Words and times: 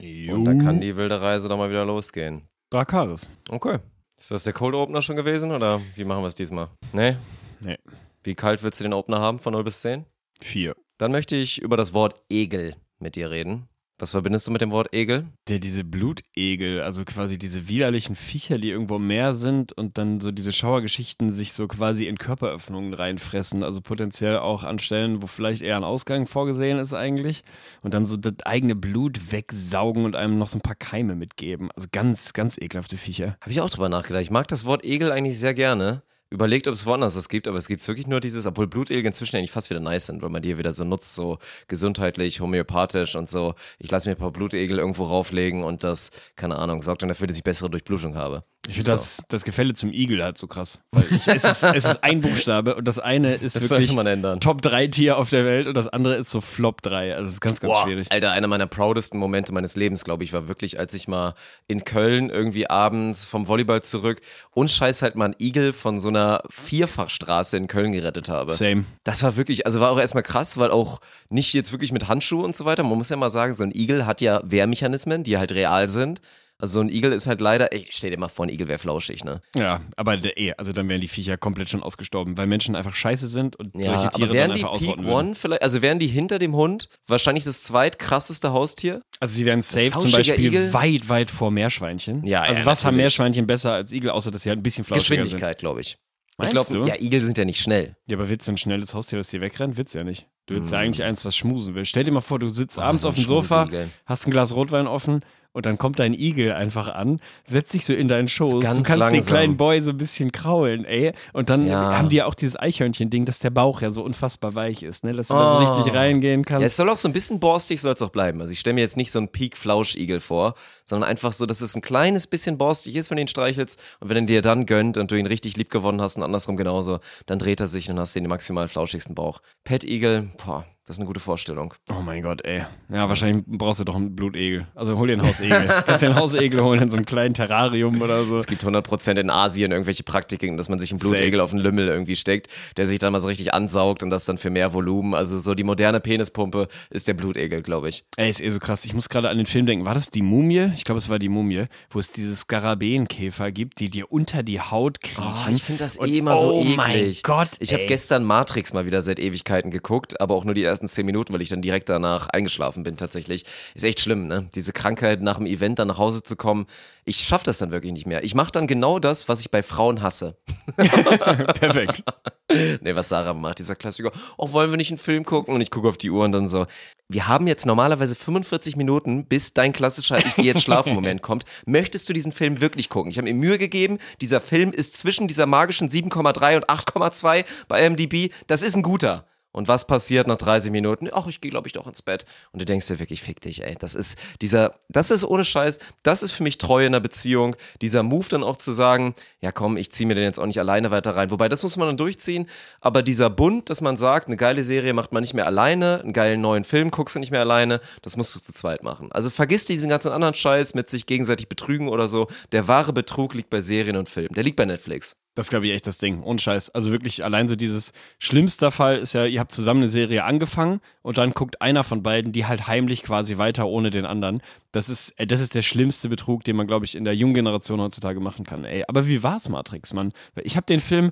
Und 0.00 0.44
da 0.44 0.54
kann 0.54 0.80
die 0.80 0.96
wilde 0.96 1.20
Reise 1.20 1.48
doch 1.48 1.58
mal 1.58 1.70
wieder 1.70 1.84
losgehen. 1.84 2.42
Drakaris. 2.70 3.28
Okay. 3.48 3.78
Ist 4.16 4.30
das 4.30 4.44
der 4.44 4.52
Cold 4.52 4.74
Opener 4.74 5.02
schon 5.02 5.16
gewesen 5.16 5.50
oder 5.50 5.80
wie 5.96 6.04
machen 6.04 6.22
wir 6.22 6.28
es 6.28 6.34
diesmal? 6.34 6.68
Nee? 6.92 7.16
Nee. 7.60 7.78
Wie 8.22 8.34
kalt 8.34 8.62
willst 8.62 8.80
du 8.80 8.84
den 8.84 8.92
Opener 8.92 9.20
haben 9.20 9.38
von 9.38 9.52
0 9.52 9.64
bis 9.64 9.80
10? 9.80 10.04
Vier. 10.40 10.74
Dann 10.98 11.12
möchte 11.12 11.36
ich 11.36 11.60
über 11.60 11.76
das 11.76 11.94
Wort 11.94 12.20
Egel 12.30 12.74
mit 12.98 13.16
dir 13.16 13.30
reden. 13.30 13.68
Was 14.00 14.12
verbindest 14.12 14.46
du 14.46 14.50
mit 14.50 14.62
dem 14.62 14.70
Wort 14.70 14.94
Egel? 14.94 15.26
Der, 15.46 15.58
diese 15.58 15.84
Blutegel, 15.84 16.80
also 16.80 17.04
quasi 17.04 17.36
diese 17.36 17.68
widerlichen 17.68 18.16
Viecher, 18.16 18.56
die 18.56 18.70
irgendwo 18.70 18.96
im 18.96 19.06
Meer 19.06 19.34
sind 19.34 19.74
und 19.74 19.98
dann 19.98 20.20
so 20.20 20.32
diese 20.32 20.54
Schauergeschichten 20.54 21.30
sich 21.30 21.52
so 21.52 21.68
quasi 21.68 22.06
in 22.06 22.16
Körperöffnungen 22.16 22.94
reinfressen, 22.94 23.62
also 23.62 23.82
potenziell 23.82 24.38
auch 24.38 24.64
an 24.64 24.78
Stellen, 24.78 25.20
wo 25.20 25.26
vielleicht 25.26 25.60
eher 25.60 25.76
ein 25.76 25.84
Ausgang 25.84 26.26
vorgesehen 26.26 26.78
ist 26.78 26.94
eigentlich 26.94 27.44
und 27.82 27.92
dann 27.92 28.06
so 28.06 28.16
das 28.16 28.32
eigene 28.44 28.74
Blut 28.74 29.32
wegsaugen 29.32 30.06
und 30.06 30.16
einem 30.16 30.38
noch 30.38 30.48
so 30.48 30.56
ein 30.56 30.62
paar 30.62 30.76
Keime 30.76 31.14
mitgeben. 31.14 31.68
Also 31.76 31.88
ganz, 31.92 32.32
ganz 32.32 32.56
ekelhafte 32.56 32.96
Viecher. 32.96 33.36
Habe 33.42 33.50
ich 33.50 33.60
auch 33.60 33.68
drüber 33.68 33.90
nachgedacht. 33.90 34.22
Ich 34.22 34.30
mag 34.30 34.48
das 34.48 34.64
Wort 34.64 34.82
Egel 34.82 35.12
eigentlich 35.12 35.38
sehr 35.38 35.52
gerne. 35.52 36.02
Überlegt, 36.32 36.68
ob 36.68 36.74
es 36.74 36.86
woanders 36.86 37.14
das 37.14 37.28
gibt, 37.28 37.48
aber 37.48 37.58
es 37.58 37.66
gibt 37.66 37.86
wirklich 37.88 38.06
nur 38.06 38.20
dieses, 38.20 38.46
obwohl 38.46 38.68
Blutegel 38.68 39.04
inzwischen 39.04 39.36
eigentlich 39.36 39.50
fast 39.50 39.68
wieder 39.68 39.80
nice 39.80 40.06
sind, 40.06 40.22
weil 40.22 40.30
man 40.30 40.42
die 40.42 40.56
wieder 40.58 40.72
so 40.72 40.84
nutzt, 40.84 41.16
so 41.16 41.38
gesundheitlich, 41.66 42.40
homöopathisch 42.40 43.16
und 43.16 43.28
so. 43.28 43.54
Ich 43.80 43.90
lasse 43.90 44.08
mir 44.08 44.14
ein 44.14 44.18
paar 44.18 44.30
Blutegel 44.30 44.78
irgendwo 44.78 45.04
rauflegen 45.04 45.64
und 45.64 45.82
das, 45.82 46.10
keine 46.36 46.56
Ahnung, 46.56 46.82
sorgt 46.82 47.02
dann 47.02 47.08
dafür, 47.08 47.26
dass 47.26 47.36
ich 47.36 47.42
bessere 47.42 47.68
Durchblutung 47.68 48.14
habe. 48.14 48.44
Ich 48.66 48.74
finde 48.74 48.90
das, 48.90 49.22
das 49.28 49.44
Gefälle 49.44 49.72
zum 49.74 49.92
Igel 49.92 50.22
halt 50.22 50.36
so 50.36 50.46
krass. 50.46 50.80
Weil 50.92 51.04
ich, 51.10 51.26
es, 51.26 51.44
ist, 51.44 51.62
es 51.62 51.84
ist 51.84 52.04
ein 52.04 52.20
Buchstabe 52.20 52.74
und 52.76 52.86
das 52.86 52.98
eine 52.98 53.34
ist 53.34 53.56
Das 53.56 53.62
wirklich 53.62 53.86
sollte 53.86 53.94
man 53.94 54.06
ändern. 54.06 54.38
Top 54.40 54.60
3 54.60 54.88
Tier 54.88 55.16
auf 55.16 55.30
der 55.30 55.46
Welt 55.46 55.66
und 55.66 55.74
das 55.74 55.88
andere 55.88 56.16
ist 56.16 56.30
so 56.30 56.42
Flop 56.42 56.82
3. 56.82 57.14
Also 57.14 57.28
es 57.28 57.34
ist 57.34 57.40
ganz, 57.40 57.60
ganz 57.60 57.72
Boah, 57.72 57.84
schwierig. 57.84 58.12
Alter, 58.12 58.32
einer 58.32 58.48
meiner 58.48 58.66
proudesten 58.66 59.18
Momente 59.18 59.52
meines 59.52 59.76
Lebens, 59.76 60.04
glaube 60.04 60.24
ich, 60.24 60.32
war 60.34 60.46
wirklich, 60.46 60.78
als 60.78 60.92
ich 60.94 61.08
mal 61.08 61.34
in 61.68 61.84
Köln 61.84 62.28
irgendwie 62.28 62.68
abends 62.68 63.24
vom 63.24 63.48
Volleyball 63.48 63.82
zurück 63.82 64.20
und 64.52 64.70
scheiß 64.70 65.00
halt 65.02 65.16
mal 65.16 65.24
einen 65.26 65.36
Igel 65.40 65.72
von 65.72 65.98
so 65.98 66.08
einer 66.08 66.42
Vierfachstraße 66.50 67.56
in 67.56 67.66
Köln 67.66 67.92
gerettet 67.92 68.28
habe. 68.28 68.52
Same. 68.52 68.84
Das 69.04 69.22
war 69.22 69.36
wirklich, 69.36 69.64
also 69.64 69.80
war 69.80 69.90
auch 69.90 69.98
erstmal 69.98 70.22
krass, 70.22 70.58
weil 70.58 70.70
auch 70.70 71.00
nicht 71.30 71.54
jetzt 71.54 71.72
wirklich 71.72 71.92
mit 71.92 72.08
Handschuhe 72.08 72.44
und 72.44 72.54
so 72.54 72.66
weiter. 72.66 72.82
Man 72.82 72.98
muss 72.98 73.08
ja 73.08 73.16
mal 73.16 73.30
sagen, 73.30 73.54
so 73.54 73.62
ein 73.62 73.72
Igel 73.74 74.04
hat 74.04 74.20
ja 74.20 74.42
Wehrmechanismen, 74.44 75.24
die 75.24 75.38
halt 75.38 75.52
real 75.52 75.88
sind. 75.88 76.20
Also 76.60 76.74
so 76.74 76.80
ein 76.80 76.88
Igel 76.88 77.12
ist 77.12 77.26
halt 77.26 77.40
leider, 77.40 77.72
ey, 77.72 77.86
stell 77.90 78.10
dir 78.10 78.18
mal 78.18 78.28
vor, 78.28 78.46
ein 78.46 78.48
Igel 78.50 78.68
wäre 78.68 78.78
flauschig, 78.78 79.24
ne? 79.24 79.40
Ja, 79.56 79.80
aber 79.96 80.14
eh, 80.36 80.52
also 80.58 80.72
dann 80.72 80.88
wären 80.88 81.00
die 81.00 81.08
Viecher 81.08 81.36
komplett 81.36 81.68
schon 81.70 81.82
ausgestorben, 81.82 82.36
weil 82.36 82.46
Menschen 82.46 82.76
einfach 82.76 82.94
scheiße 82.94 83.26
sind 83.26 83.56
und 83.56 83.76
Ja, 83.76 83.84
solche 83.86 84.00
aber 84.06 84.10
Tiere 84.10 84.28
dann 84.28 84.36
wären 84.36 84.52
die 84.54 84.64
einfach 84.64 84.72
Peak 84.78 84.88
ausrotten 84.88 85.04
würden. 85.06 85.14
One 85.28 85.34
vielleicht, 85.34 85.62
also 85.62 85.82
wären 85.82 85.98
die 85.98 86.06
hinter 86.06 86.38
dem 86.38 86.54
Hund 86.54 86.88
wahrscheinlich 87.06 87.44
das 87.44 87.62
zweitkrasseste 87.64 88.52
Haustier? 88.52 89.02
Also 89.20 89.34
sie 89.36 89.44
wären 89.46 89.62
safe 89.62 89.90
zum 89.90 90.02
flauschiger 90.10 90.18
Beispiel 90.34 90.46
Igel? 90.46 90.72
weit, 90.74 91.08
weit 91.08 91.30
vor 91.30 91.50
Meerschweinchen. 91.50 92.24
Ja, 92.24 92.42
Also 92.42 92.60
ja, 92.60 92.66
was 92.66 92.84
haben 92.84 92.94
natürlich. 92.94 93.02
Meerschweinchen 93.04 93.46
besser 93.46 93.72
als 93.72 93.92
Igel, 93.92 94.10
außer 94.10 94.30
dass 94.30 94.42
sie 94.42 94.48
halt 94.50 94.58
ein 94.58 94.62
bisschen 94.62 94.84
flauschiger 94.84 95.16
sind? 95.24 95.24
Geschwindigkeit, 95.24 95.58
glaube 95.58 95.80
ich. 95.80 95.96
Meinst 96.38 96.54
ich 96.54 96.66
glaube, 96.68 96.84
du? 96.86 96.88
ja, 96.90 96.98
Igel 97.00 97.20
sind 97.20 97.36
ja 97.36 97.44
nicht 97.44 97.60
schnell. 97.60 97.96
Ja, 98.08 98.16
aber 98.16 98.28
willst 98.30 98.48
du 98.48 98.52
ein 98.52 98.56
schnelles 98.56 98.94
Haustier, 98.94 99.18
was 99.18 99.28
dir 99.28 99.40
wegrennt? 99.42 99.76
Willst 99.76 99.94
du 99.94 99.98
ja 99.98 100.04
nicht. 100.04 100.26
Du 100.46 100.54
willst 100.54 100.72
ja 100.72 100.78
Mm. 100.78 100.80
eigentlich 100.84 101.02
eins, 101.04 101.24
was 101.26 101.36
schmusen 101.36 101.74
will. 101.74 101.84
Stell 101.84 102.04
dir 102.04 102.12
mal 102.12 102.22
vor, 102.22 102.38
du 102.38 102.48
sitzt 102.48 102.78
abends 102.78 103.02
so 103.02 103.08
ein 103.08 103.10
auf 103.10 103.14
dem 103.16 103.24
Sofa, 103.24 103.66
Schmusigel. 103.66 103.90
hast 104.06 104.26
ein 104.26 104.30
Glas 104.30 104.54
Rotwein 104.54 104.86
offen 104.86 105.20
und 105.52 105.66
dann 105.66 105.78
kommt 105.78 105.98
dein 105.98 106.14
Igel 106.14 106.52
einfach 106.52 106.88
an, 106.88 107.20
setzt 107.44 107.72
sich 107.72 107.84
so 107.84 107.92
in 107.92 108.08
deinen 108.08 108.28
Schoß. 108.28 108.62
ganz 108.62 108.76
du 108.76 108.82
kannst 108.82 108.90
den 108.90 108.98
langsam. 108.98 109.34
kleinen 109.34 109.56
Boy 109.56 109.82
so 109.82 109.90
ein 109.90 109.96
bisschen 109.96 110.32
kraulen, 110.32 110.84
ey. 110.84 111.12
Und 111.32 111.50
dann 111.50 111.66
Ja. 111.66 111.96
haben 111.98 112.08
die 112.08 112.16
ja 112.16 112.26
auch 112.26 112.34
dieses 112.34 112.58
Eichhörnchen-Ding, 112.58 113.24
dass 113.24 113.38
der 113.40 113.50
Bauch 113.50 113.82
ja 113.82 113.90
so 113.90 114.02
unfassbar 114.02 114.54
weich 114.54 114.82
ist, 114.82 115.04
ne? 115.04 115.12
Dass 115.12 115.28
du 115.28 115.34
da 115.34 115.50
so 115.52 115.58
Oh. 115.58 115.76
richtig 115.80 115.94
reingehen 115.94 116.40
Ja, 116.40 116.44
kannst. 116.46 116.66
es 116.66 116.76
soll 116.76 116.88
auch 116.90 116.96
so 116.96 117.08
ein 117.08 117.12
bisschen 117.12 117.40
borstig, 117.40 117.80
soll 117.80 117.94
es 117.94 118.02
auch 118.02 118.10
bleiben. 118.10 118.40
Also 118.40 118.52
ich 118.52 118.60
stelle 118.60 118.74
mir 118.74 118.80
jetzt 118.82 118.96
nicht 118.96 119.10
so 119.10 119.18
einen 119.18 119.28
Peak-Flausch-Igel 119.28 120.20
vor, 120.20 120.54
sondern 120.84 121.08
einfach 121.10 121.32
so, 121.32 121.46
dass 121.46 121.60
es 121.60 121.74
ein 121.76 121.82
kleines 121.82 122.26
bisschen 122.26 122.56
borstig 122.58 122.96
ist, 122.96 123.10
wenn 123.10 123.16
du 123.16 123.22
ihn 123.22 123.28
streichelst. 123.28 123.80
Und 124.00 124.08
wenn 124.08 124.16
er 124.18 124.22
dir 124.22 124.42
dann 124.42 124.66
gönnt 124.66 124.96
und 124.96 125.10
du 125.10 125.16
ihn 125.16 125.26
richtig 125.26 125.56
lieb 125.56 125.70
gewonnen 125.70 126.00
hast 126.00 126.16
und 126.16 126.22
andersrum 126.22 126.56
genauso, 126.56 126.98
dann 127.26 127.38
dreht 127.38 127.60
er 127.60 127.66
sich 127.66 127.90
und 127.90 127.98
hast 127.98 128.14
den 128.16 128.26
maximal 128.26 128.68
flauschigsten 128.68 129.14
Bauch. 129.14 129.40
Pet-Igel, 129.64 130.30
boah, 130.44 130.64
das 130.86 130.96
ist 130.96 131.00
eine 131.00 131.06
gute 131.06 131.20
Vorstellung. 131.20 131.72
Oh 131.88 132.00
mein 132.02 132.22
Gott, 132.22 132.44
ey. 132.44 132.62
Ja, 132.88 133.08
wahrscheinlich 133.08 133.44
brauchst 133.46 133.78
du 133.78 133.84
doch 133.84 133.94
einen 133.94 134.16
Blutegel. 134.16 134.66
Also 134.74 134.98
hol 134.98 135.06
dir 135.06 135.12
einen 135.12 135.22
Hausegel. 135.22 135.66
Kannst 135.86 136.02
dir 136.02 136.08
einen 136.08 136.16
Hausegel 136.16 136.60
holen 136.62 136.82
in 136.82 136.90
so 136.90 136.96
einem 136.96 137.06
kleinen 137.06 137.32
Terrarium 137.34 138.02
oder 138.02 138.24
so. 138.24 138.36
Es 138.36 138.46
gibt 138.46 138.64
100% 138.64 139.20
in 139.20 139.30
Asien 139.30 139.70
irgendwelche 139.70 140.02
Praktiken, 140.02 140.56
dass 140.56 140.68
man 140.68 140.80
sich 140.80 140.90
einen 140.90 140.98
Blutegel 140.98 141.32
Safe. 141.32 141.42
auf 141.44 141.50
den 141.50 141.60
Lümmel 141.60 141.86
irgendwie 141.86 142.16
steckt, 142.16 142.48
der 142.76 142.86
sich 142.86 142.98
dann 142.98 143.12
mal 143.12 143.20
so 143.20 143.28
richtig 143.28 143.54
ansaugt 143.54 144.02
und 144.02 144.10
das 144.10 144.24
dann 144.24 144.36
für 144.38 144.50
mehr 144.50 144.72
Volumen. 144.72 145.14
Also 145.14 145.38
so 145.38 145.54
die 145.54 145.62
moderne 145.62 146.00
Penispumpe 146.00 146.66
ist 146.90 147.06
der 147.06 147.14
Blutegel, 147.14 147.62
glaube 147.62 147.88
ich. 147.88 148.04
Ey, 148.16 148.28
ist 148.28 148.40
eh 148.40 148.50
so 148.50 148.58
krass. 148.58 148.84
Ich 148.84 148.94
muss 148.94 149.08
gerade 149.08 149.28
an 149.28 149.36
den 149.36 149.46
Film 149.46 149.66
denken. 149.66 149.86
War 149.86 149.94
das 149.94 150.10
die 150.10 150.22
Mumie? 150.22 150.72
Ich 150.74 150.84
glaube, 150.84 150.98
es 150.98 151.08
war 151.08 151.20
die 151.20 151.28
Mumie, 151.28 151.66
wo 151.90 152.00
es 152.00 152.10
diese 152.10 152.34
Skarabäenkäfer 152.34 153.52
gibt, 153.52 153.80
die 153.80 153.90
dir 153.90 154.10
unter 154.10 154.42
die 154.42 154.60
Haut 154.60 155.00
kriechen. 155.00 155.22
Oh, 155.22 155.50
ich 155.50 155.62
finde 155.62 155.84
das 155.84 156.00
eh 156.00 156.18
immer 156.18 156.36
so 156.36 156.54
oh 156.54 156.60
eklig. 156.62 156.76
mein 156.76 157.14
Gott, 157.22 157.50
Ich 157.60 157.72
habe 157.72 157.86
gestern 157.86 158.24
Matrix 158.24 158.72
mal 158.72 158.86
wieder 158.86 159.02
seit 159.02 159.20
Ewigkeiten 159.20 159.70
geguckt, 159.70 160.20
aber 160.20 160.34
auch 160.34 160.44
nur 160.44 160.54
die 160.54 160.64
ersten 160.70 160.88
zehn 160.88 161.06
Minuten, 161.06 161.32
weil 161.32 161.42
ich 161.42 161.48
dann 161.48 161.62
direkt 161.62 161.88
danach 161.88 162.28
eingeschlafen 162.28 162.82
bin 162.82 162.96
tatsächlich. 162.96 163.44
Ist 163.74 163.84
echt 163.84 164.00
schlimm, 164.00 164.26
ne? 164.26 164.48
Diese 164.54 164.72
Krankheit 164.72 165.20
nach 165.20 165.36
dem 165.36 165.46
Event 165.46 165.78
dann 165.78 165.88
nach 165.88 165.98
Hause 165.98 166.22
zu 166.22 166.36
kommen. 166.36 166.66
Ich 167.04 167.18
schaffe 167.18 167.44
das 167.44 167.58
dann 167.58 167.70
wirklich 167.70 167.92
nicht 167.92 168.06
mehr. 168.06 168.24
Ich 168.24 168.34
mache 168.34 168.52
dann 168.52 168.66
genau 168.66 168.98
das, 168.98 169.28
was 169.28 169.40
ich 169.40 169.50
bei 169.50 169.62
Frauen 169.62 170.02
hasse. 170.02 170.36
Perfekt. 170.76 172.04
Nee, 172.80 172.94
was 172.94 173.08
Sarah 173.08 173.34
macht, 173.34 173.58
dieser 173.58 173.76
Klassiker. 173.76 174.10
Oh, 174.36 174.52
wollen 174.52 174.70
wir 174.70 174.76
nicht 174.76 174.90
einen 174.90 174.98
Film 174.98 175.24
gucken? 175.24 175.54
Und 175.54 175.60
ich 175.60 175.70
gucke 175.70 175.88
auf 175.88 175.98
die 175.98 176.10
Uhr 176.10 176.24
und 176.24 176.32
dann 176.32 176.48
so. 176.48 176.66
Wir 177.08 177.28
haben 177.28 177.46
jetzt 177.46 177.66
normalerweise 177.66 178.14
45 178.14 178.76
Minuten, 178.76 179.26
bis 179.26 179.54
dein 179.54 179.72
klassischer 179.72 180.18
Ich 180.18 180.36
gehe 180.36 180.44
jetzt 180.46 180.62
schlafen 180.62 180.94
Moment 180.94 181.22
kommt. 181.22 181.44
Möchtest 181.66 182.08
du 182.08 182.12
diesen 182.12 182.32
Film 182.32 182.60
wirklich 182.60 182.88
gucken? 182.88 183.10
Ich 183.10 183.18
habe 183.18 183.28
mir 183.28 183.34
Mühe 183.34 183.58
gegeben. 183.58 183.98
Dieser 184.20 184.40
Film 184.40 184.72
ist 184.72 184.96
zwischen 184.96 185.28
dieser 185.28 185.46
magischen 185.46 185.88
7,3 185.88 186.56
und 186.56 186.68
8,2 186.68 187.44
bei 187.68 187.86
IMDb. 187.86 188.32
Das 188.46 188.62
ist 188.62 188.76
ein 188.76 188.82
guter. 188.82 189.26
Und 189.52 189.68
was 189.68 189.86
passiert 189.86 190.26
nach 190.26 190.36
30 190.36 190.70
Minuten? 190.70 191.08
Ach, 191.12 191.26
ich 191.26 191.40
gehe, 191.40 191.50
glaube 191.50 191.66
ich, 191.66 191.72
doch 191.72 191.86
ins 191.86 192.02
Bett. 192.02 192.24
Und 192.52 192.60
du 192.62 192.64
denkst 192.64 192.86
dir 192.86 192.98
wirklich, 192.98 193.22
fick 193.22 193.40
dich, 193.40 193.64
ey. 193.64 193.76
Das 193.78 193.94
ist 193.94 194.18
dieser, 194.42 194.74
das 194.88 195.10
ist 195.10 195.24
ohne 195.24 195.44
Scheiß, 195.44 195.80
das 196.02 196.22
ist 196.22 196.32
für 196.32 196.42
mich 196.42 196.58
Treue 196.58 196.86
in 196.86 196.94
einer 196.94 197.00
Beziehung. 197.00 197.56
Dieser 197.80 198.02
Move 198.02 198.26
dann 198.28 198.44
auch 198.44 198.56
zu 198.56 198.72
sagen, 198.72 199.14
ja 199.40 199.52
komm, 199.52 199.76
ich 199.76 199.90
ziehe 199.90 200.06
mir 200.06 200.14
den 200.14 200.24
jetzt 200.24 200.38
auch 200.38 200.46
nicht 200.46 200.60
alleine 200.60 200.90
weiter 200.90 201.16
rein. 201.16 201.30
Wobei, 201.30 201.48
das 201.48 201.62
muss 201.62 201.76
man 201.76 201.88
dann 201.88 201.96
durchziehen. 201.96 202.46
Aber 202.80 203.02
dieser 203.02 203.30
Bund, 203.30 203.70
dass 203.70 203.80
man 203.80 203.96
sagt, 203.96 204.28
eine 204.28 204.36
geile 204.36 204.62
Serie 204.62 204.92
macht 204.92 205.12
man 205.12 205.22
nicht 205.22 205.34
mehr 205.34 205.46
alleine, 205.46 206.00
einen 206.02 206.12
geilen 206.12 206.40
neuen 206.40 206.64
Film 206.64 206.90
guckst 206.90 207.16
du 207.16 207.20
nicht 207.20 207.30
mehr 207.30 207.40
alleine, 207.40 207.80
das 208.02 208.16
musst 208.16 208.34
du 208.34 208.40
zu 208.40 208.52
zweit 208.52 208.82
machen. 208.82 209.10
Also 209.12 209.30
vergiss 209.30 209.64
diesen 209.64 209.88
ganzen 209.88 210.12
anderen 210.12 210.34
Scheiß 210.34 210.74
mit 210.74 210.88
sich 210.88 211.06
gegenseitig 211.06 211.48
betrügen 211.48 211.88
oder 211.88 212.08
so. 212.08 212.28
Der 212.52 212.68
wahre 212.68 212.92
Betrug 212.92 213.34
liegt 213.34 213.50
bei 213.50 213.60
Serien 213.60 213.96
und 213.96 214.08
Filmen. 214.08 214.34
Der 214.34 214.44
liegt 214.44 214.56
bei 214.56 214.64
Netflix. 214.64 215.16
Das 215.40 215.48
glaube 215.48 215.66
ich 215.66 215.72
echt 215.72 215.86
das 215.86 215.96
Ding. 215.96 216.22
Und 216.22 216.42
Scheiß. 216.42 216.68
Also 216.68 216.92
wirklich 216.92 217.24
allein 217.24 217.48
so 217.48 217.56
dieses 217.56 217.94
schlimmster 218.18 218.70
Fall 218.70 218.98
ist 218.98 219.14
ja, 219.14 219.24
ihr 219.24 219.40
habt 219.40 219.52
zusammen 219.52 219.80
eine 219.80 219.88
Serie 219.88 220.24
angefangen 220.24 220.82
und 221.00 221.16
dann 221.16 221.30
guckt 221.30 221.62
einer 221.62 221.82
von 221.82 222.02
beiden 222.02 222.32
die 222.32 222.44
halt 222.44 222.66
heimlich 222.66 223.04
quasi 223.04 223.38
weiter 223.38 223.66
ohne 223.66 223.88
den 223.88 224.04
anderen. 224.04 224.42
Das 224.70 224.90
ist, 224.90 225.18
äh, 225.18 225.26
das 225.26 225.40
ist 225.40 225.54
der 225.54 225.62
schlimmste 225.62 226.10
Betrug, 226.10 226.44
den 226.44 226.56
man, 226.56 226.66
glaube 226.66 226.84
ich, 226.84 226.94
in 226.94 227.04
der 227.04 227.16
jungen 227.16 227.32
Generation 227.32 227.80
heutzutage 227.80 228.20
machen 228.20 228.44
kann. 228.44 228.66
Ey, 228.66 228.84
aber 228.86 229.06
wie 229.06 229.22
war's 229.22 229.48
Matrix, 229.48 229.94
Mann? 229.94 230.12
Ich 230.42 230.56
habe 230.56 230.66
den 230.66 230.82
Film, 230.82 231.10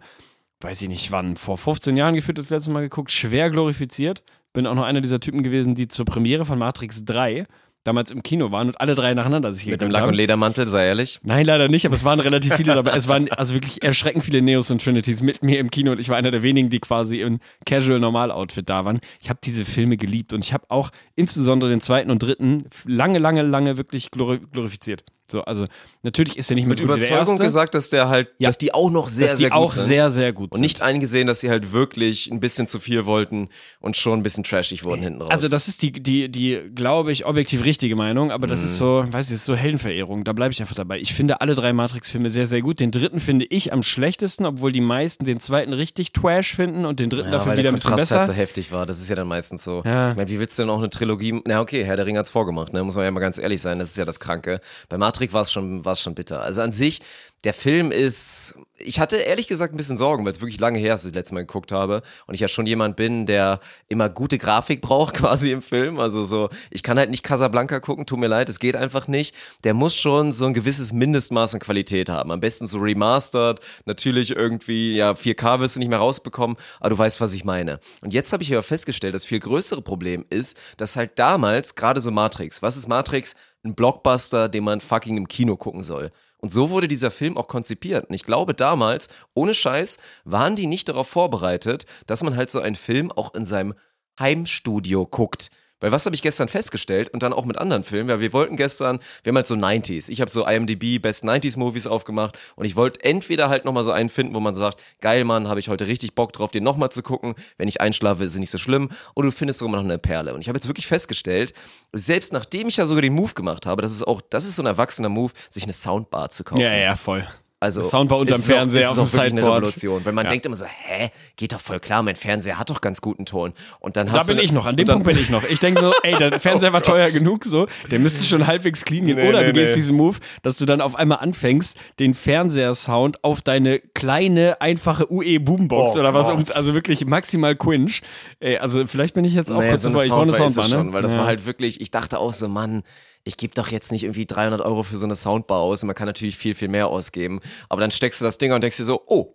weiß 0.60 0.82
ich 0.82 0.88
nicht 0.90 1.10
wann, 1.10 1.38
vor 1.38 1.56
15 1.56 1.96
Jahren 1.96 2.14
gefühlt 2.14 2.36
das 2.36 2.50
letzte 2.50 2.70
Mal 2.70 2.82
geguckt, 2.82 3.10
schwer 3.10 3.48
glorifiziert. 3.48 4.22
Bin 4.52 4.66
auch 4.66 4.74
noch 4.74 4.84
einer 4.84 5.00
dieser 5.00 5.20
Typen 5.20 5.42
gewesen, 5.42 5.74
die 5.74 5.88
zur 5.88 6.04
Premiere 6.04 6.44
von 6.44 6.58
Matrix 6.58 7.02
3 7.06 7.46
damals 7.84 8.10
im 8.10 8.22
Kino 8.22 8.50
waren 8.50 8.68
und 8.68 8.80
alle 8.80 8.94
drei 8.94 9.14
nacheinander 9.14 9.52
sich 9.52 9.66
Mit 9.66 9.80
dem 9.80 9.90
Lack- 9.90 10.06
und 10.06 10.14
Ledermantel, 10.14 10.68
sei 10.68 10.86
ehrlich. 10.86 11.20
Nein, 11.22 11.46
leider 11.46 11.68
nicht, 11.68 11.86
aber 11.86 11.94
es 11.94 12.04
waren 12.04 12.20
relativ 12.20 12.54
viele 12.54 12.74
dabei. 12.74 12.92
Es 12.92 13.08
waren 13.08 13.30
also 13.30 13.54
wirklich 13.54 13.82
erschreckend 13.82 14.24
viele 14.24 14.42
Neos 14.42 14.70
und 14.70 14.82
Trinities 14.82 15.22
mit 15.22 15.42
mir 15.42 15.58
im 15.58 15.70
Kino 15.70 15.92
und 15.92 16.00
ich 16.00 16.08
war 16.08 16.16
einer 16.16 16.30
der 16.30 16.42
wenigen, 16.42 16.70
die 16.70 16.80
quasi 16.80 17.20
in 17.20 17.40
Casual 17.64 18.00
Normal 18.00 18.30
Outfit 18.30 18.68
da 18.68 18.84
waren. 18.84 19.00
Ich 19.20 19.30
habe 19.30 19.38
diese 19.42 19.64
Filme 19.64 19.96
geliebt 19.96 20.32
und 20.32 20.44
ich 20.44 20.52
habe 20.52 20.64
auch 20.68 20.90
insbesondere 21.16 21.70
den 21.70 21.80
zweiten 21.80 22.10
und 22.10 22.22
dritten 22.22 22.64
lange, 22.86 23.18
lange, 23.18 23.42
lange 23.42 23.76
wirklich 23.76 24.10
glori 24.10 24.40
glorifiziert. 24.52 25.04
So, 25.30 25.42
also 25.42 25.66
natürlich 26.02 26.36
ist 26.38 26.50
er 26.50 26.54
nicht 26.56 26.66
Mit 26.66 26.78
so 26.78 26.86
der 26.86 26.96
Überzeugung 26.96 27.38
gesagt, 27.38 27.74
dass 27.74 27.90
der 27.90 28.08
halt, 28.08 28.28
Ja. 28.38 28.48
dass 28.48 28.56
die 28.58 28.72
auch 28.72 28.90
noch 28.90 29.08
sehr, 29.08 29.28
dass 29.28 29.36
die 29.36 29.42
sehr 29.42 29.50
gut 29.50 29.58
auch 29.58 29.72
sind. 29.72 29.84
sehr, 29.84 30.10
sehr 30.10 30.32
gut 30.32 30.52
und 30.52 30.56
sind. 30.56 30.62
nicht 30.62 30.80
eingesehen, 30.82 31.26
dass 31.26 31.40
sie 31.40 31.50
halt 31.50 31.72
wirklich 31.72 32.30
ein 32.30 32.40
bisschen 32.40 32.66
zu 32.66 32.78
viel 32.78 33.04
wollten 33.04 33.48
und 33.80 33.96
schon 33.96 34.20
ein 34.20 34.22
bisschen 34.22 34.42
trashig 34.44 34.84
wurden 34.84 35.02
hinten 35.02 35.20
raus. 35.22 35.30
Also 35.30 35.48
das 35.48 35.68
ist 35.68 35.82
die, 35.82 35.92
die, 35.92 36.30
die, 36.30 36.60
glaube 36.74 37.12
ich, 37.12 37.26
objektiv 37.26 37.64
richtige 37.64 37.94
Meinung, 37.96 38.30
aber 38.32 38.46
das 38.46 38.62
ist 38.62 38.76
so, 38.76 39.04
weiß 39.10 39.26
ich, 39.26 39.32
das 39.32 39.40
ist 39.40 39.44
so 39.44 39.54
Heldenverehrung, 39.54 40.24
da 40.24 40.32
bleibe 40.32 40.52
ich 40.52 40.60
einfach 40.60 40.74
dabei. 40.76 40.98
Ich 40.98 41.12
finde 41.12 41.40
alle 41.42 41.54
drei 41.54 41.72
Matrix-Filme 41.74 42.30
sehr, 42.30 42.46
sehr 42.46 42.62
gut. 42.62 42.80
Den 42.80 42.90
dritten 42.90 43.20
finde 43.20 43.44
ich 43.50 43.72
am 43.72 43.82
schlechtesten, 43.82 44.46
obwohl 44.46 44.72
die 44.72 44.80
meisten 44.80 45.24
den 45.24 45.40
zweiten 45.40 45.72
richtig 45.74 46.12
trash 46.12 46.54
finden 46.56 46.86
und 46.86 47.00
den 47.00 47.10
dritten 47.10 47.26
ja, 47.32 47.32
dafür 47.38 47.52
wieder 47.52 47.62
der 47.64 47.72
ein 47.72 47.74
bisschen 47.74 47.90
Kontrast 47.90 48.10
besser. 48.10 48.18
halt 48.20 48.26
so 48.28 48.32
heftig 48.32 48.72
war. 48.72 48.86
Das 48.86 48.98
ist 49.00 49.08
ja 49.10 49.16
dann 49.16 49.28
meistens 49.28 49.62
so. 49.64 49.82
Ja. 49.84 50.10
Ich 50.12 50.16
meine, 50.16 50.30
wie 50.30 50.38
willst 50.40 50.58
du 50.58 50.62
denn 50.62 50.70
auch 50.70 50.78
eine 50.78 50.88
Trilogie? 50.88 51.40
Na 51.44 51.60
okay, 51.60 51.84
Herr 51.84 51.96
der 51.96 52.06
Ring 52.06 52.16
hat's 52.16 52.30
vorgemacht, 52.30 52.72
ne? 52.72 52.82
Muss 52.82 52.94
man 52.94 53.04
ja 53.04 53.10
mal 53.10 53.20
ganz 53.20 53.36
ehrlich 53.38 53.60
sein. 53.60 53.78
Das 53.78 53.90
ist 53.90 53.96
ja 53.96 54.04
das 54.04 54.20
Kranke. 54.20 54.60
Bei 54.88 54.96
Matrix 54.96 55.17
war 55.32 55.42
es 55.42 55.52
schon, 55.52 55.82
schon 55.96 56.14
bitter. 56.14 56.42
Also 56.42 56.62
an 56.62 56.72
sich, 56.72 57.00
der 57.44 57.54
Film 57.54 57.92
ist. 57.92 58.56
Ich 58.80 59.00
hatte 59.00 59.16
ehrlich 59.16 59.48
gesagt 59.48 59.74
ein 59.74 59.76
bisschen 59.76 59.96
Sorgen, 59.96 60.24
weil 60.24 60.32
es 60.32 60.40
wirklich 60.40 60.60
lange 60.60 60.78
her 60.78 60.94
ist, 60.94 61.00
dass 61.02 61.06
ich 61.06 61.12
das 61.12 61.20
letzte 61.20 61.34
Mal 61.34 61.40
geguckt 61.40 61.72
habe. 61.72 62.02
Und 62.26 62.34
ich 62.34 62.40
ja 62.40 62.46
schon 62.46 62.66
jemand 62.66 62.94
bin, 62.94 63.26
der 63.26 63.58
immer 63.88 64.08
gute 64.08 64.38
Grafik 64.38 64.80
braucht, 64.82 65.14
quasi 65.14 65.50
im 65.50 65.62
Film. 65.62 65.98
Also 65.98 66.22
so, 66.22 66.48
ich 66.70 66.82
kann 66.82 66.98
halt 66.98 67.10
nicht 67.10 67.24
Casablanca 67.24 67.80
gucken, 67.80 68.06
tut 68.06 68.20
mir 68.20 68.28
leid, 68.28 68.48
es 68.48 68.60
geht 68.60 68.76
einfach 68.76 69.08
nicht. 69.08 69.34
Der 69.64 69.74
muss 69.74 69.96
schon 69.96 70.32
so 70.32 70.46
ein 70.46 70.54
gewisses 70.54 70.92
Mindestmaß 70.92 71.54
an 71.54 71.60
Qualität 71.60 72.08
haben. 72.08 72.30
Am 72.30 72.40
besten 72.40 72.68
so 72.68 72.78
remastered, 72.78 73.60
natürlich 73.84 74.30
irgendwie, 74.30 74.94
ja, 74.96 75.12
4K 75.12 75.58
wirst 75.58 75.76
du 75.76 75.80
nicht 75.80 75.88
mehr 75.88 75.98
rausbekommen, 75.98 76.56
aber 76.78 76.90
du 76.90 76.98
weißt, 76.98 77.20
was 77.20 77.34
ich 77.34 77.44
meine. 77.44 77.80
Und 78.00 78.14
jetzt 78.14 78.32
habe 78.32 78.44
ich 78.44 78.52
aber 78.52 78.62
festgestellt, 78.62 79.14
das 79.14 79.24
viel 79.24 79.40
größere 79.40 79.82
Problem 79.82 80.24
ist, 80.30 80.56
dass 80.76 80.96
halt 80.96 81.18
damals, 81.18 81.74
gerade 81.74 82.00
so 82.00 82.12
Matrix, 82.12 82.62
was 82.62 82.76
ist 82.76 82.88
Matrix? 82.88 83.34
Ein 83.64 83.74
Blockbuster, 83.74 84.48
den 84.48 84.64
man 84.64 84.80
fucking 84.80 85.16
im 85.16 85.28
Kino 85.28 85.56
gucken 85.56 85.82
soll. 85.82 86.10
Und 86.38 86.52
so 86.52 86.70
wurde 86.70 86.86
dieser 86.86 87.10
Film 87.10 87.36
auch 87.36 87.48
konzipiert. 87.48 88.08
Und 88.08 88.14
ich 88.14 88.22
glaube, 88.22 88.54
damals, 88.54 89.08
ohne 89.34 89.54
Scheiß, 89.54 89.98
waren 90.24 90.54
die 90.54 90.66
nicht 90.66 90.88
darauf 90.88 91.08
vorbereitet, 91.08 91.86
dass 92.06 92.22
man 92.22 92.36
halt 92.36 92.50
so 92.50 92.60
einen 92.60 92.76
Film 92.76 93.10
auch 93.10 93.34
in 93.34 93.44
seinem 93.44 93.74
Heimstudio 94.18 95.06
guckt. 95.06 95.50
Weil 95.80 95.92
was 95.92 96.06
habe 96.06 96.14
ich 96.14 96.22
gestern 96.22 96.48
festgestellt 96.48 97.10
und 97.10 97.22
dann 97.22 97.32
auch 97.32 97.44
mit 97.44 97.58
anderen 97.58 97.84
Filmen, 97.84 98.08
weil 98.08 98.20
wir 98.20 98.32
wollten 98.32 98.56
gestern, 98.56 98.98
wir 99.22 99.30
haben 99.30 99.36
halt 99.36 99.46
so 99.46 99.54
90s. 99.54 100.10
Ich 100.10 100.20
habe 100.20 100.30
so 100.30 100.46
IMDb 100.46 101.00
Best 101.00 101.24
90s 101.24 101.58
Movies 101.58 101.86
aufgemacht 101.86 102.38
und 102.56 102.64
ich 102.64 102.76
wollte 102.76 103.04
entweder 103.04 103.48
halt 103.48 103.64
nochmal 103.64 103.84
so 103.84 103.90
einen 103.90 104.08
finden, 104.08 104.34
wo 104.34 104.40
man 104.40 104.54
sagt, 104.54 104.82
geil 105.00 105.24
Mann, 105.24 105.48
habe 105.48 105.60
ich 105.60 105.68
heute 105.68 105.86
richtig 105.86 106.14
Bock 106.14 106.32
drauf, 106.32 106.50
den 106.50 106.64
nochmal 106.64 106.90
zu 106.90 107.02
gucken. 107.02 107.34
Wenn 107.56 107.68
ich 107.68 107.80
einschlafe, 107.80 108.24
ist 108.24 108.34
es 108.34 108.38
nicht 108.38 108.50
so 108.50 108.58
schlimm. 108.58 108.90
Oder 109.14 109.28
du 109.28 109.32
findest 109.32 109.60
sogar 109.60 109.76
noch 109.76 109.84
eine 109.84 109.98
Perle. 109.98 110.34
Und 110.34 110.40
ich 110.40 110.48
habe 110.48 110.56
jetzt 110.56 110.68
wirklich 110.68 110.86
festgestellt, 110.86 111.52
selbst 111.92 112.32
nachdem 112.32 112.68
ich 112.68 112.76
ja 112.76 112.86
sogar 112.86 113.02
den 113.02 113.14
Move 113.14 113.34
gemacht 113.34 113.66
habe, 113.66 113.82
das 113.82 113.92
ist 113.92 114.06
auch, 114.06 114.20
das 114.20 114.44
ist 114.44 114.56
so 114.56 114.62
ein 114.62 114.66
erwachsener 114.66 115.08
Move, 115.08 115.32
sich 115.48 115.62
eine 115.62 115.72
Soundbar 115.72 116.30
zu 116.30 116.44
kaufen. 116.44 116.60
Ja, 116.60 116.74
ja, 116.74 116.96
voll. 116.96 117.26
Also 117.60 117.82
Soundbar 117.82 118.18
unterm 118.18 118.40
auch- 118.40 118.44
Fernseher 118.44 118.82
ist 118.82 118.86
auf 118.86 118.94
dem 119.10 119.12
wirklich 119.14 119.20
eine 119.20 119.30
Sideboard. 119.40 119.62
Revolution, 119.62 120.04
weil 120.06 120.12
man 120.12 120.26
Ja. 120.26 120.30
denkt 120.30 120.46
immer 120.46 120.54
so, 120.54 120.64
hä, 120.66 121.08
geht 121.36 121.52
doch 121.52 121.60
voll 121.60 121.80
klar, 121.80 122.02
mein 122.04 122.14
Fernseher 122.14 122.56
hat 122.58 122.70
doch 122.70 122.80
ganz 122.80 123.00
guten 123.00 123.24
Ton. 123.26 123.52
Und 123.80 123.96
dann 123.96 124.06
Da 124.06 124.12
hast 124.12 124.28
bin 124.28 124.36
du 124.36 124.42
ich 124.44 124.52
noch, 124.52 124.64
an 124.66 124.76
dem 124.76 124.86
Punkt 124.86 125.04
bin 125.04 125.18
ich 125.18 125.28
noch. 125.28 125.42
Ich 125.42 125.58
denke 125.58 125.80
so, 125.80 125.92
ey, 126.04 126.14
der 126.16 126.38
Fernseher 126.40 126.72
war 126.72 126.82
teuer 126.84 127.08
genug, 127.08 127.44
so, 127.44 127.66
der 127.90 127.98
müsste 127.98 128.24
schon 128.26 128.46
halbwegs 128.46 128.84
clean 128.84 129.06
gehen. 129.06 129.16
Nee, 129.16 129.28
Oder 129.28 129.40
nee, 129.40 129.46
du 129.48 129.52
gehst 129.54 129.72
nee. 129.72 129.80
diesen 129.80 129.96
Move, 129.96 130.18
dass 130.42 130.58
du 130.58 130.66
dann 130.66 130.80
auf 130.80 130.94
einmal 130.94 131.18
anfängst, 131.18 131.76
den 131.98 132.14
Fernseher-Sound 132.14 133.24
auf 133.24 133.42
deine 133.42 133.80
kleine, 133.80 134.60
einfache 134.60 135.10
UE-Boombox 135.12 135.96
Oh 135.96 136.00
oder 136.00 136.14
was, 136.14 136.28
Gott. 136.28 136.54
also 136.54 136.74
wirklich 136.74 137.04
maximal 137.06 137.56
quinch. 137.56 138.02
Ey, 138.40 138.58
also 138.58 138.86
vielleicht 138.86 139.14
bin 139.14 139.24
ich 139.24 139.34
jetzt 139.34 139.50
auch 139.50 139.58
Naja, 139.58 139.70
kurz 139.70 139.82
so 139.82 139.88
davor, 139.90 140.04
ich 140.04 140.10
brauche 140.10 140.22
eine 140.22 140.32
Soundbar 140.32 140.64
ne? 140.64 140.70
schon, 140.70 140.92
weil 140.92 141.02
das 141.02 141.14
ja. 141.14 141.20
war 141.20 141.26
halt 141.26 141.44
wirklich, 141.44 141.80
ich 141.80 141.90
dachte 141.90 142.18
auch 142.18 142.32
so, 142.32 142.48
Mann, 142.48 142.82
ich 143.28 143.36
gebe 143.36 143.54
doch 143.54 143.68
jetzt 143.68 143.92
nicht 143.92 144.04
irgendwie 144.04 144.24
300 144.24 144.62
Euro 144.62 144.82
für 144.82 144.96
so 144.96 145.04
eine 145.04 145.14
Soundbar 145.14 145.58
aus 145.58 145.82
und 145.82 145.86
man 145.88 145.94
kann 145.94 146.06
natürlich 146.06 146.36
viel, 146.36 146.54
viel 146.54 146.68
mehr 146.68 146.88
ausgeben. 146.88 147.40
Aber 147.68 147.82
dann 147.82 147.90
steckst 147.90 148.22
du 148.22 148.24
das 148.24 148.38
Ding 148.38 148.52
und 148.52 148.62
denkst 148.62 148.78
dir 148.78 148.84
so, 148.84 149.02
oh. 149.06 149.34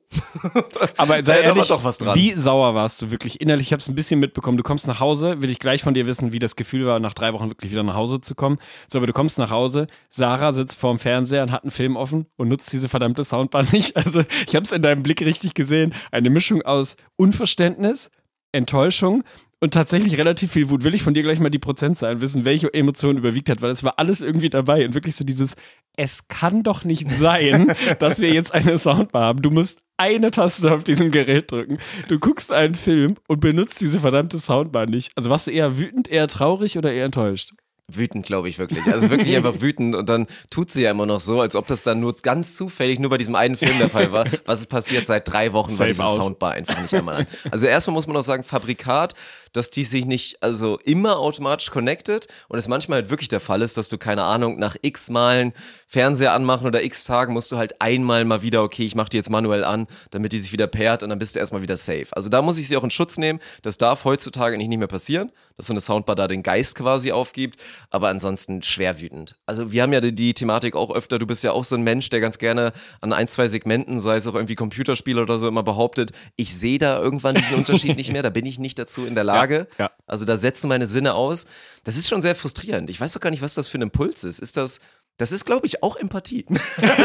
Aber 0.98 1.24
sei 1.24 1.42
ehrlich, 1.42 1.68
doch 1.68 1.84
was 1.84 2.00
dran. 2.00 2.16
wie 2.16 2.34
sauer 2.34 2.74
warst 2.74 3.04
du 3.04 3.12
wirklich 3.12 3.40
innerlich? 3.40 3.68
Ich 3.68 3.72
habe 3.72 3.82
es 3.82 3.88
ein 3.88 3.94
bisschen 3.94 4.20
mitbekommen. 4.20 4.58
Du 4.58 4.64
kommst 4.64 4.88
nach 4.88 5.00
Hause, 5.00 5.42
will 5.42 5.52
ich 5.52 5.60
gleich 5.60 5.84
von 5.84 5.94
dir 5.94 6.08
wissen, 6.08 6.34
wie 6.34 6.40
das 6.40 6.56
Gefühl 6.56 6.88
war, 6.88 7.00
nach 7.00 7.14
drei 7.14 7.34
Wochen 7.34 7.50
wirklich 7.52 7.72
wieder 7.72 7.84
nach 7.84 7.94
Hause 7.94 8.20
zu 8.20 8.34
kommen. 8.34 8.58
So, 8.88 8.98
aber 8.98 9.06
du 9.06 9.14
kommst 9.14 9.38
nach 9.38 9.52
Hause, 9.52 9.86
Sarah 10.10 10.54
sitzt 10.54 10.76
vorm 10.76 10.98
Fernseher 10.98 11.44
und 11.44 11.52
hat 11.52 11.64
einen 11.64 11.72
Film 11.72 11.96
offen 11.96 12.26
und 12.36 12.50
nutzt 12.50 12.74
diese 12.74 12.90
verdammte 12.90 13.24
Soundbar 13.24 13.64
nicht. 13.72 13.96
Also 13.96 14.24
ich 14.48 14.56
habe 14.56 14.64
es 14.64 14.72
in 14.72 14.82
deinem 14.82 15.04
Blick 15.04 15.22
richtig 15.22 15.54
gesehen. 15.54 15.94
Eine 16.12 16.32
Mischung 16.32 16.64
aus 16.64 16.96
Unverständnis, 17.16 18.10
Enttäuschung 18.52 19.24
und 19.64 19.74
tatsächlich 19.74 20.18
relativ 20.18 20.52
viel 20.52 20.70
Wut. 20.70 20.84
Will 20.84 20.94
ich 20.94 21.04
von 21.04 21.14
dir 21.14 21.24
gleich 21.24 21.40
mal 21.40 21.50
die 21.50 21.58
Prozentzahlen 21.58 22.20
wissen, 22.20 22.44
welche 22.44 22.74
Emotion 22.74 23.16
überwiegt 23.16 23.48
hat, 23.48 23.62
weil 23.62 23.72
es 23.72 23.82
war 23.82 23.94
alles 23.96 24.20
irgendwie 24.20 24.50
dabei 24.50 24.86
und 24.86 24.94
wirklich 24.94 25.16
so 25.16 25.24
dieses, 25.24 25.56
es 25.96 26.28
kann 26.28 26.64
doch 26.64 26.84
nicht 26.84 27.10
sein, 27.10 27.74
dass 28.00 28.20
wir 28.20 28.34
jetzt 28.34 28.54
eine 28.54 28.78
Soundbar 28.78 29.24
haben. 29.24 29.42
Du 29.42 29.52
musst 29.52 29.82
eine 29.96 30.32
Taste 30.32 30.70
auf 30.74 30.84
diesem 30.84 31.12
Gerät 31.12 31.50
drücken. 31.50 31.78
Du 32.10 32.20
guckst 32.20 32.52
einen 32.52 32.76
Film 32.76 33.16
und 33.30 33.40
benutzt 33.40 33.80
diese 33.80 34.02
verdammte 34.02 34.38
Soundbar 34.38 34.86
nicht. 34.86 35.14
Also 35.16 35.30
warst 35.30 35.48
du 35.48 35.52
eher 35.52 35.78
wütend, 35.78 36.10
eher 36.10 36.28
traurig 36.28 36.78
oder 36.78 36.92
eher 36.92 37.06
enttäuscht? 37.06 37.52
Wütend, 37.92 38.26
glaube 38.26 38.48
ich 38.48 38.60
wirklich. 38.60 38.86
Also 38.88 39.10
wirklich 39.10 39.36
einfach 39.36 39.56
wütend 39.60 39.94
und 39.96 40.08
dann 40.08 40.28
tut 40.50 40.72
sie 40.72 40.84
ja 40.84 40.92
immer 40.92 41.06
noch 41.06 41.20
so, 41.20 41.42
als 41.42 41.58
ob 41.58 41.68
das 41.68 41.84
dann 41.84 42.00
nur 42.00 42.14
ganz 42.24 42.56
zufällig 42.56 42.98
nur 42.98 43.10
bei 43.10 43.18
diesem 43.18 43.36
einen 43.36 43.58
Film 43.58 43.78
der 43.78 43.90
Fall 43.90 44.14
war. 44.14 44.26
Was 44.46 44.60
ist 44.60 44.68
passiert 44.68 45.06
seit 45.06 45.28
drei 45.28 45.52
Wochen, 45.52 45.78
weil 45.78 45.90
diese. 45.90 46.04
Soundbar 46.04 46.54
einfach 46.54 46.82
nicht 46.82 46.94
einmal 46.94 47.16
an. 47.16 47.28
Also 47.52 47.68
erstmal 47.68 47.94
muss 47.94 48.08
man 48.08 48.16
auch 48.16 48.22
sagen, 48.22 48.44
Fabrikat, 48.44 49.16
dass 49.52 49.70
die 49.70 49.84
sich 49.84 50.06
nicht 50.06 50.42
also 50.42 50.80
immer 50.86 51.20
automatisch 51.20 51.72
connected 51.72 52.28
und 52.48 52.58
es 52.58 52.70
manchmal 52.70 53.02
halt 53.02 53.10
wirklich 53.10 53.28
der 53.28 53.42
Fall 53.42 53.62
ist, 53.62 53.76
dass 53.76 53.90
du 53.90 53.98
keine 53.98 54.24
Ahnung 54.24 54.58
nach 54.58 54.78
x 54.82 55.10
Malen 55.10 55.52
Fernseher 55.88 56.34
anmachen 56.34 56.66
oder 56.66 56.84
x 56.84 57.04
Tagen 57.04 57.34
musst 57.34 57.52
du 57.52 57.58
halt 57.58 57.82
einmal 57.82 58.24
mal 58.24 58.42
wieder, 58.42 58.64
okay, 58.64 58.86
ich 58.86 58.96
mache 58.96 59.10
die 59.10 59.18
jetzt 59.18 59.30
manuell 59.30 59.64
an, 59.66 59.88
damit 60.12 60.32
die 60.32 60.40
sich 60.40 60.54
wieder 60.54 60.68
pairt 60.68 61.04
und 61.04 61.10
dann 61.10 61.20
bist 61.20 61.36
du 61.36 61.40
erstmal 61.40 61.62
wieder 61.62 61.76
safe. 61.76 62.08
Also 62.12 62.30
da 62.30 62.42
muss 62.42 62.58
ich 62.58 62.68
sie 62.70 62.78
auch 62.78 62.84
in 62.84 62.92
Schutz 62.92 63.18
nehmen. 63.18 63.40
Das 63.62 63.78
darf 63.78 64.06
heutzutage 64.06 64.58
nicht 64.58 64.70
mehr 64.70 64.88
passieren, 64.88 65.32
dass 65.58 65.68
so 65.68 65.74
eine 65.74 65.82
Soundbar 65.82 66.16
da 66.16 66.28
den 66.28 66.44
Geist 66.44 66.76
quasi 66.76 67.12
aufgibt, 67.12 67.60
aber 67.90 68.10
ansonsten 68.10 68.64
schwer 68.64 69.00
wütend. 69.00 69.38
Also 69.46 69.72
wir 69.72 69.84
haben 69.84 69.94
ja 69.94 70.02
die, 70.02 70.14
die 70.14 70.34
Thematik 70.34 70.76
auch 70.76 70.92
öfter, 70.92 71.20
du 71.20 71.28
bist 71.28 71.44
ja 71.44 71.52
auch 71.52 71.64
so 71.64 71.76
ein 71.76 71.84
Mensch, 71.84 72.10
der 72.10 72.20
ganz 72.20 72.38
gerne 72.38 72.74
an 73.02 73.14
ein, 73.14 73.28
zwei 73.28 73.48
Segmenten, 73.48 74.00
sei 74.00 74.16
es 74.16 74.28
auch 74.28 74.36
irgendwie 74.36 74.56
Computerspiele 74.56 75.22
oder 75.22 75.40
so, 75.40 75.48
immer 75.48 75.64
behauptet, 75.64 76.12
ich 76.36 76.56
sehe 76.56 76.78
da 76.78 77.00
irgendwann 77.00 77.36
diesen 77.36 77.58
Unterschied 77.58 77.98
nicht 77.98 78.12
mehr, 78.12 78.24
da 78.24 78.30
bin 78.30 78.46
ich 78.46 78.60
nicht 78.60 78.80
dazu 78.80 79.06
in 79.06 79.16
der 79.16 79.24
Lage. 79.24 79.68
ja. 79.78 79.92
Also 80.06 80.26
da 80.26 80.38
setzen 80.38 80.68
meine 80.68 80.88
Sinne 80.88 81.14
aus. 81.14 81.46
Das 81.84 81.96
ist 81.96 82.08
schon 82.08 82.22
sehr 82.22 82.36
frustrierend. 82.36 82.90
Ich 82.90 83.00
weiß 83.00 83.14
doch 83.14 83.22
gar 83.22 83.30
nicht, 83.30 83.42
was 83.42 83.56
das 83.56 83.68
für 83.68 83.78
ein 83.78 83.82
Impuls 83.84 84.24
ist. 84.24 84.40
Ist 84.40 84.58
das, 84.58 84.80
das 85.18 85.32
ist, 85.32 85.46
glaube 85.46 85.66
ich, 85.68 85.84
auch 85.84 85.96
Empathie. 85.96 86.46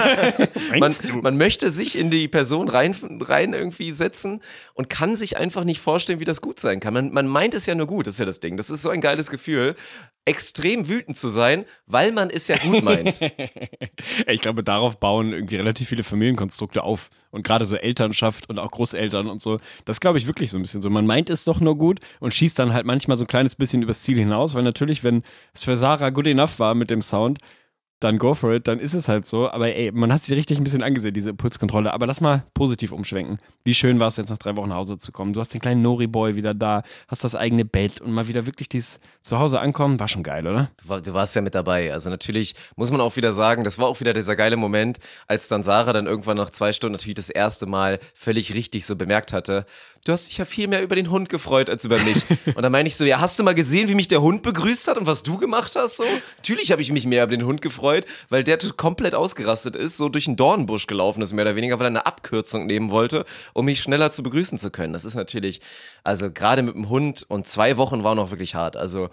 man, 0.78 0.94
man 1.22 1.37
möchte 1.37 1.69
sich 1.70 1.96
in 1.96 2.10
die 2.10 2.26
Person 2.26 2.69
rein, 2.69 2.94
rein 3.20 3.52
irgendwie 3.52 3.93
setzen 3.93 4.40
und 4.75 4.88
kann 4.88 5.14
sich 5.14 5.37
einfach 5.37 5.64
nicht 5.64 5.81
vorstellen, 5.81 6.19
wie 6.19 6.25
das 6.25 6.40
gut 6.40 6.58
sein 6.58 6.81
kann. 6.81 6.94
Man, 6.94 7.12
man 7.12 7.26
meint 7.26 7.55
es 7.55 7.66
ja 7.66 7.75
nur 7.75 7.87
gut, 7.87 8.06
das 8.06 8.14
ist 8.14 8.20
ja 8.20 8.26
das 8.26 8.40
Ding. 8.40 8.56
Das 8.56 8.70
ist 8.70 8.82
so 8.82 8.88
ein 8.88 9.02
geiles 9.02 9.31
Gefühl, 9.31 9.75
extrem 10.25 10.88
wütend 10.88 11.16
zu 11.16 11.28
sein, 11.28 11.64
weil 11.87 12.12
man 12.12 12.28
es 12.28 12.49
ja 12.49 12.56
gut 12.58 12.82
meint. 12.82 13.20
Ich 14.26 14.40
glaube, 14.40 14.62
darauf 14.62 14.99
bauen 14.99 15.32
irgendwie 15.32 15.56
relativ 15.56 15.88
viele 15.88 16.05
Familienkonstrukte 16.05 16.82
auf. 16.82 17.10
Und 17.31 17.44
gerade 17.44 17.67
so 17.67 17.77
Elternschaft 17.77 18.48
und 18.48 18.58
auch 18.58 18.70
Großeltern 18.70 19.27
und 19.27 19.41
so, 19.41 19.58
das 19.84 20.00
glaube 20.00 20.19
ich 20.19 20.27
wirklich 20.27 20.50
so 20.50 20.58
ein 20.58 20.62
bisschen 20.62 20.82
so. 20.82 20.91
Man 20.91 21.06
meint 21.06 21.31
es 21.31 21.44
doch 21.44 21.60
nur 21.60 21.77
gut 21.77 22.00
und 22.20 22.32
schießt 22.32 22.58
dann 22.58 22.72
halt 22.72 22.86
manchmal 22.86 23.17
so 23.17 23.24
ein 23.24 23.29
kleines 23.29 23.55
bisschen 23.55 23.82
übers 23.82 24.03
Ziel 24.03 24.19
hinaus, 24.19 24.55
weil 24.55 24.62
natürlich, 24.62 25.03
wenn 25.03 25.22
es 25.55 25.65
für 25.65 25.77
Sarah 25.77 26.10
good 26.10 26.27
enough 26.27 26.58
war 26.58 26.74
mit 26.74 26.91
dem 26.91 27.03
Sound, 27.03 27.38
dann 28.00 28.19
go 28.19 28.34
for 28.34 28.52
it, 28.52 28.69
dann 28.69 28.78
ist 28.78 28.94
es 28.94 29.08
halt 29.08 29.26
so. 29.26 29.50
Aber 29.50 29.74
ey, 29.74 29.90
man 29.93 30.12
hat 30.12 30.22
sie 30.22 30.34
richtig 30.34 30.58
ein 30.58 30.64
bisschen 30.64 30.82
angesehen, 30.82 31.14
diese 31.14 31.31
Impulskontrolle. 31.31 31.93
Aber 31.93 32.06
lass 32.06 32.20
mal 32.20 32.44
positiv 32.55 32.93
umschwenken. 32.93 33.38
Wie 33.64 33.74
schön 33.74 33.98
war 33.98 34.08
es 34.08 34.17
jetzt 34.17 34.31
nach 34.31 34.38
drei 34.38 34.56
Wochen 34.56 34.69
nach 34.69 34.76
Hause 34.76 34.98
zu 34.98 35.12
kommen. 35.12 35.32
Du 35.32 35.40
hast 35.40 35.52
den 35.52 35.60
kleinen 35.60 35.82
Nori-Boy 35.82 36.36
wieder 36.36 36.55
da, 36.55 36.82
hast 37.08 37.24
das 37.24 37.34
eigene 37.34 37.64
Bett 37.64 38.00
und 38.00 38.12
mal 38.12 38.28
wieder 38.28 38.46
wirklich 38.46 38.69
dieses 38.69 39.00
Zuhause 39.22 39.60
ankommen, 39.60 40.00
war 40.00 40.08
schon 40.08 40.22
geil, 40.22 40.46
oder? 40.46 40.70
Du, 40.82 40.88
war, 40.88 41.00
du 41.00 41.12
warst 41.12 41.34
ja 41.36 41.43
mit 41.43 41.55
dabei. 41.55 41.93
Also 41.93 42.08
natürlich 42.08 42.55
muss 42.76 42.90
man 42.90 43.00
auch 43.00 43.17
wieder 43.17 43.32
sagen, 43.32 43.64
das 43.64 43.78
war 43.78 43.86
auch 43.88 44.00
wieder 44.00 44.12
dieser 44.12 44.36
geile 44.36 44.56
Moment, 44.56 44.98
als 45.26 45.48
dann 45.48 45.62
Sarah 45.62 45.93
dann 45.93 46.06
irgendwann 46.06 46.36
nach 46.36 46.50
zwei 46.50 46.72
Stunden 46.72 46.93
natürlich 46.93 47.17
das 47.17 47.31
erste 47.31 47.67
Mal 47.67 47.98
völlig 48.14 48.55
richtig 48.55 48.86
so 48.86 48.96
bemerkt 48.96 49.32
hatte, 49.32 49.67
du 50.05 50.12
hast 50.12 50.28
dich 50.28 50.38
ja 50.38 50.44
viel 50.44 50.69
mehr 50.69 50.82
über 50.82 50.96
den 50.96 51.10
Hund 51.10 51.28
gefreut 51.28 51.69
als 51.69 51.84
über 51.84 51.98
mich. 51.98 52.24
und 52.55 52.62
dann 52.62 52.72
meine 52.72 52.88
ich 52.88 52.96
so, 52.96 53.05
ja, 53.05 53.20
hast 53.20 53.38
du 53.38 53.43
mal 53.43 53.55
gesehen, 53.55 53.88
wie 53.88 53.94
mich 53.94 54.08
der 54.08 54.22
Hund 54.22 54.43
begrüßt 54.43 54.88
hat 54.88 54.98
und 54.98 55.06
was 55.06 55.22
du 55.22 55.36
gemacht 55.36 55.74
hast 55.76 55.98
so? 55.98 56.05
Natürlich 56.38 56.72
habe 56.72 56.81
ich 56.81 56.90
mich 56.93 57.06
mehr 57.06 57.24
über 57.24 57.36
den 57.36 57.44
Hund 57.44 57.60
gefreut, 57.60 57.87
weil 58.28 58.44
der 58.44 58.58
komplett 58.76 59.14
ausgerastet 59.14 59.76
ist, 59.76 59.96
so 59.96 60.08
durch 60.08 60.26
einen 60.26 60.36
Dornbusch 60.36 60.86
gelaufen 60.86 61.22
ist, 61.22 61.32
mehr 61.32 61.44
oder 61.44 61.56
weniger, 61.56 61.78
weil 61.78 61.86
er 61.86 61.88
eine 61.88 62.06
Abkürzung 62.06 62.66
nehmen 62.66 62.90
wollte, 62.90 63.24
um 63.54 63.64
mich 63.64 63.80
schneller 63.80 64.10
zu 64.10 64.22
begrüßen 64.22 64.58
zu 64.58 64.70
können. 64.70 64.92
Das 64.92 65.04
ist 65.04 65.14
natürlich, 65.14 65.60
also 66.04 66.30
gerade 66.30 66.62
mit 66.62 66.74
dem 66.74 66.88
Hund 66.88 67.24
und 67.28 67.46
zwei 67.46 67.76
Wochen 67.76 68.04
war 68.04 68.14
noch 68.14 68.30
wirklich 68.30 68.54
hart. 68.54 68.76
Also 68.76 69.08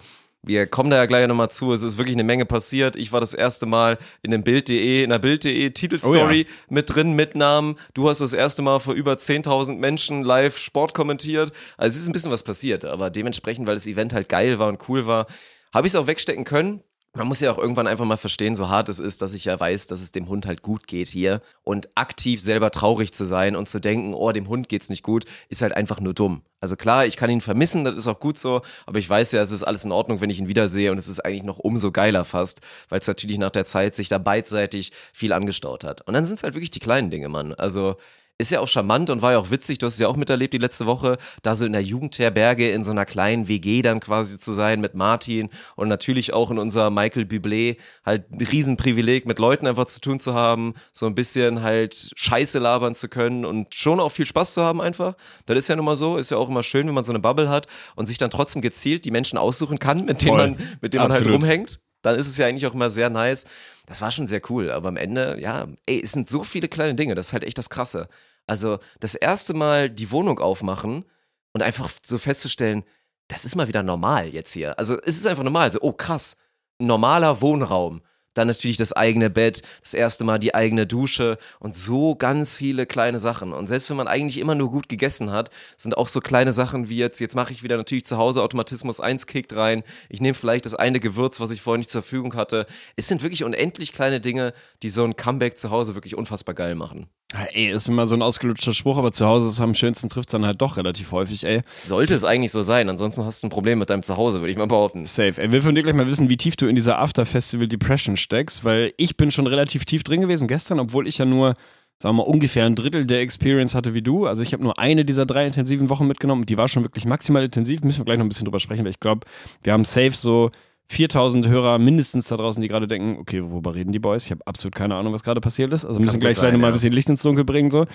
wir 0.46 0.68
kommen 0.68 0.90
da 0.90 0.96
ja 0.96 1.06
gleich 1.06 1.26
nochmal 1.26 1.50
zu. 1.50 1.72
Es 1.72 1.82
ist 1.82 1.98
wirklich 1.98 2.14
eine 2.14 2.22
Menge 2.22 2.46
passiert. 2.46 2.94
Ich 2.94 3.10
war 3.10 3.20
das 3.20 3.34
erste 3.34 3.66
Mal 3.66 3.98
in 4.22 4.30
dem 4.30 4.44
Bild.de, 4.44 5.02
in 5.02 5.10
der 5.10 5.18
Bild.de 5.18 5.70
Titelstory 5.70 6.46
Oh 6.48 6.74
mit 6.74 6.94
drin, 6.94 7.14
mit 7.14 7.34
Namen. 7.34 7.76
Du 7.94 8.08
hast 8.08 8.20
das 8.20 8.32
erste 8.32 8.62
Mal 8.62 8.78
vor 8.78 8.94
über 8.94 9.14
10.000 9.14 9.76
Menschen 9.76 10.22
live 10.22 10.56
Sport 10.56 10.94
kommentiert. 10.94 11.50
Also 11.76 11.96
es 11.96 12.02
ist 12.02 12.08
ein 12.08 12.12
bisschen 12.12 12.30
was 12.30 12.44
passiert. 12.44 12.84
Aber 12.84 13.10
dementsprechend, 13.10 13.66
weil 13.66 13.74
das 13.74 13.88
Event 13.88 14.12
halt 14.14 14.28
geil 14.28 14.60
war 14.60 14.68
und 14.68 14.88
cool 14.88 15.06
war, 15.06 15.26
habe 15.74 15.88
ich 15.88 15.92
es 15.92 15.96
auch 15.96 16.06
wegstecken 16.06 16.44
können. 16.44 16.80
Man 17.16 17.26
muss 17.26 17.40
ja 17.40 17.50
auch 17.50 17.58
irgendwann 17.58 17.86
einfach 17.86 18.04
mal 18.04 18.16
verstehen, 18.16 18.56
so 18.56 18.68
hart 18.68 18.88
es 18.88 18.98
ist, 18.98 19.22
dass 19.22 19.34
ich 19.34 19.46
ja 19.46 19.58
weiß, 19.58 19.86
dass 19.86 20.02
es 20.02 20.12
dem 20.12 20.28
Hund 20.28 20.46
halt 20.46 20.62
gut 20.62 20.86
geht 20.86 21.08
hier. 21.08 21.40
Und 21.62 21.88
aktiv 21.94 22.40
selber 22.40 22.70
traurig 22.70 23.12
zu 23.12 23.24
sein 23.24 23.56
und 23.56 23.68
zu 23.68 23.80
denken, 23.80 24.12
oh, 24.14 24.32
dem 24.32 24.48
Hund 24.48 24.68
geht's 24.68 24.90
nicht 24.90 25.02
gut, 25.02 25.24
ist 25.48 25.62
halt 25.62 25.72
einfach 25.72 26.00
nur 26.00 26.14
dumm. 26.14 26.42
Also 26.60 26.76
klar, 26.76 27.06
ich 27.06 27.16
kann 27.16 27.30
ihn 27.30 27.40
vermissen, 27.40 27.84
das 27.84 27.96
ist 27.96 28.06
auch 28.06 28.20
gut 28.20 28.38
so, 28.38 28.62
aber 28.86 28.98
ich 28.98 29.08
weiß 29.08 29.32
ja, 29.32 29.42
es 29.42 29.50
ist 29.50 29.62
alles 29.62 29.84
in 29.84 29.92
Ordnung, 29.92 30.20
wenn 30.20 30.30
ich 30.30 30.38
ihn 30.38 30.48
wiedersehe 30.48 30.92
und 30.92 30.98
es 30.98 31.08
ist 31.08 31.20
eigentlich 31.20 31.44
noch 31.44 31.58
umso 31.58 31.92
geiler 31.92 32.24
fast, 32.24 32.60
weil 32.88 33.00
es 33.00 33.06
natürlich 33.06 33.38
nach 33.38 33.50
der 33.50 33.64
Zeit 33.64 33.94
sich 33.94 34.08
da 34.08 34.18
beidseitig 34.18 34.92
viel 35.12 35.32
angestaut 35.32 35.84
hat. 35.84 36.06
Und 36.06 36.14
dann 36.14 36.24
sind 36.24 36.36
es 36.36 36.42
halt 36.42 36.54
wirklich 36.54 36.70
die 36.70 36.80
kleinen 36.80 37.10
Dinge, 37.10 37.28
Mann. 37.28 37.54
Also 37.54 37.96
ist 38.38 38.50
ja 38.50 38.60
auch 38.60 38.68
charmant 38.68 39.08
und 39.10 39.22
war 39.22 39.32
ja 39.32 39.38
auch 39.38 39.50
witzig, 39.50 39.78
du 39.78 39.86
hast 39.86 39.94
es 39.94 40.00
ja 40.00 40.08
auch 40.08 40.16
miterlebt 40.16 40.52
die 40.52 40.58
letzte 40.58 40.86
Woche, 40.86 41.16
da 41.42 41.54
so 41.54 41.64
in 41.64 41.72
der 41.72 41.82
Jugendherberge 41.82 42.70
in 42.70 42.84
so 42.84 42.90
einer 42.90 43.06
kleinen 43.06 43.48
WG 43.48 43.80
dann 43.82 44.00
quasi 44.00 44.38
zu 44.38 44.52
sein 44.52 44.80
mit 44.80 44.94
Martin 44.94 45.48
und 45.74 45.88
natürlich 45.88 46.32
auch 46.32 46.50
in 46.50 46.58
unser 46.58 46.90
Michael 46.90 47.24
Bublé 47.24 47.78
halt 48.04 48.30
ein 48.30 48.44
Riesenprivileg 48.44 49.26
mit 49.26 49.38
Leuten 49.38 49.66
einfach 49.66 49.86
zu 49.86 50.00
tun 50.00 50.20
zu 50.20 50.34
haben, 50.34 50.74
so 50.92 51.06
ein 51.06 51.14
bisschen 51.14 51.62
halt 51.62 52.10
Scheiße 52.14 52.58
labern 52.58 52.94
zu 52.94 53.08
können 53.08 53.44
und 53.44 53.74
schon 53.74 54.00
auch 54.00 54.12
viel 54.12 54.26
Spaß 54.26 54.54
zu 54.54 54.62
haben 54.62 54.80
einfach. 54.80 55.14
Das 55.46 55.56
ist 55.56 55.68
ja 55.68 55.76
nun 55.76 55.86
mal 55.86 55.96
so, 55.96 56.18
ist 56.18 56.30
ja 56.30 56.36
auch 56.36 56.48
immer 56.48 56.62
schön, 56.62 56.86
wenn 56.86 56.94
man 56.94 57.04
so 57.04 57.12
eine 57.12 57.20
Bubble 57.20 57.48
hat 57.48 57.66
und 57.94 58.06
sich 58.06 58.18
dann 58.18 58.30
trotzdem 58.30 58.60
gezielt 58.60 59.04
die 59.06 59.10
Menschen 59.10 59.38
aussuchen 59.38 59.78
kann, 59.78 60.04
mit 60.04 60.22
denen 60.22 60.36
Voll. 60.36 60.48
man, 60.48 60.76
mit 60.82 60.92
denen 60.92 61.04
man 61.04 61.12
halt 61.12 61.26
rumhängt. 61.26 61.78
Dann 62.02 62.14
ist 62.14 62.28
es 62.28 62.36
ja 62.36 62.46
eigentlich 62.46 62.66
auch 62.66 62.74
immer 62.74 62.90
sehr 62.90 63.10
nice. 63.10 63.46
Das 63.86 64.00
war 64.00 64.10
schon 64.10 64.26
sehr 64.26 64.42
cool, 64.50 64.70
aber 64.70 64.88
am 64.88 64.96
Ende, 64.96 65.40
ja, 65.40 65.66
ey, 65.86 66.02
es 66.02 66.12
sind 66.12 66.28
so 66.28 66.42
viele 66.42 66.68
kleine 66.68 66.94
Dinge, 66.94 67.14
das 67.14 67.28
ist 67.28 67.32
halt 67.32 67.44
echt 67.44 67.58
das 67.58 67.70
Krasse. 67.70 68.08
Also 68.46 68.78
das 69.00 69.14
erste 69.14 69.54
Mal 69.54 69.88
die 69.88 70.10
Wohnung 70.10 70.38
aufmachen 70.38 71.04
und 71.52 71.62
einfach 71.62 71.90
so 72.02 72.18
festzustellen, 72.18 72.84
das 73.28 73.44
ist 73.44 73.56
mal 73.56 73.68
wieder 73.68 73.82
normal 73.82 74.28
jetzt 74.28 74.52
hier. 74.52 74.78
Also 74.78 75.00
es 75.02 75.16
ist 75.16 75.26
einfach 75.26 75.42
normal. 75.42 75.72
So, 75.72 75.80
oh 75.82 75.92
krass, 75.92 76.36
normaler 76.78 77.40
Wohnraum. 77.40 78.02
Dann 78.36 78.48
natürlich 78.48 78.76
das 78.76 78.92
eigene 78.92 79.30
Bett, 79.30 79.62
das 79.82 79.94
erste 79.94 80.24
Mal 80.24 80.38
die 80.38 80.54
eigene 80.54 80.86
Dusche 80.86 81.38
und 81.58 81.74
so 81.74 82.14
ganz 82.14 82.54
viele 82.54 82.84
kleine 82.86 83.18
Sachen. 83.18 83.52
Und 83.52 83.66
selbst 83.66 83.88
wenn 83.88 83.96
man 83.96 84.08
eigentlich 84.08 84.38
immer 84.38 84.54
nur 84.54 84.70
gut 84.70 84.88
gegessen 84.88 85.32
hat, 85.32 85.50
sind 85.76 85.96
auch 85.96 86.08
so 86.08 86.20
kleine 86.20 86.52
Sachen 86.52 86.90
wie 86.90 86.98
jetzt, 86.98 87.18
jetzt 87.18 87.34
mache 87.34 87.52
ich 87.52 87.62
wieder 87.62 87.78
natürlich 87.78 88.04
zu 88.04 88.18
Hause 88.18 88.42
Automatismus 88.42 89.00
1 89.00 89.26
kickt 89.26 89.56
rein. 89.56 89.82
Ich 90.10 90.20
nehme 90.20 90.34
vielleicht 90.34 90.66
das 90.66 90.74
eine 90.74 91.00
Gewürz, 91.00 91.40
was 91.40 91.50
ich 91.50 91.62
vorher 91.62 91.78
nicht 91.78 91.90
zur 91.90 92.02
Verfügung 92.02 92.34
hatte. 92.34 92.66
Es 92.96 93.08
sind 93.08 93.22
wirklich 93.22 93.42
unendlich 93.42 93.92
kleine 93.92 94.20
Dinge, 94.20 94.52
die 94.82 94.90
so 94.90 95.02
ein 95.04 95.16
Comeback 95.16 95.58
zu 95.58 95.70
Hause 95.70 95.94
wirklich 95.94 96.14
unfassbar 96.14 96.54
geil 96.54 96.74
machen. 96.74 97.06
Ey, 97.52 97.70
ist 97.70 97.88
immer 97.88 98.06
so 98.06 98.14
ein 98.14 98.22
ausgelutschter 98.22 98.72
Spruch, 98.72 98.98
aber 98.98 99.12
zu 99.12 99.26
Hause 99.26 99.48
ist 99.48 99.54
es 99.54 99.60
am 99.60 99.74
schönsten 99.74 100.08
trifft 100.08 100.32
dann 100.32 100.46
halt 100.46 100.60
doch 100.62 100.76
relativ 100.76 101.12
häufig, 101.12 101.44
ey. 101.44 101.62
Sollte 101.74 102.14
es 102.14 102.24
eigentlich 102.24 102.52
so 102.52 102.62
sein, 102.62 102.88
ansonsten 102.88 103.24
hast 103.24 103.42
du 103.42 103.48
ein 103.48 103.50
Problem 103.50 103.78
mit 103.78 103.90
deinem 103.90 104.02
Zuhause, 104.02 104.40
würde 104.40 104.52
ich 104.52 104.58
mal 104.58 104.66
behaupten. 104.66 105.04
Safe. 105.04 105.40
Ey, 105.40 105.52
will 105.52 105.62
von 105.62 105.74
dir 105.74 105.82
gleich 105.82 105.94
mal 105.94 106.06
wissen, 106.06 106.28
wie 106.28 106.36
tief 106.36 106.56
du 106.56 106.66
in 106.66 106.74
dieser 106.74 106.98
After-Festival 106.98 107.68
Depression 107.68 108.16
steckst, 108.16 108.64
weil 108.64 108.92
ich 108.96 109.16
bin 109.16 109.30
schon 109.30 109.46
relativ 109.46 109.84
tief 109.84 110.04
drin 110.04 110.20
gewesen 110.20 110.48
gestern, 110.48 110.80
obwohl 110.80 111.06
ich 111.06 111.18
ja 111.18 111.24
nur, 111.24 111.54
sagen 111.98 112.16
wir 112.16 112.24
mal, 112.24 112.30
ungefähr 112.30 112.64
ein 112.64 112.74
Drittel 112.74 113.06
der 113.06 113.20
Experience 113.20 113.74
hatte 113.74 113.94
wie 113.94 114.02
du. 114.02 114.26
Also 114.26 114.42
ich 114.42 114.52
habe 114.52 114.62
nur 114.62 114.78
eine 114.78 115.04
dieser 115.04 115.26
drei 115.26 115.46
intensiven 115.46 115.90
Wochen 115.90 116.06
mitgenommen 116.06 116.42
und 116.42 116.48
die 116.48 116.58
war 116.58 116.68
schon 116.68 116.84
wirklich 116.84 117.04
maximal 117.04 117.44
intensiv. 117.44 117.82
Müssen 117.82 118.00
wir 118.00 118.04
gleich 118.04 118.18
noch 118.18 118.24
ein 118.24 118.28
bisschen 118.28 118.46
drüber 118.46 118.60
sprechen, 118.60 118.84
weil 118.84 118.90
ich 118.90 119.00
glaube, 119.00 119.26
wir 119.62 119.72
haben 119.72 119.84
safe 119.84 120.12
so 120.12 120.50
4000 120.88 121.48
Hörer 121.48 121.78
mindestens 121.78 122.28
da 122.28 122.36
draußen, 122.36 122.62
die 122.62 122.68
gerade 122.68 122.86
denken, 122.86 123.18
okay, 123.18 123.42
worüber 123.42 123.74
reden 123.74 123.92
die 123.92 123.98
Boys? 123.98 124.26
Ich 124.26 124.30
habe 124.30 124.46
absolut 124.46 124.74
keine 124.74 124.94
Ahnung, 124.94 125.12
was 125.12 125.24
gerade 125.24 125.40
passiert 125.40 125.72
ist. 125.72 125.84
Also 125.84 126.00
müssen 126.00 126.14
gut 126.14 126.20
gleich 126.20 126.36
sein, 126.36 126.52
noch 126.52 126.60
mal 126.60 126.68
ja. 126.68 126.72
ein 126.72 126.74
bisschen 126.74 126.92
Licht 126.92 127.08
ins 127.08 127.22
Dunkel 127.22 127.44
bringen 127.44 127.70
so. 127.70 127.86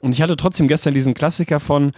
Und 0.00 0.12
ich 0.12 0.20
hatte 0.20 0.36
trotzdem 0.36 0.68
gestern 0.68 0.94
diesen 0.94 1.14
Klassiker 1.14 1.58
von 1.58 1.92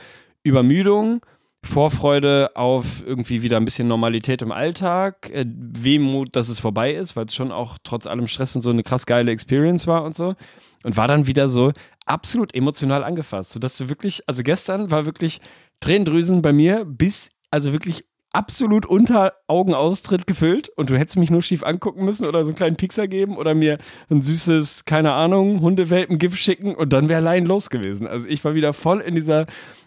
Übermüdung, 0.44 1.20
Vorfreude 1.64 2.52
auf 2.54 3.02
irgendwie 3.04 3.42
wieder 3.42 3.56
ein 3.56 3.64
bisschen 3.64 3.88
Normalität 3.88 4.40
im 4.42 4.52
Alltag, 4.52 5.30
äh, 5.30 5.44
Wehmut, 5.48 6.36
dass 6.36 6.48
es 6.48 6.60
vorbei 6.60 6.94
ist, 6.94 7.16
weil 7.16 7.26
es 7.26 7.34
schon 7.34 7.50
auch 7.50 7.76
trotz 7.82 8.06
allem 8.06 8.28
Stress 8.28 8.54
und 8.54 8.62
so 8.62 8.70
eine 8.70 8.84
krass 8.84 9.06
geile 9.06 9.32
Experience 9.32 9.88
war 9.88 10.04
und 10.04 10.14
so. 10.14 10.34
Und 10.84 10.96
war 10.96 11.08
dann 11.08 11.26
wieder 11.26 11.48
so 11.48 11.72
absolut 12.04 12.54
emotional 12.54 13.02
angefasst, 13.02 13.50
sodass 13.50 13.76
du 13.76 13.88
wirklich, 13.88 14.22
also 14.28 14.44
gestern 14.44 14.92
war 14.92 15.06
wirklich 15.06 15.40
Tränendrüsen 15.80 16.42
bei 16.42 16.52
mir 16.52 16.84
bis, 16.84 17.30
also 17.50 17.72
wirklich 17.72 18.04
absolut 18.36 18.84
unter 18.84 19.32
Augenaustritt 19.46 20.26
gefüllt 20.26 20.68
und 20.68 20.90
du 20.90 20.98
hättest 20.98 21.16
mich 21.16 21.30
nur 21.30 21.40
schief 21.40 21.62
angucken 21.62 22.04
müssen 22.04 22.26
oder 22.26 22.44
so 22.44 22.48
einen 22.50 22.56
kleinen 22.56 22.76
Pixar 22.76 23.08
geben 23.08 23.38
oder 23.38 23.54
mir 23.54 23.78
ein 24.10 24.20
süßes, 24.20 24.84
keine 24.84 25.12
Ahnung, 25.12 25.62
Hundewelpen-Gift 25.62 26.36
schicken 26.36 26.74
und 26.74 26.92
dann 26.92 27.08
wäre 27.08 27.20
allein 27.20 27.46
los 27.46 27.70
gewesen. 27.70 28.06
Also 28.06 28.28
ich 28.28 28.44
war 28.44 28.54
wieder 28.54 28.74
voll 28.74 29.00
in 29.00 29.14
dieser, 29.14 29.46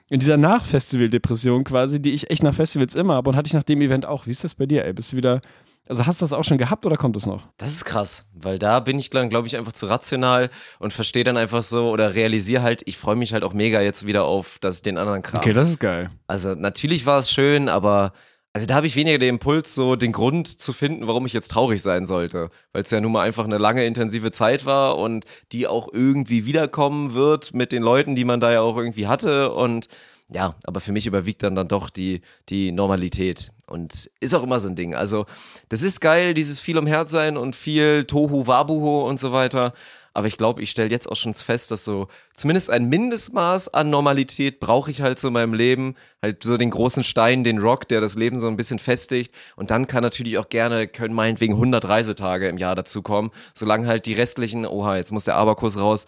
in 0.09 0.19
dieser 0.19 0.37
Nach-Festival-Depression 0.37 1.63
quasi, 1.63 2.01
die 2.01 2.11
ich 2.11 2.31
echt 2.31 2.41
nach 2.41 2.55
Festivals 2.55 2.95
immer 2.95 3.13
habe 3.13 3.29
und 3.29 3.35
hatte 3.35 3.47
ich 3.47 3.53
nach 3.53 3.63
dem 3.63 3.81
Event 3.81 4.07
auch. 4.07 4.25
Wie 4.25 4.31
ist 4.31 4.43
das 4.43 4.55
bei 4.55 4.65
dir, 4.65 4.83
ey? 4.83 4.93
Bist 4.93 5.11
du 5.11 5.17
wieder, 5.17 5.41
also 5.87 6.07
hast 6.07 6.19
du 6.19 6.23
das 6.23 6.33
auch 6.33 6.43
schon 6.43 6.57
gehabt 6.57 6.87
oder 6.87 6.97
kommt 6.97 7.17
es 7.17 7.27
noch? 7.27 7.43
Das 7.57 7.71
ist 7.71 7.85
krass, 7.85 8.29
weil 8.33 8.57
da 8.57 8.79
bin 8.79 8.97
ich 8.97 9.11
dann, 9.11 9.29
glaube 9.29 9.47
ich, 9.47 9.57
einfach 9.57 9.73
zu 9.73 9.85
rational 9.85 10.49
und 10.79 10.91
verstehe 10.91 11.23
dann 11.23 11.37
einfach 11.37 11.61
so 11.61 11.91
oder 11.91 12.15
realisiere 12.15 12.63
halt, 12.63 12.81
ich 12.87 12.97
freue 12.97 13.15
mich 13.15 13.31
halt 13.31 13.43
auch 13.43 13.53
mega 13.53 13.79
jetzt 13.79 14.07
wieder 14.07 14.25
auf 14.25 14.57
das, 14.59 14.81
den 14.81 14.97
anderen 14.97 15.21
Kram. 15.21 15.39
Okay, 15.39 15.53
das 15.53 15.69
ist 15.69 15.79
geil. 15.79 16.09
Also 16.25 16.55
natürlich 16.55 17.05
war 17.05 17.19
es 17.19 17.31
schön, 17.31 17.69
aber 17.69 18.11
also 18.59 18.67
da 18.67 18.75
habe 18.75 18.87
ich 18.87 18.97
weniger 18.97 19.17
den 19.17 19.35
Impuls, 19.35 19.73
so 19.73 19.95
den 19.95 20.11
Grund 20.11 20.45
zu 20.45 20.73
finden, 20.73 21.07
warum 21.07 21.25
ich 21.25 21.31
jetzt 21.31 21.47
traurig 21.47 21.81
sein 21.81 22.05
sollte. 22.05 22.49
Weil 22.73 22.83
es 22.83 22.91
ja 22.91 22.99
nun 22.99 23.13
mal 23.13 23.25
einfach 23.25 23.45
eine 23.45 23.57
lange, 23.57 23.85
intensive 23.85 24.31
Zeit 24.31 24.65
war 24.65 24.97
und 24.97 25.23
die 25.53 25.65
auch 25.65 25.87
irgendwie 25.93 26.45
wiederkommen 26.45 27.13
wird 27.13 27.53
mit 27.53 27.71
den 27.71 27.81
Leuten, 27.81 28.17
die 28.17 28.25
man 28.25 28.41
da 28.41 28.51
ja 28.51 28.59
auch 28.59 28.75
irgendwie 28.75 29.07
hatte. 29.07 29.53
Und 29.53 29.87
ja, 30.29 30.55
aber 30.65 30.81
für 30.81 30.91
mich 30.91 31.07
überwiegt 31.07 31.41
dann 31.41 31.55
dann 31.55 31.69
doch 31.69 31.89
die, 31.89 32.19
die 32.49 32.73
Normalität. 32.73 33.51
Und 33.65 34.11
ist 34.19 34.35
auch 34.35 34.43
immer 34.43 34.59
so 34.59 34.67
ein 34.67 34.75
Ding. 34.75 34.93
Also, 34.93 35.25
das 35.69 35.81
ist 35.81 36.01
geil, 36.01 36.33
dieses 36.33 36.59
viel 36.59 36.77
umherz 36.77 37.11
sein 37.11 37.37
und 37.37 37.55
viel 37.55 38.03
Tohu 38.03 38.45
Wabuhu 38.45 39.07
und 39.07 39.21
so 39.21 39.31
weiter. 39.31 39.73
Aber 40.19 40.27
ich 40.27 40.35
glaube, 40.35 40.61
ich 40.61 40.69
stelle 40.69 40.89
jetzt 40.89 41.09
auch 41.09 41.15
schon 41.15 41.33
fest, 41.33 41.71
dass 41.71 41.85
so 41.85 42.09
zumindest 42.35 42.69
ein 42.71 42.89
Mindestmaß 42.89 43.73
an 43.73 43.89
Normalität 43.89 44.59
brauche 44.59 44.91
ich 44.91 45.01
halt 45.01 45.17
so 45.17 45.29
in 45.29 45.33
meinem 45.33 45.53
Leben. 45.53 45.95
Halt 46.21 46.43
so 46.43 46.57
den 46.57 46.71
großen 46.71 47.05
Stein, 47.05 47.45
den 47.45 47.59
Rock, 47.59 47.87
der 47.87 48.01
das 48.01 48.15
Leben 48.15 48.37
so 48.37 48.49
ein 48.49 48.57
bisschen 48.57 48.79
festigt. 48.79 49.33
Und 49.55 49.71
dann 49.71 49.87
kann 49.87 50.03
natürlich 50.03 50.37
auch 50.37 50.49
gerne, 50.49 50.89
können 50.89 51.13
meinetwegen 51.13 51.53
100 51.53 51.87
Reisetage 51.87 52.49
im 52.49 52.57
Jahr 52.57 52.75
dazukommen. 52.75 53.31
Solange 53.53 53.87
halt 53.87 54.07
die 54.07 54.13
restlichen, 54.13 54.65
oha, 54.65 54.97
jetzt 54.97 55.13
muss 55.13 55.23
der 55.23 55.35
Abakus 55.35 55.77
raus, 55.77 56.05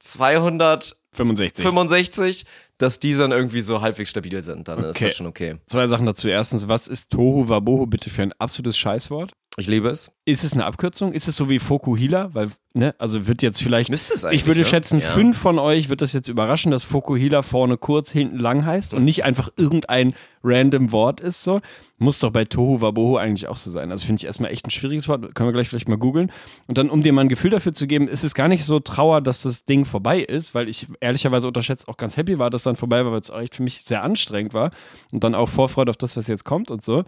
265, 0.00 1.64
65. 1.64 2.44
dass 2.76 3.00
die 3.00 3.14
dann 3.14 3.32
irgendwie 3.32 3.62
so 3.62 3.80
halbwegs 3.80 4.10
stabil 4.10 4.42
sind. 4.42 4.68
Dann 4.68 4.80
ist 4.80 4.96
Okay. 4.96 5.06
das 5.06 5.16
schon 5.16 5.26
okay. 5.26 5.56
Zwei 5.66 5.86
Sachen 5.86 6.04
dazu. 6.04 6.28
Erstens, 6.28 6.68
was 6.68 6.86
ist 6.88 7.10
Tohu 7.10 7.48
Wabohu 7.48 7.86
bitte 7.86 8.10
für 8.10 8.20
ein 8.22 8.32
absolutes 8.38 8.76
Scheißwort? 8.76 9.32
Ich 9.56 9.68
liebe 9.68 9.88
es. 9.88 10.16
Ist 10.24 10.42
es 10.42 10.52
eine 10.54 10.64
Abkürzung? 10.64 11.12
Ist 11.12 11.28
es 11.28 11.36
so 11.36 11.48
wie 11.48 11.60
Fokuhila? 11.60 12.30
Weil, 12.32 12.50
ne, 12.72 12.92
also 12.98 13.28
wird 13.28 13.40
jetzt 13.40 13.62
vielleicht. 13.62 13.88
Müsste 13.88 14.12
es 14.14 14.24
eigentlich, 14.24 14.40
Ich 14.40 14.46
würde 14.48 14.60
ne? 14.60 14.66
schätzen, 14.66 14.98
Ja. 14.98 15.06
fünf 15.06 15.38
von 15.38 15.60
euch 15.60 15.88
wird 15.88 16.00
das 16.00 16.12
jetzt 16.12 16.26
überraschen, 16.26 16.72
dass 16.72 16.82
Fokuhila 16.82 17.42
vorne 17.42 17.76
kurz, 17.76 18.10
hinten 18.10 18.40
lang 18.40 18.66
heißt 18.66 18.94
und 18.94 19.04
nicht 19.04 19.22
einfach 19.22 19.50
irgendein 19.56 20.12
random 20.42 20.90
Wort 20.90 21.20
ist 21.20 21.44
so. 21.44 21.60
Muss 21.98 22.18
doch 22.18 22.32
bei 22.32 22.44
Tohu 22.44 22.80
Wabohu 22.80 23.16
eigentlich 23.16 23.46
auch 23.46 23.56
so 23.56 23.70
sein. 23.70 23.92
Also 23.92 24.06
finde 24.06 24.18
ich 24.18 24.26
erstmal 24.26 24.50
echt 24.50 24.66
ein 24.66 24.70
schwieriges 24.70 25.06
Wort. 25.08 25.36
Können 25.36 25.48
wir 25.48 25.52
gleich 25.52 25.68
vielleicht 25.68 25.88
mal 25.88 25.98
googeln. 25.98 26.32
Und 26.66 26.76
dann, 26.76 26.90
um 26.90 27.02
dir 27.04 27.12
mal 27.12 27.20
ein 27.20 27.28
Gefühl 27.28 27.50
dafür 27.50 27.72
zu 27.72 27.86
geben, 27.86 28.08
ist 28.08 28.24
es 28.24 28.34
gar 28.34 28.48
nicht 28.48 28.64
so 28.64 28.80
Trauer, 28.80 29.20
dass 29.20 29.42
das 29.42 29.66
Ding 29.66 29.84
vorbei 29.84 30.18
ist, 30.20 30.56
weil 30.56 30.68
ich 30.68 30.88
ehrlicherweise 31.00 31.46
unterschätzt 31.46 31.86
auch 31.86 31.96
ganz 31.96 32.16
happy 32.16 32.40
war, 32.40 32.50
dass 32.50 32.64
dann 32.64 32.74
vorbei 32.74 33.04
war, 33.04 33.12
weil 33.12 33.20
es 33.20 33.30
auch 33.30 33.40
echt 33.40 33.54
für 33.54 33.62
mich 33.62 33.84
sehr 33.84 34.02
anstrengend 34.02 34.52
war. 34.52 34.72
Und 35.12 35.22
dann 35.22 35.36
auch 35.36 35.48
Vorfreude 35.48 35.90
auf 35.90 35.96
das, 35.96 36.16
was 36.16 36.26
jetzt 36.26 36.44
kommt 36.44 36.72
und 36.72 36.82
so. 36.82 37.04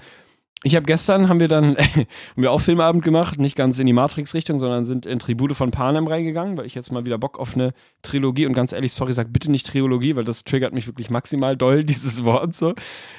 Ich 0.62 0.74
habe 0.74 0.86
gestern, 0.86 1.28
haben 1.28 1.38
wir 1.38 1.48
dann, 1.48 1.76
haben 1.76 2.06
wir 2.34 2.50
auch 2.50 2.60
Filmabend 2.60 3.04
gemacht, 3.04 3.38
nicht 3.38 3.56
ganz 3.56 3.78
in 3.78 3.86
die 3.86 3.92
Matrix-Richtung, 3.92 4.58
sondern 4.58 4.86
sind 4.86 5.04
in 5.04 5.18
Tribute 5.18 5.54
von 5.54 5.70
Panem 5.70 6.06
reingegangen, 6.06 6.56
weil 6.56 6.64
ich 6.64 6.74
jetzt 6.74 6.90
mal 6.90 7.04
wieder 7.04 7.18
Bock 7.18 7.38
auf 7.38 7.54
eine 7.54 7.72
Trilogie 8.02 8.46
und 8.46 8.54
ganz 8.54 8.72
ehrlich, 8.72 8.94
sorry, 8.94 9.12
sag 9.12 9.32
bitte 9.32 9.50
nicht 9.50 9.66
Trilogie, 9.66 10.16
weil 10.16 10.24
das 10.24 10.44
triggert 10.44 10.72
mich 10.72 10.86
wirklich 10.86 11.10
maximal 11.10 11.56
doll, 11.56 11.84
dieses 11.84 12.24
Wort 12.24 12.54
so, 12.54 12.74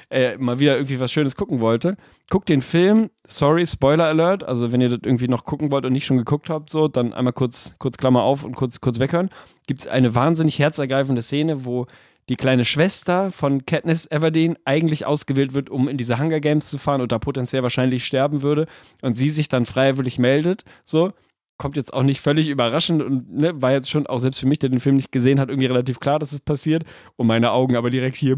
äh, 0.09 0.35
mal 0.37 0.59
wieder 0.59 0.75
irgendwie 0.75 0.99
was 0.99 1.11
Schönes 1.11 1.35
gucken 1.35 1.61
wollte. 1.61 1.95
Guckt 2.29 2.49
den 2.49 2.61
Film, 2.61 3.11
sorry, 3.23 3.65
Spoiler 3.67 4.05
Alert, 4.05 4.43
also 4.43 4.71
wenn 4.71 4.81
ihr 4.81 4.89
das 4.89 4.99
irgendwie 5.03 5.27
noch 5.27 5.45
gucken 5.45 5.71
wollt 5.71 5.85
und 5.85 5.93
nicht 5.93 6.07
schon 6.07 6.17
geguckt 6.17 6.49
habt, 6.49 6.71
so, 6.71 6.87
dann 6.87 7.13
einmal 7.13 7.33
kurz, 7.33 7.75
kurz 7.77 7.97
Klammer 7.97 8.23
auf 8.23 8.43
und 8.43 8.55
kurz, 8.55 8.81
kurz 8.81 8.99
weghören. 8.99 9.29
Gibt 9.67 9.81
es 9.81 9.87
eine 9.87 10.15
wahnsinnig 10.15 10.59
herzergreifende 10.59 11.21
Szene, 11.21 11.65
wo 11.65 11.85
die 12.29 12.35
kleine 12.35 12.65
Schwester 12.65 13.31
von 13.31 13.65
Katniss 13.65 14.09
Everdeen 14.09 14.57
eigentlich 14.65 15.05
ausgewählt 15.05 15.53
wird, 15.53 15.69
um 15.69 15.87
in 15.87 15.97
diese 15.97 16.19
Hunger 16.19 16.39
Games 16.39 16.69
zu 16.69 16.77
fahren 16.77 17.01
und 17.01 17.11
da 17.11 17.19
potenziell 17.19 17.63
wahrscheinlich 17.63 18.05
sterben 18.05 18.41
würde 18.41 18.67
und 19.01 19.15
sie 19.15 19.29
sich 19.29 19.47
dann 19.47 19.65
freiwillig 19.65 20.19
meldet, 20.19 20.63
so 20.83 21.13
kommt 21.57 21.75
jetzt 21.75 21.93
auch 21.93 22.03
nicht 22.03 22.21
völlig 22.21 22.47
überraschend 22.47 23.01
und 23.01 23.33
ne, 23.33 23.59
war 23.61 23.71
jetzt 23.71 23.89
schon 23.89 24.05
auch 24.05 24.19
selbst 24.19 24.39
für 24.39 24.45
mich, 24.45 24.59
der 24.59 24.69
den 24.69 24.79
Film 24.79 24.95
nicht 24.95 25.11
gesehen 25.11 25.39
hat, 25.39 25.49
irgendwie 25.49 25.65
relativ 25.65 25.99
klar, 25.99 26.19
dass 26.19 26.31
es 26.31 26.39
passiert. 26.39 26.83
Und 27.15 27.25
meine 27.25 27.51
Augen 27.51 27.75
aber 27.75 27.89
direkt 27.89 28.17
hier 28.17 28.37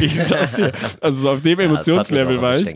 ich 0.00 0.14
sag's 0.22 0.56
dir, 0.56 0.72
also 1.00 1.20
so 1.20 1.30
auf 1.30 1.42
dem 1.42 1.58
Emotionslevel 1.58 2.40
war 2.40 2.56
ich, 2.56 2.66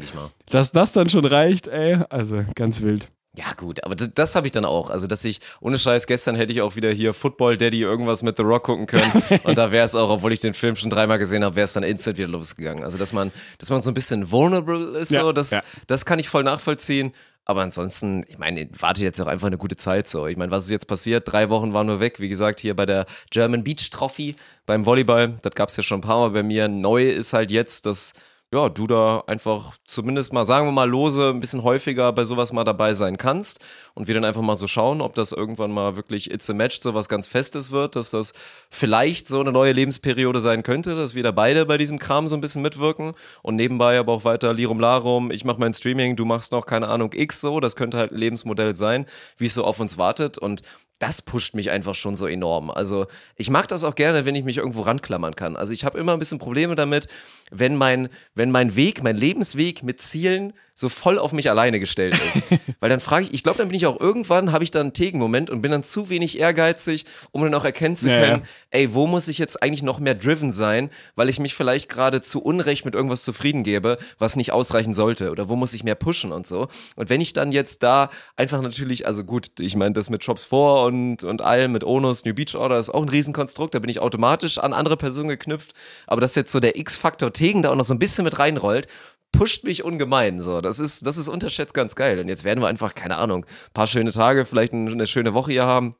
dass 0.50 0.72
das 0.72 0.92
dann 0.92 1.08
schon 1.08 1.24
reicht, 1.24 1.68
ey, 1.68 1.98
also 2.10 2.44
ganz 2.54 2.82
wild. 2.82 3.08
Ja, 3.36 3.52
gut, 3.52 3.84
aber 3.84 3.94
das, 3.94 4.10
das 4.14 4.34
habe 4.34 4.46
ich 4.46 4.52
dann 4.52 4.64
auch. 4.64 4.88
Also, 4.88 5.06
dass 5.06 5.24
ich, 5.24 5.40
ohne 5.60 5.78
Scheiß, 5.78 6.06
gestern 6.06 6.36
hätte 6.36 6.52
ich 6.54 6.62
auch 6.62 6.74
wieder 6.74 6.90
hier 6.90 7.12
Football 7.12 7.58
Daddy 7.58 7.82
irgendwas 7.82 8.22
mit 8.22 8.38
The 8.38 8.42
Rock 8.42 8.64
gucken 8.64 8.86
können. 8.86 9.12
und 9.44 9.58
da 9.58 9.70
wäre 9.70 9.84
es 9.84 9.94
auch, 9.94 10.08
obwohl 10.08 10.32
ich 10.32 10.40
den 10.40 10.54
Film 10.54 10.74
schon 10.74 10.88
dreimal 10.88 11.18
gesehen 11.18 11.44
habe, 11.44 11.54
wäre 11.56 11.64
es 11.64 11.74
dann 11.74 11.82
instant 11.82 12.16
wieder 12.16 12.28
losgegangen. 12.28 12.82
Also, 12.82 12.96
dass 12.96 13.12
man, 13.12 13.32
dass 13.58 13.68
man 13.68 13.82
so 13.82 13.90
ein 13.90 13.94
bisschen 13.94 14.30
vulnerable 14.30 14.98
ist, 14.98 15.10
Ja, 15.10 15.22
so, 15.22 15.32
das, 15.32 15.50
ja. 15.50 15.60
das 15.86 16.06
kann 16.06 16.18
ich 16.18 16.28
voll 16.28 16.44
nachvollziehen. 16.44 17.12
Aber 17.44 17.62
ansonsten, 17.62 18.24
ich 18.26 18.38
meine, 18.38 18.68
wartet 18.76 19.04
jetzt 19.04 19.20
auch 19.20 19.28
einfach 19.28 19.46
eine 19.46 19.58
gute 19.58 19.76
Zeit 19.76 20.08
so. 20.08 20.26
Ich 20.26 20.36
meine, 20.36 20.50
was 20.50 20.64
ist 20.64 20.70
jetzt 20.70 20.88
passiert? 20.88 21.30
Drei 21.30 21.48
Wochen 21.48 21.72
waren 21.74 21.86
wir 21.86 22.00
weg. 22.00 22.18
Wie 22.18 22.28
gesagt, 22.28 22.58
hier 22.58 22.74
bei 22.74 22.86
der 22.86 23.06
German 23.30 23.62
Beach 23.62 23.88
Trophy 23.90 24.34
beim 24.64 24.84
Volleyball. 24.84 25.36
Das 25.42 25.54
gab 25.54 25.68
es 25.68 25.76
ja 25.76 25.84
schon 25.84 25.98
ein 25.98 26.02
paar 26.02 26.18
Mal 26.18 26.30
bei 26.30 26.42
mir. 26.42 26.66
Neu 26.66 27.08
ist 27.08 27.34
halt 27.34 27.52
jetzt, 27.52 27.86
dass 27.86 28.14
ja, 28.52 28.68
du 28.68 28.86
da 28.86 29.24
einfach 29.26 29.76
zumindest 29.84 30.32
mal, 30.32 30.44
sagen 30.44 30.68
wir 30.68 30.72
mal, 30.72 30.88
lose 30.88 31.30
ein 31.30 31.40
bisschen 31.40 31.64
häufiger 31.64 32.12
bei 32.12 32.22
sowas 32.22 32.52
mal 32.52 32.62
dabei 32.62 32.94
sein 32.94 33.16
kannst 33.16 33.58
und 33.94 34.06
wir 34.06 34.14
dann 34.14 34.24
einfach 34.24 34.40
mal 34.40 34.54
so 34.54 34.68
schauen, 34.68 35.00
ob 35.00 35.16
das 35.16 35.32
irgendwann 35.32 35.72
mal 35.72 35.96
wirklich 35.96 36.30
It's 36.30 36.48
a 36.48 36.54
Match 36.54 36.78
so 36.80 36.94
was 36.94 37.08
ganz 37.08 37.26
Festes 37.26 37.72
wird, 37.72 37.96
dass 37.96 38.10
das 38.10 38.34
vielleicht 38.70 39.26
so 39.26 39.40
eine 39.40 39.50
neue 39.50 39.72
Lebensperiode 39.72 40.38
sein 40.38 40.62
könnte, 40.62 40.94
dass 40.94 41.16
wir 41.16 41.24
da 41.24 41.32
beide 41.32 41.66
bei 41.66 41.76
diesem 41.76 41.98
Kram 41.98 42.28
so 42.28 42.36
ein 42.36 42.40
bisschen 42.40 42.62
mitwirken 42.62 43.14
und 43.42 43.56
nebenbei 43.56 43.98
aber 43.98 44.12
auch 44.12 44.24
weiter 44.24 44.54
Lirum 44.54 44.78
Larum, 44.78 45.32
ich 45.32 45.44
mach 45.44 45.58
mein 45.58 45.74
Streaming, 45.74 46.14
du 46.14 46.24
machst 46.24 46.52
noch, 46.52 46.66
keine 46.66 46.86
Ahnung, 46.86 47.10
X 47.14 47.40
so, 47.40 47.58
das 47.58 47.74
könnte 47.74 47.98
halt 47.98 48.12
ein 48.12 48.18
Lebensmodell 48.18 48.76
sein, 48.76 49.06
wie 49.38 49.46
es 49.46 49.54
so 49.54 49.64
auf 49.64 49.80
uns 49.80 49.98
wartet 49.98 50.38
und 50.38 50.62
das 50.98 51.20
pusht 51.22 51.54
mich 51.54 51.70
einfach 51.70 51.94
schon 51.94 52.16
so 52.16 52.26
enorm. 52.26 52.70
Also 52.70 53.06
ich 53.36 53.50
mag 53.50 53.68
das 53.68 53.84
auch 53.84 53.94
gerne, 53.94 54.24
wenn 54.24 54.34
ich 54.34 54.44
mich 54.44 54.58
irgendwo 54.58 54.82
ranklammern 54.82 55.36
kann. 55.36 55.56
Also 55.56 55.72
ich 55.72 55.84
habe 55.84 55.98
immer 55.98 56.12
ein 56.12 56.18
bisschen 56.18 56.38
Probleme 56.38 56.74
damit, 56.74 57.08
wenn 57.50 57.76
mein, 57.76 58.08
wenn 58.34 58.50
mein 58.50 58.76
Weg, 58.76 59.02
mein 59.02 59.16
Lebensweg 59.16 59.82
mit 59.82 60.00
Zielen 60.00 60.52
so 60.78 60.90
voll 60.90 61.18
auf 61.18 61.32
mich 61.32 61.48
alleine 61.48 61.80
gestellt 61.80 62.14
ist. 62.14 62.42
Weil 62.80 62.90
dann 62.90 63.00
frage 63.00 63.24
ich, 63.24 63.32
ich 63.32 63.42
glaube, 63.42 63.56
dann 63.56 63.68
bin 63.68 63.76
ich 63.76 63.86
auch 63.86 63.98
irgendwann, 63.98 64.52
habe 64.52 64.62
ich 64.62 64.70
dann 64.70 64.82
einen 64.82 64.92
Tegenmoment 64.92 65.48
und 65.48 65.62
bin 65.62 65.70
dann 65.70 65.82
zu 65.82 66.10
wenig 66.10 66.38
ehrgeizig, 66.38 67.06
um 67.32 67.42
dann 67.42 67.54
auch 67.54 67.64
erkennen 67.64 67.96
zu 67.96 68.08
können, 68.08 68.20
ja, 68.20 68.36
ja. 68.36 68.42
ey, 68.70 68.92
wo 68.92 69.06
muss 69.06 69.28
ich 69.28 69.38
jetzt 69.38 69.62
eigentlich 69.62 69.82
noch 69.82 70.00
mehr 70.00 70.14
driven 70.14 70.52
sein, 70.52 70.90
weil 71.14 71.30
ich 71.30 71.40
mich 71.40 71.54
vielleicht 71.54 71.88
gerade 71.88 72.20
zu 72.20 72.42
Unrecht 72.42 72.84
mit 72.84 72.94
irgendwas 72.94 73.22
zufrieden 73.22 73.62
gebe, 73.62 73.96
was 74.18 74.36
nicht 74.36 74.52
ausreichen 74.52 74.92
sollte 74.92 75.30
oder 75.30 75.48
wo 75.48 75.56
muss 75.56 75.72
ich 75.72 75.82
mehr 75.82 75.94
pushen 75.94 76.30
und 76.30 76.46
so. 76.46 76.68
Und 76.94 77.08
wenn 77.08 77.22
ich 77.22 77.32
dann 77.32 77.52
jetzt 77.52 77.82
da 77.82 78.10
einfach 78.36 78.60
natürlich, 78.60 79.06
also 79.06 79.24
gut, 79.24 79.58
ich 79.60 79.76
meine, 79.76 79.94
das 79.94 80.10
mit 80.10 80.24
Shops 80.24 80.44
vor 80.44 80.84
und, 80.84 81.24
und 81.24 81.40
allem, 81.40 81.72
mit 81.72 81.84
Onus, 81.84 82.26
New 82.26 82.34
Beach 82.34 82.54
Order 82.54 82.78
ist 82.78 82.90
auch 82.90 83.02
ein 83.02 83.08
Riesenkonstrukt, 83.08 83.74
da 83.74 83.78
bin 83.78 83.88
ich 83.88 84.00
automatisch 84.00 84.58
an 84.58 84.74
andere 84.74 84.98
Personen 84.98 85.30
geknüpft, 85.30 85.72
aber 86.06 86.20
dass 86.20 86.34
jetzt 86.34 86.52
so 86.52 86.60
der 86.60 86.76
X-Faktor 86.76 87.32
Tegen 87.36 87.62
da 87.62 87.70
auch 87.70 87.76
noch 87.76 87.84
so 87.84 87.94
ein 87.94 87.98
bisschen 87.98 88.24
mit 88.24 88.38
reinrollt, 88.38 88.88
pusht 89.32 89.64
mich 89.64 89.84
ungemein. 89.84 90.40
So, 90.40 90.60
das 90.60 90.78
ist, 90.78 91.06
das 91.06 91.16
ist 91.16 91.28
unterschätzt 91.28 91.74
ganz 91.74 91.94
geil. 91.94 92.18
Und 92.18 92.28
jetzt 92.28 92.44
werden 92.44 92.60
wir 92.60 92.68
einfach, 92.68 92.94
keine 92.94 93.16
Ahnung, 93.18 93.46
paar 93.74 93.86
schöne 93.86 94.12
Tage, 94.12 94.44
vielleicht 94.44 94.72
eine 94.72 95.06
schöne 95.06 95.34
Woche 95.34 95.52
hier 95.52 95.66
haben, 95.66 95.96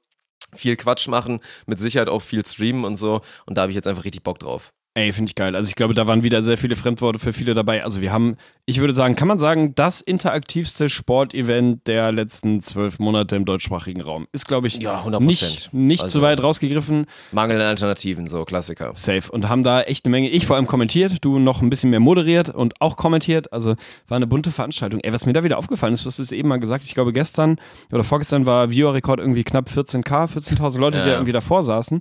viel 0.55 0.77
Quatsch 0.77 1.09
machen, 1.09 1.41
mit 1.67 1.79
Sicherheit 1.79 2.09
auch 2.09 2.23
viel 2.23 2.45
streamen 2.45 2.85
und 2.85 2.97
so. 2.97 3.21
Und 3.47 3.57
da 3.57 3.63
habe 3.63 3.73
ich 3.73 3.77
jetzt 3.77 3.89
einfach 3.89 4.05
richtig 4.05 4.23
Bock 4.23 4.39
drauf. 4.39 4.73
Ey, 4.97 5.13
finde 5.13 5.29
ich 5.29 5.35
geil. 5.35 5.55
Also 5.55 5.69
ich 5.69 5.75
glaube, 5.75 5.93
da 5.93 6.07
waren 6.07 6.23
wieder 6.23 6.43
sehr 6.43 6.57
viele 6.57 6.75
Fremdworte 6.75 7.19
für 7.19 7.35
viele 7.35 7.53
dabei. 7.53 7.85
Also 7.85 8.01
wir 8.01 8.15
haben, 8.15 8.39
ich 8.65 8.81
würde 8.81 8.95
sagen, 8.95 9.15
kann 9.15 9.29
man 9.29 9.39
sagen, 9.39 9.75
das 9.75 10.01
interaktivste 10.01 10.89
Sportevent 10.89 11.87
der 11.87 12.13
letzten 12.13 12.63
zwölf 12.63 12.99
Monate 12.99 13.37
im 13.37 13.45
deutschsprachigen 13.45 14.01
Raum. 14.01 14.27
Ist, 14.33 14.49
glaube 14.49 14.69
ich, 14.69 14.77
ja, 14.77 15.05
100%. 15.05 15.21
nicht, 15.21 15.75
nicht 15.75 16.03
also, 16.05 16.21
zu 16.21 16.23
weit 16.23 16.43
rausgegriffen. 16.43 17.05
Mangel 17.31 17.61
an 17.61 17.67
Alternativen, 17.67 18.27
so 18.27 18.47
Klassiker. 18.47 18.93
Safe. 18.95 19.31
Und 19.31 19.51
haben 19.51 19.63
da 19.63 19.83
echt 19.83 20.07
eine 20.07 20.13
Menge, 20.13 20.31
ich 20.31 20.47
vor 20.47 20.57
allem 20.57 20.67
kommentiert, 20.67 21.19
du 21.21 21.39
noch 21.39 21.61
ein 21.61 21.69
bisschen 21.69 21.91
mehr 21.91 22.01
moderiert 22.01 22.49
und 22.49 22.81
auch 22.81 22.97
kommentiert. 22.97 23.53
Also 23.53 23.75
war 24.09 24.17
eine 24.17 24.27
bunte 24.27 24.51
Veranstaltung. 24.51 25.01
Ey, 25.01 25.13
was 25.13 25.27
mir 25.27 25.35
da 25.35 25.45
wieder 25.45 25.59
aufgefallen 25.59 25.93
ist, 25.93 26.07
du 26.07 26.07
hast 26.07 26.21
es 26.21 26.33
eben 26.33 26.49
mal 26.49 26.57
gesagt, 26.57 26.85
ich 26.85 26.95
glaube 26.95 27.13
gestern 27.13 27.61
oder 27.93 28.03
vorgestern 28.03 28.47
war 28.47 28.71
Viewer-Rekord 28.71 29.21
irgendwie 29.21 29.45
knapp 29.45 29.69
14k, 29.69 30.27
14.000 30.35 30.81
Leute, 30.81 30.97
ja. 30.97 31.05
die 31.05 31.11
da 31.11 31.17
irgendwie 31.17 31.33
davor 31.33 31.63
saßen 31.63 32.01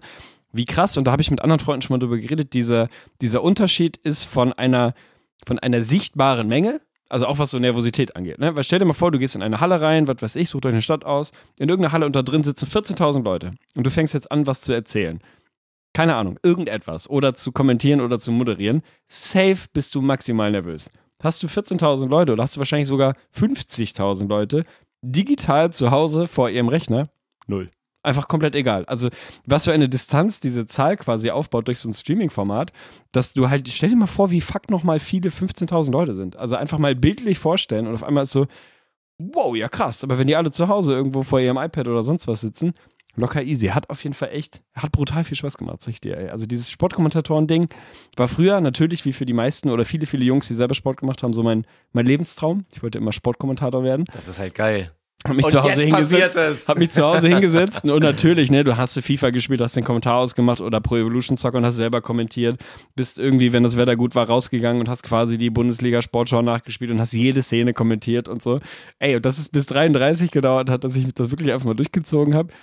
wie 0.56 0.66
krass, 0.66 0.98
und 0.98 1.06
da 1.06 1.12
habe 1.12 1.22
ich 1.22 1.32
mit 1.32 1.42
anderen 1.42 1.60
Freunden 1.60 1.82
schon 1.82 1.96
mal 1.96 2.00
drüber 2.00 2.18
geredet, 2.18 2.54
dieser, 2.54 2.88
dieser 3.22 3.44
Unterschied 3.44 3.98
ist 3.98 4.24
von 4.24 4.54
einer, 4.54 4.94
von 5.46 5.60
einer 5.60 5.84
sichtbaren 5.84 6.48
Menge, 6.48 6.80
also 7.10 7.28
auch 7.28 7.40
was 7.40 7.52
so 7.52 7.60
Nervosität 7.60 8.16
angeht. 8.16 8.40
Ne? 8.40 8.56
Weil 8.56 8.64
stell 8.64 8.80
dir 8.80 8.86
mal 8.86 8.94
vor, 8.94 9.12
du 9.12 9.20
gehst 9.20 9.36
in 9.36 9.44
eine 9.44 9.60
Halle 9.60 9.82
rein, 9.82 10.08
was 10.08 10.22
weiß 10.22 10.36
ich, 10.38 10.50
such 10.50 10.64
euch 10.64 10.72
eine 10.72 10.82
Stadt 10.82 11.04
aus, 11.04 11.34
in 11.60 11.68
irgendeiner 11.68 11.92
Halle 11.92 12.06
und 12.06 12.16
da 12.16 12.24
drin 12.24 12.44
sitzen 12.44 12.68
14.000 12.68 13.24
Leute 13.24 13.52
und 13.76 13.86
du 13.86 13.90
fängst 13.90 14.14
jetzt 14.14 14.32
an, 14.32 14.48
was 14.48 14.62
zu 14.62 14.72
erzählen. 14.72 15.20
Keine 15.94 16.16
Ahnung, 16.16 16.40
irgendetwas 16.42 17.10
oder 17.10 17.36
zu 17.36 17.52
kommentieren 17.52 18.02
oder 18.02 18.20
zu 18.20 18.32
moderieren. 18.32 18.82
Safe 19.08 19.60
bist 19.74 19.94
du 19.94 20.02
maximal 20.02 20.52
nervös. 20.52 20.90
Hast 21.22 21.44
du 21.44 21.48
14.000 21.48 22.08
Leute 22.08 22.34
oder 22.34 22.44
hast 22.44 22.56
du 22.56 22.60
wahrscheinlich 22.60 22.88
sogar 22.88 23.16
50.000 23.38 24.28
Leute 24.28 24.66
digital 25.02 25.72
zu 25.72 25.92
Hause 25.92 26.28
vor 26.28 26.50
ihrem 26.50 26.70
Rechner? 26.70 27.10
Null 27.48 27.70
einfach 28.06 28.28
komplett 28.28 28.56
egal. 28.56 28.86
Also, 28.86 29.10
was 29.46 29.66
für 29.66 29.74
eine 29.74 29.90
Distanz 29.90 30.40
diese 30.40 30.68
Zahl 30.68 30.98
quasi 30.98 31.30
aufbaut 31.32 31.68
durch 31.68 31.80
so 31.80 31.90
ein 31.90 31.94
Streaming-Format, 31.94 32.72
dass 33.12 33.34
du 33.34 33.50
halt, 33.50 33.68
stell 33.68 33.90
dir 33.90 33.96
mal 33.96 34.08
vor, 34.08 34.32
wie 34.32 34.42
fuck 34.42 34.70
nochmal 34.70 35.00
viele 35.00 35.30
15.000 35.30 35.92
Leute 35.92 36.14
sind. 36.14 36.38
Also 36.38 36.56
einfach 36.56 36.78
mal 36.78 36.96
bildlich 36.96 37.40
vorstellen 37.40 37.88
und 37.88 37.94
auf 37.94 38.04
einmal 38.04 38.24
ist 38.24 38.32
so, 38.32 38.48
wow, 39.18 39.56
ja 39.56 39.70
krass. 39.70 40.04
Aber 40.04 40.18
wenn 40.18 40.28
die 40.28 40.36
alle 40.36 40.52
zu 40.52 40.68
Hause 40.68 40.94
irgendwo 40.94 41.24
vor 41.24 41.40
ihrem 41.40 41.58
iPad 41.58 41.88
oder 41.88 42.04
sonst 42.04 42.28
was 42.28 42.42
sitzen, 42.42 42.74
locker 43.16 43.44
easy. 43.44 43.68
Hat 43.68 43.90
auf 43.90 44.04
jeden 44.04 44.14
Fall 44.14 44.30
echt, 44.32 44.62
hat 44.74 44.92
brutal 44.92 45.24
viel 45.24 45.38
Spaß 45.38 45.58
gemacht, 45.58 45.82
sag 45.82 45.92
ich 45.92 46.02
dir. 46.02 46.18
Ey. 46.18 46.30
Also 46.30 46.46
dieses 46.46 46.70
Sportkommentatoren-Ding 46.70 47.70
war 48.18 48.28
früher 48.28 48.60
natürlich, 48.62 49.06
wie 49.06 49.14
für 49.14 49.26
die 49.26 49.34
meisten 49.34 49.70
oder 49.70 49.86
viele, 49.86 50.06
viele 50.06 50.26
Jungs, 50.26 50.48
die 50.48 50.54
selber 50.54 50.76
Sport 50.76 50.98
gemacht 50.98 51.24
haben, 51.24 51.34
so 51.34 51.44
mein, 51.44 51.66
mein 51.94 52.06
Lebenstraum. 52.06 52.66
Ich 52.74 52.84
wollte 52.84 52.98
immer 52.98 53.12
Sportkommentator 53.12 53.84
werden. 53.84 54.06
Das 54.12 54.28
ist 54.28 54.40
halt 54.40 54.54
geil. 54.54 54.92
Hab 55.28 55.36
mich, 55.36 55.48
zu 55.48 55.64
Hause 55.64 55.82
hingesetzt, 55.82 56.70
hab 56.70 56.78
mich 56.78 56.92
zu 56.92 57.04
Hause 57.04 57.28
hingesetzt 57.30 57.84
und 57.84 58.04
natürlich, 58.04 58.52
ne, 58.52 58.64
du 58.64 58.78
hast 58.78 59.00
FIFA 59.00 59.32
gespielt, 59.32 59.60
hast 59.62 59.76
den 59.76 59.84
Kommentar 59.84 60.18
ausgemacht 60.18 60.62
oder 60.62 60.80
Pro 60.82 60.98
Evolution 60.98 61.36
Soccer 61.36 61.58
und 61.58 61.66
hast 61.66 61.78
selber 61.78 62.02
kommentiert, 62.02 62.60
bist 62.96 63.18
irgendwie, 63.18 63.52
wenn 63.52 63.64
das 63.64 63.76
Wetter 63.76 63.96
gut 63.96 64.14
war, 64.16 64.28
rausgegangen 64.28 64.80
und 64.82 64.90
hast 64.90 65.04
quasi 65.04 65.38
die 65.38 65.50
Bundesliga 65.50 66.02
Sportschau 66.02 66.42
nachgespielt 66.42 66.92
und 66.92 67.00
hast 67.00 67.14
jede 67.14 67.42
Szene 67.42 67.74
kommentiert 67.74 68.28
und 68.28 68.42
so. 68.42 68.60
Ey, 69.00 69.16
und 69.16 69.26
das 69.26 69.40
ist 69.40 69.52
bis 69.52 69.66
33 69.66 70.32
gedauert 70.32 70.70
hat, 70.70 70.84
dass 70.84 70.96
ich 70.96 71.12
das 71.14 71.32
wirklich 71.32 71.52
einfach 71.52 71.66
mal 71.66 71.74
durchgezogen 71.74 72.36
habe. 72.36 72.54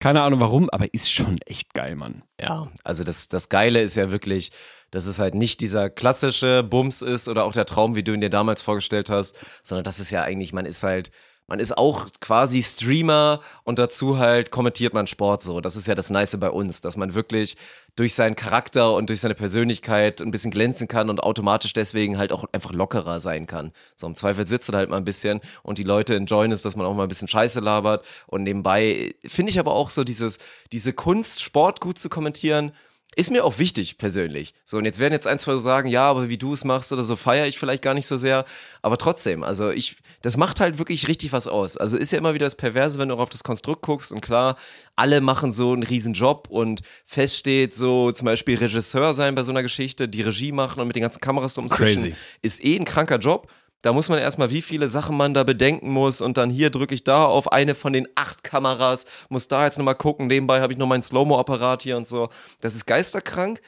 Keine 0.00 0.22
Ahnung 0.22 0.38
warum, 0.40 0.70
aber 0.70 0.92
ist 0.94 1.12
schon 1.12 1.38
echt 1.44 1.74
geil, 1.74 1.96
Mann. 1.96 2.22
Ja, 2.40 2.70
also 2.84 3.02
das, 3.02 3.26
das 3.26 3.48
Geile 3.48 3.80
ist 3.80 3.96
ja 3.96 4.12
wirklich, 4.12 4.50
dass 4.92 5.06
es 5.06 5.18
halt 5.18 5.34
nicht 5.34 5.60
dieser 5.60 5.90
klassische 5.90 6.62
Bums 6.62 7.02
ist 7.02 7.28
oder 7.28 7.44
auch 7.44 7.52
der 7.52 7.64
Traum, 7.64 7.96
wie 7.96 8.04
du 8.04 8.12
ihn 8.12 8.20
dir 8.20 8.30
damals 8.30 8.62
vorgestellt 8.62 9.10
hast, 9.10 9.36
sondern 9.64 9.84
das 9.84 9.98
ist 9.98 10.10
ja 10.10 10.22
eigentlich, 10.22 10.52
man 10.52 10.66
ist 10.66 10.84
halt 10.84 11.10
man 11.48 11.60
ist 11.60 11.76
auch 11.76 12.06
quasi 12.20 12.62
Streamer 12.62 13.40
und 13.64 13.78
dazu 13.78 14.18
halt 14.18 14.50
kommentiert 14.50 14.92
man 14.92 15.06
Sport 15.06 15.42
so. 15.42 15.60
Das 15.60 15.76
ist 15.76 15.88
ja 15.88 15.94
das 15.94 16.10
Nice 16.10 16.36
bei 16.38 16.50
uns, 16.50 16.82
dass 16.82 16.98
man 16.98 17.14
wirklich 17.14 17.56
durch 17.96 18.14
seinen 18.14 18.36
Charakter 18.36 18.92
und 18.94 19.08
durch 19.08 19.20
seine 19.20 19.34
Persönlichkeit 19.34 20.20
ein 20.20 20.30
bisschen 20.30 20.50
glänzen 20.50 20.88
kann 20.88 21.08
und 21.08 21.20
automatisch 21.20 21.72
deswegen 21.72 22.18
halt 22.18 22.32
auch 22.32 22.44
einfach 22.52 22.72
lockerer 22.72 23.18
sein 23.18 23.46
kann. 23.46 23.72
So 23.96 24.06
im 24.06 24.14
Zweifel 24.14 24.46
sitzt 24.46 24.68
er 24.68 24.76
halt 24.76 24.90
mal 24.90 24.98
ein 24.98 25.04
bisschen 25.04 25.40
und 25.62 25.78
die 25.78 25.84
Leute 25.84 26.14
enjoyen 26.14 26.52
es, 26.52 26.62
dass 26.62 26.76
man 26.76 26.86
auch 26.86 26.94
mal 26.94 27.04
ein 27.04 27.08
bisschen 27.08 27.28
Scheiße 27.28 27.60
labert 27.60 28.04
und 28.26 28.42
nebenbei 28.42 29.14
finde 29.24 29.50
ich 29.50 29.58
aber 29.58 29.72
auch 29.72 29.88
so 29.88 30.04
dieses, 30.04 30.38
diese 30.70 30.92
Kunst, 30.92 31.42
Sport 31.42 31.80
gut 31.80 31.98
zu 31.98 32.10
kommentieren, 32.10 32.72
ist 33.16 33.30
mir 33.32 33.44
auch 33.44 33.58
wichtig, 33.58 33.98
persönlich. 33.98 34.54
So, 34.64 34.76
und 34.76 34.84
jetzt 34.84 35.00
werden 35.00 35.12
jetzt 35.12 35.26
ein, 35.26 35.38
zwei 35.38 35.56
sagen, 35.56 35.88
ja, 35.88 36.04
aber 36.04 36.28
wie 36.28 36.38
du 36.38 36.52
es 36.52 36.64
machst 36.64 36.92
oder 36.92 37.02
so, 37.02 37.16
feiere 37.16 37.46
ich 37.46 37.58
vielleicht 37.58 37.82
gar 37.82 37.94
nicht 37.94 38.06
so 38.06 38.16
sehr. 38.16 38.44
Aber 38.80 38.96
trotzdem, 38.96 39.42
also 39.42 39.70
ich, 39.70 39.96
das 40.22 40.36
macht 40.36 40.60
halt 40.60 40.78
wirklich 40.78 41.08
richtig 41.08 41.32
was 41.32 41.46
aus. 41.46 41.76
Also 41.76 41.96
ist 41.96 42.12
ja 42.12 42.18
immer 42.18 42.34
wieder 42.34 42.46
das 42.46 42.56
Perverse, 42.56 42.98
wenn 42.98 43.08
du 43.08 43.14
auch 43.14 43.20
auf 43.20 43.30
das 43.30 43.44
Konstrukt 43.44 43.82
guckst 43.82 44.12
und 44.12 44.20
klar, 44.20 44.56
alle 44.96 45.20
machen 45.20 45.52
so 45.52 45.72
einen 45.72 45.82
riesen 45.82 46.14
Job 46.14 46.48
und 46.50 46.82
feststeht 47.04 47.74
so 47.74 48.12
zum 48.12 48.26
Beispiel 48.26 48.58
Regisseur 48.58 49.14
sein 49.14 49.34
bei 49.34 49.42
so 49.42 49.52
einer 49.52 49.62
Geschichte, 49.62 50.08
die 50.08 50.22
Regie 50.22 50.52
machen 50.52 50.80
und 50.80 50.86
mit 50.86 50.96
den 50.96 51.02
ganzen 51.02 51.20
Kameras 51.20 51.56
umswitchen, 51.58 52.14
ist 52.42 52.64
eh 52.64 52.76
ein 52.76 52.84
kranker 52.84 53.18
Job. 53.18 53.50
Da 53.82 53.92
muss 53.92 54.08
man 54.08 54.18
erstmal, 54.18 54.50
wie 54.50 54.60
viele 54.60 54.88
Sachen 54.88 55.16
man 55.16 55.34
da 55.34 55.44
bedenken 55.44 55.90
muss 55.92 56.20
und 56.20 56.36
dann 56.36 56.50
hier 56.50 56.70
drücke 56.70 56.96
ich 56.96 57.04
da 57.04 57.26
auf 57.26 57.52
eine 57.52 57.76
von 57.76 57.92
den 57.92 58.08
acht 58.16 58.42
Kameras, 58.42 59.06
muss 59.28 59.46
da 59.46 59.64
jetzt 59.64 59.78
nochmal 59.78 59.94
gucken, 59.94 60.26
nebenbei 60.26 60.60
habe 60.60 60.72
ich 60.72 60.78
noch 60.80 60.88
meinen 60.88 61.02
Slow-Mo-Apparat 61.02 61.82
hier 61.82 61.96
und 61.96 62.06
so. 62.06 62.28
Das 62.60 62.74
ist 62.74 62.86
geisterkrank. 62.86 63.60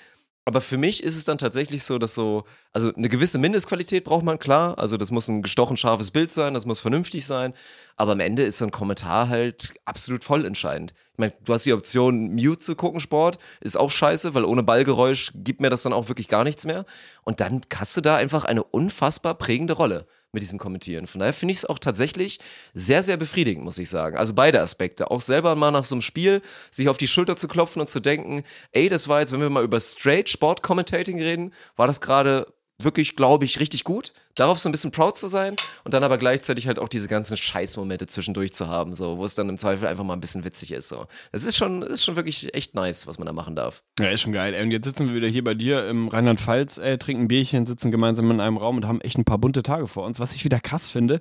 Aber 0.50 0.60
für 0.60 0.78
mich 0.78 1.04
ist 1.04 1.16
es 1.16 1.24
dann 1.24 1.38
tatsächlich 1.38 1.84
so, 1.84 1.96
dass 1.96 2.16
so, 2.16 2.42
also 2.72 2.92
eine 2.92 3.08
gewisse 3.08 3.38
Mindestqualität 3.38 4.02
braucht 4.02 4.24
man, 4.24 4.40
klar. 4.40 4.76
Also 4.80 4.96
das 4.96 5.12
muss 5.12 5.28
ein 5.28 5.42
gestochen 5.42 5.76
scharfes 5.76 6.10
Bild 6.10 6.32
sein, 6.32 6.54
das 6.54 6.66
muss 6.66 6.80
vernünftig 6.80 7.24
sein. 7.24 7.54
Aber 8.00 8.12
am 8.12 8.20
Ende 8.20 8.44
ist 8.44 8.56
so 8.56 8.64
ein 8.64 8.70
Kommentar 8.70 9.28
halt 9.28 9.74
absolut 9.84 10.24
voll 10.24 10.46
entscheidend. 10.46 10.94
Ich 11.12 11.18
meine, 11.18 11.34
du 11.44 11.52
hast 11.52 11.66
die 11.66 11.74
Option, 11.74 12.34
Mute 12.34 12.56
zu 12.56 12.74
gucken, 12.74 12.98
Sport, 12.98 13.36
ist 13.60 13.76
auch 13.76 13.90
scheiße, 13.90 14.32
weil 14.32 14.46
ohne 14.46 14.62
Ballgeräusch 14.62 15.32
gibt 15.34 15.60
mir 15.60 15.68
das 15.68 15.82
dann 15.82 15.92
auch 15.92 16.08
wirklich 16.08 16.26
gar 16.26 16.42
nichts 16.42 16.64
mehr. 16.64 16.86
Und 17.24 17.40
dann 17.42 17.60
hast 17.76 17.94
du 17.98 18.00
da 18.00 18.16
einfach 18.16 18.46
eine 18.46 18.64
unfassbar 18.64 19.34
prägende 19.34 19.74
Rolle 19.74 20.06
mit 20.32 20.42
diesem 20.42 20.58
Kommentieren. 20.58 21.06
Von 21.06 21.18
daher 21.18 21.34
finde 21.34 21.52
ich 21.52 21.58
es 21.58 21.66
auch 21.66 21.78
tatsächlich 21.78 22.40
sehr, 22.72 23.02
sehr 23.02 23.18
befriedigend, 23.18 23.66
muss 23.66 23.76
ich 23.76 23.90
sagen. 23.90 24.16
Also 24.16 24.32
beide 24.32 24.62
Aspekte. 24.62 25.10
Auch 25.10 25.20
selber 25.20 25.54
mal 25.54 25.70
nach 25.70 25.84
so 25.84 25.94
einem 25.94 26.00
Spiel 26.00 26.40
sich 26.70 26.88
auf 26.88 26.96
die 26.96 27.06
Schulter 27.06 27.36
zu 27.36 27.48
klopfen 27.48 27.82
und 27.82 27.88
zu 27.90 28.00
denken, 28.00 28.44
ey, 28.72 28.88
das 28.88 29.08
war 29.08 29.20
jetzt, 29.20 29.32
wenn 29.32 29.42
wir 29.42 29.50
mal 29.50 29.62
über 29.62 29.78
Straight 29.78 30.30
Sport 30.30 30.62
Commentating 30.62 31.20
reden, 31.20 31.52
war 31.76 31.86
das 31.86 32.00
gerade 32.00 32.46
wirklich, 32.84 33.16
glaube 33.16 33.44
ich, 33.44 33.60
richtig 33.60 33.84
gut. 33.84 34.12
Darauf 34.34 34.58
so 34.58 34.68
ein 34.68 34.72
bisschen 34.72 34.90
proud 34.90 35.18
zu 35.18 35.26
sein 35.26 35.54
und 35.84 35.92
dann 35.92 36.04
aber 36.04 36.16
gleichzeitig 36.16 36.66
halt 36.66 36.78
auch 36.78 36.88
diese 36.88 37.08
ganzen 37.08 37.36
Scheißmomente 37.36 38.06
zwischendurch 38.06 38.54
zu 38.54 38.68
haben, 38.68 38.94
so, 38.94 39.18
wo 39.18 39.24
es 39.24 39.34
dann 39.34 39.48
im 39.48 39.58
Zweifel 39.58 39.88
einfach 39.88 40.04
mal 40.04 40.14
ein 40.14 40.20
bisschen 40.20 40.44
witzig 40.44 40.72
ist. 40.72 40.88
So. 40.88 41.06
Das 41.32 41.44
ist 41.44 41.56
schon, 41.56 41.82
ist 41.82 42.04
schon 42.04 42.16
wirklich 42.16 42.54
echt 42.54 42.74
nice, 42.74 43.06
was 43.06 43.18
man 43.18 43.26
da 43.26 43.32
machen 43.32 43.56
darf. 43.56 43.82
Ja, 43.98 44.08
ist 44.08 44.22
schon 44.22 44.32
geil. 44.32 44.54
Und 44.62 44.70
jetzt 44.70 44.86
sitzen 44.86 45.08
wir 45.08 45.14
wieder 45.14 45.28
hier 45.28 45.44
bei 45.44 45.54
dir 45.54 45.88
im 45.88 46.08
Rheinland-Pfalz, 46.08 46.80
trinken 47.00 47.24
ein 47.24 47.28
Bierchen, 47.28 47.66
sitzen 47.66 47.90
gemeinsam 47.90 48.30
in 48.30 48.40
einem 48.40 48.56
Raum 48.56 48.76
und 48.76 48.86
haben 48.86 49.00
echt 49.00 49.18
ein 49.18 49.24
paar 49.24 49.38
bunte 49.38 49.62
Tage 49.62 49.86
vor 49.88 50.04
uns. 50.04 50.20
Was 50.20 50.34
ich 50.34 50.44
wieder 50.44 50.60
krass 50.60 50.90
finde, 50.90 51.20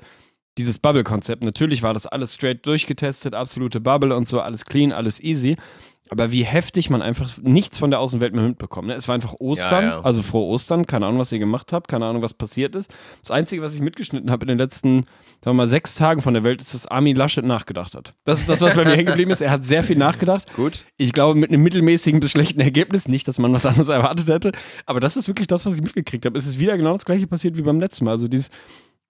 dieses 0.58 0.78
Bubble-Konzept. 0.80 1.44
Natürlich 1.44 1.84
war 1.84 1.94
das 1.94 2.06
alles 2.06 2.36
straight 2.36 2.66
durchgetestet, 2.66 3.34
absolute 3.34 3.80
Bubble 3.80 4.16
und 4.16 4.28
so, 4.28 4.42
alles 4.42 4.66
clean, 4.66 4.92
alles 4.92 5.22
easy. 5.22 5.56
Aber 6.12 6.32
wie 6.32 6.44
heftig 6.44 6.90
man 6.90 7.02
einfach 7.02 7.38
nichts 7.42 7.78
von 7.78 7.92
der 7.92 8.00
Außenwelt 8.00 8.34
mehr 8.34 8.44
mitbekommt. 8.44 8.88
Ne? 8.88 8.96
Es 8.96 9.08
war 9.08 9.16
einfach 9.16 9.36
Ostern, 9.40 9.84
Ja, 9.84 9.90
ja. 9.92 10.02
also 10.02 10.24
frohe 10.24 10.46
Ostern, 10.48 10.88
keine 10.88 11.06
Ahnung, 11.06 11.20
was 11.20 11.32
ihr 11.32 11.38
gemacht 11.40 11.72
habt, 11.72 11.88
keine 11.88 12.06
Ahnung, 12.06 12.22
was 12.24 12.34
passiert 12.34 12.76
ist. 12.76 12.94
Das 13.22 13.30
Einzige, 13.32 13.62
was 13.62 13.76
ich 13.76 13.82
mitgeschnitten 13.82 14.32
habe 14.32 14.44
in 14.46 14.48
den 14.48 14.58
letzten, 14.58 15.02
sagen 15.02 15.06
wir 15.44 15.54
mal, 15.54 15.68
sechs 15.68 15.94
Tagen 15.96 16.22
von 16.22 16.34
der 16.34 16.44
Welt, 16.44 16.62
ist, 16.62 16.74
dass 16.74 16.88
Armin 16.88 17.16
Laschet 17.16 17.46
nachgedacht 17.46 17.94
hat. 17.94 18.16
Das 18.24 18.40
ist 18.40 18.50
das, 18.50 18.62
was 18.62 18.74
bei 18.76 18.86
mir 18.86 18.92
hängen 18.96 19.06
geblieben 19.06 19.30
ist. 19.30 19.42
Er 19.42 19.52
hat 19.52 19.64
sehr 19.64 19.84
viel 19.84 19.98
nachgedacht. 19.98 20.52
Gut. 20.56 20.86
Ich 20.98 21.14
glaube, 21.14 21.40
mit 21.40 21.52
einem 21.52 21.62
mittelmäßigen 21.62 22.20
bis 22.20 22.32
schlechten 22.32 22.60
Ergebnis. 22.60 23.08
Nicht, 23.08 23.28
dass 23.28 23.38
man 23.38 23.54
was 23.54 23.66
anderes 23.68 23.88
erwartet 23.90 24.30
hätte. 24.30 24.52
Aber 24.88 25.00
das 25.00 25.16
ist 25.16 25.28
wirklich 25.28 25.48
das, 25.48 25.66
was 25.66 25.76
ich 25.76 25.82
mitgekriegt 25.82 26.26
habe. 26.26 26.38
Es 26.40 26.48
ist 26.48 26.58
wieder 26.58 26.76
genau 26.78 26.94
das 26.94 27.06
gleiche 27.06 27.28
passiert 27.28 27.58
wie 27.58 27.62
beim 27.62 27.80
letzten 27.80 28.06
Mal. 28.06 28.12
Also 28.12 28.28
dieses, 28.28 28.50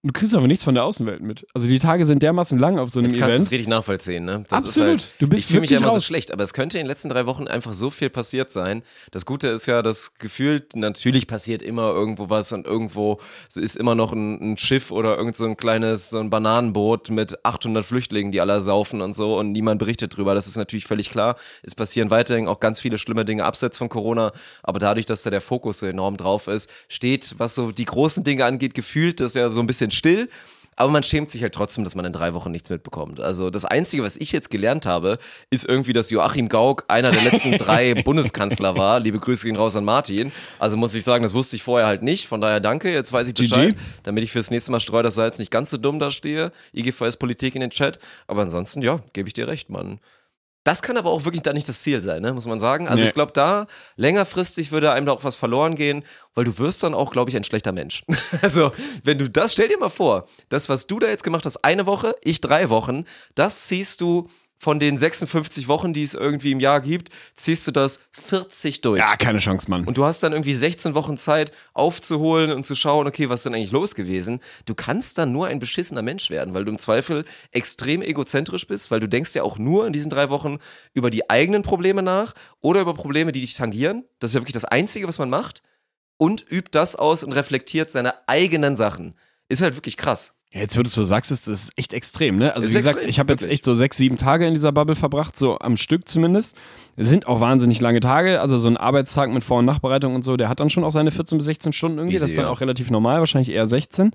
du 0.04 0.14
kriegst 0.14 0.34
aber 0.34 0.48
nichts 0.48 0.64
von 0.64 0.74
der 0.76 0.86
Außenwelt 0.86 1.22
mit. 1.22 1.46
Also 1.54 1.68
die 1.68 1.80
Tage 1.80 2.06
sind 2.06 2.24
dermaßen 2.24 2.58
lang 2.58 2.80
auf 2.80 2.90
so 2.90 3.00
einem 3.00 3.10
Jetzt 3.10 3.20
kannst 3.20 3.32
du 3.32 3.36
es 3.36 3.40
Event. 3.42 3.52
richtig 3.52 3.68
nachvollziehen, 3.68 4.24
ne? 4.26 4.46
Das 4.50 4.66
Absolut. 4.66 4.96
Ist 5.02 5.06
halt, 5.06 5.14
Du 5.20 5.28
bist 5.28 5.42
ich 5.42 5.48
fühle 5.48 5.62
mich 5.62 5.70
ja 5.72 5.78
immer 5.80 5.88
so 5.90 5.96
raus. 5.96 6.06
schlecht, 6.06 6.32
aber 6.32 6.44
es 6.44 6.54
könnte 6.54 6.78
in 6.78 6.84
den 6.86 6.88
letzten 6.88 7.10
drei 7.10 7.26
Wochen 7.26 7.48
einfach 7.48 7.74
so 7.74 7.90
viel 7.90 8.10
passiert 8.10 8.50
sein. 8.52 8.84
Das 9.12 9.26
Gute 9.26 9.48
ist 9.50 9.66
ja, 9.66 9.82
das 9.82 10.16
Gefühl, 10.16 10.66
natürlich 10.74 11.28
passiert 11.28 11.62
immer 11.62 11.90
irgendwo 11.90 12.30
was 12.30 12.54
und 12.54 12.66
irgendwo 12.66 13.20
ist 13.56 13.76
immer 13.76 13.96
noch 13.96 14.14
ein, 14.14 14.54
ein 14.54 14.58
Schiff 14.58 14.92
oder 14.92 15.18
irgend 15.18 15.36
so 15.36 15.46
ein 15.46 15.58
kleines, 15.58 16.10
so 16.10 16.20
ein 16.20 16.30
Bananenboot 16.30 17.10
mit 17.10 17.46
800 17.46 17.86
Flüchtlingen, 17.86 18.32
die 18.32 18.40
alle 18.42 18.62
saufen 18.62 19.02
und 19.02 19.14
so 19.16 19.38
und 19.38 19.52
niemand 19.52 19.80
berichtet 19.80 20.16
drüber. 20.16 20.34
Das 20.34 20.48
ist 20.48 20.56
natürlich 20.58 20.86
völlig 20.86 21.10
klar. 21.10 21.36
Es 21.62 21.76
passieren 21.76 22.10
weiterhin 22.10 22.48
auch 22.48 22.60
ganz 22.60 22.80
viele 22.80 22.98
schlimme 22.98 23.26
Dinge 23.26 23.44
abseits 23.44 23.78
von 23.78 23.90
Corona, 23.90 24.32
aber 24.64 24.80
dadurch, 24.80 25.06
dass 25.06 25.24
da 25.24 25.30
der 25.30 25.42
Fokus 25.42 25.80
so 25.80 25.86
enorm 25.86 26.16
drauf 26.18 26.48
ist, 26.48 26.70
steht, 26.88 27.36
was 27.38 27.54
so 27.56 27.72
die 27.72 27.86
großen 27.86 28.24
Dinge 28.24 28.46
angeht, 28.46 28.74
gefühlt 28.74 29.20
das 29.20 29.34
ja 29.34 29.50
so 29.50 29.60
ein 29.60 29.68
bisschen 29.68 29.89
still. 29.92 30.30
Aber 30.80 30.92
man 30.94 31.04
schämt 31.04 31.30
sich 31.30 31.42
halt 31.42 31.54
trotzdem, 31.54 31.84
dass 31.84 31.94
man 31.94 32.06
in 32.06 32.14
drei 32.14 32.34
Wochen 32.34 32.52
nichts 32.52 32.70
mitbekommt. 32.70 33.20
Also 33.20 33.50
das 33.50 33.66
Einzige, 33.66 34.02
was 34.02 34.16
ich 34.16 34.32
jetzt 34.32 34.50
gelernt 34.50 34.86
habe, 34.86 35.18
ist 35.50 35.66
irgendwie, 35.66 35.92
dass 35.92 36.10
Joachim 36.10 36.48
Gauck 36.48 36.86
einer 36.88 37.12
der 37.12 37.22
letzten 37.22 37.52
drei 37.58 37.96
Bundeskanzler 37.96 38.78
war. 38.78 39.02
Liebe 39.02 39.20
Grüße 39.20 39.46
gehen 39.46 39.58
raus 39.58 39.76
an 39.76 39.84
Martin. 39.84 40.32
Also 40.58 40.78
muss 40.78 40.96
ich 40.96 41.04
sagen, 41.04 41.22
das 41.24 41.34
wusste 41.34 41.58
ich 41.58 41.64
vorher 41.64 41.86
halt 41.86 42.02
nicht. 42.02 42.28
Von 42.28 42.40
daher 42.40 42.62
danke, 42.62 42.94
jetzt 42.94 43.12
weiß 43.12 43.28
ich 43.28 43.34
GG. 43.34 43.50
Bescheid, 43.50 43.76
damit 44.04 44.24
ich 44.24 44.32
fürs 44.32 44.52
nächste 44.52 44.72
Mal 44.72 44.80
streue 44.80 45.04
das 45.04 45.16
Salz 45.16 45.38
nicht 45.38 45.52
ganz 45.52 45.70
so 45.70 45.76
dumm 45.76 46.00
da 46.00 46.12
stehe. 46.12 46.54
IGVS 46.74 47.18
Politik 47.18 47.56
in 47.56 47.62
den 47.62 47.72
Chat. 47.72 48.00
Aber 48.28 48.44
ansonsten, 48.44 48.82
ja, 48.82 49.02
gebe 49.12 49.28
ich 49.28 49.34
dir 49.34 49.50
recht, 49.50 49.70
Mann. 49.70 50.00
Das 50.70 50.84
kann 50.84 50.98
aber 50.98 51.10
auch 51.10 51.26
wirklich 51.26 51.42
da 51.42 51.52
nicht 51.52 51.68
das 51.68 51.82
Ziel 51.82 52.00
sein, 52.00 52.22
ne? 52.22 52.32
muss 52.32 52.46
man 52.46 52.60
sagen. 52.60 52.88
Also 52.88 53.02
Nee. 53.02 53.08
ich 53.08 53.16
glaube, 53.16 53.32
da 53.34 53.66
längerfristig 53.96 54.72
würde 54.72 54.92
einem 54.92 55.08
da 55.08 55.14
auch 55.14 55.24
was 55.24 55.36
verloren 55.36 55.74
gehen, 55.74 56.04
weil 56.36 56.44
du 56.44 56.60
wirst 56.60 56.84
dann 56.84 56.94
auch, 56.94 57.10
glaube 57.12 57.32
ich, 57.32 57.36
ein 57.36 57.44
schlechter 57.44 57.72
Mensch. 57.72 58.04
Also, 58.44 58.72
wenn 59.04 59.18
du 59.18 59.28
das, 59.28 59.54
stell 59.54 59.68
dir 59.68 59.80
mal 59.80 59.90
vor, 59.90 60.28
das, 60.50 60.70
was 60.70 60.86
du 60.86 61.00
da 61.00 61.08
jetzt 61.08 61.24
gemacht 61.24 61.44
hast, 61.48 61.66
eine 61.66 61.88
Woche, 61.88 62.14
ich 62.24 62.40
drei 62.40 62.70
Wochen, 62.70 63.06
das 63.34 63.66
ziehst 63.66 64.02
du 64.02 64.30
von 64.60 64.78
den 64.78 64.98
56 64.98 65.70
Wochen, 65.70 65.94
die 65.94 66.04
es 66.04 66.14
irgendwie 66.14 66.52
im 66.52 66.60
Jahr 66.60 66.82
gibt, 66.82 67.10
ziehst 67.34 67.66
du 67.66 67.72
das 67.72 68.02
40 68.12 68.82
durch. 68.82 69.00
Ja, 69.00 69.16
keine 69.16 69.40
Chance, 69.40 69.70
Mann. 69.70 69.86
Und 69.86 69.98
du 69.98 70.04
hast 70.04 70.22
dann 70.22 70.34
irgendwie 70.34 70.54
16 70.54 70.96
Wochen 70.96 71.16
Zeit 71.16 71.54
aufzuholen 71.74 72.52
und 72.52 72.66
zu 72.66 72.76
schauen, 72.76 73.08
okay, 73.08 73.30
was 73.30 73.40
ist 73.40 73.46
denn 73.46 73.56
eigentlich 73.56 73.72
los 73.72 73.96
gewesen? 73.96 74.40
Du 74.66 74.76
kannst 74.76 75.18
dann 75.18 75.32
nur 75.32 75.48
ein 75.48 75.60
beschissener 75.60 76.02
Mensch 76.02 76.30
werden, 76.30 76.54
weil 76.54 76.66
du 76.66 76.72
im 76.74 76.78
Zweifel 76.78 77.24
extrem 77.52 78.02
egozentrisch 78.02 78.68
bist, 78.68 78.92
weil 78.92 79.00
du 79.00 79.08
denkst 79.08 79.34
ja 79.34 79.44
auch 79.44 79.58
nur 79.58 79.88
in 79.88 79.94
diesen 79.94 80.10
drei 80.10 80.30
Wochen 80.30 80.58
über 80.94 81.10
die 81.10 81.30
eigenen 81.30 81.62
Probleme 81.62 82.04
nach 82.04 82.34
oder 82.60 82.82
über 82.82 82.94
Probleme, 82.94 83.32
die 83.32 83.42
dich 83.42 83.54
tangieren. 83.54 84.04
Das 84.20 84.32
ist 84.32 84.36
ja 84.36 84.42
wirklich 84.42 84.54
das 84.54 84.66
Einzige, 84.66 85.08
was 85.08 85.20
man 85.20 85.30
macht. 85.30 85.64
Und 86.18 86.46
übt 86.52 86.72
das 86.72 86.98
aus 86.98 87.24
und 87.24 87.32
reflektiert 87.32 87.92
seine 87.92 88.28
eigenen 88.28 88.76
Sachen. 88.76 89.16
Ist 89.48 89.62
halt 89.62 89.76
wirklich 89.76 89.96
krass. 89.96 90.34
Ja, 90.52 90.62
Jetzt, 90.62 90.76
wo 90.80 90.82
du 90.82 90.90
sagst, 90.90 91.32
ist 91.32 91.48
das 91.48 91.66
ist 91.66 91.74
echt 91.76 91.94
extrem, 91.94 92.38
ne? 92.38 92.56
Also 92.56 92.68
Ist 92.68 92.74
wie 92.74 92.80
gesagt, 92.80 92.96
extrem, 92.96 93.10
ich 93.10 93.20
habe 93.20 93.32
jetzt 93.32 93.48
echt 93.48 93.64
so 93.64 93.76
sechs, 93.76 93.98
sieben 93.98 94.18
Tage 94.18 94.48
in 94.48 94.56
dieser 94.56 94.72
Bubble 94.72 94.96
verbracht, 94.96 95.38
so 95.38 95.60
am 95.60 95.78
Stück 95.78 96.10
zumindest. 96.10 96.56
Es 96.96 97.08
sind 97.08 97.28
auch 97.28 97.40
wahnsinnig 97.40 97.80
lange 97.82 98.00
Tage, 98.00 98.42
also 98.42 98.58
so 98.58 98.68
ein 98.68 98.76
Arbeitstag 98.76 99.30
mit 99.30 99.44
Vor- 99.44 99.60
und 99.60 99.66
Nachbereitung 99.66 100.16
und 100.16 100.24
so, 100.24 100.38
der 100.38 100.50
hat 100.50 100.60
dann 100.60 100.72
schon 100.72 100.84
auch 100.84 100.90
seine 100.90 101.12
14 101.12 101.38
bis 101.38 101.46
16 101.46 101.72
Stunden 101.72 102.00
irgendwie, 102.00 102.16
Easy, 102.16 102.24
das 102.24 102.32
ist 102.32 102.38
dann 102.38 102.46
ja. 102.46 102.52
auch 102.52 102.62
relativ 102.62 102.90
normal, 102.90 103.20
wahrscheinlich 103.20 103.52
eher 103.52 103.68
16. 103.68 104.12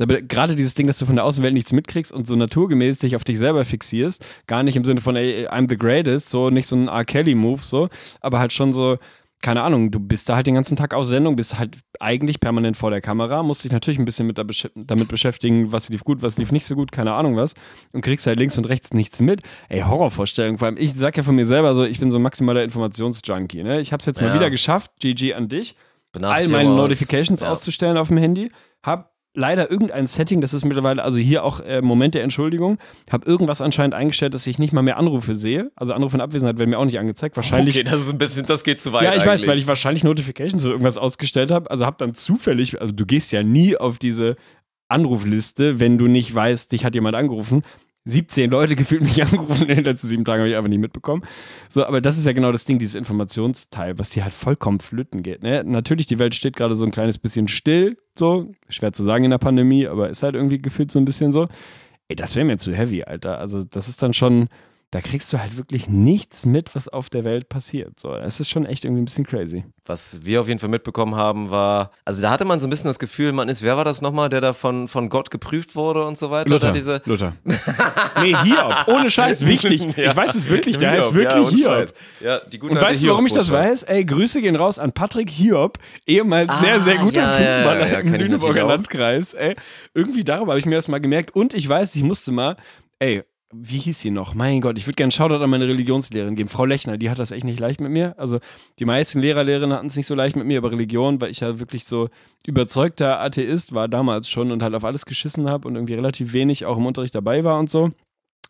Aber 0.00 0.22
gerade 0.22 0.54
dieses 0.54 0.72
Ding, 0.72 0.86
dass 0.86 0.98
du 0.98 1.04
von 1.04 1.16
der 1.16 1.24
Außenwelt 1.26 1.52
nichts 1.52 1.72
mitkriegst 1.72 2.12
und 2.12 2.26
so 2.26 2.34
naturgemäß 2.34 3.00
dich 3.00 3.14
auf 3.14 3.24
dich 3.24 3.36
selber 3.36 3.66
fixierst, 3.66 4.24
gar 4.46 4.62
nicht 4.62 4.76
im 4.76 4.84
Sinne 4.84 5.02
von, 5.02 5.16
ey, 5.16 5.46
I'm 5.48 5.68
the 5.68 5.76
greatest, 5.76 6.30
so 6.30 6.48
nicht 6.48 6.66
so 6.66 6.76
ein 6.76 6.88
R. 6.88 7.04
Kelly-Move, 7.04 7.60
so, 7.62 7.90
aber 8.22 8.38
halt 8.38 8.54
schon 8.54 8.72
so, 8.72 8.96
keine 9.44 9.62
Ahnung, 9.62 9.90
du 9.90 10.00
bist 10.00 10.28
da 10.28 10.36
halt 10.36 10.46
den 10.46 10.54
ganzen 10.54 10.74
Tag 10.74 10.94
auf 10.94 11.06
Sendung, 11.06 11.36
bist 11.36 11.58
halt 11.58 11.78
eigentlich 12.00 12.40
permanent 12.40 12.76
vor 12.76 12.90
der 12.90 13.00
Kamera, 13.00 13.42
musst 13.42 13.62
dich 13.62 13.70
natürlich 13.70 13.98
ein 14.00 14.04
bisschen 14.06 14.26
mit 14.26 14.38
da 14.38 14.42
besch- 14.42 14.70
damit 14.74 15.08
beschäftigen, 15.08 15.70
was 15.70 15.88
lief 15.90 16.02
gut, 16.02 16.22
was 16.22 16.38
lief 16.38 16.50
nicht 16.50 16.64
so 16.64 16.74
gut, 16.74 16.90
keine 16.92 17.12
Ahnung 17.12 17.36
was, 17.36 17.54
und 17.92 18.00
kriegst 18.00 18.26
halt 18.26 18.38
links 18.38 18.58
und 18.58 18.64
rechts 18.68 18.92
nichts 18.94 19.20
mit. 19.20 19.42
Ey, 19.68 19.82
Horrorvorstellung, 19.82 20.58
vor 20.58 20.66
allem, 20.66 20.76
ich 20.78 20.94
sag 20.94 21.16
ja 21.16 21.22
von 21.22 21.36
mir 21.36 21.46
selber 21.46 21.74
so, 21.74 21.84
ich 21.84 22.00
bin 22.00 22.10
so 22.10 22.18
ein 22.18 22.22
maximaler 22.22 22.64
Informationsjunkie, 22.64 23.62
ne? 23.62 23.80
Ich 23.80 23.92
hab's 23.92 24.06
jetzt 24.06 24.20
mal 24.20 24.28
Ja. 24.28 24.34
wieder 24.34 24.50
geschafft, 24.50 24.92
GG 25.00 25.34
an 25.34 25.48
dich, 25.48 25.76
all 25.76 26.20
Benachrichtigung 26.20 26.56
meine 26.62 26.70
aus. 26.70 26.76
Notifications 26.90 27.40
Ja. 27.42 27.50
auszustellen 27.50 27.96
auf 27.98 28.08
dem 28.08 28.16
Handy, 28.16 28.50
hab 28.82 29.13
leider 29.34 29.70
irgendein 29.70 30.06
Setting, 30.06 30.40
das 30.40 30.54
ist 30.54 30.64
mittlerweile, 30.64 31.02
also 31.02 31.18
hier 31.18 31.44
auch 31.44 31.60
äh, 31.60 31.82
Moment 31.82 32.14
der 32.14 32.22
Entschuldigung, 32.22 32.78
hab 33.10 33.26
irgendwas 33.26 33.60
anscheinend 33.60 33.94
eingestellt, 33.94 34.32
dass 34.32 34.46
ich 34.46 34.58
nicht 34.58 34.72
mal 34.72 34.82
mehr 34.82 34.96
Anrufe 34.96 35.34
sehe. 35.34 35.70
Also 35.76 35.92
Anrufe 35.92 36.16
in 36.16 36.20
Abwesenheit 36.20 36.58
werden 36.58 36.70
mir 36.70 36.78
auch 36.78 36.84
nicht 36.84 36.98
angezeigt. 36.98 37.36
Wahrscheinlich 37.36 37.74
Okay, 37.74 37.84
das 37.84 38.00
ist 38.00 38.12
ein 38.12 38.18
bisschen, 38.18 38.46
das 38.46 38.64
geht 38.64 38.80
zu 38.80 38.92
weit. 38.92 39.04
ja, 39.04 39.10
ich 39.10 39.20
weiß, 39.20 39.26
eigentlich. 39.26 39.48
weil 39.48 39.58
ich 39.58 39.66
wahrscheinlich 39.66 40.04
Notifications 40.04 40.64
oder 40.64 40.72
irgendwas 40.72 40.98
ausgestellt 40.98 41.50
habe. 41.50 41.70
Also 41.70 41.84
habe 41.84 41.96
dann 41.98 42.14
zufällig, 42.14 42.80
also 42.80 42.92
du 42.92 43.04
gehst 43.06 43.32
ja 43.32 43.42
nie 43.42 43.76
auf 43.76 43.98
diese 43.98 44.36
Anrufliste, 44.88 45.80
wenn 45.80 45.98
du 45.98 46.06
nicht 46.06 46.32
weißt, 46.34 46.70
dich 46.72 46.84
hat 46.84 46.94
jemand 46.94 47.16
angerufen. 47.16 47.62
17 48.04 48.50
Leute 48.50 48.76
gefühlt 48.76 49.02
mich 49.02 49.22
angerufen 49.22 49.68
in 49.68 49.76
den 49.76 49.84
letzten 49.84 50.08
sieben 50.08 50.24
Tagen, 50.24 50.40
habe 50.40 50.50
ich 50.50 50.56
einfach 50.56 50.68
nicht 50.68 50.80
mitbekommen. 50.80 51.22
So, 51.68 51.84
aber 51.86 52.00
das 52.00 52.18
ist 52.18 52.26
ja 52.26 52.32
genau 52.32 52.52
das 52.52 52.64
Ding, 52.64 52.78
dieses 52.78 52.94
Informationsteil, 52.94 53.98
was 53.98 54.12
hier 54.12 54.24
halt 54.24 54.34
vollkommen 54.34 54.80
flöten 54.80 55.22
geht. 55.22 55.42
Ne? 55.42 55.62
Natürlich, 55.64 56.06
die 56.06 56.18
Welt 56.18 56.34
steht 56.34 56.56
gerade 56.56 56.74
so 56.74 56.84
ein 56.84 56.90
kleines 56.90 57.18
bisschen 57.18 57.48
still, 57.48 57.96
so, 58.18 58.52
schwer 58.68 58.92
zu 58.92 59.02
sagen 59.02 59.24
in 59.24 59.30
der 59.30 59.38
Pandemie, 59.38 59.86
aber 59.86 60.10
ist 60.10 60.22
halt 60.22 60.34
irgendwie 60.34 60.60
gefühlt 60.60 60.90
so 60.90 60.98
ein 60.98 61.04
bisschen 61.04 61.32
so. 61.32 61.48
Ey, 62.08 62.16
das 62.16 62.36
wäre 62.36 62.44
mir 62.44 62.58
zu 62.58 62.74
heavy, 62.74 63.02
Alter. 63.04 63.38
Also, 63.38 63.64
das 63.64 63.88
ist 63.88 64.02
dann 64.02 64.12
schon, 64.12 64.48
da 64.94 65.00
kriegst 65.00 65.32
du 65.32 65.40
halt 65.40 65.56
wirklich 65.56 65.88
nichts 65.88 66.46
mit, 66.46 66.76
was 66.76 66.86
auf 66.86 67.10
der 67.10 67.24
Welt 67.24 67.48
passiert. 67.48 67.98
So, 67.98 68.14
es 68.14 68.38
ist 68.38 68.48
schon 68.48 68.64
echt 68.64 68.84
irgendwie 68.84 69.02
ein 69.02 69.06
bisschen 69.06 69.26
crazy. 69.26 69.64
Was 69.84 70.24
wir 70.24 70.40
auf 70.40 70.46
jeden 70.46 70.60
Fall 70.60 70.68
mitbekommen 70.68 71.16
haben, 71.16 71.50
war, 71.50 71.90
also 72.04 72.22
da 72.22 72.30
hatte 72.30 72.44
man 72.44 72.60
so 72.60 72.68
ein 72.68 72.70
bisschen 72.70 72.88
das 72.88 73.00
Gefühl, 73.00 73.32
man 73.32 73.48
ist, 73.48 73.64
wer 73.64 73.76
war 73.76 73.84
das 73.84 74.02
nochmal, 74.02 74.28
der 74.28 74.40
da 74.40 74.52
von, 74.52 74.86
von 74.86 75.08
Gott 75.08 75.32
geprüft 75.32 75.74
wurde 75.74 76.06
und 76.06 76.16
so 76.16 76.30
weiter? 76.30 76.48
Luther. 76.48 76.70
Diese, 76.70 77.02
Luther. 77.06 77.32
nee, 78.22 78.36
Hiob. 78.44 78.86
Ohne 78.86 79.10
Scheiß, 79.10 79.44
wichtig. 79.46 79.82
Ja. 79.96 80.12
Ich 80.12 80.16
weiß 80.16 80.36
es 80.36 80.48
wirklich, 80.48 80.78
der 80.78 80.92
heißt 80.92 81.10
Hiob, 81.10 81.24
ja, 81.24 81.36
wirklich 81.36 81.66
ohne 81.66 81.78
Hiob. 81.80 81.92
Ja, 82.20 82.38
die 82.38 82.58
gute 82.60 82.78
Und 82.78 82.84
weißt 82.84 83.02
du, 83.02 83.08
warum 83.08 83.26
ich 83.26 83.32
das 83.32 83.50
weiß? 83.50 83.82
Ey, 83.82 84.04
Grüße 84.04 84.42
gehen 84.42 84.54
raus 84.54 84.78
an 84.78 84.92
Patrick 84.92 85.28
Hiob, 85.28 85.78
ehemals 86.06 86.52
Ah, 86.52 86.56
sehr, 86.56 86.78
sehr 86.78 86.96
guter 86.98 87.22
ja, 87.22 87.40
ja, 87.40 87.46
Fußballer 87.46 87.86
ja, 87.88 87.92
ja, 87.94 87.98
im 87.98 88.14
Lüneburger. 88.14 88.64
Landkreis. 88.64 89.34
Ey, 89.34 89.56
irgendwie 89.92 90.22
darüber 90.22 90.52
habe 90.52 90.60
ich 90.60 90.66
mir 90.66 90.76
das 90.76 90.86
mal 90.86 91.00
gemerkt. 91.00 91.34
Und 91.34 91.52
ich 91.52 91.68
weiß, 91.68 91.96
ich 91.96 92.04
musste 92.04 92.30
mal, 92.30 92.56
ey, 93.00 93.24
wie 93.56 93.78
hieß 93.78 94.00
sie 94.00 94.10
noch? 94.10 94.34
Mein 94.34 94.60
Gott, 94.60 94.78
ich 94.78 94.86
würde 94.86 94.96
gerne 94.96 95.06
einen 95.06 95.12
Shoutout 95.12 95.42
an 95.42 95.50
meine 95.50 95.68
Religionslehrerin 95.68 96.34
geben. 96.34 96.48
Frau 96.48 96.64
Lechner, 96.64 96.98
die 96.98 97.10
hat 97.10 97.18
das 97.18 97.30
echt 97.30 97.44
nicht 97.44 97.60
leicht 97.60 97.80
mit 97.80 97.90
mir. 97.90 98.18
Also 98.18 98.40
die 98.78 98.84
meisten 98.84 99.20
Lehrer, 99.20 99.44
Lehrerinnen 99.44 99.76
hatten 99.76 99.86
es 99.86 99.96
nicht 99.96 100.06
so 100.06 100.14
leicht 100.14 100.36
mit 100.36 100.46
mir, 100.46 100.58
aber 100.58 100.72
Religion, 100.72 101.20
weil 101.20 101.30
ich 101.30 101.40
ja 101.40 101.58
wirklich 101.58 101.84
so 101.84 102.08
überzeugter 102.46 103.20
Atheist 103.20 103.74
war 103.74 103.88
damals 103.88 104.28
schon 104.28 104.50
und 104.50 104.62
halt 104.62 104.74
auf 104.74 104.84
alles 104.84 105.06
geschissen 105.06 105.48
habe 105.48 105.68
und 105.68 105.76
irgendwie 105.76 105.94
relativ 105.94 106.32
wenig 106.32 106.66
auch 106.66 106.76
im 106.76 106.86
Unterricht 106.86 107.14
dabei 107.14 107.44
war 107.44 107.58
und 107.58 107.70
so. 107.70 107.92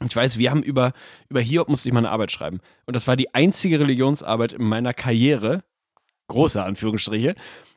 Ich 0.05 0.14
weiß, 0.14 0.38
wir 0.38 0.51
haben 0.51 0.62
über, 0.62 0.93
über 1.29 1.40
Hiob 1.40 1.69
musste 1.69 1.88
ich 1.88 1.93
mal 1.93 2.01
eine 2.01 2.11
Arbeit 2.11 2.33
schreiben. 2.33 2.61
Und 2.87 2.97
das 2.97 3.07
war 3.07 3.17
die 3.17 3.33
einzige 3.35 3.79
Religionsarbeit 3.81 4.55
in 4.55 4.64
meiner 4.64 4.93
Karriere, 4.93 5.62
große 6.29 6.63
Anführungsstriche, 6.63 7.35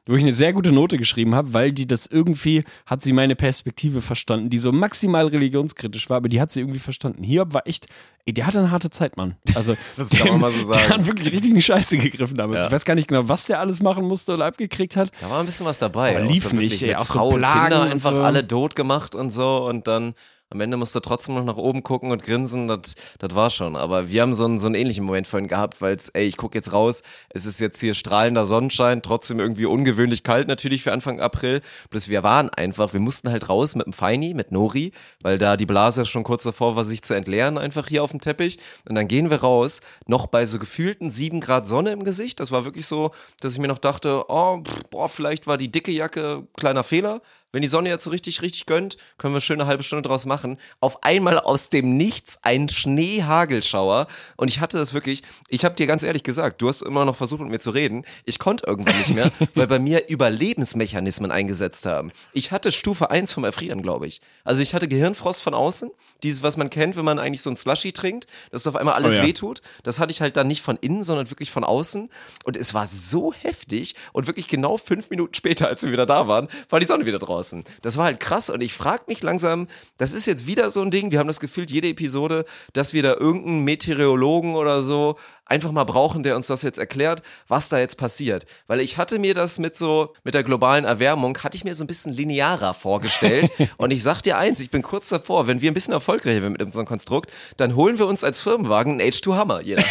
wo 0.10 0.16
ich 0.16 0.22
eine 0.24 0.34
sehr 0.34 0.54
gute 0.54 0.72
Note 0.72 0.98
geschrieben 0.98 1.36
habe, 1.36 1.54
weil 1.54 1.74
die 1.74 1.86
das 1.86 2.08
irgendwie, 2.08 2.64
hat 2.86 3.04
sie 3.04 3.12
meine 3.12 3.36
Perspektive 3.36 4.02
verstanden, 4.02 4.50
die 4.50 4.58
so 4.60 4.72
maximal 4.72 5.28
religionskritisch 5.28 6.10
war, 6.10 6.18
aber 6.18 6.30
die 6.30 6.40
hat 6.40 6.50
sie 6.52 6.62
irgendwie 6.62 6.80
verstanden. 6.80 7.24
Hiob 7.24 7.54
war 7.54 7.68
echt, 7.68 7.88
ey, 8.26 8.34
der 8.34 8.48
hatte 8.48 8.60
eine 8.60 8.72
harte 8.72 8.90
Zeit, 8.90 9.18
Mann. 9.18 9.36
Also, 9.54 9.76
Das 9.98 10.10
kann 10.12 10.30
man 10.30 10.40
mal 10.40 10.52
so 10.52 10.66
Der 10.72 10.76
sagen. 10.76 10.94
hat 10.94 11.08
wirklich 11.08 11.28
richtig 11.34 11.50
in 11.50 11.56
die 11.56 11.62
Scheiße 11.62 11.98
gegriffen 11.98 12.38
damals. 12.38 12.62
Ja. 12.62 12.66
Ich 12.68 12.72
weiß 12.72 12.86
gar 12.86 12.96
nicht 12.96 13.10
genau, 13.10 13.28
was 13.28 13.48
der 13.48 13.60
alles 13.60 13.82
machen 13.82 14.06
musste 14.06 14.34
oder 14.34 14.46
abgekriegt 14.46 14.96
hat. 14.96 15.12
Da 15.20 15.30
war 15.30 15.42
ein 15.42 15.46
bisschen 15.46 15.66
was 15.66 15.80
dabei. 15.80 16.16
Aber 16.18 16.26
lief 16.26 16.44
so 16.44 16.52
wirklich 16.52 16.72
nicht, 16.72 16.84
ey, 16.84 16.96
auch 16.96 17.06
so 17.06 17.30
Plagen 17.32 17.72
Kinder 17.74 17.92
einfach 17.92 18.12
so. 18.12 18.22
alle 18.22 18.48
tot 18.48 18.78
gemacht 18.78 19.14
und 19.14 19.32
so 19.32 19.68
und 19.68 19.88
dann 19.88 20.14
am 20.50 20.62
Ende 20.62 20.78
musst 20.78 20.96
du 20.96 21.00
trotzdem 21.02 21.36
noch 21.36 21.44
nach 21.44 21.58
oben 21.58 21.84
gucken 21.84 22.12
und 22.12 22.24
grinsen, 22.24 22.68
das 22.68 22.96
war 23.34 23.50
schon. 23.50 23.76
Aber 23.76 24.10
wir 24.10 24.22
haben 24.22 24.34
so 24.34 24.46
einen, 24.46 24.60
so 24.60 24.68
einen 24.68 24.76
ähnlichen 24.76 25.04
Moment 25.04 25.28
vorhin 25.28 25.50
gehabt, 25.50 25.82
weil 25.82 25.96
es, 25.96 26.10
ey, 26.10 26.26
ich 26.26 26.38
gucke 26.38 26.58
jetzt 26.58 26.72
raus, 26.72 27.04
es 27.30 27.46
ist 27.46 27.60
jetzt 27.60 27.80
hier 27.80 27.94
strahlender 27.94 28.46
Sonnenschein, 28.46 29.02
trotzdem 29.02 29.40
irgendwie 29.40 29.66
ungewöhnlich 29.66 30.24
kalt 30.24 30.48
natürlich 30.48 30.84
für 30.84 30.94
Anfang 30.94 31.20
April. 31.20 31.62
Bloß 31.90 32.08
wir 32.08 32.24
waren 32.24 32.50
einfach, 32.50 32.94
wir 32.94 33.02
mussten 33.02 33.30
halt 33.30 33.50
raus 33.50 33.76
mit 33.76 33.86
dem 33.86 33.94
Feini, 33.94 34.34
mit 34.34 34.52
Nori, 34.52 34.92
weil 35.22 35.38
da 35.38 35.58
die 35.58 35.66
Blase 35.66 36.06
schon 36.06 36.24
kurz 36.24 36.44
davor 36.44 36.76
war, 36.76 36.86
sich 36.86 37.02
zu 37.02 37.14
entleeren, 37.14 37.58
einfach 37.58 37.88
hier 37.88 38.04
auf 38.04 38.12
dem 38.12 38.22
Teppich. 38.22 38.58
Und 38.88 38.96
dann 38.96 39.08
gehen 39.08 39.30
wir 39.30 39.42
raus, 39.42 39.82
noch 40.06 40.28
bei 40.28 40.46
so 40.46 40.60
gefühlten 40.60 41.10
sieben 41.10 41.42
Grad 41.42 41.68
Sonne 41.68 41.92
im 41.92 42.04
Gesicht. 42.04 42.40
Das 42.40 42.52
war 42.52 42.64
wirklich 42.64 42.86
so, 42.88 43.12
dass 43.42 43.54
ich 43.54 43.60
mir 43.60 43.68
noch 43.68 43.80
dachte, 43.80 44.24
oh, 44.30 44.62
pff, 44.64 44.84
boah, 44.92 45.10
vielleicht 45.10 45.48
war 45.48 45.58
die 45.58 45.70
dicke 45.70 45.92
Jacke 45.92 46.48
kleiner 46.56 46.84
Fehler. 46.84 47.22
Wenn 47.54 47.62
die 47.62 47.68
Sonne 47.68 47.90
jetzt 47.90 48.04
so 48.04 48.10
richtig, 48.10 48.42
richtig 48.42 48.66
gönnt, 48.66 48.98
können 49.18 49.34
wir 49.34 49.42
schön 49.42 49.60
eine 49.60 49.68
halbe 49.68 49.84
Stunde 49.84 50.08
draus 50.08 50.26
machen. 50.26 50.58
Auf 50.80 51.04
einmal 51.04 51.40
aus 51.40 51.70
dem 51.70 51.96
Nichts 51.98 52.40
ein 52.44 52.68
Schneehagelschauer. 52.70 54.08
Und 54.36 54.50
ich 54.50 54.60
hatte 54.60 54.78
das 54.78 54.94
wirklich, 54.94 55.24
ich 55.48 55.66
habe 55.66 55.76
dir 55.76 55.88
ganz 55.88 56.04
ehrlich 56.04 56.24
gesagt, 56.24 56.62
du 56.62 56.68
hast 56.68 56.82
immer 56.82 57.06
noch 57.06 57.16
versucht 57.16 57.42
mit 57.42 57.50
mir 57.50 57.60
zu 57.60 57.72
reden. 57.72 58.06
Ich 58.26 58.40
konnte 58.40 58.66
irgendwann 58.68 58.98
nicht 58.98 59.16
mehr, 59.16 59.32
weil 59.56 59.68
bei 59.68 59.80
mir 59.80 60.10
Überlebensmechanismen 60.10 61.32
eingesetzt 61.32 61.86
haben. 61.86 62.12
Ich 62.34 62.52
hatte 62.52 62.72
Stufe 62.72 63.10
1 63.12 63.34
vom 63.34 63.44
Erfrieren, 63.44 63.82
glaube 63.82 64.08
ich. 64.08 64.22
Also 64.44 64.62
ich 64.62 64.74
hatte 64.74 64.88
Gehirnfrost 64.88 65.42
von 65.42 65.54
außen, 65.54 65.90
dieses, 66.24 66.44
was 66.44 66.58
man 66.58 66.70
kennt, 66.70 66.98
wenn 66.98 67.06
man 67.06 67.20
eigentlich 67.20 67.42
so 67.42 67.50
ein 67.50 67.56
Slushy 67.56 67.92
trinkt, 67.94 68.26
dass 68.52 68.68
auf 68.68 68.76
einmal 68.76 68.96
alles 68.96 69.16
Oh 69.16 69.18
ja. 69.18 69.24
wehtut. 69.24 69.62
Das 69.84 70.00
hatte 70.00 70.12
ich 70.12 70.22
halt 70.22 70.36
dann 70.36 70.48
nicht 70.48 70.62
von 70.62 70.78
innen, 70.78 71.04
sondern 71.04 71.30
wirklich 71.30 71.50
von 71.50 71.64
außen. 71.64 72.10
Und 72.44 72.58
es 72.58 72.74
war 72.74 72.86
so 72.86 73.34
heftig 73.34 73.96
und 74.12 74.28
wirklich 74.28 74.48
genau 74.48 74.78
fünf 74.78 75.10
Minuten 75.10 75.34
später, 75.34 75.68
als 75.68 75.84
wir 75.84 75.92
wieder 75.92 76.06
da 76.06 76.28
waren, 76.28 76.50
war 76.70 76.80
die 76.80 76.86
Sonne 76.86 77.06
wieder 77.06 77.20
draußen. 77.20 77.37
Das 77.82 77.97
war 77.97 78.06
halt 78.06 78.19
krass 78.19 78.50
und 78.50 78.62
ich 78.62 78.73
frage 78.73 79.04
mich 79.08 79.23
langsam, 79.23 79.67
das 79.97 80.13
ist 80.13 80.26
jetzt 80.26 80.47
wieder 80.47 80.69
so 80.71 80.82
ein 80.82 80.91
Ding, 80.91 81.12
wir 81.12 81.19
haben 81.19 81.28
das 81.28 81.39
Gefühl, 81.39 81.65
jede 81.69 81.88
Episode, 81.89 82.45
dass 82.73 82.93
wir 82.93 83.04
da 83.04 83.13
irgendeinen 83.13 83.63
Meteorologen 83.63 84.56
oder 84.56 84.82
so 84.82 85.17
einfach 85.50 85.72
mal 85.72 85.84
brauchen, 85.84 86.24
der 86.24 86.36
uns 86.36 86.48
das 86.48 86.62
jetzt 86.62 86.80
erklärt, 86.80 87.22
was 87.48 87.70
da 87.70 87.80
jetzt 87.80 87.98
passiert. 87.98 88.46
Weil 88.68 88.80
ich 88.80 88.98
hatte 88.98 89.20
mir 89.20 89.34
das 89.34 89.60
mit 89.60 89.78
so, 89.78 90.14
mit 90.24 90.34
der 90.34 90.44
globalen 90.44 90.86
Erwärmung, 90.86 91.38
hatte 91.40 91.56
ich 91.58 91.64
mir 91.64 91.74
so 91.74 91.84
ein 91.84 91.88
bisschen 91.88 92.14
linearer 92.14 92.74
vorgestellt. 92.74 93.52
und 93.78 93.92
ich 93.92 94.04
sag 94.04 94.22
dir 94.22 94.38
eins, 94.38 94.60
ich 94.60 94.70
bin 94.70 94.82
kurz 94.82 95.10
davor, 95.10 95.48
wenn 95.48 95.62
wir 95.62 95.72
ein 95.72 95.74
bisschen 95.74 95.94
erfolgreicher 95.94 96.42
werden 96.42 96.54
mit 96.54 96.64
unserem 96.64 96.86
Konstrukt, 96.86 97.32
dann 97.58 97.76
holen 97.76 98.00
wir 98.00 98.08
uns 98.08 98.24
als 98.24 98.42
Firmenwagen 98.42 99.00
einen 99.00 99.12
H2 99.12 99.36
Hammer, 99.36 99.62
jeder. 99.62 99.84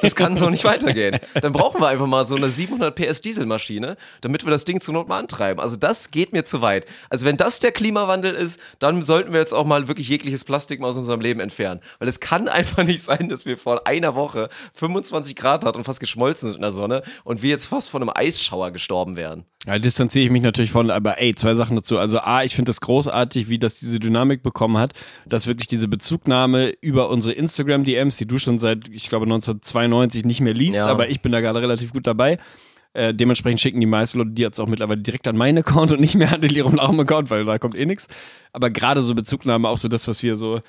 Das 0.00 0.16
kann 0.16 0.36
so 0.36 0.48
nicht 0.50 0.64
weitergehen. 0.64 1.18
Dann 1.40 1.52
brauchen 1.52 1.80
wir 1.80 1.88
einfach 1.88 2.06
mal 2.06 2.24
so 2.24 2.36
eine 2.36 2.48
700 2.48 2.94
PS 2.94 3.20
Dieselmaschine, 3.20 3.96
damit 4.20 4.44
wir 4.44 4.50
das 4.50 4.64
Ding 4.64 4.80
zur 4.80 4.94
Not 4.94 5.08
mal 5.08 5.18
antreiben. 5.18 5.60
Also 5.60 5.76
das 5.76 6.10
geht 6.10 6.32
mir 6.32 6.44
zu 6.44 6.62
weit. 6.62 6.86
Also 7.10 7.26
wenn 7.26 7.36
das 7.36 7.60
der 7.60 7.72
Klimawandel 7.72 8.34
ist, 8.34 8.60
dann 8.78 9.02
sollten 9.02 9.32
wir 9.32 9.40
jetzt 9.40 9.52
auch 9.52 9.64
mal 9.64 9.88
wirklich 9.88 10.08
jegliches 10.08 10.44
Plastik 10.44 10.80
mal 10.80 10.88
aus 10.88 10.96
unserem 10.96 11.20
Leben 11.20 11.40
entfernen. 11.40 11.80
Weil 11.98 12.08
es 12.08 12.20
kann 12.20 12.48
einfach 12.62 12.84
nicht 12.84 13.02
sein, 13.02 13.28
dass 13.28 13.46
wir 13.46 13.58
vor 13.58 13.86
einer 13.86 14.14
Woche 14.14 14.48
25 14.74 15.01
Grad 15.34 15.64
hat 15.64 15.76
und 15.76 15.84
fast 15.84 16.00
geschmolzen 16.00 16.48
sind 16.50 16.56
in 16.56 16.62
der 16.62 16.72
Sonne 16.72 17.02
und 17.24 17.42
wir 17.42 17.50
jetzt 17.50 17.66
fast 17.66 17.90
von 17.90 18.02
einem 18.02 18.10
Eisschauer 18.14 18.70
gestorben 18.70 19.16
wären. 19.16 19.44
Ja, 19.66 19.78
distanziere 19.78 20.24
ich 20.24 20.30
mich 20.30 20.42
natürlich 20.42 20.72
von, 20.72 20.90
aber 20.90 21.20
ey, 21.20 21.34
zwei 21.34 21.54
Sachen 21.54 21.76
dazu. 21.76 21.98
Also 21.98 22.18
A, 22.20 22.42
ich 22.42 22.54
finde 22.56 22.70
das 22.70 22.80
großartig, 22.80 23.48
wie 23.48 23.58
das 23.58 23.78
diese 23.78 24.00
Dynamik 24.00 24.42
bekommen 24.42 24.76
hat, 24.78 24.92
dass 25.26 25.46
wirklich 25.46 25.68
diese 25.68 25.86
Bezugnahme 25.88 26.72
über 26.80 27.10
unsere 27.10 27.34
Instagram-DMs, 27.34 28.16
die 28.16 28.26
du 28.26 28.38
schon 28.38 28.58
seit, 28.58 28.88
ich 28.90 29.08
glaube, 29.08 29.24
1992 29.26 30.24
nicht 30.24 30.40
mehr 30.40 30.54
liest, 30.54 30.78
Ja. 30.78 30.86
aber 30.86 31.08
ich 31.08 31.20
bin 31.20 31.32
da 31.32 31.40
gerade 31.40 31.60
relativ 31.62 31.92
gut 31.92 32.06
dabei. 32.06 32.38
Äh, 32.94 33.14
dementsprechend 33.14 33.58
schicken 33.60 33.80
die 33.80 33.86
meisten 33.86 34.18
Leute 34.18 34.32
die 34.32 34.42
jetzt 34.42 34.60
auch 34.60 34.66
mittlerweile 34.66 35.00
direkt 35.00 35.26
an 35.26 35.34
meinen 35.36 35.58
Account 35.58 35.92
und 35.92 36.00
nicht 36.00 36.14
mehr 36.14 36.32
an 36.34 36.42
den 36.42 36.50
Lirum 36.50 36.74
Larum 36.74 37.00
Account, 37.00 37.30
weil 37.30 37.44
da 37.46 37.58
kommt 37.58 37.74
eh 37.74 37.86
nichts. 37.86 38.06
Aber 38.52 38.68
gerade 38.68 39.00
so 39.00 39.14
Bezugnahme 39.14 39.68
auf 39.68 39.78
so 39.78 39.88
das, 39.88 40.08
was 40.08 40.22
wir 40.22 40.36
so, 40.36 40.60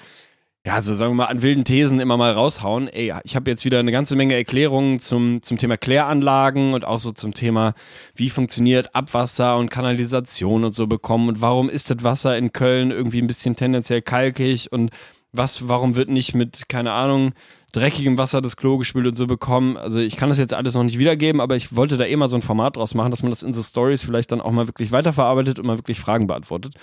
ja, 0.66 0.82
so 0.82 0.94
sagen 0.94 1.12
wir 1.12 1.16
mal, 1.16 1.26
an 1.26 1.42
wilden 1.42 1.66
Thesen 1.66 2.00
immer 2.00 2.16
mal 2.16 2.32
raushauen. 2.32 2.88
Ey, 2.88 3.14
ich 3.26 3.36
habe 3.36 3.52
jetzt 3.52 3.66
wieder 3.66 3.80
eine 3.80 3.92
ganze 3.92 4.16
Menge 4.16 4.36
Erklärungen 4.36 5.00
zum, 5.00 5.42
zum 5.42 5.58
Thema 5.58 5.76
Kläranlagen 5.76 6.74
und 6.74 6.86
auch 6.86 7.00
so 7.00 7.12
zum 7.12 7.34
Thema, 7.34 7.74
wie 8.16 8.30
funktioniert 8.30 8.96
Abwasser 8.96 9.58
und 9.58 9.70
Kanalisation 9.70 10.64
und 10.64 10.74
so 10.74 10.88
bekommen 10.88 11.28
und 11.28 11.42
warum 11.42 11.70
ist 11.70 11.90
das 11.90 12.04
Wasser 12.04 12.38
in 12.38 12.54
Köln 12.54 12.92
irgendwie 12.92 13.22
ein 13.22 13.28
bisschen 13.28 13.58
tendenziell 13.58 14.02
kalkig 14.02 14.72
und 14.72 14.92
was, 15.34 15.68
warum 15.68 15.96
wird 15.96 16.10
nicht 16.10 16.34
mit, 16.34 16.70
keine 16.70 16.94
Ahnung, 16.94 17.34
dreckigem 17.74 18.18
Wasser 18.18 18.40
das 18.42 18.56
Klo 18.56 18.78
gespült 18.78 19.08
und 19.08 19.16
so 19.18 19.28
bekommen. 19.28 19.76
Also 19.76 20.00
ich 20.00 20.16
kann 20.16 20.30
das 20.30 20.38
jetzt 20.38 20.54
alles 20.54 20.76
noch 20.76 20.84
nicht 20.84 21.00
wiedergeben, 21.00 21.42
aber 21.42 21.58
ich 21.58 21.76
wollte 21.76 21.98
da 21.98 22.06
eh 22.06 22.16
mal 22.16 22.30
so 22.30 22.38
ein 22.38 22.42
Format 22.42 22.78
draus 22.78 22.94
machen, 22.94 23.12
dass 23.12 23.24
man 23.24 23.32
das 23.32 23.44
in 23.44 23.52
so 23.52 23.64
Stories 23.64 24.04
vielleicht 24.04 24.32
dann 24.32 24.40
auch 24.40 24.52
mal 24.52 24.68
wirklich 24.68 24.94
weiterverarbeitet 24.94 25.60
und 25.60 25.66
mal 25.66 25.78
wirklich 25.78 26.00
Fragen 26.00 26.28
beantwortet. 26.28 26.76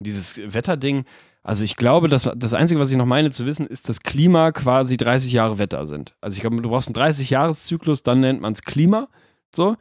Dieses 0.00 0.38
Wetterding, 0.52 1.04
also 1.44 1.62
ich 1.62 1.76
glaube, 1.76 2.08
dass 2.08 2.28
das 2.34 2.54
Einzige, 2.54 2.80
was 2.80 2.90
ich 2.90 2.96
noch 2.96 3.04
meine 3.04 3.30
zu 3.30 3.44
wissen, 3.44 3.66
ist, 3.66 3.88
dass 3.90 4.00
Klima 4.00 4.50
quasi 4.50 4.96
30 4.96 5.30
Jahre 5.32 5.58
Wetter 5.58 5.86
sind. 5.86 6.16
Also 6.22 6.36
ich 6.36 6.40
glaube, 6.40 6.56
du 6.56 6.70
brauchst 6.70 6.88
einen 6.88 6.96
30-Jahres-Zyklus, 6.96 8.02
dann 8.02 8.20
nennt 8.20 8.40
man 8.40 8.54
es 8.54 8.62
Klima. 8.62 9.08
So. 9.54 9.76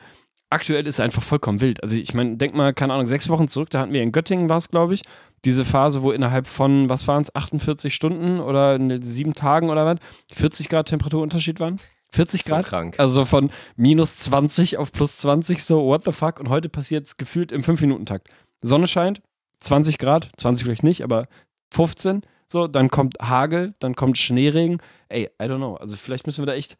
Aktuell 0.50 0.86
ist 0.86 0.96
es 0.96 1.00
einfach 1.00 1.24
vollkommen 1.24 1.62
wild. 1.62 1.82
Also 1.82 1.96
ich 1.96 2.14
meine, 2.14 2.36
denk 2.36 2.54
mal, 2.54 2.74
keine 2.74 2.94
Ahnung, 2.94 3.08
sechs 3.08 3.30
Wochen 3.30 3.48
zurück, 3.48 3.70
da 3.70 3.80
hatten 3.80 3.94
wir 3.94 4.04
in 4.04 4.12
Göttingen 4.12 4.50
war 4.50 4.58
es, 4.58 4.70
glaube 4.70 4.94
ich, 4.94 5.02
diese 5.46 5.64
Phase, 5.64 6.04
wo 6.04 6.12
innerhalb 6.12 6.48
von, 6.48 6.90
was 6.90 7.08
waren 7.08 7.24
es, 7.24 7.34
48 7.34 7.96
Stunden 7.96 8.40
oder 8.40 8.76
in 8.76 9.02
sieben 9.02 9.34
Tagen 9.34 9.70
oder 9.70 9.86
was, 9.86 9.98
40 10.34 10.68
Grad 10.68 10.90
Temperaturunterschied 10.90 11.60
waren? 11.62 11.80
40 12.12 12.44
So 12.44 12.50
Grad? 12.50 12.66
krank. 12.66 13.00
Also 13.00 13.24
von 13.24 13.50
minus 13.78 14.18
20 14.18 14.78
auf 14.78 14.92
plus 14.92 15.18
20, 15.18 15.64
so 15.64 15.86
what 15.86 16.04
the 16.04 16.12
fuck. 16.12 16.40
Und 16.40 16.50
heute 16.50 16.68
passiert 16.70 17.08
es 17.08 17.18
gefühlt 17.18 17.52
im 17.52 17.64
5-Minuten-Takt. 17.64 18.28
Sonne 18.62 18.86
scheint, 18.86 19.22
20 19.60 19.98
Grad, 19.98 20.30
20 20.38 20.66
vielleicht 20.66 20.84
nicht, 20.84 21.04
aber 21.04 21.26
15, 21.74 22.22
so, 22.52 22.68
dann 22.68 22.90
kommt 22.90 23.16
Hagel, 23.22 23.74
dann 23.80 23.96
kommt 23.96 24.18
Schneeregen. 24.18 24.78
Ey, 25.10 25.30
I 25.42 25.46
don't 25.46 25.58
know. 25.58 25.76
Also 25.76 25.96
vielleicht 25.96 26.28
müssen 26.28 26.42
wir 26.42 26.46
da 26.46 26.54
echt 26.54 26.78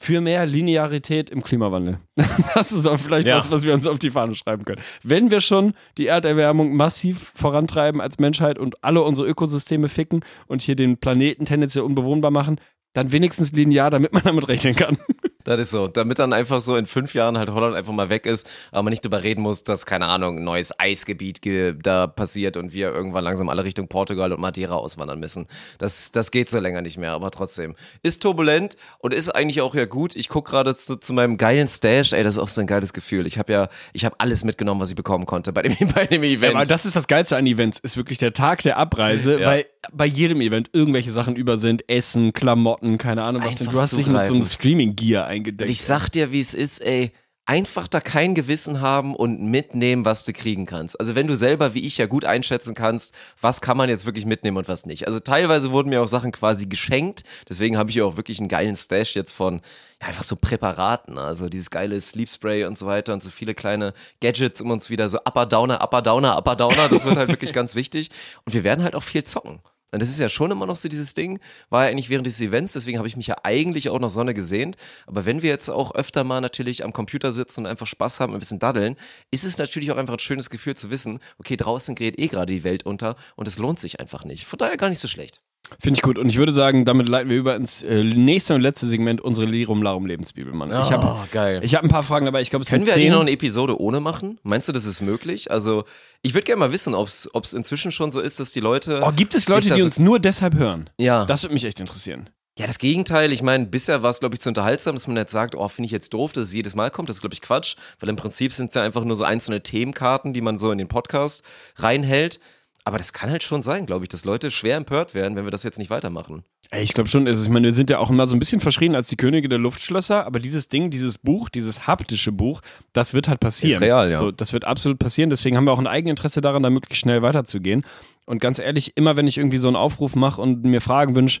für 0.00 0.20
mehr 0.20 0.46
Linearität 0.46 1.28
im 1.30 1.42
Klimawandel. 1.42 1.98
Das 2.54 2.70
ist 2.72 2.86
auch 2.86 2.98
vielleicht 2.98 3.26
Ja. 3.26 3.36
was, 3.36 3.50
was 3.50 3.64
wir 3.64 3.74
uns 3.74 3.86
auf 3.88 3.98
die 3.98 4.10
Fahne 4.10 4.34
schreiben 4.36 4.64
können. 4.64 4.80
Wenn 5.02 5.30
wir 5.32 5.40
schon 5.40 5.74
die 5.96 6.06
Erderwärmung 6.06 6.76
massiv 6.76 7.32
vorantreiben 7.34 8.00
als 8.00 8.18
Menschheit 8.18 8.58
und 8.60 8.82
alle 8.84 9.02
unsere 9.02 9.26
Ökosysteme 9.28 9.88
ficken 9.88 10.20
und 10.46 10.62
hier 10.62 10.76
den 10.76 10.98
Planeten 10.98 11.44
tendenziell 11.46 11.84
unbewohnbar 11.84 12.30
machen, 12.30 12.60
dann 12.92 13.10
wenigstens 13.12 13.52
linear, 13.52 13.90
damit 13.90 14.12
man 14.12 14.22
damit 14.22 14.48
rechnen 14.48 14.74
kann. 14.76 14.98
Das 15.44 15.60
ist 15.60 15.70
so. 15.70 15.86
Damit 15.86 16.18
dann 16.18 16.32
einfach 16.32 16.60
so 16.60 16.76
in 16.76 16.84
fünf 16.86 17.14
Jahren 17.14 17.38
halt 17.38 17.50
Holland 17.50 17.76
einfach 17.76 17.92
mal 17.92 18.10
weg 18.10 18.26
ist, 18.26 18.48
aber 18.72 18.82
man 18.82 18.90
nicht 18.90 19.04
drüber 19.04 19.22
reden 19.22 19.40
muss, 19.40 19.62
dass, 19.62 19.86
keine 19.86 20.06
Ahnung, 20.06 20.38
ein 20.38 20.44
neues 20.44 20.78
Eisgebiet 20.78 21.42
ge 21.42 21.74
da 21.80 22.06
passiert 22.08 22.56
und 22.56 22.72
wir 22.72 22.88
irgendwann 22.92 23.22
langsam 23.24 23.48
alle 23.48 23.62
Richtung 23.64 23.86
Portugal 23.88 24.32
und 24.32 24.40
Madeira 24.40 24.74
auswandern 24.74 25.20
müssen. 25.20 25.46
Das, 25.78 26.10
das 26.10 26.32
geht 26.32 26.50
so 26.50 26.58
länger 26.58 26.82
nicht 26.82 26.98
mehr, 26.98 27.12
aber 27.12 27.30
trotzdem. 27.30 27.76
Ist 28.02 28.20
turbulent 28.22 28.76
und 28.98 29.14
ist 29.14 29.28
eigentlich 29.28 29.60
auch 29.60 29.76
ja 29.76 29.84
gut. 29.86 30.16
Ich 30.16 30.28
gucke 30.28 30.50
gerade 30.50 30.74
zu, 30.74 30.96
zu 30.96 31.12
meinem 31.12 31.36
geilen 31.38 31.68
Stash, 31.68 32.12
ey, 32.12 32.22
das 32.24 32.34
ist 32.34 32.38
auch 32.40 32.48
so 32.48 32.60
ein 32.60 32.66
geiles 32.66 32.92
Gefühl. 32.92 33.26
Ich 33.26 33.38
habe 33.38 33.52
ja, 33.52 33.68
ich 33.92 34.04
habe 34.04 34.16
alles 34.18 34.42
mitgenommen, 34.42 34.80
was 34.80 34.90
ich 34.90 34.96
bekommen 34.96 35.24
konnte 35.24 35.52
bei 35.52 35.62
dem, 35.62 35.76
bei 35.94 36.04
dem 36.06 36.24
Event. 36.24 36.56
Aber 36.56 36.64
das 36.64 36.84
ist 36.84 36.96
das 36.96 37.06
Geilste 37.06 37.36
an 37.36 37.46
Events, 37.46 37.78
ist 37.78 37.96
wirklich 37.96 38.18
der 38.18 38.32
Tag 38.32 38.62
der 38.62 38.76
Abreise, 38.76 39.40
Ja. 39.40 39.46
weil 39.46 39.66
bei 39.92 40.04
jedem 40.06 40.40
Event 40.40 40.70
irgendwelche 40.72 41.12
Sachen 41.12 41.36
über 41.36 41.56
sind, 41.58 41.88
Essen, 41.88 42.32
Klamotten, 42.32 42.98
keine 42.98 43.22
Ahnung 43.22 43.44
was. 43.44 43.54
Denn. 43.56 43.68
Du 43.68 43.80
hast 43.80 43.96
dich 43.96 44.08
mit 44.08 44.26
so 44.26 44.34
einem. 44.34 44.42
Streaming-Gear 44.44 45.27
eingedeckt. 45.28 45.68
Und 45.68 45.70
ich 45.70 45.82
sag 45.82 46.08
dir, 46.08 46.32
wie 46.32 46.40
es 46.40 46.54
ist, 46.54 46.80
ey. 46.80 47.12
Einfach 47.46 47.88
da 47.88 48.02
kein 48.02 48.34
Gewissen 48.34 48.82
haben 48.82 49.16
und 49.16 49.40
mitnehmen, 49.40 50.04
was 50.04 50.26
du 50.26 50.34
kriegen 50.34 50.66
kannst. 50.66 51.00
Also 51.00 51.14
wenn 51.14 51.26
du 51.26 51.34
selber, 51.34 51.72
wie 51.72 51.86
ich, 51.86 51.96
ja 51.96 52.04
gut 52.04 52.26
einschätzen 52.26 52.74
kannst, 52.74 53.14
was 53.40 53.62
kann 53.62 53.78
man 53.78 53.88
jetzt 53.88 54.04
wirklich 54.04 54.26
mitnehmen 54.26 54.58
und 54.58 54.68
was 54.68 54.84
nicht. 54.84 55.06
Also 55.06 55.18
teilweise 55.18 55.72
wurden 55.72 55.88
mir 55.88 56.02
auch 56.02 56.08
Sachen 56.08 56.30
quasi 56.30 56.66
geschenkt. 56.66 57.22
Deswegen 57.48 57.78
habe 57.78 57.88
ich 57.88 57.96
ja 57.96 58.04
auch 58.04 58.18
wirklich 58.18 58.38
einen 58.38 58.50
geilen 58.50 58.76
Stash 58.76 59.16
jetzt 59.16 59.32
von 59.32 59.62
ja, 60.02 60.08
einfach 60.08 60.24
so 60.24 60.36
Präparaten. 60.36 61.16
Also 61.16 61.48
dieses 61.48 61.70
geile 61.70 61.98
Sleep 62.02 62.28
Spray 62.28 62.64
und 62.64 62.76
so 62.76 62.84
weiter 62.84 63.14
und 63.14 63.22
so 63.22 63.30
viele 63.30 63.54
kleine 63.54 63.94
Gadgets, 64.20 64.60
um 64.60 64.70
uns 64.70 64.90
wieder 64.90 65.08
so 65.08 65.16
Upper 65.20 65.46
Downer, 65.46 65.82
Upper 65.82 66.02
Downer, 66.02 66.36
Upper 66.36 66.54
Downer. 66.54 66.90
Das 66.90 67.06
wird 67.06 67.16
halt 67.16 67.30
wirklich 67.30 67.52
ganz 67.54 67.74
wichtig. 67.74 68.10
Und 68.44 68.52
wir 68.52 68.62
werden 68.62 68.84
halt 68.84 68.94
auch 68.94 69.02
viel 69.02 69.24
zocken. 69.24 69.60
Und 69.90 70.02
das 70.02 70.10
ist 70.10 70.18
ja 70.18 70.28
schon 70.28 70.50
immer 70.50 70.66
noch 70.66 70.76
so 70.76 70.88
dieses 70.88 71.14
Ding, 71.14 71.38
war 71.70 71.84
ja 71.84 71.90
eigentlich 71.90 72.10
während 72.10 72.26
des 72.26 72.40
Events, 72.40 72.74
deswegen 72.74 72.98
habe 72.98 73.08
ich 73.08 73.16
mich 73.16 73.26
ja 73.26 73.36
eigentlich 73.42 73.88
auch 73.88 73.98
nach 73.98 74.10
Sonne 74.10 74.34
gesehnt. 74.34 74.76
Aber 75.06 75.24
wenn 75.24 75.40
wir 75.40 75.48
jetzt 75.48 75.70
auch 75.70 75.94
öfter 75.94 76.24
mal 76.24 76.40
natürlich 76.40 76.84
am 76.84 76.92
Computer 76.92 77.32
sitzen 77.32 77.60
und 77.60 77.66
einfach 77.66 77.86
Spaß 77.86 78.20
haben, 78.20 78.34
ein 78.34 78.38
bisschen 78.38 78.58
daddeln, 78.58 78.96
ist 79.30 79.44
es 79.44 79.56
natürlich 79.56 79.90
auch 79.90 79.96
einfach 79.96 80.14
ein 80.14 80.18
schönes 80.18 80.50
Gefühl 80.50 80.76
zu 80.76 80.90
wissen, 80.90 81.20
okay, 81.38 81.56
draußen 81.56 81.94
gerät 81.94 82.18
eh 82.18 82.26
gerade 82.26 82.52
die 82.52 82.64
Welt 82.64 82.84
unter 82.84 83.16
und 83.36 83.48
es 83.48 83.58
lohnt 83.58 83.80
sich 83.80 83.98
einfach 84.00 84.24
nicht. 84.24 84.44
Von 84.44 84.58
daher 84.58 84.76
gar 84.76 84.90
nicht 84.90 85.00
so 85.00 85.08
schlecht. 85.08 85.40
Finde 85.80 85.98
ich 85.98 86.02
gut. 86.02 86.18
Und 86.18 86.28
ich 86.28 86.36
würde 86.38 86.52
sagen, 86.52 86.84
damit 86.84 87.08
leiten 87.08 87.30
wir 87.30 87.36
über 87.36 87.54
ins 87.56 87.82
äh, 87.82 88.02
nächste 88.02 88.54
und 88.54 88.60
letzte 88.62 88.86
Segment, 88.86 89.20
unsere 89.20 89.46
Lirum 89.46 89.82
Larum 89.82 90.06
Lebensbibel, 90.06 90.52
Mann. 90.52 90.70
ich 90.70 90.76
habe 90.92 91.06
Oh, 91.06 91.24
geil. 91.30 91.60
ich 91.62 91.74
hab 91.74 91.82
ein 91.82 91.88
paar 91.88 92.02
Fragen 92.02 92.24
dabei. 92.26 92.40
Ich 92.42 92.50
glaube, 92.50 92.64
es 92.64 92.70
Können 92.70 92.86
wir 92.86 92.94
zehn. 92.94 93.12
noch 93.12 93.20
eine 93.20 93.30
Episode 93.30 93.80
ohne 93.80 94.00
machen? 94.00 94.38
Meinst 94.42 94.68
du, 94.68 94.72
das 94.72 94.84
ist 94.86 95.00
möglich? 95.00 95.50
Also, 95.50 95.84
ich 96.22 96.34
würde 96.34 96.44
gerne 96.44 96.60
mal 96.60 96.72
wissen, 96.72 96.94
ob 96.94 97.06
es 97.08 97.52
inzwischen 97.54 97.92
schon 97.92 98.10
so 98.10 98.20
ist, 98.20 98.40
dass 98.40 98.50
die 98.52 98.60
Leute. 98.60 99.02
Oh, 99.04 99.12
gibt 99.14 99.34
es 99.34 99.48
Leute, 99.48 99.72
die 99.74 99.82
uns 99.82 99.98
nur 99.98 100.18
deshalb 100.18 100.54
hören? 100.54 100.90
Ja. 100.98 101.24
Das 101.26 101.42
würde 101.44 101.54
mich 101.54 101.64
echt 101.64 101.80
interessieren. 101.80 102.30
Ja, 102.58 102.66
das 102.66 102.78
Gegenteil. 102.80 103.30
Ich 103.32 103.40
meine, 103.40 103.66
bisher 103.66 104.02
war 104.02 104.10
es, 104.10 104.18
glaube 104.18 104.34
ich, 104.34 104.40
zu 104.40 104.48
unterhaltsam, 104.48 104.96
dass 104.96 105.06
man 105.06 105.16
jetzt 105.16 105.30
sagt, 105.30 105.54
oh, 105.54 105.68
finde 105.68 105.86
ich 105.86 105.92
jetzt 105.92 106.12
doof, 106.12 106.32
dass 106.32 106.46
es 106.46 106.52
jedes 106.54 106.74
Mal 106.74 106.90
kommt. 106.90 107.08
Das 107.08 107.18
ist, 107.18 107.20
glaube 107.20 107.34
ich, 107.34 107.40
Quatsch. 107.40 107.76
Weil 108.00 108.08
im 108.08 108.16
Prinzip 108.16 108.52
sind 108.52 108.70
es 108.70 108.74
ja 108.74 108.82
einfach 108.82 109.04
nur 109.04 109.14
so 109.14 109.22
einzelne 109.22 109.62
Themenkarten, 109.62 110.32
die 110.32 110.40
man 110.40 110.58
so 110.58 110.72
in 110.72 110.78
den 110.78 110.88
Podcast 110.88 111.44
reinhält. 111.76 112.40
Aber 112.88 112.96
das 112.96 113.12
kann 113.12 113.30
halt 113.30 113.42
schon 113.42 113.60
sein, 113.60 113.84
glaube 113.84 114.06
ich, 114.06 114.08
dass 114.08 114.24
Leute 114.24 114.50
schwer 114.50 114.78
empört 114.78 115.12
werden, 115.12 115.36
wenn 115.36 115.44
wir 115.44 115.50
das 115.50 115.62
jetzt 115.62 115.78
nicht 115.78 115.90
weitermachen. 115.90 116.42
Ey, 116.70 116.82
ich 116.82 116.94
glaube 116.94 117.10
schon, 117.10 117.28
also 117.28 117.42
ich 117.44 117.50
meine, 117.50 117.66
wir 117.66 117.74
sind 117.74 117.90
ja 117.90 117.98
auch 117.98 118.08
immer 118.08 118.26
so 118.26 118.34
ein 118.34 118.38
bisschen 118.38 118.60
verschrien 118.60 118.94
als 118.94 119.08
die 119.08 119.16
Könige 119.16 119.46
der 119.50 119.58
Luftschlösser, 119.58 120.24
aber 120.24 120.38
dieses 120.38 120.70
Ding, 120.70 120.88
dieses 120.88 121.18
Buch, 121.18 121.50
dieses 121.50 121.86
haptische 121.86 122.32
Buch, 122.32 122.62
das 122.94 123.12
wird 123.12 123.28
halt 123.28 123.40
passieren. 123.40 123.74
Ist 123.74 123.82
real, 123.82 124.10
ja. 124.10 124.16
So, 124.16 124.30
das 124.30 124.54
wird 124.54 124.64
absolut 124.64 124.98
passieren, 124.98 125.28
deswegen 125.28 125.58
haben 125.58 125.66
wir 125.66 125.72
auch 125.72 125.78
ein 125.78 125.86
Eigeninteresse 125.86 126.40
daran, 126.40 126.62
da 126.62 126.70
möglichst 126.70 127.02
schnell 127.02 127.20
weiterzugehen. 127.20 127.84
Und 128.24 128.40
ganz 128.40 128.58
ehrlich, 128.58 128.96
immer 128.96 129.16
wenn 129.16 129.26
ich 129.26 129.36
irgendwie 129.36 129.58
so 129.58 129.68
einen 129.68 129.76
Aufruf 129.76 130.16
mache 130.16 130.40
und 130.40 130.64
mir 130.64 130.80
Fragen 130.80 131.14
wünsche, 131.14 131.40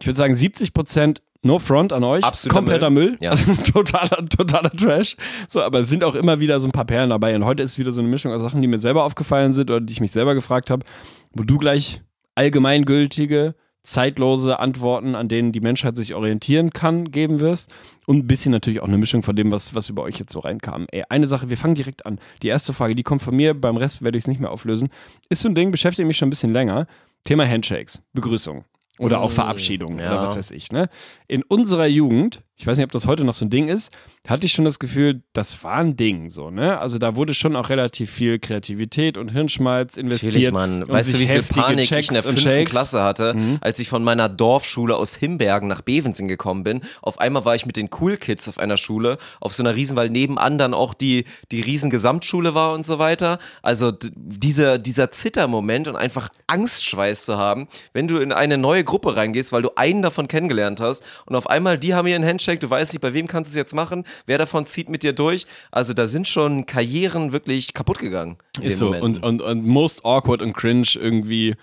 ich 0.00 0.06
würde 0.06 0.16
sagen, 0.16 0.34
70 0.34 0.72
Prozent 0.72 1.22
No 1.44 1.58
front 1.58 1.92
an 1.92 2.02
euch. 2.04 2.24
Absoluter 2.24 2.56
Kompletter 2.56 2.90
Müll. 2.90 3.10
Müll. 3.10 3.18
Ja. 3.20 3.30
Also 3.32 3.54
totaler, 3.72 4.26
totaler 4.26 4.70
Trash. 4.70 5.14
So, 5.46 5.62
aber 5.62 5.80
es 5.80 5.90
sind 5.90 6.02
auch 6.02 6.14
immer 6.14 6.40
wieder 6.40 6.58
so 6.58 6.66
ein 6.66 6.72
paar 6.72 6.86
Perlen 6.86 7.10
dabei. 7.10 7.36
Und 7.36 7.44
heute 7.44 7.62
ist 7.62 7.78
wieder 7.78 7.92
so 7.92 8.00
eine 8.00 8.08
Mischung 8.08 8.32
aus 8.32 8.40
Sachen, 8.40 8.62
die 8.62 8.68
mir 8.68 8.78
selber 8.78 9.04
aufgefallen 9.04 9.52
sind 9.52 9.70
oder 9.70 9.82
die 9.82 9.92
ich 9.92 10.00
mich 10.00 10.10
selber 10.10 10.34
gefragt 10.34 10.70
habe, 10.70 10.86
wo 11.32 11.44
du 11.44 11.58
gleich 11.58 12.00
allgemeingültige, 12.34 13.54
zeitlose 13.82 14.58
Antworten, 14.58 15.14
an 15.14 15.28
denen 15.28 15.52
die 15.52 15.60
Menschheit 15.60 15.98
sich 15.98 16.14
orientieren 16.14 16.70
kann, 16.70 17.10
geben 17.10 17.40
wirst. 17.40 17.70
Und 18.06 18.20
ein 18.20 18.26
bisschen 18.26 18.52
natürlich 18.52 18.80
auch 18.80 18.88
eine 18.88 18.96
Mischung 18.96 19.22
von 19.22 19.36
dem, 19.36 19.50
was, 19.50 19.74
was 19.74 19.90
über 19.90 20.02
euch 20.02 20.18
jetzt 20.18 20.32
so 20.32 20.40
reinkam. 20.40 20.86
Ey, 20.90 21.04
eine 21.10 21.26
Sache, 21.26 21.50
wir 21.50 21.58
fangen 21.58 21.74
direkt 21.74 22.06
an. 22.06 22.18
Die 22.42 22.48
erste 22.48 22.72
Frage, 22.72 22.94
die 22.94 23.02
kommt 23.02 23.20
von 23.20 23.36
mir, 23.36 23.52
beim 23.52 23.76
Rest 23.76 24.00
werde 24.00 24.16
ich 24.16 24.24
es 24.24 24.28
nicht 24.28 24.40
mehr 24.40 24.50
auflösen. 24.50 24.88
Ist 25.28 25.42
so 25.42 25.48
ein 25.48 25.54
Ding, 25.54 25.70
beschäftigt 25.70 26.06
mich 26.06 26.16
schon 26.16 26.28
ein 26.28 26.30
bisschen 26.30 26.54
länger. 26.54 26.86
Thema 27.24 27.46
Handshakes, 27.46 28.02
Begrüßung. 28.14 28.64
Oder 28.98 29.20
auch 29.20 29.30
Verabschiedung 29.30 29.98
ja. 29.98 30.12
oder 30.12 30.22
was 30.22 30.36
weiß 30.36 30.52
ich. 30.52 30.70
Ne? 30.70 30.88
In 31.26 31.42
unserer 31.42 31.86
Jugend, 31.86 32.42
ich 32.56 32.66
weiß 32.66 32.76
nicht, 32.76 32.84
ob 32.84 32.92
das 32.92 33.06
heute 33.06 33.24
noch 33.24 33.34
so 33.34 33.44
ein 33.44 33.50
Ding 33.50 33.66
ist, 33.68 33.90
hatte 34.28 34.46
ich 34.46 34.52
schon 34.52 34.64
das 34.64 34.78
Gefühl, 34.78 35.22
das 35.32 35.64
war 35.64 35.74
ein 35.78 35.96
Ding 35.96 36.30
so, 36.30 36.50
ne? 36.50 36.78
Also 36.78 36.98
da 36.98 37.16
wurde 37.16 37.34
schon 37.34 37.56
auch 37.56 37.68
relativ 37.68 38.10
viel 38.12 38.38
Kreativität 38.38 39.18
und 39.18 39.32
Hirnschmalz 39.32 39.96
investiert. 39.96 40.34
Natürlich, 40.34 40.52
Mann. 40.52 40.88
Weißt 40.88 41.14
du, 41.14 41.18
wie 41.18 41.26
viel 41.26 41.42
Panik 41.42 41.80
ich 41.80 41.88
Checks 41.88 42.08
in 42.08 42.14
der 42.14 42.22
fünften. 42.22 42.64
Klasse 42.64 43.02
hatte, 43.02 43.34
Mhm. 43.34 43.58
als 43.60 43.80
ich 43.80 43.88
von 43.88 44.04
meiner 44.04 44.28
Dorfschule 44.28 44.96
aus 44.96 45.16
Himbergen 45.16 45.68
nach 45.68 45.80
Bevensen 45.82 46.28
gekommen 46.28 46.62
bin. 46.62 46.80
Auf 47.02 47.18
einmal 47.18 47.44
war 47.44 47.54
ich 47.56 47.66
mit 47.66 47.76
den 47.76 47.90
Cool 48.00 48.16
Kids 48.16 48.48
auf 48.48 48.58
einer 48.58 48.76
Schule, 48.76 49.18
auf 49.40 49.52
so 49.52 49.62
einer 49.62 49.74
Riesen, 49.74 49.96
weil 49.96 50.08
nebenan 50.08 50.56
dann 50.56 50.74
auch 50.74 50.94
die, 50.94 51.24
die 51.50 51.60
Riesen 51.60 51.90
Gesamtschule 51.90 52.54
war 52.54 52.72
und 52.72 52.86
so 52.86 52.98
weiter. 53.00 53.38
Also 53.62 53.92
dieser, 54.14 54.78
dieser 54.78 55.10
Zittermoment 55.10 55.88
und 55.88 55.96
einfach 55.96 56.28
Angstschweiß 56.46 57.24
zu 57.24 57.36
haben, 57.36 57.66
wenn 57.92 58.06
du 58.06 58.18
in 58.18 58.30
eine 58.32 58.58
neue 58.58 58.84
Gruppe 58.84 59.16
reingehst, 59.16 59.52
weil 59.52 59.62
du 59.62 59.70
einen 59.76 60.02
davon 60.02 60.28
kennengelernt 60.28 60.80
hast 60.80 61.04
und 61.26 61.34
auf 61.34 61.48
einmal 61.50 61.78
die 61.78 61.94
haben 61.94 62.06
hier 62.06 62.14
einen 62.16 62.24
Handshake, 62.44 62.60
du 62.60 62.70
weißt 62.70 62.92
nicht, 62.92 63.00
bei 63.00 63.14
wem 63.14 63.26
kannst 63.26 63.50
du 63.50 63.52
es 63.52 63.56
jetzt 63.56 63.74
machen, 63.74 64.04
wer 64.26 64.38
davon 64.38 64.66
zieht 64.66 64.88
mit 64.88 65.02
dir 65.02 65.12
durch. 65.12 65.46
Also 65.70 65.92
da 65.92 66.06
sind 66.06 66.28
schon 66.28 66.66
Karrieren 66.66 67.32
wirklich 67.32 67.74
kaputt 67.74 67.98
gegangen. 67.98 68.36
Ist 68.60 68.78
so. 68.78 68.86
Momenten. 68.86 69.22
Und, 69.22 69.40
und, 69.40 69.42
und 69.42 69.66
most 69.66 70.04
awkward 70.04 70.42
und 70.42 70.52
cringe 70.52 70.88
irgendwie 70.94 71.54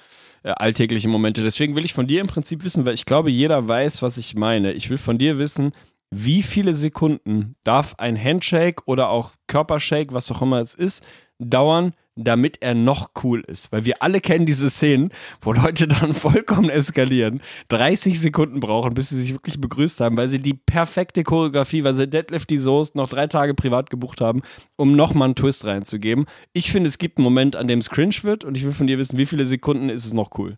äh, 0.43 0.49
alltägliche 0.49 1.07
Momente. 1.07 1.43
Deswegen 1.43 1.75
will 1.75 1.85
ich 1.85 1.93
von 1.93 2.07
dir 2.07 2.21
im 2.21 2.27
Prinzip 2.27 2.63
wissen, 2.63 2.85
weil 2.85 2.93
ich 2.93 3.05
glaube, 3.05 3.29
jeder 3.29 3.67
weiß, 3.67 4.01
was 4.01 4.17
ich 4.17 4.35
meine. 4.35 4.73
Ich 4.73 4.89
will 4.89 4.97
von 4.97 5.17
dir 5.17 5.37
wissen, 5.37 5.71
wie 6.09 6.43
viele 6.43 6.73
Sekunden 6.73 7.55
darf 7.63 7.95
ein 7.97 8.21
Handshake 8.21 8.83
oder 8.85 9.09
auch 9.09 9.33
Körpershake, 9.47 10.13
was 10.13 10.31
auch 10.31 10.41
immer 10.41 10.59
es 10.59 10.73
ist, 10.73 11.03
dauern, 11.39 11.93
damit 12.15 12.61
er 12.61 12.75
noch 12.75 13.11
cool 13.23 13.41
ist. 13.41 13.71
Weil 13.71 13.85
wir 13.85 14.01
alle 14.03 14.19
kennen 14.19 14.45
diese 14.45 14.69
Szenen, 14.69 15.11
wo 15.41 15.53
Leute 15.53 15.87
dann 15.87 16.13
vollkommen 16.13 16.69
eskalieren, 16.69 17.41
30 17.69 18.19
Sekunden 18.19 18.59
brauchen, 18.59 18.93
bis 18.93 19.09
sie 19.09 19.19
sich 19.19 19.33
wirklich 19.33 19.59
begrüßt 19.61 19.99
haben, 20.01 20.17
weil 20.17 20.27
sie 20.27 20.39
die 20.39 20.53
perfekte 20.53 21.23
Choreografie, 21.23 21.83
weil 21.83 21.95
sie 21.95 22.09
Deadlift 22.09 22.49
die 22.49 22.59
Soest 22.59 22.95
noch 22.95 23.09
drei 23.09 23.27
Tage 23.27 23.53
privat 23.53 23.89
gebucht 23.89 24.21
haben, 24.21 24.41
um 24.75 24.95
nochmal 24.95 25.27
einen 25.27 25.35
Twist 25.35 25.65
reinzugeben. 25.65 26.25
Ich 26.53 26.71
finde, 26.71 26.87
es 26.87 26.97
gibt 26.97 27.17
einen 27.17 27.23
Moment, 27.23 27.55
an 27.55 27.67
dem 27.67 27.79
es 27.79 27.89
cringe 27.89 28.15
wird 28.23 28.43
und 28.43 28.57
ich 28.57 28.65
will 28.65 28.73
von 28.73 28.87
dir 28.87 28.97
wissen, 28.97 29.17
wie 29.17 29.25
viele 29.25 29.45
Sekunden 29.45 29.89
ist 29.89 30.05
es 30.05 30.13
noch 30.13 30.31
cool? 30.37 30.57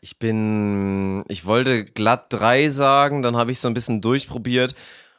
Ich 0.00 0.18
bin, 0.18 1.24
ich 1.28 1.44
wollte 1.44 1.84
glatt 1.84 2.26
drei 2.32 2.68
sagen, 2.68 3.22
dann 3.22 3.36
habe 3.36 3.50
ich 3.50 3.58
so 3.58 3.68
ein 3.68 3.74
bisschen 3.74 4.00
durchprobiert 4.00 4.74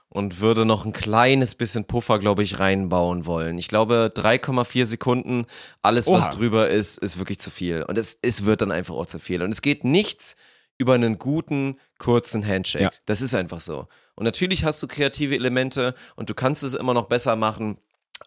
und 0.10 0.42
würde 0.42 0.66
noch 0.66 0.86
ein 0.86 0.94
kleines 0.94 1.56
bisschen 1.56 1.86
Puffer, 1.86 2.20
glaube 2.20 2.44
ich, 2.44 2.60
reinbauen 2.60 3.26
wollen. 3.26 3.58
Ich 3.58 3.68
glaube, 3.68 4.12
3,4 4.14 4.86
Sekunden, 4.86 5.46
alles, 5.82 6.08
was 6.08 6.26
Oha. 6.26 6.30
drüber 6.32 6.70
ist, 6.70 6.98
ist 6.98 7.20
wirklich 7.20 7.40
zu 7.40 7.52
viel. 7.52 7.84
Und 7.84 7.98
es, 7.98 8.18
es 8.22 8.46
wird 8.46 8.62
dann 8.62 8.72
einfach 8.72 8.96
auch 8.96 9.06
zu 9.06 9.20
viel. 9.20 9.42
Und 9.42 9.52
es 9.52 9.62
geht 9.62 9.84
nichts 9.84 10.36
über 10.80 10.96
einen 10.96 11.20
guten, 11.20 11.80
kurzen 12.00 12.46
Handshake. 12.46 12.84
Ja. 12.86 12.92
Das 13.06 13.22
ist 13.22 13.36
einfach 13.36 13.60
so. 13.60 13.88
Und 14.16 14.26
natürlich 14.26 14.64
hast 14.66 14.82
du 14.82 14.88
kreative 14.88 15.36
Elemente 15.36 15.94
und 16.16 16.30
du 16.30 16.34
kannst 16.34 16.64
es 16.64 16.74
immer 16.74 16.94
noch 16.94 17.06
besser 17.06 17.36
machen. 17.36 17.78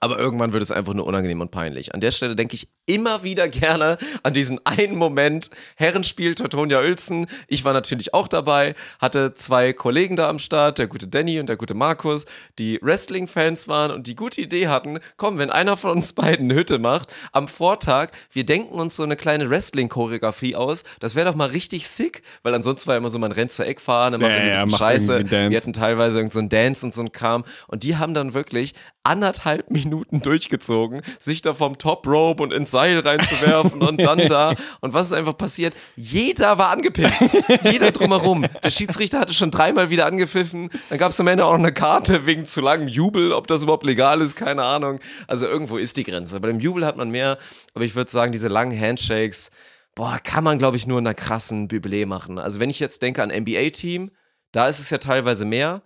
Aber 0.00 0.18
irgendwann 0.18 0.52
wird 0.52 0.62
es 0.62 0.70
einfach 0.70 0.94
nur 0.94 1.06
unangenehm 1.06 1.40
und 1.40 1.50
peinlich. 1.50 1.94
An 1.94 2.00
der 2.00 2.12
Stelle 2.12 2.36
denke 2.36 2.54
ich 2.54 2.72
immer 2.86 3.22
wieder 3.22 3.48
gerne 3.48 3.96
an 4.22 4.34
diesen 4.34 4.64
einen 4.66 4.96
Moment. 4.96 5.50
Herrenspiel 5.76 6.34
Teutonia 6.34 6.80
Uelzen. 6.80 7.26
Ich 7.48 7.64
war 7.64 7.72
natürlich 7.72 8.14
auch 8.14 8.28
dabei, 8.28 8.74
hatte 9.00 9.34
zwei 9.34 9.72
Kollegen 9.72 10.16
da 10.16 10.28
am 10.28 10.38
Start, 10.38 10.78
der 10.78 10.88
gute 10.88 11.06
Danny 11.06 11.38
und 11.38 11.48
der 11.48 11.56
gute 11.56 11.74
Markus, 11.74 12.24
die 12.58 12.78
Wrestling-Fans 12.82 13.68
waren 13.68 13.90
und 13.92 14.06
die 14.06 14.16
gute 14.16 14.40
Idee 14.40 14.68
hatten, 14.68 14.98
komm, 15.16 15.38
wenn 15.38 15.50
einer 15.50 15.76
von 15.76 15.92
uns 15.92 16.12
beiden 16.22 16.50
eine 16.50 16.58
Hütte 16.58 16.78
macht, 16.78 17.08
am 17.32 17.48
Vortag, 17.48 18.10
wir 18.32 18.44
denken 18.44 18.74
uns 18.80 18.96
so 18.96 19.02
eine 19.02 19.16
kleine 19.16 19.48
Wrestling-Choreografie 19.48 20.56
aus. 20.56 20.82
Das 21.00 21.14
wäre 21.14 21.26
doch 21.26 21.36
mal 21.36 21.50
richtig 21.50 21.86
sick, 21.88 22.22
weil 22.42 22.54
ansonsten 22.54 22.88
war 22.88 22.96
immer 22.96 23.08
so, 23.08 23.18
man 23.18 23.32
rennt 23.32 23.52
zur 23.52 23.66
Eckfahne, 23.66 24.18
macht 24.18 24.30
Ja, 24.30 24.36
ja, 24.36 24.42
ein 24.42 24.50
bisschen 24.50 24.70
macht 24.70 24.80
Scheiße. 24.80 25.30
Wir 25.30 25.56
hatten 25.56 25.72
teilweise 25.72 26.18
irgend 26.18 26.32
so 26.32 26.40
ein 26.40 26.48
Dance 26.48 26.84
und 26.84 26.92
so 26.92 27.02
ein 27.02 27.12
Kram. 27.12 27.44
Und 27.68 27.84
die 27.84 27.96
haben 27.96 28.14
dann 28.14 28.34
wirklich 28.34 28.74
anderthalb 29.04 29.70
Minuten 29.70 30.20
durchgezogen, 30.20 31.02
sich 31.18 31.42
da 31.42 31.54
vom 31.54 31.78
Top 31.78 32.06
Rope 32.06 32.42
und 32.42 32.52
ins 32.52 32.71
Seil 32.72 32.98
reinzuwerfen 32.98 33.80
und 33.80 34.02
dann 34.02 34.18
da. 34.28 34.54
Und 34.80 34.92
was 34.92 35.06
ist 35.06 35.12
einfach 35.12 35.36
passiert? 35.36 35.74
Jeder 35.94 36.58
war 36.58 36.70
angepisst. 36.70 37.36
Jeder 37.62 37.92
drumherum. 37.92 38.44
Der 38.64 38.70
Schiedsrichter 38.70 39.20
hatte 39.20 39.32
schon 39.32 39.52
dreimal 39.52 39.90
wieder 39.90 40.06
angepfiffen. 40.06 40.70
Dann 40.88 40.98
gab 40.98 41.12
es 41.12 41.20
am 41.20 41.28
Ende 41.28 41.44
auch 41.44 41.52
noch 41.52 41.60
eine 41.60 41.72
Karte 41.72 42.26
wegen 42.26 42.46
zu 42.46 42.60
langem 42.60 42.88
Jubel. 42.88 43.32
Ob 43.32 43.46
das 43.46 43.62
überhaupt 43.62 43.86
legal 43.86 44.20
ist, 44.20 44.34
keine 44.34 44.64
Ahnung. 44.64 44.98
Also 45.28 45.46
irgendwo 45.46 45.76
ist 45.76 45.96
die 45.96 46.04
Grenze. 46.04 46.40
Bei 46.40 46.48
dem 46.48 46.58
Jubel 46.58 46.84
hat 46.84 46.96
man 46.96 47.10
mehr. 47.10 47.38
Aber 47.74 47.84
ich 47.84 47.94
würde 47.94 48.10
sagen, 48.10 48.32
diese 48.32 48.48
langen 48.48 48.78
Handshakes, 48.78 49.50
boah, 49.94 50.18
kann 50.22 50.42
man, 50.42 50.58
glaube 50.58 50.76
ich, 50.76 50.86
nur 50.86 50.98
in 50.98 51.06
einer 51.06 51.14
krassen 51.14 51.68
Jubiläe 51.68 52.06
machen. 52.06 52.38
Also 52.38 52.58
wenn 52.58 52.70
ich 52.70 52.80
jetzt 52.80 53.02
denke 53.02 53.22
an 53.22 53.30
NBA-Team, 53.30 54.10
da 54.50 54.66
ist 54.66 54.80
es 54.80 54.90
ja 54.90 54.98
teilweise 54.98 55.44
mehr. 55.44 55.82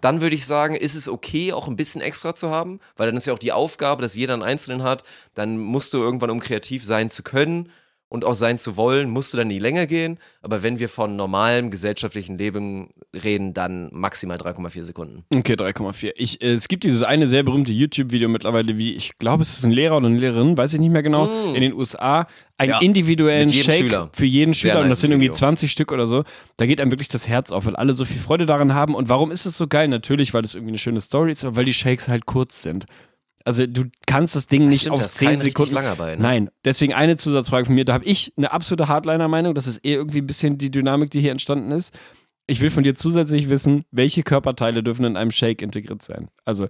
Dann 0.00 0.20
würde 0.20 0.34
ich 0.34 0.44
sagen, 0.46 0.74
ist 0.74 0.96
es 0.96 1.08
okay, 1.08 1.52
auch 1.52 1.68
ein 1.68 1.76
bisschen 1.76 2.00
extra 2.00 2.34
zu 2.34 2.50
haben, 2.50 2.80
weil 2.96 3.06
dann 3.06 3.16
ist 3.16 3.26
ja 3.26 3.32
auch 3.32 3.38
die 3.38 3.52
Aufgabe, 3.52 4.02
dass 4.02 4.16
jeder 4.16 4.34
einen 4.34 4.42
Einzelnen 4.42 4.82
hat. 4.82 5.04
Dann 5.34 5.58
musst 5.58 5.92
du 5.92 5.98
irgendwann, 5.98 6.30
um 6.30 6.40
kreativ 6.40 6.84
sein 6.84 7.10
zu 7.10 7.22
können 7.22 7.70
und 8.12 8.26
auch 8.26 8.34
sein 8.34 8.58
zu 8.58 8.76
wollen, 8.76 9.08
musst 9.08 9.32
du 9.32 9.38
dann 9.38 9.46
in 9.48 9.56
die 9.56 9.58
Länge 9.58 9.86
gehen. 9.86 10.18
Aber 10.42 10.62
wenn 10.62 10.78
wir 10.78 10.90
von 10.90 11.16
normalem 11.16 11.70
gesellschaftlichen 11.70 12.36
Leben 12.36 12.90
reden, 13.24 13.54
dann 13.54 13.88
maximal 13.90 14.36
3,4 14.36 14.82
Sekunden. 14.82 15.24
Okay, 15.34 15.54
3,4. 15.54 16.12
Ich, 16.16 16.42
äh, 16.42 16.50
es 16.52 16.68
gibt 16.68 16.84
dieses 16.84 17.02
eine 17.04 17.26
sehr 17.26 17.42
berühmte 17.42 17.72
YouTube-Video 17.72 18.28
mittlerweile, 18.28 18.76
wie 18.76 18.92
ich 18.92 19.16
glaube, 19.18 19.40
es 19.40 19.56
ist 19.56 19.64
ein 19.64 19.70
Lehrer 19.70 19.96
oder 19.96 20.08
eine 20.08 20.18
Lehrerin, 20.18 20.58
weiß 20.58 20.74
ich 20.74 20.80
nicht 20.80 20.90
mehr 20.90 21.02
genau, 21.02 21.26
in 21.54 21.62
den 21.62 21.72
USA, 21.72 22.26
einen 22.58 22.70
Ja, 22.72 22.80
individuellen 22.82 23.48
Shake 23.50 23.84
Schüler. 23.84 24.10
für 24.12 24.26
jeden 24.26 24.52
Schüler 24.52 24.80
und 24.82 24.90
das 24.90 25.00
sind 25.00 25.10
irgendwie 25.12 25.28
Video. 25.28 25.34
20 25.38 25.72
Stück 25.72 25.90
oder 25.90 26.06
so. 26.06 26.24
Da 26.58 26.66
geht 26.66 26.82
einem 26.82 26.90
wirklich 26.90 27.08
das 27.08 27.26
Herz 27.26 27.50
auf, 27.50 27.64
weil 27.64 27.76
alle 27.76 27.94
so 27.94 28.04
viel 28.04 28.18
Freude 28.20 28.44
daran 28.44 28.74
haben. 28.74 28.94
Und 28.94 29.08
warum 29.08 29.30
ist 29.30 29.46
es 29.46 29.56
so 29.56 29.66
geil? 29.68 29.88
Natürlich, 29.88 30.34
weil 30.34 30.42
das 30.42 30.54
irgendwie 30.54 30.72
eine 30.72 30.78
schöne 30.78 31.00
Story 31.00 31.32
ist, 31.32 31.46
aber 31.46 31.56
weil 31.56 31.64
die 31.64 31.72
Shakes 31.72 32.08
halt 32.08 32.26
kurz 32.26 32.60
sind. 32.62 32.84
Also 33.44 33.66
du 33.66 33.84
kannst 34.06 34.36
das 34.36 34.46
Ding 34.46 34.68
nicht 34.68 34.82
Stimmt, 34.82 34.94
auf 34.94 35.00
da 35.00 35.06
ist 35.06 35.18
10 35.18 35.26
kein 35.26 35.40
richtig 35.40 35.68
Sekunden. 35.68 35.96
bei, 35.98 36.16
ne? 36.16 36.22
Nein, 36.22 36.50
deswegen 36.64 36.94
eine 36.94 37.16
Zusatzfrage 37.16 37.66
von 37.66 37.74
mir. 37.74 37.84
Da 37.84 37.94
habe 37.94 38.04
ich 38.04 38.32
eine 38.36 38.52
absolute 38.52 38.88
Hardliner-Meinung. 38.88 39.54
Das 39.54 39.66
ist 39.66 39.78
eher 39.78 39.96
irgendwie 39.96 40.20
ein 40.20 40.26
bisschen 40.26 40.58
die 40.58 40.70
Dynamik, 40.70 41.10
die 41.10 41.20
hier 41.20 41.32
entstanden 41.32 41.70
ist. 41.72 41.94
Ich 42.46 42.60
will 42.60 42.70
von 42.70 42.82
dir 42.82 42.94
zusätzlich 42.94 43.48
wissen, 43.48 43.84
welche 43.90 44.22
Körperteile 44.22 44.82
dürfen 44.82 45.04
in 45.04 45.16
einem 45.16 45.30
Shake 45.30 45.62
integriert 45.62 46.02
sein. 46.02 46.28
Also 46.44 46.68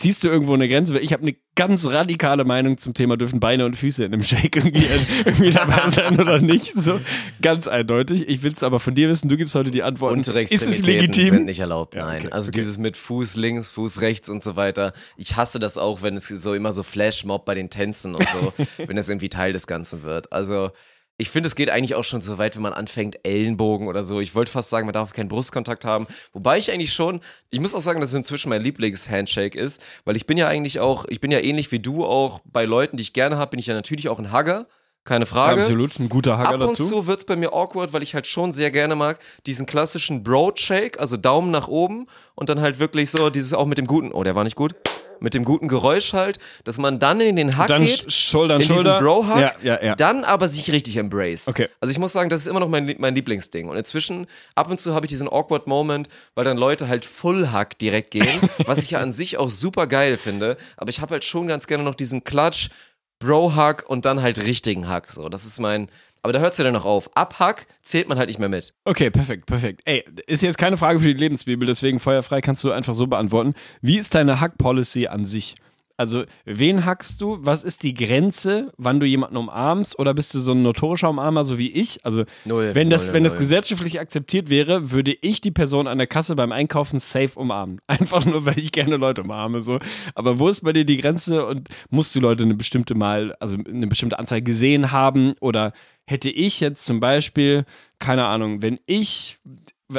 ziehst 0.00 0.24
du 0.24 0.28
irgendwo 0.28 0.54
eine 0.54 0.66
Grenze? 0.68 0.98
Ich 0.98 1.12
habe 1.12 1.22
eine 1.22 1.36
ganz 1.54 1.84
radikale 1.84 2.44
Meinung 2.44 2.78
zum 2.78 2.94
Thema, 2.94 3.18
dürfen 3.18 3.38
Beine 3.38 3.66
und 3.66 3.76
Füße 3.76 4.02
in 4.02 4.14
einem 4.14 4.22
Shake 4.22 4.56
irgendwie, 4.56 4.84
irgendwie 5.26 5.50
dabei 5.50 5.90
sein 5.90 6.18
oder 6.18 6.38
nicht. 6.38 6.72
So 6.72 6.98
ganz 7.42 7.68
eindeutig. 7.68 8.26
Ich 8.28 8.42
will 8.42 8.52
es 8.52 8.62
aber 8.62 8.80
von 8.80 8.94
dir 8.94 9.10
wissen. 9.10 9.28
Du 9.28 9.36
gibst 9.36 9.54
heute 9.54 9.70
die 9.70 9.82
Antworten. 9.82 10.16
Untere 10.16 10.42
ist 10.42 10.52
es 10.52 10.82
legitim? 10.86 11.28
sind 11.28 11.44
nicht 11.44 11.60
erlaubt, 11.60 11.94
Ja, 11.94 12.06
nein. 12.06 12.22
okay, 12.22 12.32
also 12.32 12.48
okay. 12.48 12.60
dieses 12.60 12.78
mit 12.78 12.96
Fuß 12.96 13.36
links, 13.36 13.70
Fuß 13.70 14.00
rechts 14.00 14.30
und 14.30 14.42
so 14.42 14.56
weiter. 14.56 14.94
Ich 15.16 15.36
hasse 15.36 15.58
das 15.58 15.76
auch, 15.76 16.02
wenn 16.02 16.16
es 16.16 16.28
so 16.28 16.54
immer 16.54 16.72
so 16.72 16.82
Flashmob 16.82 17.44
bei 17.44 17.54
den 17.54 17.68
Tänzen 17.68 18.14
und 18.14 18.26
so, 18.28 18.54
wenn 18.86 18.96
das 18.96 19.08
irgendwie 19.10 19.28
Teil 19.28 19.52
des 19.52 19.66
Ganzen 19.66 20.02
wird. 20.02 20.32
Also 20.32 20.70
ich 21.20 21.28
finde, 21.28 21.48
es 21.48 21.54
geht 21.54 21.68
eigentlich 21.68 21.94
auch 21.94 22.02
schon 22.02 22.22
so 22.22 22.38
weit, 22.38 22.56
wenn 22.56 22.62
man 22.62 22.72
anfängt, 22.72 23.18
Ellenbogen 23.24 23.88
oder 23.88 24.02
so. 24.02 24.20
Ich 24.20 24.34
wollte 24.34 24.50
fast 24.50 24.70
sagen, 24.70 24.86
man 24.86 24.94
darf 24.94 25.12
keinen 25.12 25.28
Brustkontakt 25.28 25.84
haben. 25.84 26.06
Wobei 26.32 26.56
ich 26.56 26.72
eigentlich 26.72 26.94
schon, 26.94 27.20
ich 27.50 27.60
muss 27.60 27.74
auch 27.74 27.80
sagen, 27.80 28.00
dass 28.00 28.08
es 28.08 28.14
inzwischen 28.14 28.48
mein 28.48 28.62
Lieblings-Handshake 28.62 29.58
ist, 29.58 29.82
weil 30.06 30.16
ich 30.16 30.26
bin 30.26 30.38
ja 30.38 30.48
eigentlich 30.48 30.80
auch, 30.80 31.04
ich 31.08 31.20
bin 31.20 31.30
ja 31.30 31.38
ähnlich 31.38 31.70
wie 31.72 31.78
du 31.78 32.06
auch 32.06 32.40
bei 32.44 32.64
Leuten, 32.64 32.96
die 32.96 33.02
ich 33.02 33.12
gerne 33.12 33.36
habe, 33.36 33.50
bin 33.50 33.60
ich 33.60 33.66
ja 33.66 33.74
natürlich 33.74 34.08
auch 34.08 34.18
ein 34.18 34.32
Hugger. 34.32 34.66
Keine 35.04 35.26
Frage. 35.26 35.60
Absolut, 35.60 35.98
ein 35.98 36.08
guter 36.08 36.38
Hacker 36.38 36.54
Ab 36.54 36.60
und 36.60 36.72
dazu. 36.72 36.84
zu 36.84 37.06
wird's 37.06 37.24
bei 37.24 37.36
mir 37.36 37.52
awkward, 37.52 37.92
weil 37.92 38.02
ich 38.02 38.14
halt 38.14 38.26
schon 38.26 38.52
sehr 38.52 38.70
gerne 38.70 38.96
mag, 38.96 39.18
diesen 39.46 39.66
klassischen 39.66 40.22
Broad-Shake, 40.22 41.00
also 41.00 41.16
Daumen 41.16 41.50
nach 41.50 41.68
oben 41.68 42.06
und 42.34 42.48
dann 42.48 42.60
halt 42.60 42.78
wirklich 42.78 43.10
so 43.10 43.30
dieses 43.30 43.54
auch 43.54 43.66
mit 43.66 43.78
dem 43.78 43.86
guten, 43.86 44.12
oh, 44.12 44.24
der 44.24 44.34
war 44.34 44.44
nicht 44.44 44.56
gut, 44.56 44.74
mit 45.20 45.34
dem 45.34 45.44
guten 45.44 45.68
Geräusch 45.68 46.12
halt, 46.12 46.38
dass 46.64 46.78
man 46.78 46.98
dann 46.98 47.20
in 47.20 47.36
den 47.36 47.56
Hack 47.56 47.68
Dann 47.68 47.84
geht, 47.84 48.00
Sch- 48.06 48.10
Schulter 48.30 48.56
in 48.56 48.62
Schulter. 48.62 48.82
diesen 48.94 48.98
Bro-Hack, 48.98 49.62
Ja, 49.62 49.74
ja, 49.76 49.84
ja. 49.84 49.94
dann 49.94 50.24
aber 50.24 50.48
sich 50.48 50.70
richtig 50.72 50.96
embraced. 50.96 51.48
Okay. 51.48 51.68
Also 51.80 51.92
ich 51.92 51.98
muss 51.98 52.12
sagen, 52.12 52.30
das 52.30 52.40
ist 52.40 52.46
immer 52.46 52.60
noch 52.60 52.68
mein, 52.68 52.94
mein 52.98 53.14
Lieblingsding. 53.14 53.68
Und 53.68 53.76
inzwischen, 53.76 54.26
ab 54.54 54.70
und 54.70 54.80
zu 54.80 54.94
habe 54.94 55.06
ich 55.06 55.10
diesen 55.10 55.28
awkward 55.28 55.66
Moment, 55.66 56.08
weil 56.34 56.44
dann 56.44 56.56
Leute 56.56 56.88
halt 56.88 57.04
Full-Hack 57.04 57.78
direkt 57.78 58.10
gehen, 58.10 58.26
was 58.66 58.78
ich 58.82 58.90
ja 58.92 59.00
an 59.00 59.12
sich 59.12 59.38
auch 59.38 59.50
super 59.50 59.86
geil 59.86 60.16
finde. 60.16 60.56
Aber 60.76 60.90
ich 60.90 61.00
habe 61.00 61.12
halt 61.12 61.24
schon 61.24 61.46
ganz 61.46 61.66
gerne 61.66 61.84
noch 61.84 61.94
diesen 61.94 62.24
Klatsch, 62.24 62.68
Bro-Hack 63.18 63.84
und 63.88 64.04
dann 64.06 64.22
halt 64.22 64.38
richtigen 64.40 64.88
Hack. 64.88 65.08
So, 65.10 65.28
das 65.28 65.44
ist 65.44 65.60
mein, 65.60 65.90
Aber 66.22 66.32
da 66.32 66.40
hört 66.40 66.52
es 66.52 66.58
ja 66.58 66.64
dann 66.64 66.74
noch 66.74 66.84
auf. 66.84 67.10
Ab 67.16 67.38
Hack 67.38 67.66
zählt 67.82 68.08
man 68.08 68.18
halt 68.18 68.28
nicht 68.28 68.38
mehr 68.38 68.48
mit. 68.48 68.74
Okay, 68.84 69.10
perfekt, 69.10 69.46
perfekt. 69.46 69.80
Ey, 69.84 70.04
ist 70.26 70.42
jetzt 70.42 70.58
keine 70.58 70.76
Frage 70.76 70.98
für 70.98 71.06
die 71.06 71.20
Lebensbibel, 71.20 71.66
deswegen 71.66 71.98
feuerfrei 71.98 72.40
kannst 72.40 72.62
du 72.64 72.70
einfach 72.72 72.94
so 72.94 73.06
beantworten. 73.06 73.54
Wie 73.80 73.98
ist 73.98 74.14
deine 74.14 74.40
Hack-Policy 74.40 75.06
an 75.06 75.24
sich? 75.24 75.54
Also, 76.00 76.24
wen 76.46 76.86
hackst 76.86 77.20
du? 77.20 77.36
Was 77.42 77.62
ist 77.62 77.82
die 77.82 77.92
Grenze, 77.92 78.72
wann 78.78 79.00
du 79.00 79.06
jemanden 79.06 79.36
umarmst? 79.36 79.98
Oder 79.98 80.14
bist 80.14 80.34
du 80.34 80.40
so 80.40 80.52
ein 80.52 80.62
notorischer 80.62 81.10
Umarmer, 81.10 81.44
so 81.44 81.58
wie 81.58 81.70
ich? 81.70 82.02
Also, 82.06 82.24
Null, 82.46 82.70
wenn, 82.74 82.88
das, 82.88 83.08
null, 83.08 83.16
wenn 83.16 83.24
das 83.24 83.34
null. 83.34 83.40
gesellschaftlich 83.40 84.00
akzeptiert 84.00 84.48
wäre, 84.48 84.92
würde 84.92 85.14
ich 85.20 85.42
die 85.42 85.50
Person 85.50 85.86
an 85.86 85.98
der 85.98 86.06
Kasse 86.06 86.36
beim 86.36 86.52
Einkaufen 86.52 87.00
safe 87.00 87.38
umarmen. 87.38 87.82
Einfach 87.86 88.24
nur, 88.24 88.46
weil 88.46 88.58
ich 88.58 88.72
gerne 88.72 88.96
Leute 88.96 89.24
umarme. 89.24 89.60
So. 89.60 89.78
Aber 90.14 90.38
wo 90.38 90.48
ist 90.48 90.64
bei 90.64 90.72
dir 90.72 90.86
die 90.86 90.96
Grenze 90.96 91.44
und 91.44 91.68
musst 91.90 92.14
du 92.14 92.20
Leute 92.20 92.44
eine 92.44 92.54
bestimmte 92.54 92.94
Mal, 92.94 93.36
also 93.38 93.58
eine 93.58 93.86
bestimmte 93.86 94.18
Anzahl 94.18 94.40
gesehen 94.40 94.92
haben? 94.92 95.34
Oder 95.40 95.74
hätte 96.10 96.30
ich 96.30 96.60
jetzt 96.60 96.84
zum 96.84 97.00
Beispiel, 97.00 97.64
keine 97.98 98.26
Ahnung, 98.26 98.62
wenn 98.62 98.78
ich 98.86 99.38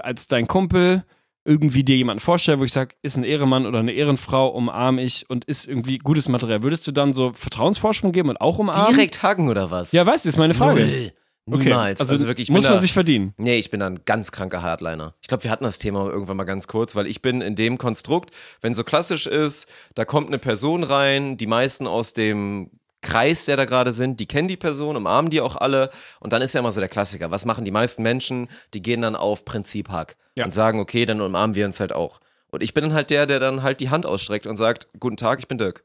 als 0.03 0.27
dein 0.27 0.47
Kumpel 0.47 1.03
irgendwie 1.43 1.83
dir 1.83 1.97
jemanden 1.97 2.19
vorstelle, 2.19 2.59
wo 2.59 2.63
ich 2.63 2.73
sage, 2.73 2.95
ist 3.01 3.17
ein 3.17 3.23
Ehrenmann 3.23 3.65
oder 3.65 3.79
eine 3.79 3.93
Ehrenfrau, 3.93 4.49
umarme 4.49 5.01
ich 5.01 5.27
und 5.29 5.45
ist 5.45 5.67
irgendwie 5.67 5.97
gutes 5.97 6.29
Material. 6.29 6.61
Würdest 6.61 6.85
du 6.85 6.91
dann 6.91 7.13
so 7.13 7.33
Vertrauensvorsprung 7.33 8.11
geben 8.11 8.29
und 8.29 8.39
auch 8.39 8.59
umarmen? 8.59 8.93
Direkt 8.93 9.23
hacken 9.23 9.49
oder 9.49 9.71
was? 9.71 9.91
Ja, 9.91 10.05
weißt 10.05 10.25
du, 10.25 10.29
ist 10.29 10.37
meine 10.37 10.53
Frage. 10.53 10.81
Null. 10.81 11.11
Okay, 11.47 11.69
Niemals. 11.69 11.99
Also, 11.99 12.13
Also, 12.13 12.27
wirklich, 12.27 12.49
ich 12.49 12.51
muss 12.53 12.63
bin 12.63 12.71
man 12.71 12.77
da, 12.77 12.81
sich 12.81 12.93
verdienen. 12.93 13.33
Nee, 13.37 13.55
ich 13.55 13.71
bin 13.71 13.79
dann 13.79 13.95
ein 13.95 14.01
ganz 14.05 14.31
kranker 14.31 14.61
Hardliner. 14.61 15.15
Ich 15.21 15.27
glaube, 15.27 15.43
wir 15.43 15.49
hatten 15.49 15.63
das 15.63 15.79
Thema 15.79 16.07
irgendwann 16.07 16.37
mal 16.37 16.43
ganz 16.43 16.67
kurz, 16.67 16.95
weil 16.95 17.07
ich 17.07 17.23
bin 17.23 17.41
in 17.41 17.55
dem 17.55 17.79
Konstrukt, 17.79 18.29
wenn 18.61 18.75
so 18.75 18.83
klassisch 18.83 19.25
ist, 19.25 19.67
da 19.95 20.05
kommt 20.05 20.27
eine 20.27 20.37
Person 20.37 20.83
rein, 20.83 21.37
die 21.37 21.47
meisten 21.47 21.87
aus 21.87 22.13
dem 22.13 22.69
Kreis, 23.01 23.45
der 23.45 23.57
da 23.57 23.65
gerade 23.65 23.91
sind, 23.91 24.19
die 24.19 24.27
kennen 24.27 24.47
die 24.47 24.57
Person, 24.57 24.95
umarmen 24.95 25.29
die 25.29 25.41
auch 25.41 25.55
alle. 25.55 25.89
Und 26.19 26.33
dann 26.33 26.41
ist 26.41 26.53
ja 26.53 26.59
immer 26.59 26.71
so 26.71 26.79
der 26.79 26.89
Klassiker. 26.89 27.31
Was 27.31 27.45
machen 27.45 27.65
die 27.65 27.71
meisten 27.71 28.03
Menschen? 28.03 28.47
Die 28.73 28.81
gehen 28.81 29.01
dann 29.01 29.15
auf 29.15 29.43
Prinzip 29.45 29.89
Hack 29.89 30.15
Ja. 30.35 30.45
und 30.45 30.51
sagen, 30.51 30.79
okay, 30.79 31.05
dann 31.05 31.19
umarmen 31.21 31.55
wir 31.55 31.65
uns 31.65 31.79
halt 31.79 31.93
auch. 31.93 32.19
Und 32.51 32.63
ich 32.63 32.73
bin 32.73 32.83
dann 32.83 32.93
halt 32.93 33.09
der, 33.09 33.25
der 33.25 33.39
dann 33.39 33.63
halt 33.63 33.79
die 33.79 33.89
Hand 33.89 34.05
ausstreckt 34.05 34.45
und 34.45 34.57
sagt, 34.57 34.87
guten 34.99 35.17
Tag, 35.17 35.39
ich 35.39 35.47
bin 35.47 35.57
Dirk. 35.57 35.83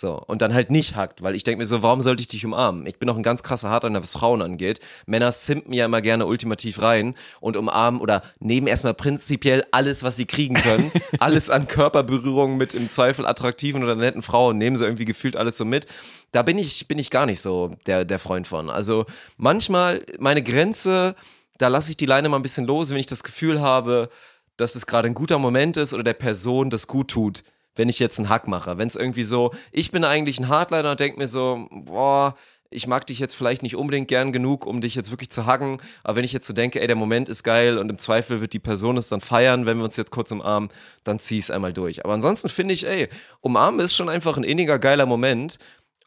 So, 0.00 0.12
und 0.28 0.42
dann 0.42 0.54
halt 0.54 0.70
nicht 0.70 0.94
hackt, 0.94 1.24
weil 1.24 1.34
ich 1.34 1.42
denke 1.42 1.58
mir 1.58 1.64
so, 1.66 1.82
warum 1.82 2.00
sollte 2.00 2.20
ich 2.20 2.28
dich 2.28 2.46
umarmen? 2.46 2.86
Ich 2.86 3.00
bin 3.00 3.10
auch 3.10 3.16
ein 3.16 3.24
ganz 3.24 3.42
krasser 3.42 3.68
Hardliner, 3.68 4.00
was 4.00 4.12
Frauen 4.12 4.42
angeht. 4.42 4.78
Männer 5.06 5.32
simpen 5.32 5.72
ja 5.72 5.86
immer 5.86 6.00
gerne 6.00 6.24
ultimativ 6.26 6.80
rein 6.82 7.16
und 7.40 7.56
umarmen 7.56 8.00
oder 8.00 8.22
nehmen 8.38 8.68
erstmal 8.68 8.94
prinzipiell 8.94 9.64
alles, 9.72 10.04
was 10.04 10.16
sie 10.16 10.26
kriegen 10.26 10.54
können. 10.54 10.92
alles 11.18 11.50
an 11.50 11.66
Körperberührung 11.66 12.56
mit 12.56 12.74
im 12.74 12.90
Zweifel 12.90 13.26
attraktiven 13.26 13.82
oder 13.82 13.96
netten 13.96 14.22
Frauen, 14.22 14.56
nehmen 14.56 14.76
sie 14.76 14.84
irgendwie 14.84 15.04
gefühlt 15.04 15.36
alles 15.36 15.56
so 15.58 15.64
mit. 15.64 15.86
Da 16.32 16.42
bin 16.42 16.58
ich, 16.58 16.88
bin 16.88 16.98
ich 16.98 17.10
gar 17.10 17.26
nicht 17.26 17.40
so 17.40 17.70
der, 17.86 18.04
der 18.04 18.18
Freund 18.18 18.46
von. 18.46 18.70
Also 18.70 19.06
manchmal 19.36 20.04
meine 20.18 20.42
Grenze, 20.42 21.14
da 21.58 21.68
lasse 21.68 21.90
ich 21.90 21.96
die 21.96 22.06
Leine 22.06 22.28
mal 22.28 22.36
ein 22.36 22.42
bisschen 22.42 22.66
los, 22.66 22.90
wenn 22.90 22.98
ich 22.98 23.06
das 23.06 23.24
Gefühl 23.24 23.60
habe, 23.60 24.08
dass 24.56 24.74
es 24.74 24.86
gerade 24.86 25.08
ein 25.08 25.14
guter 25.14 25.38
Moment 25.38 25.76
ist 25.76 25.94
oder 25.94 26.02
der 26.02 26.14
Person 26.14 26.70
das 26.70 26.86
gut 26.86 27.08
tut 27.08 27.42
wenn 27.78 27.88
ich 27.88 28.00
jetzt 28.00 28.18
einen 28.18 28.28
Hack 28.28 28.48
mache. 28.48 28.76
Wenn 28.76 28.88
es 28.88 28.96
irgendwie 28.96 29.24
so, 29.24 29.52
ich 29.70 29.90
bin 29.90 30.04
eigentlich 30.04 30.38
ein 30.38 30.48
Hardliner 30.48 30.90
und 30.90 31.00
denke 31.00 31.18
mir 31.18 31.28
so, 31.28 31.68
boah, 31.70 32.34
ich 32.70 32.86
mag 32.86 33.06
dich 33.06 33.18
jetzt 33.18 33.34
vielleicht 33.34 33.62
nicht 33.62 33.76
unbedingt 33.76 34.08
gern 34.08 34.30
genug, 34.30 34.66
um 34.66 34.82
dich 34.82 34.94
jetzt 34.94 35.10
wirklich 35.10 35.30
zu 35.30 35.46
hacken, 35.46 35.80
aber 36.04 36.16
wenn 36.16 36.24
ich 36.24 36.34
jetzt 36.34 36.46
so 36.46 36.52
denke, 36.52 36.80
ey, 36.80 36.86
der 36.86 36.96
Moment 36.96 37.30
ist 37.30 37.42
geil 37.42 37.78
und 37.78 37.88
im 37.88 37.96
Zweifel 37.96 38.42
wird 38.42 38.52
die 38.52 38.58
Person 38.58 38.98
es 38.98 39.08
dann 39.08 39.22
feiern, 39.22 39.64
wenn 39.64 39.78
wir 39.78 39.84
uns 39.84 39.96
jetzt 39.96 40.10
kurz 40.10 40.30
umarmen, 40.32 40.68
dann 41.02 41.18
zieh 41.18 41.38
ich 41.38 41.44
es 41.44 41.50
einmal 41.50 41.72
durch. 41.72 42.04
Aber 42.04 42.12
ansonsten 42.12 42.50
finde 42.50 42.74
ich, 42.74 42.86
ey, 42.86 43.08
umarmen 43.40 43.80
ist 43.80 43.96
schon 43.96 44.10
einfach 44.10 44.36
ein 44.36 44.44
inniger, 44.44 44.78
geiler 44.78 45.06
Moment. 45.06 45.58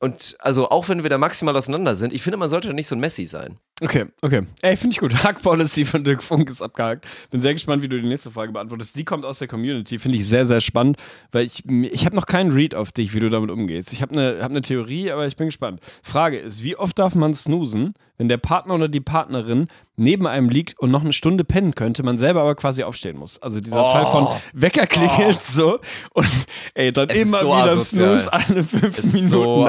Und 0.01 0.35
also 0.39 0.69
auch 0.69 0.89
wenn 0.89 1.03
wir 1.03 1.09
da 1.11 1.19
maximal 1.19 1.55
auseinander 1.55 1.95
sind, 1.95 2.11
ich 2.11 2.23
finde, 2.23 2.37
man 2.37 2.49
sollte 2.49 2.67
da 2.67 2.73
nicht 2.73 2.87
so 2.87 2.95
ein 2.95 2.99
Messi 2.99 3.27
sein. 3.27 3.59
Okay, 3.83 4.05
okay. 4.21 4.43
Ey, 4.61 4.77
finde 4.77 4.93
ich 4.93 4.99
gut. 4.99 5.13
Hack 5.23 5.41
Policy 5.41 5.85
von 5.85 6.03
Dirk 6.03 6.21
Funk 6.21 6.49
ist 6.51 6.61
abgehakt. 6.61 7.07
Bin 7.31 7.41
sehr 7.41 7.53
gespannt, 7.53 7.81
wie 7.81 7.87
du 7.89 7.99
die 7.99 8.07
nächste 8.07 8.29
Frage 8.29 8.51
beantwortest. 8.51 8.95
Die 8.95 9.03
kommt 9.03 9.25
aus 9.25 9.39
der 9.39 9.47
Community. 9.47 9.97
Finde 9.97 10.19
ich 10.19 10.27
sehr, 10.27 10.45
sehr 10.45 10.61
spannend, 10.61 10.97
weil 11.31 11.45
ich, 11.45 11.67
ich 11.67 12.05
habe 12.05 12.15
noch 12.15 12.27
keinen 12.27 12.51
Read 12.51 12.75
auf 12.75 12.91
dich, 12.91 13.15
wie 13.15 13.19
du 13.19 13.29
damit 13.31 13.49
umgehst. 13.49 13.91
Ich 13.91 14.03
habe 14.03 14.13
eine 14.13 14.43
hab 14.43 14.51
ne 14.51 14.61
Theorie, 14.61 15.11
aber 15.11 15.25
ich 15.25 15.35
bin 15.35 15.47
gespannt. 15.47 15.79
Frage 16.03 16.37
ist, 16.37 16.63
wie 16.63 16.75
oft 16.75 16.99
darf 16.99 17.15
man 17.15 17.33
snoosen, 17.33 17.95
wenn 18.21 18.29
der 18.29 18.37
Partner 18.37 18.75
oder 18.75 18.87
die 18.87 19.01
Partnerin 19.01 19.67
neben 19.95 20.27
einem 20.27 20.49
liegt 20.49 20.79
und 20.79 20.91
noch 20.91 21.01
eine 21.01 21.11
Stunde 21.11 21.43
pennen 21.43 21.73
könnte, 21.75 22.03
man 22.03 22.17
selber 22.17 22.41
aber 22.41 22.55
quasi 22.55 22.83
aufstehen 22.83 23.17
muss. 23.17 23.41
Also 23.41 23.59
dieser 23.59 23.83
Fall 23.83 24.05
von 24.05 24.27
Wecker 24.53 24.85
klingelt 24.87 25.41
so 25.43 25.79
und 26.13 26.27
ey, 26.75 26.91
dann 26.91 27.09
Es 27.09 27.19
ist 27.19 27.27
immer 27.27 27.39
so 27.39 27.47
wieder 27.47 27.63
asozial. 27.63 28.19
Snooze 28.19 28.33
alle 28.33 28.63
fünf 28.63 28.97
Ist 28.97 29.13
Minuten. 29.13 29.29
so. 29.29 29.65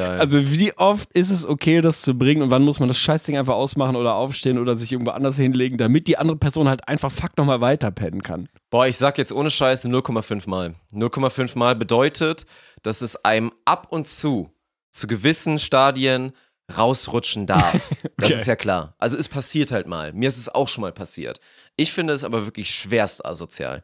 Also 0.00 0.50
wie 0.50 0.72
oft 0.76 1.12
ist 1.12 1.30
es 1.30 1.46
okay, 1.46 1.80
das 1.80 2.02
zu 2.02 2.18
bringen 2.18 2.42
und 2.42 2.50
wann 2.50 2.62
muss 2.62 2.80
man 2.80 2.88
das 2.88 2.98
Scheißding 2.98 3.38
einfach 3.38 3.51
ausmachen 3.54 3.96
oder 3.96 4.14
aufstehen 4.14 4.58
oder 4.58 4.76
sich 4.76 4.92
irgendwo 4.92 5.12
anders 5.12 5.36
hinlegen, 5.36 5.78
damit 5.78 6.06
die 6.06 6.18
andere 6.18 6.36
Person 6.36 6.68
halt 6.68 6.88
einfach 6.88 7.10
fuck 7.12 7.36
nochmal 7.36 7.60
weiter 7.60 7.90
pennen 7.90 8.20
kann. 8.22 8.48
Boah, 8.70 8.86
ich 8.86 8.96
sag 8.96 9.18
jetzt 9.18 9.32
ohne 9.32 9.50
Scheiße 9.50 9.88
0,5 9.88 10.48
Mal. 10.48 10.74
0,5 10.92 11.58
Mal 11.58 11.74
bedeutet, 11.76 12.46
dass 12.82 13.02
es 13.02 13.24
einem 13.24 13.52
ab 13.64 13.86
und 13.90 14.06
zu 14.08 14.50
zu 14.90 15.06
gewissen 15.06 15.58
Stadien 15.58 16.32
rausrutschen 16.76 17.46
darf. 17.46 17.72
Das 18.18 18.28
Okay. 18.30 18.40
ist 18.40 18.46
ja 18.46 18.56
klar. 18.56 18.94
Also 18.98 19.16
es 19.18 19.28
passiert 19.28 19.72
halt 19.72 19.86
mal. 19.88 20.12
Mir 20.12 20.28
ist 20.28 20.38
es 20.38 20.48
auch 20.48 20.68
schon 20.68 20.82
mal 20.82 20.92
passiert. 20.92 21.40
Ich 21.76 21.92
finde 21.92 22.12
es 22.12 22.22
aber 22.22 22.44
wirklich 22.44 22.70
schwerst 22.72 23.24
asozial. 23.26 23.82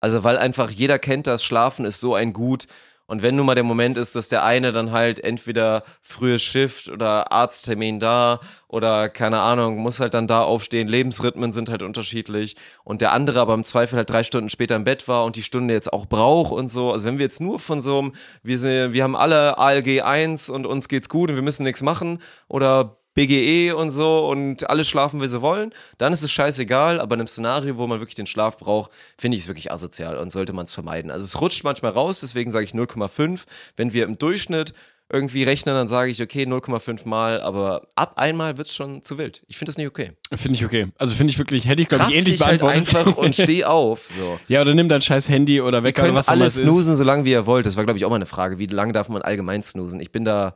Also 0.00 0.24
weil 0.24 0.36
einfach 0.36 0.68
jeder 0.70 0.98
kennt 0.98 1.26
das, 1.26 1.42
Schlafen 1.44 1.84
ist 1.86 2.00
so 2.00 2.14
ein 2.14 2.32
Gut. 2.32 2.66
Und 3.06 3.22
wenn 3.22 3.36
nun 3.36 3.46
mal 3.46 3.54
der 3.54 3.64
Moment 3.64 3.98
ist, 3.98 4.16
dass 4.16 4.28
der 4.28 4.44
eine 4.44 4.72
dann 4.72 4.92
halt 4.92 5.22
entweder 5.22 5.82
frühes 6.00 6.42
Shift 6.42 6.88
oder 6.88 7.30
Arzttermin 7.32 7.98
da 7.98 8.40
oder 8.68 9.08
keine 9.08 9.40
Ahnung, 9.40 9.76
muss 9.76 10.00
halt 10.00 10.14
dann 10.14 10.26
da 10.26 10.42
aufstehen, 10.44 10.88
Lebensrhythmen 10.88 11.52
sind 11.52 11.68
halt 11.68 11.82
unterschiedlich 11.82 12.56
und 12.84 13.00
der 13.00 13.12
andere 13.12 13.40
aber 13.40 13.54
im 13.54 13.64
Zweifel 13.64 13.96
halt 13.96 14.08
drei 14.08 14.22
Stunden 14.22 14.48
später 14.48 14.76
im 14.76 14.84
Bett 14.84 15.08
war 15.08 15.24
und 15.24 15.36
die 15.36 15.42
Stunde 15.42 15.74
jetzt 15.74 15.92
auch 15.92 16.06
braucht 16.06 16.52
und 16.52 16.68
so. 16.68 16.90
Also 16.90 17.04
wenn 17.06 17.18
wir 17.18 17.24
jetzt 17.24 17.40
nur 17.40 17.58
von 17.58 17.80
so 17.80 17.98
einem, 17.98 18.12
wir, 18.42 18.58
sind, 18.58 18.92
wir 18.92 19.02
haben 19.02 19.16
alle 19.16 19.58
ALG 19.58 20.02
1 20.02 20.48
und 20.48 20.66
uns 20.66 20.88
geht's 20.88 21.08
gut 21.08 21.30
und 21.30 21.36
wir 21.36 21.42
müssen 21.42 21.64
nichts 21.64 21.82
machen 21.82 22.22
oder 22.48 23.01
BGE 23.14 23.74
und 23.76 23.90
so 23.90 24.28
und 24.28 24.68
alle 24.70 24.84
schlafen, 24.84 25.20
wie 25.20 25.28
sie 25.28 25.42
wollen, 25.42 25.72
dann 25.98 26.12
ist 26.12 26.22
es 26.22 26.30
scheißegal, 26.30 27.00
aber 27.00 27.14
in 27.14 27.20
einem 27.20 27.26
Szenario, 27.26 27.76
wo 27.76 27.86
man 27.86 28.00
wirklich 28.00 28.14
den 28.14 28.26
Schlaf 28.26 28.58
braucht, 28.58 28.90
finde 29.18 29.36
ich 29.36 29.42
es 29.42 29.48
wirklich 29.48 29.70
asozial 29.70 30.16
und 30.16 30.30
sollte 30.30 30.52
man 30.52 30.64
es 30.64 30.72
vermeiden. 30.72 31.10
Also 31.10 31.24
es 31.24 31.40
rutscht 31.40 31.64
manchmal 31.64 31.92
raus, 31.92 32.20
deswegen 32.20 32.50
sage 32.50 32.64
ich 32.64 32.72
0,5. 32.72 33.42
Wenn 33.76 33.92
wir 33.92 34.04
im 34.04 34.18
Durchschnitt 34.18 34.72
irgendwie 35.12 35.42
rechnen, 35.42 35.74
dann 35.74 35.88
sage 35.88 36.10
ich, 36.10 36.22
okay, 36.22 36.44
0,5 36.44 37.06
Mal, 37.06 37.42
aber 37.42 37.88
ab 37.96 38.14
einmal 38.16 38.56
wird 38.56 38.66
es 38.66 38.74
schon 38.74 39.02
zu 39.02 39.18
wild. 39.18 39.42
Ich 39.46 39.58
finde 39.58 39.68
das 39.68 39.76
nicht 39.76 39.86
okay. 39.86 40.12
Finde 40.32 40.54
ich 40.54 40.64
okay. 40.64 40.88
Also 40.96 41.14
finde 41.14 41.32
ich 41.32 41.38
wirklich, 41.38 41.66
hätte 41.68 41.82
ich 41.82 41.88
glaube 41.88 42.06
ich 42.08 42.16
ähnlich 42.16 42.40
halt 42.40 42.60
beantwortet. 42.60 43.08
einfach 43.08 43.16
und 43.18 43.34
steh 43.34 43.64
auf. 43.64 44.08
So. 44.08 44.40
ja, 44.48 44.62
oder 44.62 44.74
nimm 44.74 44.88
dein 44.88 45.02
scheiß 45.02 45.28
Handy 45.28 45.60
oder 45.60 45.78
Ihr 45.78 45.84
Wecker 45.84 46.02
oder 46.02 46.08
könnt 46.08 46.18
was 46.18 46.28
alles 46.28 46.56
snoosen, 46.56 46.96
solange 46.96 47.26
wie 47.26 47.32
ihr 47.32 47.44
wollt. 47.44 47.66
Das 47.66 47.76
war, 47.76 47.84
glaube 47.84 47.98
ich, 47.98 48.06
auch 48.06 48.10
mal 48.10 48.16
eine 48.16 48.26
Frage. 48.26 48.58
Wie 48.58 48.66
lange 48.66 48.94
darf 48.94 49.10
man 49.10 49.20
allgemein 49.20 49.62
snoosen? 49.62 50.00
Ich 50.00 50.12
bin 50.12 50.24
da, 50.24 50.54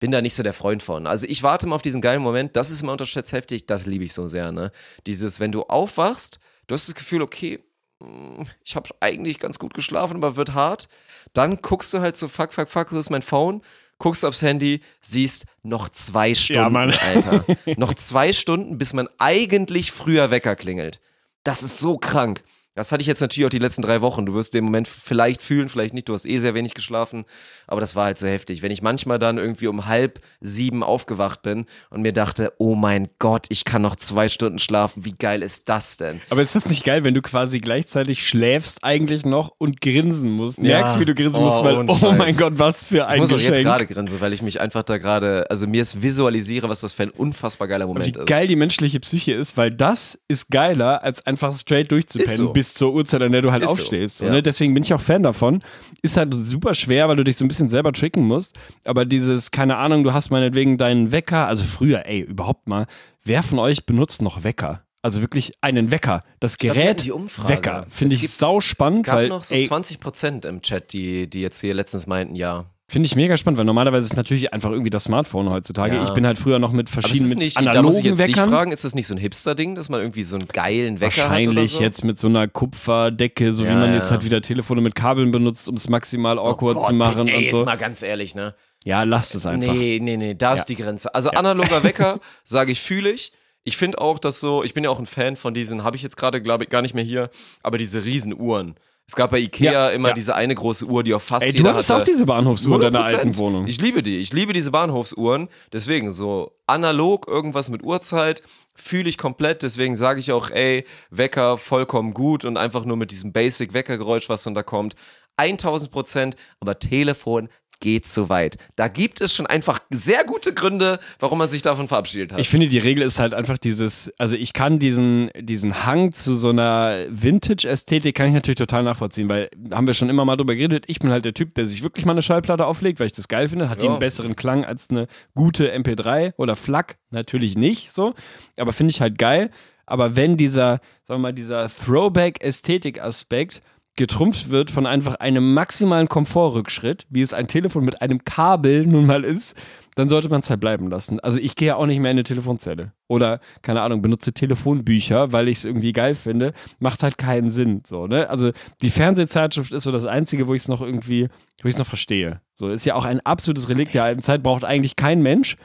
bin 0.00 0.10
da 0.10 0.20
nicht 0.20 0.34
so 0.34 0.42
der 0.42 0.52
Freund 0.52 0.82
von. 0.82 1.06
Also 1.06 1.26
ich 1.28 1.42
warte 1.42 1.66
mal 1.66 1.76
auf 1.76 1.82
diesen 1.82 2.00
geilen 2.00 2.22
Moment. 2.22 2.56
Das 2.56 2.70
ist 2.70 2.82
immer 2.82 2.92
unterschätzt 2.92 3.32
heftig. 3.32 3.66
Das 3.66 3.86
liebe 3.86 4.04
ich 4.04 4.12
so 4.12 4.26
sehr. 4.26 4.52
Ne? 4.52 4.70
Dieses, 5.06 5.40
wenn 5.40 5.52
du 5.52 5.62
aufwachst, 5.62 6.40
du 6.66 6.74
hast 6.74 6.88
das 6.88 6.94
Gefühl, 6.94 7.22
okay, 7.22 7.60
mh, 8.00 8.44
ich 8.64 8.76
habe 8.76 8.90
eigentlich 9.00 9.38
ganz 9.38 9.58
gut 9.58 9.74
geschlafen, 9.74 10.16
aber 10.16 10.36
wird 10.36 10.54
hart. 10.54 10.88
Dann 11.32 11.56
guckst 11.62 11.92
du 11.94 12.00
halt 12.00 12.16
so, 12.16 12.28
fuck, 12.28 12.52
fuck, 12.52 12.68
fuck, 12.68 12.90
das 12.90 12.98
ist 12.98 13.10
mein 13.10 13.22
Phone. 13.22 13.62
Guckst 13.98 14.24
aufs 14.24 14.42
Handy, 14.42 14.80
siehst 15.00 15.46
noch 15.62 15.88
zwei 15.88 16.34
Stunden, 16.34 16.72
Mann. 16.72 16.90
Alter. 16.90 17.44
noch 17.76 17.94
zwei 17.94 18.32
Stunden, 18.32 18.76
bis 18.76 18.92
man 18.92 19.08
eigentlich 19.18 19.92
früher 19.92 20.30
Wecker 20.30 20.56
klingelt. 20.56 21.00
Das 21.44 21.62
ist 21.62 21.78
so 21.78 21.96
krank. 21.96 22.42
Das 22.76 22.90
hatte 22.90 23.02
ich 23.02 23.06
jetzt 23.06 23.20
natürlich 23.20 23.46
auch 23.46 23.50
die 23.50 23.58
letzten 23.60 23.82
drei 23.82 24.00
Wochen. 24.00 24.26
Du 24.26 24.34
wirst 24.34 24.52
den 24.52 24.64
Moment 24.64 24.88
vielleicht 24.88 25.42
fühlen, 25.42 25.68
vielleicht 25.68 25.94
nicht. 25.94 26.08
Du 26.08 26.12
hast 26.12 26.24
eh 26.26 26.38
sehr 26.38 26.54
wenig 26.54 26.74
geschlafen. 26.74 27.24
Aber 27.68 27.80
das 27.80 27.94
war 27.94 28.06
halt 28.06 28.18
so 28.18 28.26
heftig. 28.26 28.62
Wenn 28.62 28.72
ich 28.72 28.82
manchmal 28.82 29.20
dann 29.20 29.38
irgendwie 29.38 29.68
um 29.68 29.86
halb 29.86 30.20
sieben 30.40 30.82
aufgewacht 30.82 31.42
bin 31.42 31.66
und 31.90 32.02
mir 32.02 32.12
dachte, 32.12 32.52
oh 32.58 32.74
mein 32.74 33.08
Gott, 33.20 33.46
ich 33.50 33.64
kann 33.64 33.80
noch 33.82 33.94
zwei 33.94 34.28
Stunden 34.28 34.58
schlafen. 34.58 35.04
Wie 35.04 35.12
geil 35.16 35.42
ist 35.42 35.68
das 35.68 35.98
denn? 35.98 36.20
Aber 36.30 36.42
ist 36.42 36.56
das 36.56 36.66
nicht 36.66 36.84
geil, 36.84 37.04
wenn 37.04 37.14
du 37.14 37.22
quasi 37.22 37.60
gleichzeitig 37.60 38.26
schläfst 38.26 38.82
eigentlich 38.82 39.24
noch 39.24 39.52
und 39.58 39.80
grinsen 39.80 40.30
musst? 40.32 40.60
Merkst, 40.60 40.98
wie 40.98 41.04
du 41.04 41.14
grinsen 41.14 41.42
Oh, 41.42 41.46
musst, 41.46 41.62
weil, 41.62 41.76
oh 41.88 41.94
Scheiß. 41.96 42.18
mein 42.18 42.36
Gott, 42.36 42.54
was 42.58 42.86
für 42.86 42.96
Ich 42.96 43.02
ein 43.04 43.18
muss 43.20 43.32
auch 43.32 43.36
jetzt 43.38 43.48
Geschenk. 43.50 43.66
gerade 43.66 43.86
grinsen, 43.86 44.20
weil 44.20 44.32
ich 44.32 44.42
mich 44.42 44.60
einfach 44.60 44.82
da 44.82 44.98
gerade, 44.98 45.48
also 45.48 45.68
mir 45.68 45.82
es 45.82 46.02
visualisiere, 46.02 46.68
was 46.68 46.80
das 46.80 46.92
für 46.92 47.04
ein 47.04 47.10
unfassbar 47.10 47.68
geiler 47.68 47.84
wie 47.84 47.88
Moment 47.92 48.16
ist. 48.16 48.26
geil 48.26 48.48
die 48.48 48.56
menschliche 48.56 48.98
Psyche 48.98 49.34
ist, 49.34 49.56
weil 49.56 49.70
das 49.70 50.18
ist 50.26 50.50
geiler, 50.50 51.04
als 51.04 51.24
einfach 51.24 51.56
straight 51.56 51.92
durchzupennen 51.92 52.30
Ist 52.32 52.36
so. 52.38 52.52
bis 52.52 52.63
zur 52.72 52.94
Uhrzeit, 52.94 53.20
an 53.20 53.32
der 53.32 53.42
du 53.42 53.52
halt 53.52 53.62
Ist 53.62 53.68
aufstehst. 53.68 54.18
So, 54.18 54.24
ja. 54.26 54.32
ne? 54.32 54.42
Deswegen 54.42 54.72
bin 54.72 54.82
ich 54.82 54.94
auch 54.94 55.00
Fan 55.02 55.22
davon. 55.22 55.60
Ist 56.00 56.16
halt 56.16 56.32
super 56.32 56.72
schwer, 56.72 57.06
weil 57.08 57.16
du 57.16 57.24
dich 57.24 57.36
so 57.36 57.44
ein 57.44 57.48
bisschen 57.48 57.68
selber 57.68 57.92
tricken 57.92 58.26
musst. 58.26 58.54
Aber 58.86 59.04
dieses, 59.04 59.50
keine 59.50 59.76
Ahnung, 59.76 60.04
du 60.04 60.14
hast 60.14 60.30
meinetwegen 60.30 60.78
deinen 60.78 61.12
Wecker, 61.12 61.46
also 61.48 61.64
früher, 61.64 62.06
ey, 62.06 62.20
überhaupt 62.20 62.66
mal, 62.66 62.86
wer 63.24 63.42
von 63.42 63.58
euch 63.58 63.84
benutzt 63.84 64.22
noch 64.22 64.44
Wecker? 64.44 64.80
Also 65.02 65.20
wirklich 65.20 65.52
einen 65.60 65.90
Wecker. 65.90 66.22
Das 66.40 66.56
glaub, 66.56 66.76
Gerät 66.76 67.04
die 67.04 67.12
Umfrage. 67.12 67.50
Wecker. 67.50 67.86
Finde 67.90 68.12
Es 68.14 68.16
ich 68.16 68.22
gibt- 68.22 68.38
sau 68.38 68.62
spannend, 68.62 69.04
gab 69.04 69.16
weil 69.16 69.28
noch 69.28 69.44
so 69.44 69.54
ey, 69.54 69.66
20 69.66 70.00
Prozent 70.00 70.44
im 70.46 70.62
Chat, 70.62 70.94
die, 70.94 71.28
die 71.28 71.42
jetzt 71.42 71.60
hier 71.60 71.74
letztens 71.74 72.06
meinten, 72.06 72.34
ja. 72.36 72.64
Finde 72.86 73.06
ich 73.06 73.16
mega 73.16 73.36
spannend, 73.38 73.56
weil 73.56 73.64
normalerweise 73.64 74.04
ist 74.04 74.12
es 74.12 74.16
natürlich 74.16 74.52
einfach 74.52 74.70
irgendwie 74.70 74.90
das 74.90 75.04
Smartphone 75.04 75.48
heutzutage. 75.48 75.96
Ja. 75.96 76.04
Ich 76.04 76.10
bin 76.10 76.26
halt 76.26 76.38
früher 76.38 76.58
noch 76.58 76.70
mit 76.70 76.88
Aber 76.92 77.00
verschiedenen 77.00 77.30
mit 77.30 77.38
nicht, 77.38 77.56
da 77.56 77.62
muss 77.62 77.68
analogen 77.74 77.98
ich 77.98 78.04
jetzt 78.04 78.20
dich 78.28 78.36
Weckern. 78.36 78.50
fragen, 78.50 78.72
ist 78.72 78.84
das 78.84 78.94
nicht 78.94 79.06
so 79.06 79.14
ein 79.14 79.18
Hipster-Ding, 79.18 79.74
dass 79.74 79.88
man 79.88 80.00
irgendwie 80.00 80.22
so 80.22 80.36
einen 80.36 80.46
geilen 80.48 81.00
Wecker 81.00 81.22
hat 81.22 81.30
oder 81.30 81.46
Wahrscheinlich 81.46 81.70
so? 81.72 81.80
jetzt 81.80 82.04
mit 82.04 82.20
so 82.20 82.28
einer 82.28 82.46
Kupferdecke, 82.46 83.54
so 83.54 83.64
wie 83.64 83.68
Ja, 83.68 83.74
man 83.76 83.90
ja. 83.90 83.96
jetzt 83.96 84.10
halt 84.10 84.22
wieder 84.24 84.42
Telefone 84.42 84.82
mit 84.82 84.94
Kabeln 84.94 85.30
benutzt, 85.30 85.66
um 85.68 85.76
es 85.76 85.88
maximal 85.88 86.38
awkward 86.38 86.76
Oh 86.76 86.80
Gott, 86.80 86.86
zu 86.88 86.94
machen 86.94 87.26
ey, 87.26 87.36
und 87.36 87.42
jetzt 87.44 87.58
so. 87.58 87.64
mal 87.64 87.76
ganz 87.76 88.02
ehrlich, 88.02 88.34
ne? 88.34 88.54
Ja, 88.84 89.02
lasst 89.04 89.34
es 89.34 89.46
einfach. 89.46 89.72
Nee, 89.72 89.98
nee, 90.02 90.18
nee, 90.18 90.34
da 90.34 90.52
ist 90.54 90.66
die 90.66 90.76
Grenze. 90.76 91.14
Also 91.14 91.30
analoger 91.30 91.82
Wecker, 91.84 92.20
sage 92.44 92.70
ich, 92.70 92.82
fühle 92.82 93.10
ich. 93.10 93.32
Ich 93.64 93.78
finde 93.78 93.98
auch, 93.98 94.18
dass 94.18 94.40
so, 94.40 94.62
ich 94.62 94.74
bin 94.74 94.84
ja 94.84 94.90
auch 94.90 94.98
ein 94.98 95.06
Fan 95.06 95.36
von 95.36 95.54
diesen, 95.54 95.84
habe 95.84 95.96
ich 95.96 96.02
jetzt 96.02 96.18
gerade, 96.18 96.42
glaube 96.42 96.64
ich, 96.64 96.70
gar 96.70 96.82
nicht 96.82 96.92
mehr 96.94 97.02
hier, 97.04 97.30
aber 97.62 97.78
diese 97.78 98.04
Riesenuhren. 98.04 98.74
Es 99.06 99.14
gab 99.16 99.30
bei 99.32 99.38
Ikea 99.38 99.70
Ja, 99.72 99.88
immer 99.90 100.08
ja. 100.08 100.14
diese 100.14 100.34
eine 100.34 100.54
große 100.54 100.86
Uhr, 100.86 101.02
die 101.04 101.12
auf 101.12 101.22
fast 101.22 101.44
Ey, 101.44 101.52
du 101.52 101.58
jeder 101.58 101.74
hattest 101.74 101.90
hatte. 101.90 102.02
auch 102.02 102.06
diese 102.06 102.24
Bahnhofsuhr 102.24 102.76
in 102.76 102.80
deiner 102.92 103.06
100%. 103.06 103.14
alten 103.16 103.36
Wohnung. 103.38 103.66
Ich 103.66 103.80
liebe 103.80 104.02
die. 104.02 104.16
Ich 104.18 104.32
liebe 104.32 104.52
diese 104.54 104.70
Bahnhofsuhren. 104.70 105.48
Deswegen 105.72 106.10
so 106.10 106.52
analog 106.66 107.28
irgendwas 107.28 107.68
mit 107.68 107.82
Uhrzeit 107.82 108.42
fühle 108.74 109.08
ich 109.10 109.18
komplett. 109.18 109.62
Deswegen 109.62 109.94
sage 109.94 110.20
ich 110.20 110.32
auch, 110.32 110.50
ey, 110.50 110.86
Wecker 111.10 111.58
vollkommen 111.58 112.14
gut 112.14 112.44
und 112.46 112.56
einfach 112.56 112.86
nur 112.86 112.96
mit 112.96 113.10
diesem 113.10 113.32
Basic 113.32 113.74
Weckergeräusch, 113.74 114.28
was 114.30 114.42
dann 114.44 114.54
da 114.54 114.62
kommt. 114.62 114.94
1000 115.36 115.90
Prozent. 115.90 116.36
Aber 116.60 116.78
Telefon 116.78 117.48
geht 117.84 118.08
zu 118.08 118.30
weit. 118.30 118.56
Da 118.76 118.88
gibt 118.88 119.20
es 119.20 119.34
schon 119.34 119.46
einfach 119.46 119.78
sehr 119.90 120.24
gute 120.24 120.54
Gründe, 120.54 120.98
warum 121.20 121.36
man 121.38 121.50
sich 121.50 121.60
davon 121.60 121.86
verabschiedet 121.86 122.32
hat. 122.32 122.38
Ich 122.40 122.48
finde, 122.48 122.66
die 122.68 122.78
Regel 122.78 123.02
ist 123.04 123.18
halt 123.20 123.34
einfach 123.34 123.58
dieses, 123.58 124.10
also 124.18 124.36
ich 124.36 124.54
kann 124.54 124.78
diesen, 124.78 125.30
diesen 125.38 125.84
Hang 125.84 126.14
zu 126.14 126.34
so 126.34 126.48
einer 126.48 127.04
Vintage-Ästhetik 127.10 128.14
kann 128.16 128.28
ich 128.28 128.32
natürlich 128.32 128.56
total 128.56 128.82
nachvollziehen, 128.84 129.28
weil 129.28 129.50
haben 129.70 129.86
wir 129.86 129.92
schon 129.92 130.08
immer 130.08 130.24
mal 130.24 130.36
drüber 130.36 130.54
geredet, 130.54 130.84
ich 130.88 130.98
bin 130.98 131.10
halt 131.10 131.26
der 131.26 131.34
Typ, 131.34 131.54
der 131.56 131.66
sich 131.66 131.82
wirklich 131.82 132.06
mal 132.06 132.12
eine 132.12 132.22
Schallplatte 132.22 132.64
auflegt, 132.64 133.00
weil 133.00 133.06
ich 133.08 133.12
das 133.12 133.28
geil 133.28 133.50
finde, 133.50 133.68
hat 133.68 133.82
die 133.82 133.84
Ja. 133.86 133.90
einen 133.92 134.00
besseren 134.00 134.34
Klang 134.34 134.64
als 134.64 134.88
eine 134.88 135.06
gute 135.34 135.70
MP3 135.76 136.32
oder 136.38 136.56
FLAC, 136.56 136.96
natürlich 137.10 137.54
nicht 137.56 137.92
so, 137.92 138.14
aber 138.56 138.72
finde 138.72 138.92
ich 138.92 139.02
halt 139.02 139.18
geil, 139.18 139.50
aber 139.84 140.16
wenn 140.16 140.38
dieser, 140.38 140.80
sagen 141.06 141.18
wir 141.20 141.28
mal, 141.28 141.32
dieser 141.34 141.68
Throwback-Ästhetik-Aspekt 141.68 143.60
getrumpft 143.96 144.50
wird 144.50 144.70
von 144.70 144.86
einfach 144.86 145.14
einem 145.16 145.54
maximalen 145.54 146.08
Komfortrückschritt, 146.08 147.06
wie 147.10 147.22
es 147.22 147.32
ein 147.32 147.46
Telefon 147.46 147.84
mit 147.84 148.02
einem 148.02 148.24
Kabel 148.24 148.86
nun 148.86 149.06
mal 149.06 149.24
ist, 149.24 149.56
dann 149.94 150.08
sollte 150.08 150.28
man 150.28 150.40
es 150.40 150.50
halt 150.50 150.60
bleiben 150.60 150.90
lassen. 150.90 151.20
Also 151.20 151.38
ich 151.38 151.54
gehe 151.54 151.68
ja 151.68 151.76
auch 151.76 151.86
nicht 151.86 152.00
mehr 152.00 152.10
in 152.10 152.16
eine 152.16 152.24
Telefonzelle. 152.24 152.92
Oder, 153.06 153.40
keine 153.62 153.82
Ahnung, 153.82 154.02
benutze 154.02 154.32
Telefonbücher, 154.32 155.32
weil 155.32 155.48
ich 155.48 155.58
es 155.58 155.64
irgendwie 155.64 155.92
geil 155.92 156.14
finde. 156.14 156.52
Macht 156.80 157.02
halt 157.02 157.16
keinen 157.16 157.48
Sinn. 157.48 157.82
So, 157.86 158.06
ne? 158.06 158.28
Also 158.28 158.50
die 158.82 158.90
Fernsehzeitschrift 158.90 159.72
ist 159.72 159.84
so 159.84 159.92
das 159.92 160.06
Einzige, 160.06 160.48
wo 160.48 160.54
ich 160.54 160.62
es 160.62 160.68
noch 160.68 160.80
irgendwie, 160.80 161.28
wo 161.62 161.68
ich 161.68 161.74
es 161.74 161.78
noch 161.78 161.86
verstehe. 161.86 162.40
So, 162.52 162.68
ist 162.68 162.86
ja 162.86 162.96
auch 162.96 163.04
ein 163.04 163.20
absolutes 163.20 163.68
Relikt 163.68 163.94
der 163.94 164.04
alten 164.04 164.22
Zeit, 164.22 164.42
braucht 164.42 164.64
eigentlich 164.64 164.96
kein 164.96 165.22
Mensch. 165.22 165.56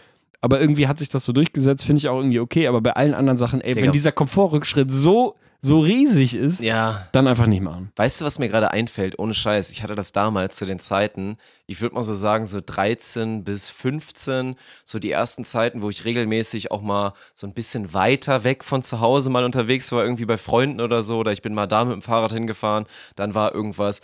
Aber 0.42 0.62
irgendwie 0.62 0.88
hat 0.88 1.00
sich 1.00 1.10
das 1.10 1.26
so 1.26 1.34
durchgesetzt, 1.34 1.86
finde 1.86 2.00
ich 2.00 2.08
auch 2.08 2.18
irgendwie 2.18 2.40
okay. 2.40 2.68
Aber 2.68 2.82
bei 2.82 2.94
allen 2.94 3.14
anderen 3.14 3.38
Sachen, 3.38 3.62
ey, 3.62 3.74
Digga. 3.74 3.88
wenn 3.88 3.92
dieser 3.92 4.12
Komfortrückschritt 4.12 4.92
so, 4.92 5.36
so 5.62 5.82
riesig 5.82 6.36
ist, 6.36 6.62
ja. 6.62 7.08
dann 7.12 7.28
einfach 7.28 7.46
nicht 7.46 7.62
machen. 7.62 7.92
Weißt 7.98 8.22
du, 8.22 8.26
was 8.26 8.40
mir 8.40 8.48
gerade 8.48 8.72
einfällt? 8.72 9.20
Ohne 9.20 9.34
Scheiß. 9.34 9.72
Ich 9.72 9.84
hatte 9.84 9.96
das 9.96 10.14
damals 10.14 10.56
zu 10.56 10.66
den 10.66 10.80
Zeiten, 10.80 11.38
ich 11.68 11.82
würde 11.82 11.96
mal 11.96 12.04
so 12.04 12.14
sagen, 12.14 12.46
so 12.46 12.62
13 12.66 13.44
bis 13.44 13.70
15, 13.70 14.56
so 14.86 15.00
die 15.00 15.12
ersten 15.12 15.44
Zeiten, 15.44 15.82
wo 15.82 15.90
ich 15.90 16.06
regelmäßig 16.06 16.72
auch 16.72 16.82
mal 16.82 17.14
so 17.36 17.46
ein 17.46 17.54
bisschen 17.54 17.94
weiter 17.94 18.44
weg 18.44 18.64
von 18.64 18.82
zu 18.84 19.02
Hause 19.02 19.30
mal 19.30 19.44
unterwegs 19.44 19.92
war, 19.92 20.04
irgendwie 20.04 20.26
bei 20.26 20.38
Freunden 20.38 20.82
oder 20.82 21.04
so, 21.04 21.18
oder 21.18 21.32
ich 21.34 21.42
bin 21.42 21.54
mal 21.54 21.68
da 21.68 21.84
mit 21.84 21.94
dem 21.94 22.02
Fahrrad 22.02 22.32
hingefahren, 22.32 22.86
dann 23.16 23.36
war 23.36 23.54
irgendwas. 23.54 24.02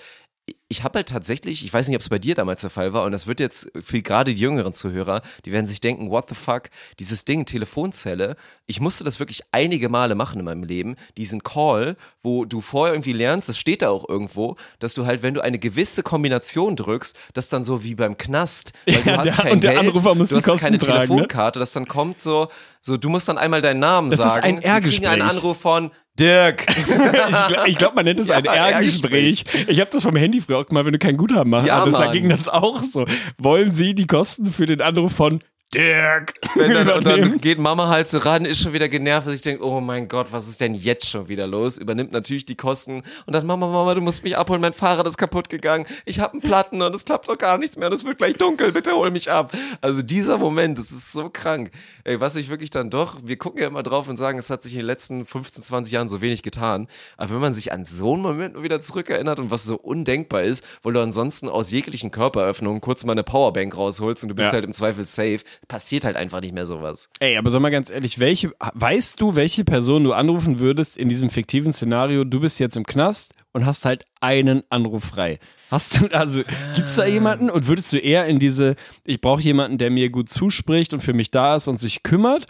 Ich 0.67 0.83
habe 0.83 0.97
halt 0.99 1.09
tatsächlich, 1.09 1.63
ich 1.63 1.73
weiß 1.73 1.87
nicht, 1.87 1.95
ob 1.95 2.01
es 2.01 2.09
bei 2.09 2.19
dir 2.19 2.35
damals 2.35 2.61
der 2.61 2.69
Fall 2.69 2.91
war, 2.93 3.03
und 3.03 3.11
das 3.11 3.25
wird 3.27 3.39
jetzt 3.39 3.71
für 3.79 4.01
gerade 4.01 4.33
die 4.33 4.41
jüngeren 4.41 4.73
Zuhörer, 4.73 5.21
die 5.45 5.51
werden 5.51 5.65
sich 5.67 5.79
denken, 5.81 6.09
what 6.11 6.27
the 6.29 6.35
fuck, 6.35 6.69
dieses 6.99 7.23
Ding, 7.25 7.45
Telefonzelle, 7.45 8.35
ich 8.67 8.79
musste 8.79 9.03
das 9.03 9.19
wirklich 9.19 9.41
einige 9.51 9.89
Male 9.89 10.13
machen 10.15 10.39
in 10.39 10.45
meinem 10.45 10.63
Leben, 10.63 10.95
diesen 11.17 11.43
Call, 11.43 11.95
wo 12.21 12.45
du 12.45 12.61
vorher 12.61 12.93
irgendwie 12.93 13.13
lernst, 13.13 13.49
das 13.49 13.57
steht 13.57 13.81
da 13.83 13.89
auch 13.89 14.07
irgendwo, 14.09 14.55
dass 14.79 14.93
du 14.93 15.05
halt, 15.05 15.23
wenn 15.23 15.33
du 15.33 15.41
eine 15.41 15.59
gewisse 15.59 16.03
Kombination 16.03 16.75
drückst, 16.75 17.15
das 17.33 17.47
dann 17.47 17.63
so 17.63 17.83
wie 17.83 17.95
beim 17.95 18.17
Knast, 18.17 18.73
weil 18.85 19.01
du 19.01 19.09
Ja, 19.11 19.17
hast 19.17 19.37
der- 19.37 19.45
kein 19.45 19.59
Geld, 19.59 19.95
du 19.95 20.03
hast 20.35 20.59
keine 20.59 20.77
tragen, 20.77 20.93
ne? 20.99 21.07
Telefonkarte, 21.07 21.59
das 21.59 21.73
dann 21.73 21.87
kommt 21.87 22.19
so, 22.19 22.49
so, 22.81 22.97
du 22.97 23.09
musst 23.09 23.27
dann 23.27 23.37
einmal 23.39 23.61
deinen 23.61 23.79
Namen 23.79 24.09
Das 24.11 24.19
ist 24.19 24.25
sagen. 24.35 24.59
ein 24.63 24.83
Sie 24.83 24.89
kriegen 24.89 25.07
einen. 25.07 25.21
Anruf 25.23 25.59
von 25.59 25.91
Dirk. 26.20 26.66
ich 26.78 26.86
glaube, 26.86 27.72
glaub, 27.74 27.95
man 27.95 28.05
nennt 28.05 28.20
es 28.20 28.30
Ja, 28.30 28.36
ein 28.36 28.45
R-Gespräch. 28.45 29.43
Ich 29.68 29.80
habe 29.80 29.89
das 29.91 30.03
vom 30.03 30.16
Handy 30.16 30.41
früher 30.41 30.59
auch 30.59 30.70
mal, 30.70 30.86
wenn 30.86 30.93
du 30.93 30.99
kein 30.99 31.18
Guthaben 31.18 31.49
machen 31.49 31.68
Ja, 31.68 31.82
hattest, 31.82 31.99
da 31.99 32.11
ging 32.11 32.30
das 32.30 32.47
auch 32.47 32.82
so. 32.82 33.05
Wollen 33.38 33.72
Sie 33.72 33.95
die 33.95 34.07
Kosten 34.07 34.51
für 34.51 34.66
den 34.66 34.82
Anruf 34.82 35.13
von 35.13 35.41
Dirk 35.74 36.36
dann, 36.55 36.89
und 36.89 37.05
dann 37.05 37.38
geht 37.39 37.59
Mama 37.59 37.88
halt 37.89 38.07
so 38.07 38.20
ran, 38.20 38.45
ist 38.45 38.61
schon 38.61 38.72
wieder 38.72 38.88
genervt, 38.88 39.28
dass 39.28 39.34
ich 39.34 39.41
denke, 39.41 39.66
oh 39.66 39.82
mein 39.82 40.07
Gott, 40.07 40.32
was 40.32 40.47
ist 40.47 40.61
denn 40.61 40.74
jetzt 40.74 41.09
schon 41.09 41.28
wieder 41.28 41.47
los? 41.47 41.78
Übernimmt 41.78 42.13
natürlich 42.13 42.45
die 42.45 42.55
Kosten 42.55 43.03
und 43.26 43.36
dann, 43.36 43.45
Mama, 43.45 43.68
Mama, 43.68 43.93
du 43.93 43.99
musst 44.01 44.24
mich 44.24 44.38
abholen, 44.38 44.61
mein 44.61 44.74
Fahrrad 44.74 45.05
ist 45.07 45.18
kaputt 45.18 45.49
gegangen, 45.49 45.86
ich 46.05 46.20
habe 46.20 46.34
einen 46.34 46.41
Platten 46.41 46.82
und 46.82 46.95
es 46.95 47.03
klappt 47.03 47.28
doch 47.28 47.38
gar 47.38 47.57
nichts 47.57 47.76
mehr 47.78 47.89
und 47.89 47.93
es 47.93 48.05
wird 48.05 48.20
gleich 48.20 48.36
dunkel, 48.36 48.72
bitte 48.72 48.91
hol 48.93 49.11
mich 49.11 49.30
ab. 49.30 49.51
Also 49.82 50.01
dieser 50.01 50.38
Moment, 50.38 50.78
das 50.78 50.91
ist 50.91 51.11
so 51.11 51.30
krank. 51.30 51.72
Ey, 52.05 52.22
was 52.22 52.36
ich 52.38 52.49
wirklich 52.49 52.70
dann 52.70 52.89
doch, 52.89 53.18
wir 53.24 53.38
gucken 53.38 53.61
ja 53.61 53.68
immer 53.68 53.84
drauf 53.84 54.07
und 54.07 54.16
sagen, 54.18 54.38
es 54.39 54.49
hat 54.49 54.63
sich 54.63 54.74
in 54.74 54.80
den 54.80 54.88
letzten 54.88 55.26
15, 55.26 55.63
20 55.63 55.91
Jahren 55.91 56.09
so 56.09 56.22
wenig 56.22 56.43
getan, 56.43 56.88
aber 57.18 57.34
wenn 57.34 57.41
man 57.41 57.53
sich 57.53 57.74
an 57.74 57.84
so 57.84 58.13
einen 58.13 58.22
Moment 58.22 58.53
nur 58.53 58.63
wieder 58.63 58.80
zurückerinnert 58.80 59.39
und 59.39 59.51
was 59.51 59.66
so 59.66 59.76
undenkbar 59.76 60.43
ist, 60.43 60.63
wo 60.84 60.91
du 60.91 61.01
ansonsten 61.01 61.49
aus 61.49 61.72
jeglichen 61.72 62.11
Körperöffnungen 62.11 62.80
kurz 62.82 63.03
mal 63.03 63.11
eine 63.13 63.24
Powerbank 63.24 63.76
rausholst 63.76 64.24
und 64.24 64.30
du 64.30 64.36
bist 64.36 64.47
Ja. 64.49 64.53
halt 64.53 64.63
im 64.63 64.72
Zweifel 64.74 65.03
safe, 65.05 65.39
passiert 65.68 66.05
halt 66.05 66.16
einfach 66.16 66.41
nicht 66.41 66.53
mehr 66.53 66.66
sowas. 66.66 67.09
Ey, 67.20 67.38
aber 67.38 67.49
sag 67.49 67.61
mal 67.61 67.70
ganz 67.70 67.89
ehrlich, 67.89 68.20
welche, 68.20 68.51
weißt 68.74 69.20
du, 69.20 69.36
welche 69.36 69.63
Person 69.63 70.03
du 70.03 70.13
anrufen 70.13 70.59
würdest 70.59 70.97
in 70.97 71.09
diesem 71.09 71.30
fiktiven 71.30 71.74
Szenario? 71.74 72.24
Du 72.24 72.39
bist 72.39 72.59
jetzt 72.59 72.78
im 72.78 72.86
Knast 72.86 73.34
und 73.53 73.66
hast 73.66 73.86
halt 73.86 74.05
einen 74.22 74.63
Anruf 74.70 75.03
frei. 75.03 75.39
Hast 75.72 76.01
du, 76.01 76.07
also, 76.13 76.41
gibt's 76.76 76.95
da 76.95 77.05
jemanden 77.05 77.49
und 77.49 77.68
würdest 77.68 77.91
du 77.93 77.97
eher 77.97 78.26
in 78.26 78.38
diese, 78.38 78.76
ich 79.05 79.22
brauche 79.22 79.41
jemanden, 79.41 79.78
der 79.78 79.89
mir 79.89 80.09
gut 80.09 80.30
zuspricht 80.30 80.93
und 80.93 81.01
für 81.01 81.13
mich 81.13 81.32
da 81.32 81.55
ist 81.55 81.68
und 81.68 81.80
sich 81.80 82.03
kümmert, 82.03 82.45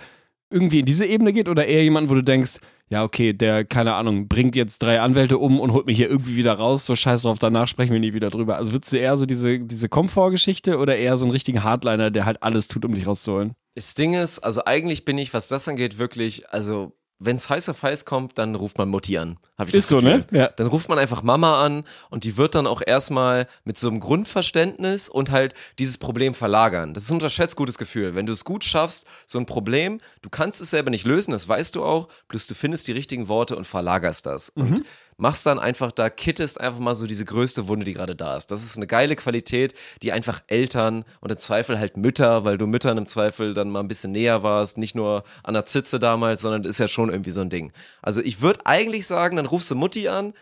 irgendwie 0.49 0.79
in 0.79 0.85
diese 0.85 1.05
Ebene 1.05 1.33
geht 1.33 1.49
oder 1.49 1.65
eher 1.65 1.83
jemanden, 1.83 2.09
wo 2.09 2.13
du 2.15 2.23
denkst, 2.23 2.59
ja, 2.89 3.03
okay, 3.03 3.33
der, 3.33 3.65
keine 3.65 3.95
Ahnung, 3.95 4.27
bringt 4.27 4.55
jetzt 4.55 4.83
drei 4.83 5.01
Anwälte 5.01 5.39
um 5.39 5.59
und 5.59 5.71
holt 5.73 5.87
mich 5.87 5.97
hier 5.97 6.09
irgendwie 6.09 6.35
wieder 6.35 6.53
raus, 6.53 6.85
so 6.85 6.95
scheiß 6.95 7.23
drauf, 7.23 7.39
danach 7.39 7.67
sprechen 7.67 7.93
wir 7.93 7.99
nie 7.99 8.13
wieder 8.13 8.29
drüber. 8.29 8.57
Also 8.57 8.71
würdest 8.73 8.93
du 8.93 8.97
eher 8.97 9.17
so 9.17 9.25
diese, 9.25 9.59
diese 9.59 9.89
Komfortgeschichte 9.89 10.77
oder 10.77 10.95
eher 10.95 11.17
so 11.17 11.25
einen 11.25 11.31
richtigen 11.31 11.63
Hardliner, 11.63 12.11
der 12.11 12.25
halt 12.25 12.43
alles 12.43 12.67
tut, 12.67 12.85
um 12.85 12.93
dich 12.93 13.07
rauszuholen? 13.07 13.53
Das 13.73 13.95
Ding 13.95 14.13
ist, 14.13 14.39
also 14.39 14.63
eigentlich 14.65 15.03
bin 15.03 15.17
ich, 15.17 15.33
was 15.33 15.47
das 15.47 15.67
angeht, 15.67 15.97
wirklich, 15.97 16.47
also 16.49 16.93
wenn 17.20 17.38
es 17.38 17.49
heiß 17.49 17.70
auf 17.70 17.82
heiß 17.82 18.05
kommt, 18.05 18.38
dann 18.38 18.55
ruft 18.55 18.78
man 18.78 18.89
Mutti 18.89 19.18
an. 19.18 19.38
Hab 19.57 19.68
ich 19.68 19.74
das 19.74 19.86
Ist 19.86 19.89
so, 19.89 20.01
ne? 20.01 20.26
Ja. 20.32 20.49
Dann 20.49 20.68
ruft 20.68 20.89
man 20.89 20.99
einfach 20.99 21.24
Mama 21.24 21.63
an 21.63 21.86
und 22.09 22.26
die 22.26 22.36
wird 22.36 22.55
dann 22.55 22.68
auch 22.68 22.82
erstmal 22.86 23.47
mit 23.63 23.80
so 23.80 23.88
einem 23.88 24.01
Grundverständnis 24.01 25.07
und 25.07 25.32
halt 25.32 25.53
dieses 25.80 25.97
Problem 25.97 26.34
verlagern. 26.34 26.93
Das 26.93 27.03
ist 27.03 27.11
ein 27.11 27.16
unterschätzt 27.16 27.55
gutes 27.55 27.78
Gefühl. 27.78 28.16
Wenn 28.16 28.26
du 28.26 28.34
es 28.34 28.43
gut 28.43 28.66
schaffst, 28.66 29.07
so 29.26 29.39
ein 29.39 29.45
Problem, 29.45 30.01
du 30.22 30.30
kannst 30.30 30.59
es 30.59 30.72
selber 30.72 30.89
nicht 30.89 31.05
lösen, 31.05 31.32
das 31.32 31.47
weißt 31.47 31.76
du 31.76 31.86
auch, 31.86 32.09
bloß 32.28 32.47
du 32.47 32.53
findest 32.53 32.88
die 32.89 32.91
richtigen 32.91 33.30
Worte 33.30 33.55
und 33.55 33.66
verlagerst 33.66 34.26
das. 34.26 34.49
Und 34.49 34.84
machst 35.18 35.45
dann 35.45 35.59
einfach 35.59 35.91
da, 35.91 36.09
kittest 36.09 36.59
einfach 36.59 36.80
mal 36.80 36.95
so 36.95 37.07
diese 37.07 37.26
größte 37.26 37.68
Wunde, 37.68 37.86
die 37.86 37.93
gerade 37.93 38.16
da 38.16 38.36
ist. 38.36 38.51
Das 38.51 38.63
ist 38.63 38.78
eine 38.78 38.88
geile 38.88 39.16
Qualität, 39.16 39.74
die 40.01 40.11
einfach 40.11 40.41
Eltern 40.47 41.05
und 41.22 41.32
im 41.32 41.38
Zweifel 41.38 41.80
halt 41.80 41.97
Mütter, 41.97 42.43
weil 42.43 42.57
du 42.57 42.68
Müttern 42.68 42.97
im 42.97 43.05
Zweifel 43.05 43.53
dann 43.53 43.70
mal 43.70 43.80
ein 43.80 43.88
bisschen 43.88 44.11
näher 44.11 44.43
warst, 44.43 44.78
nicht 44.78 44.95
nur 44.95 45.24
an 45.43 45.53
der 45.53 45.66
Zitze 45.66 45.99
damals, 45.99 46.41
sondern 46.41 46.63
ist 46.63 46.80
ja 46.80 46.88
schon 46.88 47.09
irgendwie 47.09 47.32
so 47.32 47.41
ein 47.41 47.49
Ding. 47.49 47.72
Also 48.01 48.22
ich 48.22 48.41
würde 48.41 48.66
eigentlich 48.66 49.07
sagen, 49.07 49.38
dann 49.38 49.45
rufst 49.45 49.72
du 49.72 49.76
Mutti 49.76 50.07
an. 50.09 50.34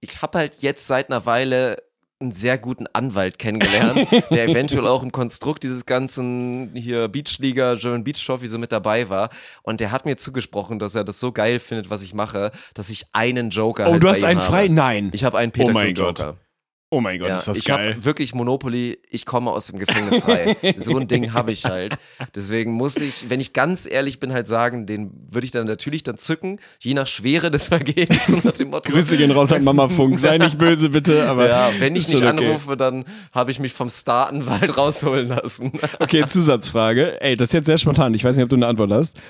Ich 0.00 0.22
habe 0.22 0.38
halt 0.38 0.56
jetzt 0.60 0.86
seit 0.86 1.10
einer 1.10 1.26
Weile 1.26 1.76
einen 2.20 2.32
sehr 2.32 2.58
guten 2.58 2.86
Anwalt 2.92 3.38
kennengelernt, 3.38 4.06
der 4.30 4.44
eventuell 4.48 4.86
auch 4.86 5.02
im 5.02 5.10
Konstrukt 5.10 5.62
dieses 5.62 5.86
ganzen 5.86 6.70
hier 6.74 7.08
Beachliga, 7.08 7.74
German 7.74 8.04
Beach 8.04 8.22
Trophy 8.24 8.46
so 8.46 8.58
mit 8.58 8.72
dabei 8.72 9.08
war. 9.08 9.30
Und 9.62 9.80
der 9.80 9.90
hat 9.90 10.04
mir 10.04 10.16
zugesprochen, 10.16 10.78
dass 10.78 10.94
er 10.94 11.04
das 11.04 11.18
so 11.18 11.32
geil 11.32 11.58
findet, 11.58 11.88
was 11.88 12.02
ich 12.02 12.12
mache, 12.12 12.50
dass 12.74 12.90
ich 12.90 13.06
einen 13.12 13.48
Joker 13.50 13.86
Oh, 13.88 13.92
halt 13.92 14.02
du 14.02 14.08
hast 14.08 14.22
einen 14.24 14.40
habe. 14.40 14.52
frei? 14.52 14.68
Nein. 14.68 15.10
Ich 15.14 15.24
habe 15.24 15.38
einen 15.38 15.50
Peter 15.52 15.72
Oh 15.74 15.78
Krug 15.78 15.94
Gott. 15.94 16.36
Oh 16.92 17.00
mein 17.00 17.20
Gott, 17.20 17.28
Ja, 17.28 17.36
ist 17.36 17.46
das 17.46 17.58
ich 17.58 17.66
geil. 17.66 17.94
habe 17.94 18.04
wirklich 18.04 18.34
Monopoly, 18.34 18.98
ich 19.10 19.24
komme 19.24 19.52
aus 19.52 19.68
dem 19.68 19.78
Gefängnis 19.78 20.18
frei. 20.18 20.56
so 20.76 20.98
ein 20.98 21.06
Ding 21.06 21.32
habe 21.32 21.52
ich 21.52 21.64
halt. 21.64 21.96
Deswegen 22.34 22.72
muss 22.72 22.96
ich, 22.96 23.30
wenn 23.30 23.38
ich 23.38 23.52
ganz 23.52 23.86
ehrlich 23.88 24.18
bin, 24.18 24.32
halt 24.32 24.48
sagen, 24.48 24.86
den 24.86 25.12
würde 25.30 25.44
ich 25.44 25.52
dann 25.52 25.68
natürlich 25.68 26.02
dann 26.02 26.18
zücken, 26.18 26.58
je 26.80 26.94
nach 26.94 27.06
Schwere 27.06 27.52
des 27.52 27.68
Vergehens 27.68 28.28
nach 28.44 28.50
dem 28.52 28.70
Motto. 28.70 28.90
Grüße 28.90 29.16
gehen 29.16 29.30
raus 29.30 29.52
an 29.52 29.62
Mama 29.62 29.88
Funk. 29.88 30.18
Sei 30.18 30.36
nicht 30.38 30.58
böse, 30.58 30.88
bitte. 30.88 31.28
Aber 31.28 31.48
Ja, 31.48 31.70
wenn 31.78 31.94
ich 31.94 32.08
nicht 32.08 32.24
okay. 32.24 32.26
anrufe, 32.26 32.76
dann 32.76 33.04
habe 33.32 33.52
ich 33.52 33.60
mich 33.60 33.72
vom 33.72 33.88
Startenwald 33.88 34.76
rausholen 34.76 35.28
lassen. 35.28 35.70
Okay, 36.00 36.24
Zusatzfrage. 36.26 37.20
Ey, 37.20 37.36
das 37.36 37.50
ist 37.50 37.52
jetzt 37.54 37.66
sehr 37.66 37.78
spontan. 37.78 38.14
Ich 38.14 38.24
weiß 38.24 38.34
nicht, 38.34 38.42
ob 38.42 38.50
du 38.50 38.56
eine 38.56 38.66
Antwort 38.66 38.90
hast. 38.90 39.20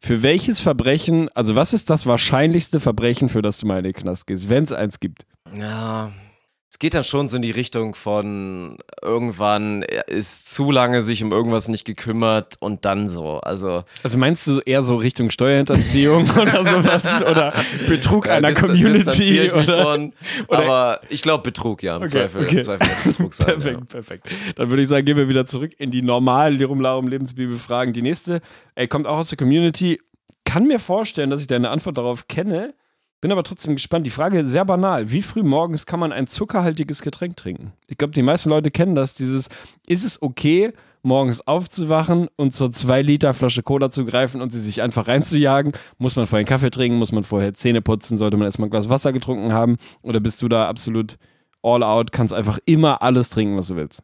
Für 0.00 0.24
welches 0.24 0.60
Verbrechen, 0.60 1.28
also 1.34 1.54
was 1.54 1.72
ist 1.74 1.90
das 1.90 2.06
wahrscheinlichste 2.06 2.80
Verbrechen, 2.80 3.28
für 3.28 3.40
das 3.40 3.58
du 3.58 3.66
mal 3.66 3.78
in 3.78 3.84
den 3.84 3.92
Knast 3.92 4.26
gehst, 4.26 4.48
wenn 4.50 4.64
es 4.64 4.72
eins 4.72 4.98
gibt? 4.98 5.24
Ja, 5.56 6.10
es 6.74 6.80
geht 6.80 6.96
dann 6.96 7.04
schon 7.04 7.28
so 7.28 7.36
in 7.36 7.42
die 7.42 7.52
Richtung 7.52 7.94
von 7.94 8.78
irgendwann 9.00 9.84
ist 10.08 10.52
zu 10.52 10.72
lange 10.72 11.02
sich 11.02 11.22
um 11.22 11.30
irgendwas 11.30 11.68
nicht 11.68 11.84
gekümmert 11.84 12.56
und 12.58 12.84
dann 12.84 13.08
so. 13.08 13.38
Also, 13.38 13.84
Also 14.02 14.18
meinst 14.18 14.44
du 14.48 14.58
eher 14.58 14.82
so 14.82 14.96
Richtung 14.96 15.30
Steuerhinterziehung 15.30 16.28
oder 16.36 16.64
sowas? 16.68 17.22
Oder 17.22 17.54
Betrug 17.88 18.28
einer 18.28 18.48
dis- 18.48 18.58
Community? 18.60 19.38
ich 19.38 19.54
Oder? 19.54 19.84
von, 19.84 20.12
oder- 20.48 20.58
aber 20.58 21.00
ich 21.10 21.22
glaube 21.22 21.44
Betrug, 21.44 21.84
ja, 21.84 21.94
im 21.94 22.02
Okay, 22.02 22.10
Zweifel, 22.10 22.42
okay. 22.44 22.56
im 22.56 22.62
Zweifel 22.64 22.88
Betrug 23.12 23.34
sein. 23.34 23.46
Perfekt, 23.54 23.78
ja. 23.78 23.84
perfekt. 23.86 24.26
Dann 24.56 24.70
würde 24.70 24.82
ich 24.82 24.88
sagen, 24.88 25.06
gehen 25.06 25.16
wir 25.16 25.28
wieder 25.28 25.46
zurück 25.46 25.70
in 25.78 25.92
die 25.92 26.02
normalen 26.02 26.56
Lirum 26.56 26.80
Larum 26.80 27.06
Lebensbibelfragen. 27.06 27.94
Die 27.94 28.02
nächste 28.02 28.40
ey, 28.74 28.88
kommt 28.88 29.06
auch 29.06 29.18
aus 29.18 29.28
der 29.28 29.38
Community. 29.38 30.00
Kann 30.44 30.66
mir 30.66 30.80
vorstellen, 30.80 31.30
dass 31.30 31.40
ich 31.40 31.46
deine 31.46 31.70
Antwort 31.70 31.98
darauf 31.98 32.26
kenne. 32.26 32.74
Bin 33.24 33.32
aber 33.32 33.42
trotzdem 33.42 33.74
gespannt. 33.74 34.04
Die 34.04 34.10
Frage 34.10 34.40
ist 34.40 34.50
sehr 34.50 34.66
banal. 34.66 35.10
Wie 35.10 35.22
früh 35.22 35.42
morgens 35.42 35.86
kann 35.86 35.98
man 35.98 36.12
ein 36.12 36.26
zuckerhaltiges 36.26 37.00
Getränk 37.00 37.38
trinken? 37.38 37.72
Ich 37.86 37.96
glaube, 37.96 38.12
die 38.12 38.20
meisten 38.20 38.50
Leute 38.50 38.70
kennen 38.70 38.94
das. 38.94 39.14
Dieses, 39.14 39.48
ist 39.86 40.04
es 40.04 40.20
okay, 40.20 40.74
morgens 41.00 41.40
aufzuwachen 41.46 42.28
und 42.36 42.52
zur 42.52 42.70
2 42.70 43.00
Liter 43.00 43.32
Flasche 43.32 43.62
Cola 43.62 43.90
zu 43.90 44.04
greifen 44.04 44.42
und 44.42 44.50
sie 44.50 44.60
sich 44.60 44.82
einfach 44.82 45.08
reinzujagen? 45.08 45.72
Muss 45.96 46.16
man 46.16 46.26
vorher 46.26 46.40
einen 46.40 46.48
Kaffee 46.48 46.68
trinken? 46.68 46.98
Muss 46.98 47.12
man 47.12 47.24
vorher 47.24 47.54
Zähne 47.54 47.80
putzen? 47.80 48.18
Sollte 48.18 48.36
man 48.36 48.44
erstmal 48.44 48.68
ein 48.68 48.70
Glas 48.70 48.90
Wasser 48.90 49.14
getrunken 49.14 49.54
haben? 49.54 49.78
Oder 50.02 50.20
bist 50.20 50.42
du 50.42 50.48
da 50.50 50.68
absolut 50.68 51.16
all 51.62 51.82
out? 51.82 52.12
Kannst 52.12 52.34
einfach 52.34 52.58
immer 52.66 53.00
alles 53.00 53.30
trinken, 53.30 53.56
was 53.56 53.68
du 53.68 53.76
willst? 53.76 54.02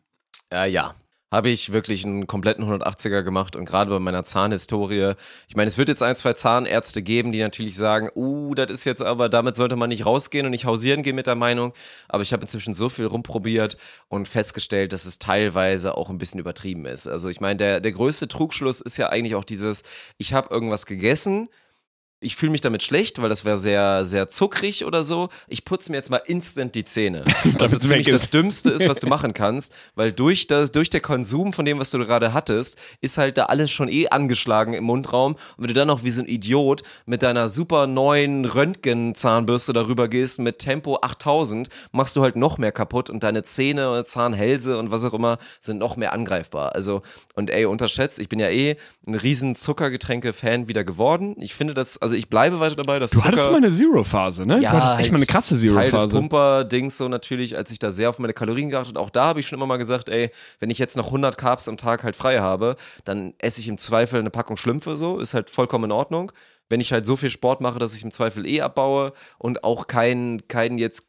Äh, 0.50 0.70
ja. 0.70 0.94
Habe 1.33 1.49
ich 1.49 1.72
wirklich 1.72 2.05
einen 2.05 2.26
kompletten 2.26 2.64
180er 2.64 3.22
gemacht 3.22 3.55
und 3.55 3.64
gerade 3.64 3.89
bei 3.89 4.01
meiner 4.01 4.24
Zahnhistorie, 4.24 5.12
ich 5.47 5.55
meine, 5.55 5.68
es 5.68 5.78
wird 5.78 5.89
jetzt 5.89 6.03
ein, 6.03 6.16
zwei 6.16 6.33
Zahnärzte 6.33 7.03
geben, 7.03 7.31
die 7.31 7.39
natürlich 7.39 7.76
sagen, 7.76 8.11
uh, 8.16 8.53
das 8.57 8.68
ist 8.70 8.85
jetzt 8.85 9.01
aber, 9.01 9.28
damit 9.28 9.55
sollte 9.55 9.76
man 9.76 9.91
nicht 9.91 10.07
rausgehen 10.07 10.45
und 10.45 10.51
nicht 10.51 10.64
hausieren 10.64 11.03
gehen 11.03 11.14
mit 11.14 11.28
der 11.28 11.37
Meinung, 11.37 11.72
aber 12.09 12.24
ich 12.24 12.33
habe 12.33 12.43
inzwischen 12.43 12.74
so 12.74 12.89
viel 12.89 13.07
rumprobiert 13.07 13.76
und 14.09 14.26
festgestellt, 14.26 14.93
dass 14.93 15.05
es 15.05 15.20
teilweise 15.20 15.97
auch 15.97 16.11
ein 16.11 16.18
bisschen 16.18 16.41
übertrieben 16.41 16.85
ist. 16.85 17.07
Also 17.07 17.28
ich 17.28 17.41
meine, 17.41 17.59
der, 17.59 17.81
der 17.81 17.93
größte 17.93 18.26
Trugschluss 18.26 18.81
ist 18.81 18.97
ja 18.97 19.11
eigentlich 19.11 19.37
auch 19.37 19.45
dieses, 19.45 19.85
ich 20.18 20.33
habe 20.33 20.53
irgendwas 20.53 20.85
gegessen, 20.85 21.49
ich 22.22 22.36
fühle 22.36 22.52
mich 22.52 22.60
damit 22.60 22.82
schlecht, 22.82 23.20
weil 23.22 23.30
das 23.30 23.46
wäre 23.46 23.56
sehr, 23.56 24.04
sehr 24.04 24.28
zuckrig 24.28 24.84
oder 24.84 25.02
so. 25.02 25.30
Ich 25.48 25.64
putze 25.64 25.90
mir 25.90 25.96
jetzt 25.96 26.10
mal 26.10 26.20
instant 26.26 26.74
die 26.74 26.84
Zähne. 26.84 27.24
Was 27.58 27.70
so 27.70 27.78
ziemlich 27.78 28.08
das. 28.08 28.28
Dümmste 28.28 28.70
ist, 28.70 28.86
was 28.86 28.98
du 28.98 29.06
machen 29.08 29.32
kannst, 29.34 29.72
weil 29.94 30.12
durch 30.12 30.46
das, 30.46 30.70
durch 30.70 30.90
der 30.90 31.00
Konsum 31.00 31.52
von 31.52 31.64
dem, 31.64 31.78
was 31.78 31.90
du 31.90 31.98
gerade 31.98 32.32
hattest, 32.32 32.78
ist 33.00 33.18
halt 33.18 33.38
da 33.38 33.46
alles 33.46 33.70
schon 33.70 33.88
eh 33.88 34.08
angeschlagen 34.08 34.74
im 34.74 34.84
Mundraum. 34.84 35.32
Und 35.32 35.40
wenn 35.58 35.68
du 35.68 35.74
dann 35.74 35.88
noch 35.88 36.04
wie 36.04 36.10
so 36.10 36.22
ein 36.22 36.28
Idiot 36.28 36.82
mit 37.06 37.22
deiner 37.22 37.48
super 37.48 37.86
neuen 37.86 38.44
Röntgen-Zahnbürste 38.44 39.72
darüber 39.72 40.08
gehst 40.08 40.38
mit 40.38 40.58
Tempo 40.58 40.98
8000, 41.00 41.68
machst 41.92 42.14
du 42.14 42.22
halt 42.22 42.36
noch 42.36 42.58
mehr 42.58 42.72
kaputt 42.72 43.10
und 43.10 43.22
deine 43.22 43.42
Zähne 43.42 43.90
und 43.90 44.06
Zahnhälse 44.06 44.78
und 44.78 44.90
was 44.90 45.04
auch 45.04 45.14
immer 45.14 45.38
sind 45.60 45.78
noch 45.78 45.96
mehr 45.96 46.12
angreifbar. 46.12 46.74
Also, 46.74 47.02
und 47.34 47.50
ey, 47.50 47.64
unterschätzt, 47.64 48.20
ich 48.20 48.28
bin 48.28 48.38
ja 48.38 48.50
eh 48.50 48.76
ein 49.06 49.14
riesen 49.14 49.54
Zuckergetränke-Fan 49.54 50.68
wieder 50.68 50.84
geworden. 50.84 51.34
Ich 51.38 51.54
finde 51.54 51.74
das, 51.74 51.98
also 51.98 52.09
ich 52.16 52.28
bleibe 52.28 52.61
weiter 52.61 52.76
dabei, 52.76 52.98
dass 52.98 53.11
Du 53.11 53.18
Zucker 53.18 53.28
hattest 53.28 53.50
mal 53.50 53.56
eine 53.58 53.70
Zero-Phase, 53.70 54.46
ne? 54.46 54.61
du 54.72 54.78
hattest 54.78 55.00
echt 55.00 55.12
mal 55.12 55.16
eine 55.16 55.26
krasse 55.26 55.54
halt 55.54 55.68
Teil 55.68 55.90
des 55.90 56.00
Zero-Phase. 56.00 56.18
Pumper-Dings 56.18 56.98
so 56.98 57.08
natürlich, 57.08 57.56
als 57.56 57.72
ich 57.72 57.78
da 57.78 57.92
sehr 57.92 58.11
auf 58.11 58.18
meine 58.18 58.32
Kalorien 58.32 58.70
geachtet 58.70 58.96
Auch 58.96 59.11
da 59.11 59.24
habe 59.24 59.40
ich 59.40 59.46
schon 59.46 59.58
immer 59.58 59.66
mal 59.66 59.76
gesagt, 59.76 60.08
ey, 60.08 60.30
wenn 60.58 60.70
ich 60.70 60.78
jetzt 60.78 60.96
noch 60.96 61.06
100 61.06 61.36
Carbs 61.36 61.68
am 61.68 61.76
Tag 61.76 62.04
halt 62.04 62.16
frei 62.16 62.40
habe, 62.40 62.76
dann 63.04 63.34
esse 63.38 63.61
ich 63.61 63.68
im 63.68 63.78
Zweifel 63.78 64.20
eine 64.20 64.30
Packung 64.30 64.56
Schlümpfe 64.56 64.96
so, 64.96 65.18
ist 65.18 65.34
halt 65.34 65.50
vollkommen 65.50 65.84
in 65.84 65.92
Ordnung. 65.92 66.32
Wenn 66.68 66.80
ich 66.80 66.92
halt 66.92 67.04
so 67.04 67.16
viel 67.16 67.30
Sport 67.30 67.61
mache, 67.61 67.78
dass 67.78 67.96
ich 67.96 68.04
im 68.04 68.12
Zweifel 68.12 68.46
eh 68.46 68.61
abbaue 68.61 69.12
und 69.38 69.64
auch 69.64 69.86
kein, 69.86 70.42
kein 70.46 70.78
jetzt 70.78 71.06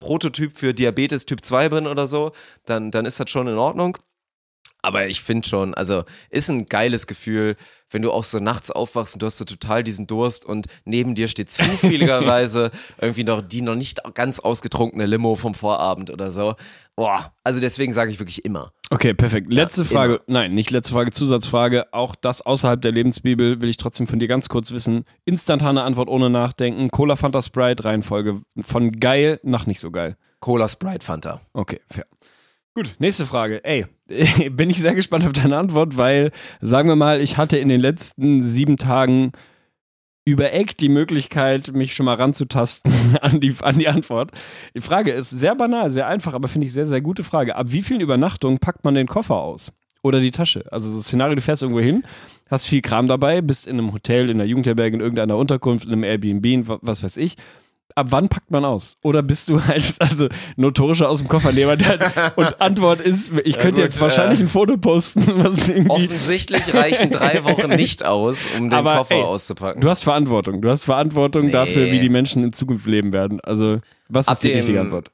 Prototyp 0.00 0.56
für 0.56 0.74
Diabetes 0.74 1.26
Typ 1.26 1.42
2 1.42 1.68
bin 1.70 1.86
oder 1.86 2.06
so, 2.06 2.32
dann, 2.66 2.90
dann 2.90 3.04
ist 3.04 3.18
das 3.20 3.30
schon 3.30 3.48
in 3.48 3.58
Ordnung. 3.58 3.98
Aber 4.80 5.08
ich 5.08 5.20
finde 5.22 5.46
schon, 5.48 5.74
also 5.74 6.04
ist 6.30 6.48
ein 6.48 6.66
geiles 6.66 7.06
Gefühl, 7.06 7.56
wenn 7.90 8.02
du 8.02 8.12
auch 8.12 8.22
so 8.24 8.38
nachts 8.38 8.70
aufwachst 8.70 9.14
und 9.14 9.22
du 9.22 9.26
hast 9.26 9.38
so 9.38 9.44
total 9.44 9.82
diesen 9.82 10.06
Durst 10.06 10.46
und 10.46 10.66
neben 10.84 11.14
dir 11.14 11.26
steht 11.28 11.50
zufälligerweise 11.50 12.70
irgendwie 13.00 13.24
noch 13.24 13.42
die 13.42 13.62
noch 13.62 13.74
nicht 13.74 14.00
ganz 14.14 14.38
ausgetrunkene 14.38 15.06
Limo 15.06 15.34
vom 15.34 15.54
Vorabend 15.54 16.10
oder 16.10 16.30
so. 16.30 16.54
Boah, 16.94 17.32
also 17.44 17.60
deswegen 17.60 17.92
sage 17.92 18.10
ich 18.10 18.18
wirklich 18.18 18.44
immer. 18.44 18.72
Okay, 18.90 19.14
perfekt. 19.14 19.52
Letzte 19.52 19.82
Ja, 19.82 19.88
Frage. 19.88 20.20
Nein, 20.26 20.54
nicht 20.54 20.70
letzte 20.70 20.92
Frage, 20.92 21.10
Zusatzfrage. 21.10 21.92
Auch 21.92 22.14
das 22.14 22.42
außerhalb 22.42 22.80
der 22.80 22.92
Lebensbibel 22.92 23.60
will 23.60 23.68
ich 23.68 23.76
trotzdem 23.76 24.06
von 24.06 24.18
dir 24.18 24.28
ganz 24.28 24.48
kurz 24.48 24.70
wissen. 24.72 25.04
Instantane 25.24 25.82
Antwort 25.82 26.08
ohne 26.08 26.30
Nachdenken. 26.30 26.90
Cola 26.90 27.16
Fanta 27.16 27.42
Sprite, 27.42 27.84
Reihenfolge 27.84 28.40
von 28.60 28.92
geil 28.98 29.40
nach 29.42 29.66
nicht 29.66 29.80
so 29.80 29.90
geil. 29.90 30.16
Cola 30.40 30.68
Sprite 30.68 31.04
Fanta. 31.04 31.40
Okay, 31.52 31.80
fair. 31.88 32.06
Gut, 32.74 32.94
nächste 32.98 33.26
Frage. 33.26 33.64
Ey, 33.64 33.86
bin 34.50 34.70
ich 34.70 34.78
sehr 34.78 34.94
gespannt 34.94 35.26
auf 35.26 35.32
deine 35.32 35.56
Antwort, 35.58 35.96
weil, 35.96 36.30
sagen 36.60 36.88
wir 36.88 36.96
mal, 36.96 37.20
ich 37.20 37.36
hatte 37.36 37.58
in 37.58 37.68
den 37.68 37.80
letzten 37.80 38.42
sieben 38.44 38.76
Tagen 38.76 39.32
über 40.24 40.52
Eck 40.52 40.76
die 40.76 40.90
Möglichkeit, 40.90 41.72
mich 41.72 41.94
schon 41.94 42.06
mal 42.06 42.14
ranzutasten 42.14 42.92
an 43.22 43.40
die, 43.40 43.54
an 43.62 43.78
die 43.78 43.88
Antwort. 43.88 44.30
Die 44.74 44.80
Frage 44.80 45.10
ist 45.10 45.30
sehr 45.30 45.54
banal, 45.56 45.90
sehr 45.90 46.06
einfach, 46.06 46.34
aber 46.34 46.48
finde 46.48 46.66
ich 46.66 46.72
sehr, 46.72 46.86
sehr 46.86 47.00
gute 47.00 47.24
Frage. 47.24 47.56
Ab 47.56 47.66
wie 47.70 47.82
vielen 47.82 48.00
Übernachtungen 48.00 48.58
packt 48.58 48.84
man 48.84 48.94
den 48.94 49.06
Koffer 49.06 49.36
aus? 49.36 49.72
Oder 50.02 50.20
die 50.20 50.30
Tasche? 50.30 50.64
Also 50.70 50.88
so 50.90 51.00
Szenario, 51.00 51.34
du 51.34 51.40
fährst 51.42 51.62
irgendwo 51.62 51.80
hin, 51.80 52.04
hast 52.48 52.66
viel 52.66 52.82
Kram 52.82 53.08
dabei, 53.08 53.40
bist 53.40 53.66
in 53.66 53.78
einem 53.78 53.92
Hotel, 53.92 54.30
in 54.30 54.36
einer 54.36 54.44
Jugendherberge, 54.48 54.94
in 54.96 55.00
irgendeiner 55.00 55.36
Unterkunft, 55.36 55.86
in 55.86 55.92
einem 55.92 56.04
Airbnb, 56.04 56.68
wa- 56.68 56.78
was 56.82 57.02
weiß 57.02 57.16
ich. 57.16 57.34
Ab 57.94 58.06
wann 58.10 58.28
packt 58.28 58.50
man 58.50 58.64
aus? 58.64 58.96
Oder 59.02 59.22
bist 59.22 59.48
du 59.48 59.64
halt, 59.64 59.94
also 60.00 60.28
notorischer 60.56 61.08
aus 61.08 61.18
dem 61.18 61.28
Koffer 61.28 61.50
jemand, 61.52 61.80
der 61.80 61.88
halt, 61.98 62.36
und 62.36 62.60
Antwort 62.60 63.00
ist, 63.00 63.32
ich 63.44 63.56
Ja, 63.56 63.62
könnte 63.62 63.80
gut, 63.80 63.84
jetzt 63.90 64.00
wahrscheinlich 64.00 64.38
äh, 64.40 64.44
ein 64.44 64.48
Foto 64.48 64.76
posten, 64.76 65.24
was 65.36 65.68
irgendwie. 65.68 65.90
Offensichtlich 65.90 66.72
reichen 66.74 67.10
drei 67.10 67.42
Wochen 67.44 67.70
nicht 67.70 68.04
aus, 68.04 68.46
um 68.56 68.70
den 68.70 68.78
Aber, 68.78 68.96
Koffer 68.98 69.14
ey, 69.16 69.22
auszupacken. 69.22 69.80
Du 69.80 69.88
hast 69.88 70.04
Verantwortung. 70.04 70.62
Du 70.62 70.68
hast 70.70 70.84
Verantwortung 70.84 71.46
Nee. 71.46 71.52
dafür, 71.52 71.90
wie 71.90 71.98
die 71.98 72.08
Menschen 72.08 72.44
in 72.44 72.52
Zukunft 72.52 72.86
leben 72.86 73.12
werden. 73.12 73.40
Also, 73.40 73.78
was 74.08 74.28
Ab 74.28 74.34
ist 74.34 74.44
die 74.44 74.52
richtige 74.52 74.80
Antwort? 74.80 75.10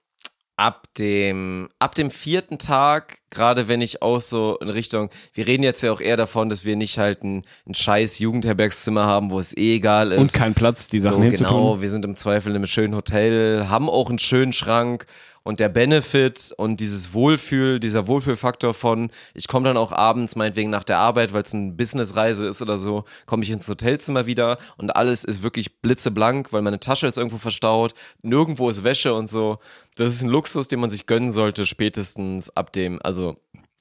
Ab 0.57 0.87
dem, 0.99 1.69
ab 1.79 1.95
dem 1.95 2.11
vierten 2.11 2.59
Tag, 2.59 3.19
gerade 3.31 3.67
wenn 3.67 3.81
ich 3.81 4.03
auch 4.03 4.21
so 4.21 4.57
in 4.61 4.71
Richtung, 4.71 5.11
wir 5.33 5.47
reden 5.47 5.65
jetzt 5.65 5.83
ja 5.83 5.93
auch 5.93 6.01
eher 6.01 6.17
davon, 6.17 6.49
dass 6.49 6.65
wir 6.65 6.77
nicht 6.77 6.99
halt 6.99 7.25
ein, 7.25 7.45
ein 7.67 7.75
scheiß 7.75 8.21
Jugendherbergszimmer 8.21 9.05
haben, 9.05 9.31
wo 9.31 9.41
es 9.41 9.57
eh 9.57 9.77
egal 9.77 10.13
ist. 10.13 10.19
Und 10.19 10.33
kein 10.33 10.55
Platz, 10.55 10.89
die 10.89 11.01
Sachen 11.01 11.17
so, 11.17 11.23
hinzutun. 11.23 11.49
genau, 11.49 11.81
wir 11.81 11.91
sind 11.91 12.05
im 12.05 12.15
Zweifel 12.17 12.51
in 12.51 12.57
einem 12.57 12.67
schönen 12.67 12.95
Hotel, 12.95 13.69
haben 13.69 13.91
auch 13.91 14.09
einen 14.09 14.19
schönen 14.19 14.53
Schrank 14.53 15.07
und 15.45 15.61
der 15.61 15.69
Benefit 15.69 16.53
und 16.57 16.81
dieses 16.81 17.13
Wohlfühl, 17.13 17.79
dieser 17.79 18.09
Wohlfühlfaktor 18.09 18.75
von, 18.75 19.11
ich 19.35 19.47
komme 19.47 19.69
dann 19.69 19.77
auch 19.77 19.93
abends, 19.93 20.35
meinetwegen 20.35 20.71
nach 20.71 20.85
der 20.85 20.99
Arbeit, 20.99 21.33
weil 21.33 21.43
es 21.43 21.55
eine 21.55 21.73
Businessreise 21.73 22.49
ist 22.49 22.61
oder 22.61 22.79
so, 22.79 23.05
komme 23.27 23.45
ich 23.45 23.51
ins 23.51 23.69
Hotelzimmer 23.69 24.27
wieder 24.27 24.59
und 24.77 24.97
alles 24.97 25.23
ist 25.23 25.43
wirklich 25.43 25.81
blitzeblank, 25.81 26.53
weil 26.53 26.63
meine 26.63 26.81
Tasche 26.81 27.07
ist 27.07 27.19
irgendwo 27.19 27.39
verstaut, 27.39 27.95
nirgendwo 28.23 28.69
ist 28.69 28.83
Wäsche 28.83 29.15
und 29.15 29.31
so. 29.31 29.59
Das 29.97 30.09
ist 30.09 30.23
ein 30.23 30.31
Luxus, 30.31 30.67
den 30.67 30.81
man 30.81 30.91
sich 30.91 31.07
gönnen 31.07 31.31
sollte, 31.31 31.67
spätestens 31.67 32.51
ab 32.57 32.73
dem, 32.73 33.01
also 33.03 33.37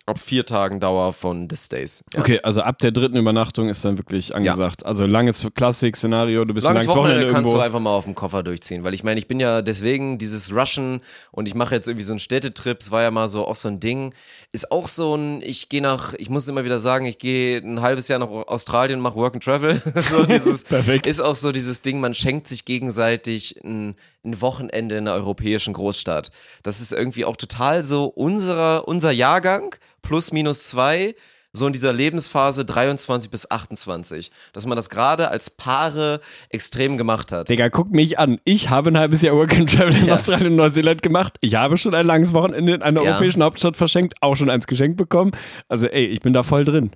ab 0.05 0.19
vier 0.19 0.45
Tagen 0.45 0.79
Dauer 0.79 1.13
von 1.13 1.47
The 1.49 1.55
Stays. 1.55 2.03
Ja. 2.13 2.19
Okay, 2.19 2.39
also 2.43 2.61
ab 2.61 2.79
der 2.79 2.91
dritten 2.91 3.15
Übernachtung 3.15 3.69
ist 3.69 3.85
dann 3.85 3.97
wirklich 3.97 4.35
angesagt. 4.35 4.85
Also 4.85 5.05
langes 5.05 5.47
Klassik-Szenario, 5.55 6.43
du 6.43 6.53
bist 6.53 6.65
Langes 6.67 6.83
langes 6.83 6.89
Wochenende 6.89 7.21
Wochenende 7.21 7.33
kannst 7.33 7.51
du 7.51 7.55
irgendwo. 7.55 7.65
einfach 7.65 7.79
mal 7.79 7.95
auf 7.95 8.03
dem 8.03 8.15
Koffer 8.15 8.43
durchziehen, 8.43 8.83
weil 8.83 8.93
ich 8.93 9.03
meine, 9.03 9.19
ich 9.19 9.27
bin 9.27 9.39
ja 9.39 9.61
deswegen 9.61 10.17
dieses 10.17 10.53
Rushen 10.53 10.99
und 11.31 11.47
ich 11.47 11.55
mache 11.55 11.75
jetzt 11.75 11.87
irgendwie 11.87 12.03
so 12.03 12.13
einen 12.13 12.19
Städtetrip, 12.19 12.81
es 12.81 12.91
war 12.91 13.01
ja 13.01 13.11
mal 13.11 13.29
so 13.29 13.47
auch 13.47 13.55
so 13.55 13.69
ein 13.69 13.79
Ding, 13.79 14.13
ist 14.51 14.71
auch 14.71 14.89
so 14.89 15.15
ein, 15.15 15.41
ich 15.41 15.69
gehe 15.69 15.81
nach, 15.81 16.13
ich 16.17 16.29
muss 16.29 16.47
immer 16.49 16.65
wieder 16.65 16.79
sagen, 16.79 17.05
ich 17.05 17.17
gehe 17.17 17.59
ein 17.59 17.81
halbes 17.81 18.09
Jahr 18.09 18.19
nach 18.19 18.29
Australien, 18.29 18.99
mache 18.99 19.15
Work 19.15 19.35
and 19.35 19.43
Travel, 19.43 19.81
so 20.09 20.25
dieses, 20.25 20.63
Perfekt. 20.65 21.07
ist 21.07 21.21
auch 21.21 21.35
so 21.35 21.53
dieses 21.53 21.81
Ding, 21.81 22.01
man 22.01 22.13
schenkt 22.13 22.47
sich 22.47 22.65
gegenseitig 22.65 23.63
ein, 23.63 23.95
ein 24.25 24.41
Wochenende 24.41 24.97
in 24.97 25.07
einer 25.07 25.15
europäischen 25.15 25.73
Großstadt. 25.73 26.31
Das 26.63 26.81
ist 26.81 26.93
irgendwie 26.93 27.25
auch 27.25 27.35
total 27.35 27.83
so 27.83 28.05
unserer, 28.05 28.87
unser 28.87 29.11
Jahrgang, 29.11 29.75
plus 30.01 30.31
minus 30.31 30.63
zwei, 30.69 31.15
so 31.55 31.67
in 31.67 31.73
dieser 31.73 31.93
Lebensphase 31.93 32.65
23 32.65 33.29
bis 33.29 33.51
28, 33.51 34.31
dass 34.53 34.65
man 34.65 34.75
das 34.75 34.89
gerade 34.89 35.29
als 35.29 35.51
Paare 35.51 36.19
extrem 36.49 36.97
gemacht 36.97 37.31
hat. 37.31 37.47
Digga, 37.49 37.69
guck 37.69 37.91
mich 37.91 38.17
an. 38.17 38.39
Ich 38.43 38.69
habe 38.71 38.89
ein 38.89 38.97
halbes 38.97 39.21
Jahr 39.21 39.35
Work 39.35 39.55
and 39.55 39.71
Travel 39.71 39.95
in 39.95 40.07
Ja. 40.07 40.15
Australien 40.15 40.47
und 40.47 40.55
Neuseeland 40.55 41.03
gemacht. 41.03 41.37
Ich 41.41 41.53
habe 41.53 41.77
schon 41.77 41.93
ein 41.93 42.07
langes 42.07 42.33
Wochenende 42.33 42.73
in 42.73 42.81
einer 42.81 43.03
Ja. 43.03 43.11
europäischen 43.11 43.43
Hauptstadt 43.43 43.77
verschenkt, 43.77 44.15
auch 44.21 44.35
schon 44.35 44.49
eins 44.49 44.65
geschenkt 44.65 44.97
bekommen. 44.97 45.31
Also 45.67 45.85
ey, 45.85 46.05
ich 46.07 46.21
bin 46.21 46.33
da 46.33 46.41
voll 46.41 46.65
drin. 46.65 46.89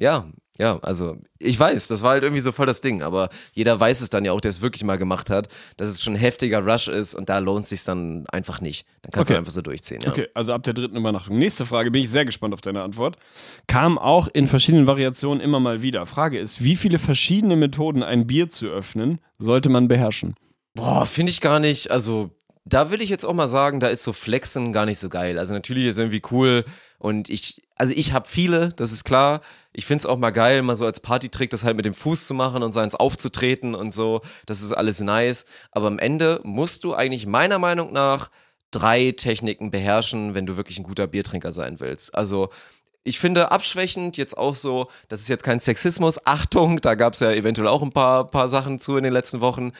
Ja, 0.00 0.26
ja, 0.58 0.78
also 0.82 1.16
ich 1.38 1.58
weiß, 1.58 1.88
das 1.88 2.02
war 2.02 2.12
halt 2.12 2.22
irgendwie 2.22 2.40
so 2.40 2.52
voll 2.52 2.66
das 2.66 2.80
Ding, 2.80 3.02
aber 3.02 3.28
jeder 3.54 3.78
weiß 3.78 4.00
es 4.00 4.10
dann 4.10 4.24
ja 4.24 4.32
auch, 4.32 4.40
der 4.40 4.50
es 4.50 4.60
wirklich 4.62 4.84
mal 4.84 4.96
gemacht 4.98 5.28
hat, 5.28 5.48
dass 5.76 5.88
es 5.88 6.02
schon 6.02 6.14
ein 6.14 6.18
heftiger 6.18 6.64
Rush 6.64 6.86
ist 6.88 7.14
und 7.14 7.28
da 7.28 7.38
lohnt 7.38 7.66
sich 7.66 7.82
dann 7.82 8.24
einfach 8.28 8.60
nicht. 8.60 8.86
Dann 9.02 9.10
kannst 9.10 9.30
Okay. 9.30 9.34
du 9.34 9.38
einfach 9.38 9.52
so 9.52 9.62
durchziehen, 9.62 10.02
ja. 10.02 10.10
Okay, 10.10 10.28
also 10.34 10.52
ab 10.52 10.62
der 10.62 10.74
dritten 10.74 10.96
Übernachtung. 10.96 11.38
Nächste 11.38 11.66
Frage, 11.66 11.90
bin 11.90 12.02
ich 12.02 12.10
sehr 12.10 12.24
gespannt 12.24 12.54
auf 12.54 12.60
deine 12.60 12.82
Antwort. 12.84 13.16
Kam 13.66 13.98
auch 13.98 14.28
in 14.28 14.46
verschiedenen 14.46 14.86
Variationen 14.86 15.40
immer 15.40 15.58
mal 15.58 15.82
wieder. 15.82 16.06
Frage 16.06 16.38
ist, 16.38 16.62
wie 16.62 16.76
viele 16.76 16.98
verschiedene 17.00 17.56
Methoden, 17.56 18.02
ein 18.04 18.26
Bier 18.26 18.48
zu 18.48 18.66
öffnen, 18.68 19.18
sollte 19.38 19.70
man 19.70 19.88
beherrschen? 19.88 20.34
Boah, 20.74 21.04
finde 21.06 21.30
ich 21.30 21.40
gar 21.40 21.58
nicht, 21.58 21.90
also 21.90 22.30
da 22.64 22.90
will 22.90 23.02
ich 23.02 23.10
jetzt 23.10 23.24
auch 23.26 23.34
mal 23.34 23.48
sagen, 23.48 23.78
da 23.80 23.88
ist 23.88 24.02
so 24.02 24.12
Flexen 24.12 24.72
gar 24.72 24.86
nicht 24.86 24.98
so 24.98 25.08
geil. 25.08 25.38
Also 25.38 25.52
natürlich 25.52 25.84
ist 25.84 25.98
irgendwie 25.98 26.22
cool 26.30 26.64
und 27.04 27.28
ich, 27.28 27.62
also 27.76 27.92
ich 27.94 28.14
habe 28.14 28.26
viele, 28.26 28.70
das 28.70 28.90
ist 28.90 29.04
klar. 29.04 29.42
Ich 29.74 29.84
find's 29.84 30.06
auch 30.06 30.16
mal 30.16 30.30
geil, 30.30 30.62
mal 30.62 30.74
so 30.74 30.86
als 30.86 31.00
Partytrick 31.00 31.50
das 31.50 31.62
halt 31.62 31.76
mit 31.76 31.84
dem 31.84 31.92
Fuß 31.92 32.26
zu 32.26 32.32
machen 32.32 32.62
und 32.62 32.72
so 32.72 32.80
eins 32.80 32.94
aufzutreten 32.94 33.74
und 33.74 33.92
so. 33.92 34.22
Das 34.46 34.62
ist 34.62 34.72
alles 34.72 35.02
nice. 35.02 35.44
Aber 35.70 35.88
am 35.88 35.98
Ende 35.98 36.40
musst 36.44 36.82
du 36.82 36.94
eigentlich 36.94 37.26
meiner 37.26 37.58
Meinung 37.58 37.92
nach 37.92 38.30
drei 38.70 39.12
Techniken 39.12 39.70
beherrschen, 39.70 40.34
wenn 40.34 40.46
du 40.46 40.56
wirklich 40.56 40.78
ein 40.78 40.82
guter 40.82 41.06
Biertrinker 41.06 41.52
sein 41.52 41.78
willst. 41.78 42.14
Also 42.14 42.48
ich 43.04 43.18
finde 43.18 43.52
abschwächend 43.52 44.16
jetzt 44.16 44.36
auch 44.36 44.56
so, 44.56 44.88
das 45.08 45.20
ist 45.20 45.28
jetzt 45.28 45.44
kein 45.44 45.60
Sexismus, 45.60 46.18
Achtung, 46.26 46.80
da 46.80 46.94
gab 46.94 47.12
es 47.12 47.20
ja 47.20 47.30
eventuell 47.30 47.68
auch 47.68 47.82
ein 47.82 47.92
paar, 47.92 48.30
paar 48.30 48.48
Sachen 48.48 48.78
zu 48.78 48.96
in 48.96 49.04
den 49.04 49.12
letzten 49.12 49.40
Wochen. 49.40 49.72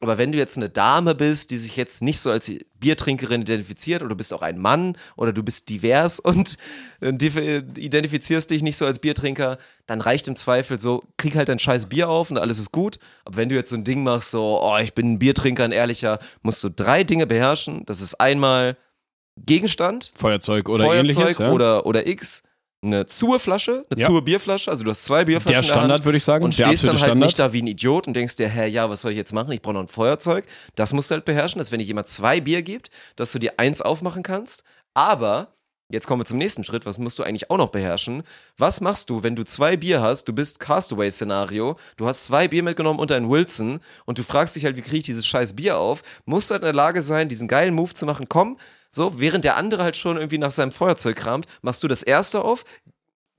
Aber 0.00 0.18
wenn 0.18 0.32
du 0.32 0.38
jetzt 0.38 0.56
eine 0.56 0.68
Dame 0.68 1.14
bist, 1.14 1.52
die 1.52 1.58
sich 1.58 1.76
jetzt 1.76 2.02
nicht 2.02 2.18
so 2.18 2.32
als 2.32 2.52
Biertrinkerin 2.80 3.42
identifiziert, 3.42 4.02
oder 4.02 4.08
du 4.08 4.16
bist 4.16 4.34
auch 4.34 4.42
ein 4.42 4.58
Mann, 4.58 4.98
oder 5.16 5.32
du 5.32 5.44
bist 5.44 5.70
divers 5.70 6.18
und 6.20 6.58
identifizierst 7.00 8.50
dich 8.50 8.64
nicht 8.64 8.76
so 8.76 8.84
als 8.84 8.98
Biertrinker, 8.98 9.58
dann 9.86 10.00
reicht 10.00 10.26
im 10.26 10.34
Zweifel 10.34 10.80
so, 10.80 11.04
krieg 11.18 11.36
halt 11.36 11.48
dein 11.48 11.60
scheiß 11.60 11.86
Bier 11.86 12.08
auf 12.08 12.32
und 12.32 12.38
alles 12.38 12.58
ist 12.58 12.72
gut. 12.72 12.98
Aber 13.24 13.36
wenn 13.36 13.48
du 13.48 13.54
jetzt 13.54 13.70
so 13.70 13.76
ein 13.76 13.84
Ding 13.84 14.02
machst, 14.02 14.32
so, 14.32 14.60
oh, 14.60 14.78
ich 14.78 14.92
bin 14.92 15.12
ein 15.12 15.18
Biertrinker, 15.20 15.62
ein 15.62 15.72
ehrlicher, 15.72 16.18
musst 16.42 16.64
du 16.64 16.68
drei 16.68 17.04
Dinge 17.04 17.28
beherrschen. 17.28 17.84
Das 17.86 18.00
ist 18.00 18.16
einmal 18.16 18.76
Gegenstand, 19.36 20.12
Feuerzeug 20.16 20.68
oder 20.68 20.84
Feuerzeug 20.84 21.16
ähnliches. 21.16 21.38
Ja? 21.38 21.52
oder, 21.52 21.86
oder 21.86 22.06
X, 22.06 22.42
eine 22.84 23.06
Zur-Flasche, 23.06 23.86
eine 23.90 24.00
Ja. 24.00 24.06
Zur-Bierflasche, 24.08 24.70
also 24.70 24.82
du 24.84 24.90
hast 24.90 25.04
zwei 25.04 25.24
Bierflaschen 25.24 25.52
der 25.52 25.60
in 25.62 25.66
der 25.66 25.72
Standard, 25.72 26.04
würde 26.04 26.18
ich 26.18 26.24
sagen. 26.24 26.44
und 26.44 26.58
der 26.58 26.66
stehst 26.66 26.82
dann 26.84 26.90
halt 26.90 27.00
Standard. 27.00 27.26
nicht 27.26 27.38
da 27.38 27.52
wie 27.52 27.62
ein 27.62 27.66
Idiot 27.68 28.08
und 28.08 28.14
denkst 28.14 28.36
dir, 28.36 28.48
hä, 28.48 28.66
ja, 28.66 28.90
was 28.90 29.02
soll 29.02 29.12
ich 29.12 29.16
jetzt 29.16 29.32
machen? 29.32 29.52
Ich 29.52 29.62
brauche 29.62 29.74
noch 29.74 29.82
ein 29.82 29.88
Feuerzeug. 29.88 30.44
Das 30.74 30.92
musst 30.92 31.10
du 31.10 31.14
halt 31.14 31.24
beherrschen, 31.24 31.58
dass 31.60 31.70
wenn 31.70 31.78
dir 31.78 31.84
jemand 31.84 32.08
zwei 32.08 32.40
Bier 32.40 32.62
gibt, 32.62 32.90
dass 33.16 33.30
du 33.32 33.38
dir 33.38 33.52
eins 33.58 33.82
aufmachen 33.82 34.22
kannst. 34.24 34.64
Aber, 34.94 35.54
jetzt 35.90 36.06
kommen 36.08 36.22
wir 36.22 36.26
zum 36.26 36.38
nächsten 36.38 36.64
Schritt, 36.64 36.84
was 36.84 36.98
musst 36.98 37.18
du 37.18 37.22
eigentlich 37.22 37.50
auch 37.50 37.56
noch 37.58 37.68
beherrschen? 37.68 38.24
Was 38.58 38.80
machst 38.80 39.10
du, 39.10 39.22
wenn 39.22 39.36
du 39.36 39.44
zwei 39.44 39.76
Bier 39.76 40.02
hast, 40.02 40.24
du 40.24 40.32
bist 40.32 40.58
Castaway-Szenario, 40.58 41.76
du 41.96 42.06
hast 42.06 42.24
zwei 42.24 42.48
Bier 42.48 42.62
mitgenommen 42.62 42.98
und 42.98 43.12
einen 43.12 43.30
Wilson 43.30 43.80
und 44.06 44.18
du 44.18 44.22
fragst 44.22 44.56
dich 44.56 44.64
halt, 44.64 44.76
wie 44.76 44.82
kriege 44.82 44.96
ich 44.98 45.04
dieses 45.04 45.26
scheiß 45.26 45.54
Bier 45.54 45.78
auf? 45.78 46.02
Musst 46.24 46.50
du 46.50 46.54
halt 46.54 46.62
in 46.62 46.66
der 46.66 46.74
Lage 46.74 47.00
sein, 47.02 47.28
diesen 47.28 47.48
geilen 47.48 47.74
Move 47.74 47.94
zu 47.94 48.06
machen, 48.06 48.26
komm, 48.28 48.58
so, 48.94 49.18
während 49.18 49.44
der 49.44 49.56
andere 49.56 49.82
halt 49.82 49.96
schon 49.96 50.16
irgendwie 50.16 50.38
nach 50.38 50.50
seinem 50.50 50.72
Feuerzeug 50.72 51.16
kramt, 51.16 51.46
machst 51.62 51.82
du 51.82 51.88
das 51.88 52.02
erste 52.02 52.42
auf, 52.42 52.64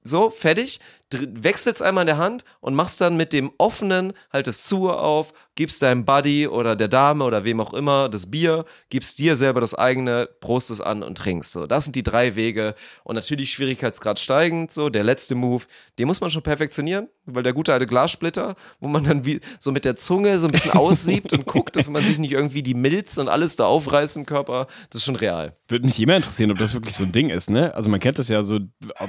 so, 0.03 0.29
fertig, 0.29 0.79
wechselst 1.21 1.81
einmal 1.81 2.03
in 2.03 2.07
der 2.07 2.17
Hand 2.17 2.43
und 2.59 2.75
machst 2.75 3.01
dann 3.01 3.17
mit 3.17 3.33
dem 3.33 3.51
offenen 3.57 4.13
halt 4.31 4.47
das 4.47 4.65
zu 4.65 4.89
auf, 4.89 5.33
gibst 5.55 5.81
deinem 5.81 6.05
Buddy 6.05 6.47
oder 6.47 6.75
der 6.75 6.87
Dame 6.87 7.23
oder 7.23 7.43
wem 7.43 7.61
auch 7.61 7.73
immer 7.73 8.09
das 8.09 8.29
Bier, 8.29 8.65
gibst 8.89 9.19
dir 9.19 9.35
selber 9.35 9.61
das 9.61 9.75
eigene, 9.75 10.27
prost 10.39 10.71
es 10.71 10.81
an 10.81 11.03
und 11.03 11.17
trinkst. 11.17 11.51
So, 11.51 11.67
das 11.67 11.83
sind 11.83 11.95
die 11.95 12.03
drei 12.03 12.35
Wege 12.35 12.73
und 13.03 13.15
natürlich 13.15 13.51
Schwierigkeitsgrad 13.51 14.19
steigend, 14.19 14.71
so, 14.71 14.89
der 14.89 15.03
letzte 15.03 15.35
Move, 15.35 15.63
den 15.99 16.07
muss 16.07 16.21
man 16.21 16.31
schon 16.31 16.41
perfektionieren, 16.41 17.07
weil 17.25 17.43
der 17.43 17.53
gute 17.53 17.73
alte 17.73 17.85
Glassplitter, 17.85 18.55
wo 18.79 18.87
man 18.87 19.03
dann 19.03 19.25
wie 19.25 19.39
so 19.59 19.71
mit 19.71 19.85
der 19.85 19.95
Zunge 19.95 20.39
so 20.39 20.47
ein 20.47 20.51
bisschen 20.51 20.71
aussiebt 20.73 21.33
und 21.33 21.45
guckt, 21.45 21.75
dass 21.75 21.89
man 21.89 22.05
sich 22.05 22.17
nicht 22.17 22.31
irgendwie 22.31 22.63
die 22.63 22.73
Milz 22.73 23.17
und 23.17 23.29
alles 23.29 23.55
da 23.55 23.65
aufreißt 23.65 24.17
im 24.17 24.25
Körper, 24.25 24.67
das 24.89 25.01
ist 25.01 25.05
schon 25.05 25.15
real. 25.15 25.53
Würde 25.67 25.85
mich 25.85 25.99
immer 25.99 26.15
interessieren, 26.15 26.51
ob 26.51 26.57
das 26.57 26.73
wirklich 26.73 26.95
so 26.95 27.03
ein 27.03 27.11
Ding 27.11 27.29
ist, 27.29 27.49
ne? 27.49 27.73
Also 27.75 27.89
man 27.89 27.99
kennt 27.99 28.17
das 28.19 28.29
ja 28.29 28.43
so, 28.43 28.59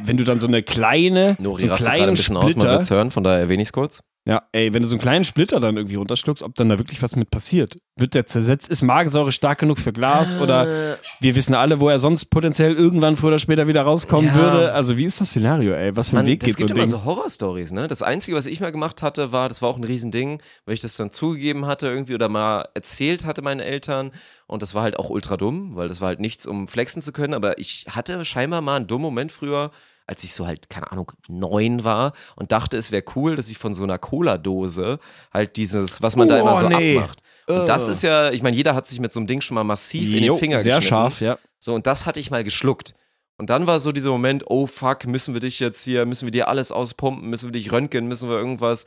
wenn 0.05 0.16
du 0.16 0.24
dann 0.24 0.40
so 0.40 0.46
eine 0.46 0.62
kleine, 0.62 1.36
Nori 1.40 1.62
so 1.62 1.68
kleinen 1.97 2.11
ein 2.11 2.14
bisschen 2.16 2.36
aus, 2.36 2.42
man 2.42 2.51
Splitter, 2.53 2.70
wird's 2.72 2.90
hören, 2.90 3.11
von 3.11 3.24
daher 3.24 3.40
erwähne 3.40 3.62
ich 3.62 3.68
es 3.68 3.72
kurz. 3.72 4.03
ja, 4.26 4.42
ey, 4.53 4.72
wenn 4.72 4.82
du 4.82 4.88
so 4.88 4.95
einen 4.95 5.03
kleinen 5.03 5.24
Splitter 5.24 5.61
dann 5.61 5.76
irgendwie 5.76 5.97
runterschluckst, 5.97 6.42
ob 6.42 6.55
dann 6.55 6.68
da 6.70 6.78
wirklich 6.78 7.03
was 7.03 7.14
mit 7.16 7.30
passiert. 7.30 7.76
Wird 7.97 8.14
der 8.14 8.26
zersetzt? 8.26 8.68
Ist 8.68 8.82
Magensäure 8.82 9.30
stark 9.32 9.59
genug 9.59 9.78
für 9.78 9.92
Glas? 9.92 10.40
Oder 10.40 10.97
wir 11.20 11.36
wissen 11.36 11.55
alle, 11.55 11.78
wo 11.78 11.88
er 11.88 11.99
sonst 11.99 12.24
potenziell 12.26 12.74
irgendwann 12.74 13.14
früher 13.16 13.28
oder 13.28 13.38
später 13.38 13.68
wieder 13.68 13.82
rauskommen 13.82 14.28
Ja. 14.30 14.34
würde. 14.34 14.72
Also 14.72 14.97
wie 14.97 15.05
ist 15.05 15.20
das 15.20 15.28
Szenario, 15.28 15.74
ey? 15.74 15.95
Was 15.97 16.09
für 16.09 16.18
ein 16.18 16.26
Weg 16.26 16.40
das 16.40 16.49
geht 16.49 16.55
so 16.55 16.59
gibt 16.66 16.70
ein 16.70 16.76
immer 16.76 16.84
Ding? 16.84 16.90
so 16.90 17.05
Horrorstories, 17.05 17.70
ne? 17.72 17.86
Das 17.86 18.03
Einzige, 18.03 18.36
was 18.36 18.47
ich 18.47 18.59
mal 18.61 18.72
gemacht 18.72 19.03
hatte, 19.03 19.30
war, 19.30 19.49
das 19.49 19.62
war 19.62 19.68
auch 19.68 19.76
ein 19.76 19.84
Riesending, 19.84 20.40
weil 20.64 20.74
ich 20.74 20.80
das 20.80 20.97
dann 20.97 21.11
zugegeben 21.11 21.66
hatte 21.66 21.86
irgendwie 21.88 22.14
oder 22.14 22.28
mal 22.28 22.66
erzählt 22.74 23.24
hatte 23.26 23.42
meinen 23.42 23.61
Eltern 23.61 24.11
und 24.47 24.62
das 24.62 24.74
war 24.74 24.82
halt 24.82 24.99
auch 24.99 25.11
ultra 25.11 25.36
dumm, 25.36 25.76
weil 25.76 25.88
das 25.88 26.01
war 26.01 26.09
halt 26.09 26.20
nichts, 26.20 26.47
um 26.47 26.66
flexen 26.66 27.01
zu 27.03 27.12
können, 27.12 27.34
aber 27.34 27.59
ich 27.59 27.86
hatte 27.90 28.24
scheinbar 28.24 28.61
mal 28.61 28.76
einen 28.76 28.86
dummen 28.86 29.03
Moment 29.03 29.30
früher, 29.32 29.70
als 30.07 30.24
ich 30.24 30.34
so 30.34 30.46
halt, 30.46 30.68
keine 30.70 30.90
Ahnung, 30.92 31.12
neun 31.28 31.84
war 31.84 32.12
und 32.36 32.52
dachte, 32.52 32.76
es 32.76 32.90
wäre 32.92 33.05
cool, 33.16 33.36
dass 33.36 33.48
ich 33.48 33.59
von 33.59 33.72
so 33.74 33.82
einer 33.84 33.98
Cola-Dose 33.98 34.98
halt 35.32 35.57
dieses, 35.57 36.02
was 36.02 36.16
man 36.16 36.28
da 36.28 36.36
Oh, 36.36 36.40
immer 36.42 36.57
so 36.57 36.68
nee. 36.68 36.98
abmacht. 36.98 37.20
Und 37.46 37.68
das 37.68 37.88
ist 37.88 38.02
ja, 38.02 38.30
ich 38.30 38.42
meine, 38.42 38.57
jeder 38.57 38.74
hat 38.74 38.86
sich 38.86 39.00
mit 39.00 39.12
so 39.12 39.20
einem 39.20 39.26
Ding 39.26 39.40
schon 39.42 39.55
mal 39.55 39.64
massiv 39.64 40.14
in 40.14 40.24
Jo, 40.24 40.34
den 40.34 40.38
Finger 40.40 40.59
sehr 40.61 40.76
geschnitten. 40.76 40.88
scharf, 40.88 41.20
ja. 41.20 41.38
So, 41.59 41.74
und 41.74 41.86
das 41.86 42.07
hatte 42.07 42.20
ich 42.20 42.30
mal 42.30 42.42
geschluckt. 42.44 42.94
Und 43.36 43.50
dann 43.50 43.66
war 43.66 43.80
so 43.80 43.92
dieser 43.92 44.11
Moment, 44.11 44.44
oh 44.46 44.66
fuck, 44.66 45.07
müssen 45.07 45.34
wir 45.34 45.40
dich 45.40 45.59
jetzt 45.61 45.82
hier, 45.82 46.07
müssen 46.07 46.26
wir 46.26 46.30
dir 46.32 46.48
alles 46.48 46.70
auspumpen, 46.72 47.28
müssen 47.28 47.46
wir 47.48 47.52
dich 47.52 47.72
röntgen, 47.72 48.07
müssen 48.07 48.28
wir 48.30 48.36
irgendwas. 48.36 48.84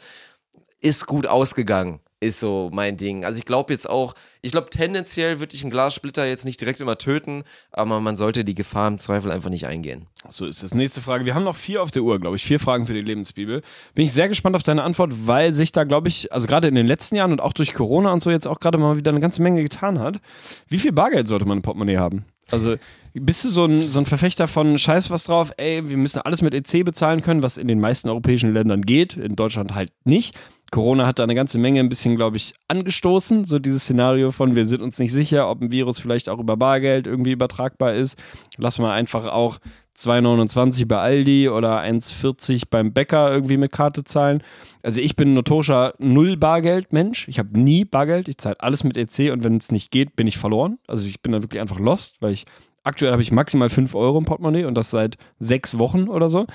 Ist 0.79 1.05
gut 1.07 1.27
ausgegangen, 1.27 1.99
ist 2.19 2.39
so 2.39 2.69
mein 2.73 2.97
Ding. 2.97 3.25
Also 3.25 3.37
ich 3.39 3.45
glaube 3.45 3.73
jetzt 3.73 3.89
auch, 3.89 4.15
ich 4.41 4.51
glaube 4.51 4.69
tendenziell 4.69 5.39
würde 5.39 5.53
ich 5.53 5.61
einen 5.61 5.71
Glassplitter 5.71 6.25
jetzt 6.25 6.45
nicht 6.45 6.59
direkt 6.59 6.81
immer 6.81 6.97
töten, 6.97 7.43
aber 7.71 7.99
man 7.99 8.17
sollte 8.17 8.43
die 8.43 8.55
Gefahr 8.55 8.87
im 8.87 8.97
Zweifel 8.97 9.31
einfach 9.31 9.49
nicht 9.49 9.67
eingehen. 9.67 10.07
So 10.27 10.45
ist 10.45 10.63
das. 10.63 10.73
Nächste 10.73 11.01
Frage. 11.01 11.25
Wir 11.25 11.35
haben 11.35 11.43
noch 11.43 11.55
vier 11.55 11.83
auf 11.83 11.91
der 11.91 12.01
Uhr, 12.01 12.19
glaube 12.19 12.35
ich. 12.35 12.43
Vier 12.43 12.59
Fragen 12.59 12.87
für 12.87 12.93
die 12.93 13.01
Lebensbibel. 13.01 13.61
Bin 13.93 14.05
ich 14.05 14.13
sehr 14.13 14.27
gespannt 14.27 14.55
auf 14.55 14.63
deine 14.63 14.83
Antwort, 14.83 15.27
weil 15.27 15.53
sich 15.53 15.71
da, 15.71 15.83
glaube 15.83 16.07
ich, 16.07 16.31
also 16.33 16.47
gerade 16.47 16.67
in 16.67 16.75
den 16.75 16.87
letzten 16.87 17.15
Jahren 17.15 17.31
und 17.31 17.41
auch 17.41 17.53
durch 17.53 17.73
Corona 17.73 18.11
und 18.11 18.21
so 18.21 18.31
jetzt 18.31 18.47
auch 18.47 18.59
gerade 18.59 18.77
mal 18.77 18.97
wieder 18.97 19.11
eine 19.11 19.19
ganze 19.19 19.41
Menge 19.41 19.61
getan 19.61 19.99
hat. 19.99 20.19
Wie 20.67 20.79
viel 20.79 20.91
Bargeld 20.91 21.27
sollte 21.27 21.45
man 21.45 21.59
im 21.59 21.61
Portemonnaie 21.61 21.97
haben? 21.97 22.25
Also 22.49 22.77
bist 23.13 23.43
du 23.43 23.49
so 23.49 23.65
ein, 23.65 23.79
so 23.79 23.99
ein 23.99 24.05
Verfechter 24.05 24.47
von 24.47 24.77
Scheiß 24.77 25.09
was 25.09 25.25
drauf, 25.25 25.51
ey, 25.57 25.89
wir 25.89 25.97
müssen 25.97 26.19
alles 26.19 26.41
mit 26.41 26.53
EC 26.53 26.85
bezahlen 26.85 27.21
können, 27.21 27.43
was 27.43 27.57
in 27.57 27.67
den 27.67 27.79
meisten 27.79 28.09
europäischen 28.09 28.53
Ländern 28.53 28.83
geht, 28.83 29.17
in 29.17 29.35
Deutschland 29.35 29.75
halt 29.75 29.91
nicht. 30.05 30.35
Corona 30.71 31.07
hat 31.07 31.19
da 31.19 31.23
eine 31.23 31.35
ganze 31.35 31.57
Menge 31.57 31.79
ein 31.79 31.89
bisschen, 31.89 32.15
glaube 32.15 32.37
ich, 32.37 32.53
angestoßen. 32.67 33.45
So 33.45 33.59
dieses 33.59 33.83
Szenario 33.83 34.31
von, 34.31 34.55
wir 34.55 34.65
sind 34.65 34.81
uns 34.81 34.99
nicht 34.99 35.13
sicher, 35.13 35.49
ob 35.49 35.61
ein 35.61 35.71
Virus 35.71 35.99
vielleicht 35.99 36.29
auch 36.29 36.39
über 36.39 36.57
Bargeld 36.57 37.07
irgendwie 37.07 37.31
übertragbar 37.31 37.93
ist. 37.93 38.17
Lass 38.57 38.79
mal 38.79 38.93
einfach 38.93 39.27
auch 39.27 39.59
2,29 39.97 40.87
bei 40.87 40.99
Aldi 40.99 41.49
oder 41.49 41.81
1,40 41.81 42.63
beim 42.69 42.93
Bäcker 42.93 43.31
irgendwie 43.31 43.57
mit 43.57 43.71
Karte 43.71 44.03
zahlen. 44.03 44.43
Also 44.83 45.01
ich 45.01 45.15
bin 45.15 45.31
ein 45.31 45.33
notorischer 45.33 45.93
Null-Bargeld-Mensch. 45.97 47.27
Ich 47.27 47.39
habe 47.39 47.59
nie 47.59 47.83
Bargeld. 47.83 48.27
Ich 48.27 48.37
zahle 48.37 48.59
alles 48.59 48.83
mit 48.83 48.95
EC 48.95 49.31
und 49.31 49.43
wenn 49.43 49.57
es 49.57 49.71
nicht 49.71 49.89
geht, 49.89 50.15
bin 50.15 50.27
ich 50.27 50.37
verloren. 50.37 50.77
Also 50.87 51.07
ich 51.07 51.21
bin 51.21 51.31
dann 51.31 51.41
wirklich 51.41 51.61
einfach 51.61 51.79
lost, 51.79 52.21
weil 52.21 52.33
ich 52.33 52.45
aktuell 52.83 53.11
habe 53.11 53.21
ich 53.21 53.31
maximal 53.31 53.69
5 53.69 53.95
Euro 53.95 54.17
im 54.19 54.25
Portemonnaie 54.25 54.65
und 54.65 54.75
das 54.75 54.91
seit 54.91 55.17
sechs 55.39 55.79
Wochen 55.79 56.07
oder 56.09 56.29
so. 56.29 56.45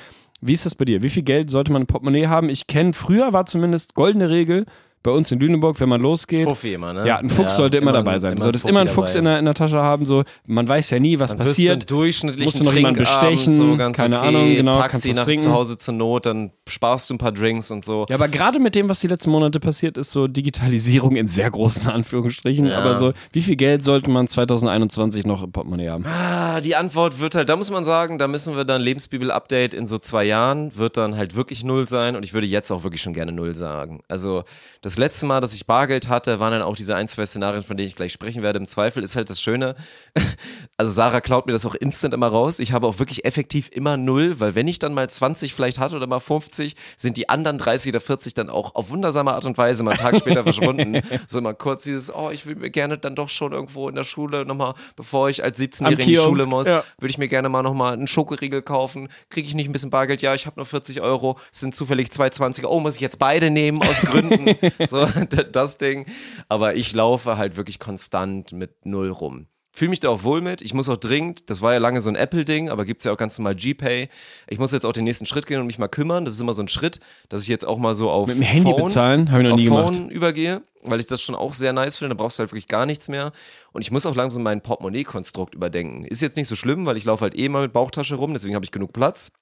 Wie 0.45 0.55
ist 0.55 0.67
das 0.67 0.75
bei 0.75 0.85
dir? 0.85 1.05
Wie 1.05 1.09
viel 1.09 1.23
Geld 1.23 1.51
sollte 1.51 1.71
man 1.71 1.83
im 1.83 1.87
Portemonnaie 1.87 2.27
haben? 2.27 2.49
Ich 2.49 2.67
kenne, 2.67 2.93
früher 2.95 3.33
war 3.33 3.47
zumindest 3.47 3.95
goldene 3.95 4.29
Regel 4.29 4.67
bei 5.03 5.11
uns 5.11 5.31
in 5.33 5.41
Lüneburg, 5.41 5.79
wenn 5.81 5.89
man 5.89 6.01
losgeht. 6.01 6.45
Fuffi 6.45 6.75
immer, 6.75 6.93
ne? 6.93 7.07
Ja, 7.07 7.17
ein 7.19 7.29
Fuchs 7.31 7.57
sollte 7.57 7.77
immer, 7.79 7.93
dabei 7.93 8.19
sein. 8.19 8.37
Du 8.37 8.43
solltest 8.43 8.65
immer 8.67 8.81
einen 8.81 8.89
Fuchs 8.89 9.15
in 9.15 9.25
der, 9.25 9.39
in 9.39 9.45
der 9.45 9.55
Tasche 9.55 9.83
haben. 9.83 10.07
So, 10.07 10.23
man 10.47 10.69
weiß 10.69 10.91
ja 10.91 11.01
nie, 11.01 11.19
was 11.19 11.31
Dann 11.31 11.39
wirst 11.41 11.59
du 11.59 11.63
passiert. 11.63 11.91
durchschnittlichen 11.91 12.45
Musst 12.45 12.61
du 12.61 12.65
noch 12.65 12.75
jemanden 12.75 13.01
bestechen? 13.01 13.53
so 13.53 13.77
ganz 13.77 13.97
Keine 13.97 14.19
okay, 14.19 14.29
Ahnung, 14.29 14.55
genau, 14.55 14.73
kannst 14.73 14.93
Taxi 14.93 15.13
nach 15.13 15.25
trinken. 15.25 15.43
zu 15.45 15.53
Hause 15.53 15.77
zur 15.77 15.95
Not, 15.95 16.27
dann 16.27 16.53
sparst 16.69 17.11
du 17.11 17.15
ein 17.15 17.19
paar 17.19 17.33
Drinks 17.33 17.71
und 17.71 17.85
so. 17.85 18.07
Ja, 18.09 18.17
aber 18.17 18.29
gerade 18.29 18.59
mit 18.61 18.75
dem, 18.75 18.89
was 18.89 19.01
die 19.01 19.09
letzten 19.09 19.31
Monate 19.31 19.59
passiert 19.61 19.97
ist, 19.97 20.11
so 20.13 20.29
Digitalisierung 20.29 21.17
in 21.17 21.27
sehr 21.29 21.51
großen 21.51 21.87
Anführungsstrichen. 21.89 22.67
Ja. 22.67 22.79
Aber 22.79 22.95
so, 22.95 23.13
wie 23.33 23.43
viel 23.43 23.57
Geld 23.57 23.83
sollte 23.83 24.11
man 24.11 24.29
2021 24.29 25.27
noch 25.27 25.43
im 25.43 25.51
Portemonnaie 25.53 25.89
haben? 25.89 26.05
Ah, 26.07 26.61
die 26.61 26.77
Antwort 26.77 27.19
wird 27.19 27.35
halt, 27.35 27.49
da 27.49 27.57
muss 27.57 27.71
man 27.71 27.85
sagen, 27.85 28.19
da 28.19 28.29
müssen 28.29 28.57
wir 28.57 28.65
dann 28.65 28.81
Lebensbibel-Update 28.83 29.75
in 29.75 29.87
so 29.87 29.99
zwei 29.99 30.25
Jahren, 30.25 30.77
wird 30.77 30.97
dann 30.97 31.17
halt 31.17 31.35
wirklich 31.35 31.65
null 31.65 31.89
sein 31.89 32.17
und 32.17 32.25
ich 32.25 32.33
würde 32.35 32.47
jetzt 32.47 32.71
auch 32.71 32.85
wirklich 32.85 33.03
schon 33.03 33.13
gerne 33.13 33.33
null 33.33 33.55
sagen. 33.55 34.01
Also 34.09 34.45
das 34.81 34.92
letzte 34.99 35.27
Mal, 35.27 35.41
dass 35.41 35.55
ich 35.55 35.67
Bargeld 35.67 36.09
hatte, 36.09 36.41
waren 36.41 36.53
dann 36.53 36.63
auch 36.63 36.77
diese 36.77 36.97
ein, 36.97 37.09
zwei 37.09 37.27
Szenarien, 37.27 37.63
von 37.63 37.77
denen 37.77 37.89
ich 37.89 37.97
gleich 37.97 38.13
sprechen 38.13 38.43
werde. 38.43 38.59
Im 38.59 38.67
Zweifel 38.67 39.03
ist 39.03 39.17
halt 39.17 39.31
das 39.31 39.41
Schöne, 39.41 39.75
also 40.77 40.93
Sarah 40.93 41.21
klaut 41.21 41.47
mir 41.47 41.53
das 41.53 41.67
auch 41.67 41.75
instant 41.75 42.15
immer 42.15 42.29
raus. 42.29 42.59
Ich 42.59 42.73
habe 42.73 42.87
auch 42.87 42.99
wirklich 42.99 43.25
effektiv 43.25 43.71
immer 43.73 43.97
null, 43.97 44.41
weil 44.41 44.55
wenn 44.55 44.69
ich 44.69 44.79
dann 44.79 44.95
mal 44.95 45.09
20 45.09 45.55
vielleicht 45.55 45.79
hatte 45.79 45.97
oder 45.97 46.07
mal 46.07 46.21
50, 46.21 46.75
sind 46.97 47.17
die 47.17 47.29
anderen 47.29 47.59
30 47.59 47.93
oder 47.93 48.01
40 48.01 48.35
dann 48.35 48.51
auch 48.51 48.75
auf 48.75 48.91
wundersame 48.91 49.33
Art 49.33 49.45
und 49.45 49.59
Weise 49.59 49.83
mal 49.83 49.93
einen 49.93 50.01
Tag 50.01 50.17
später 50.17 50.43
verschwunden. 50.43 51.01
So 51.27 51.39
immer 51.39 51.55
kurz 51.55 51.85
dieses, 51.85 52.15
oh, 52.15 52.31
ich 52.31 52.47
will 52.47 52.57
mir 52.57 52.71
gerne 52.71 52.99
dann 52.99 53.15
doch 53.15 53.29
schon 53.29 53.53
irgendwo 53.53 53.89
in 53.89 53.95
der 53.95 54.05
Schule 54.05 54.45
nochmal, 54.45 54.75
bevor 54.97 55.29
ich 55.29 55.45
als 55.45 55.59
17-Jährige 55.59 56.03
in 56.03 56.09
die 56.09 56.17
Schule 56.17 56.47
muss, 56.47 56.69
ja. 56.69 56.85
würde 56.99 57.11
ich 57.11 57.19
mir 57.19 57.29
gerne 57.29 57.49
mal 57.49 57.63
nochmal 57.63 57.95
einen 57.95 58.07
Schokoriegel 58.07 58.63
kaufen. 58.63 59.09
Kriege 59.31 59.47
ich 59.47 59.55
nicht 59.55 59.69
ein 59.69 59.73
bisschen 59.73 59.91
Bargeld? 59.91 60.23
Ja, 60.23 60.35
ich 60.35 60.47
habe 60.47 60.57
nur 60.57 60.67
40 60.67 61.01
Euro. 61.01 61.39
Es 61.53 61.61
sind 61.61 61.75
zufällig 61.75 62.11
zwei 62.11 62.29
20er. 62.29 62.67
Oh, 62.67 62.81
muss 62.81 62.97
ich 62.97 63.01
jetzt 63.01 63.19
beide 63.19 63.51
nehmen 63.51 63.83
aus 63.83 64.01
Gründen? 64.03 64.57
so, 64.87 65.07
das 65.53 65.79
Ding. 65.79 66.07
Aber 66.49 66.77
ich 66.77 66.93
laufe 66.93 67.37
halt 67.37 67.57
wirklich 67.57 67.79
konstant 67.79 68.53
mit 68.53 68.87
null 68.87 69.11
rum. 69.11 69.47
Fühle 69.75 69.89
mich 69.89 70.01
da 70.01 70.11
auch 70.11 70.23
wohl 70.23 70.43
mit. 70.43 70.61
Ich 70.61 70.75
muss 70.75 70.91
auch 70.91 70.99
dringend, 70.99 71.49
das 71.49 71.63
war 71.63 71.73
ja 71.73 71.79
lange 71.79 72.03
so 72.03 72.11
ein 72.11 72.15
Apple-Ding, 72.15 72.69
aber 72.69 72.85
gibt's 72.85 73.05
ja 73.05 73.13
auch 73.13 73.17
ganz 73.17 73.39
normal 73.39 73.55
Gpay. 73.55 74.09
Ich 74.49 74.59
muss 74.59 74.71
jetzt 74.71 74.85
auch 74.85 74.93
den 74.93 75.05
nächsten 75.05 75.25
Schritt 75.25 75.47
gehen 75.47 75.61
und 75.61 75.67
mich 75.67 75.79
mal 75.79 75.89
kümmern. 75.89 76.27
Das 76.27 76.35
ist 76.35 76.41
immer 76.41 76.53
so 76.53 76.63
ein 76.63 76.69
Schritt, 76.69 77.01
dass 77.31 77.41
ich 77.41 77.49
jetzt 77.49 77.67
auch 77.67 77.79
mal 77.79 77.95
so 77.95 78.11
auf 78.11 78.27
Mit 78.27 78.37
dem 78.37 78.43
Handy 78.43 78.71
Phone, 78.71 78.85
bezahlen, 78.85 79.33
habe 79.33 79.43
ich 79.43 79.49
noch 79.49 79.57
nie 79.57 79.69
Phone 79.69 79.95
gemacht. 79.95 80.11
übergehe, 80.13 80.63
weil 80.83 81.01
ich 81.01 81.07
das 81.07 81.23
schon 81.23 81.35
auch 81.35 81.55
sehr 81.55 81.73
nice 81.73 81.97
finde. 81.97 82.15
Da 82.15 82.23
brauchst 82.23 82.39
du 82.39 82.41
halt 82.41 82.51
wirklich 82.51 82.67
gar 82.67 82.85
nichts 82.85 83.09
mehr. 83.09 83.33
Und 83.73 83.81
ich 83.81 83.91
muss 83.91 84.05
auch 84.05 84.15
langsam 84.15 84.43
mein 84.43 84.61
Portemonnaie-Konstrukt 84.61 85.55
überdenken. 85.55 86.05
Ist 86.05 86.21
jetzt 86.21 86.37
nicht 86.37 86.49
so 86.49 86.55
schlimm, 86.55 86.85
weil 86.85 86.99
ich 86.99 87.07
laufe 87.07 87.23
halt 87.23 87.39
eh 87.39 87.49
mal 87.49 87.63
mit 87.63 87.73
Bauchtasche 87.73 88.17
rum, 88.17 88.35
deswegen 88.35 88.55
habe 88.55 88.67
ich 88.67 88.73
genug 88.73 88.93
Platz. 88.93 89.33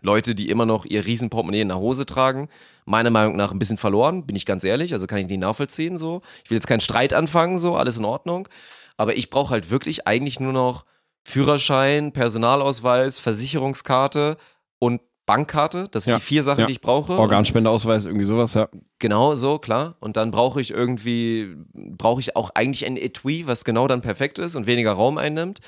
Leute, 0.00 0.34
die 0.34 0.50
immer 0.50 0.66
noch 0.66 0.84
ihr 0.84 1.04
Riesenportemonnaie 1.04 1.60
in 1.60 1.68
der 1.68 1.78
Hose 1.78 2.06
tragen, 2.06 2.48
meiner 2.84 3.10
Meinung 3.10 3.36
nach 3.36 3.52
ein 3.52 3.58
bisschen 3.58 3.76
verloren, 3.76 4.26
bin 4.26 4.36
ich 4.36 4.46
ganz 4.46 4.64
ehrlich, 4.64 4.92
also 4.92 5.06
kann 5.06 5.18
ich 5.18 5.26
nicht 5.26 5.40
nachvollziehen 5.40 5.98
so. 5.98 6.22
Ich 6.44 6.50
will 6.50 6.56
jetzt 6.56 6.66
keinen 6.66 6.80
Streit 6.80 7.12
anfangen, 7.12 7.58
so, 7.58 7.76
alles 7.76 7.96
in 7.96 8.04
Ordnung. 8.04 8.48
Aber 8.96 9.16
ich 9.16 9.30
brauche 9.30 9.50
halt 9.50 9.70
wirklich 9.70 10.06
eigentlich 10.06 10.40
nur 10.40 10.52
noch 10.52 10.84
Führerschein, 11.24 12.12
Personalausweis, 12.12 13.18
Versicherungskarte 13.18 14.36
und 14.78 15.00
Bankkarte. 15.26 15.88
Das 15.90 16.04
sind 16.04 16.14
Ja, 16.14 16.18
die 16.18 16.24
vier 16.24 16.42
Sachen, 16.42 16.60
ja. 16.60 16.66
die 16.66 16.72
ich 16.72 16.80
brauche. 16.80 17.12
Organspendeausweis, 17.12 18.06
irgendwie 18.06 18.24
sowas, 18.24 18.54
ja. 18.54 18.68
Genau 18.98 19.34
so, 19.34 19.58
klar. 19.58 19.96
Und 20.00 20.16
dann 20.16 20.30
brauche 20.30 20.60
ich 20.60 20.70
irgendwie, 20.70 21.54
brauche 21.74 22.20
ich 22.20 22.34
auch 22.34 22.50
eigentlich 22.54 22.86
ein 22.86 22.96
Etui, 22.96 23.46
was 23.46 23.64
genau 23.64 23.86
dann 23.86 24.00
perfekt 24.00 24.38
ist 24.38 24.56
und 24.56 24.66
weniger 24.66 24.92
Raum 24.92 25.18
einnimmt. 25.18 25.58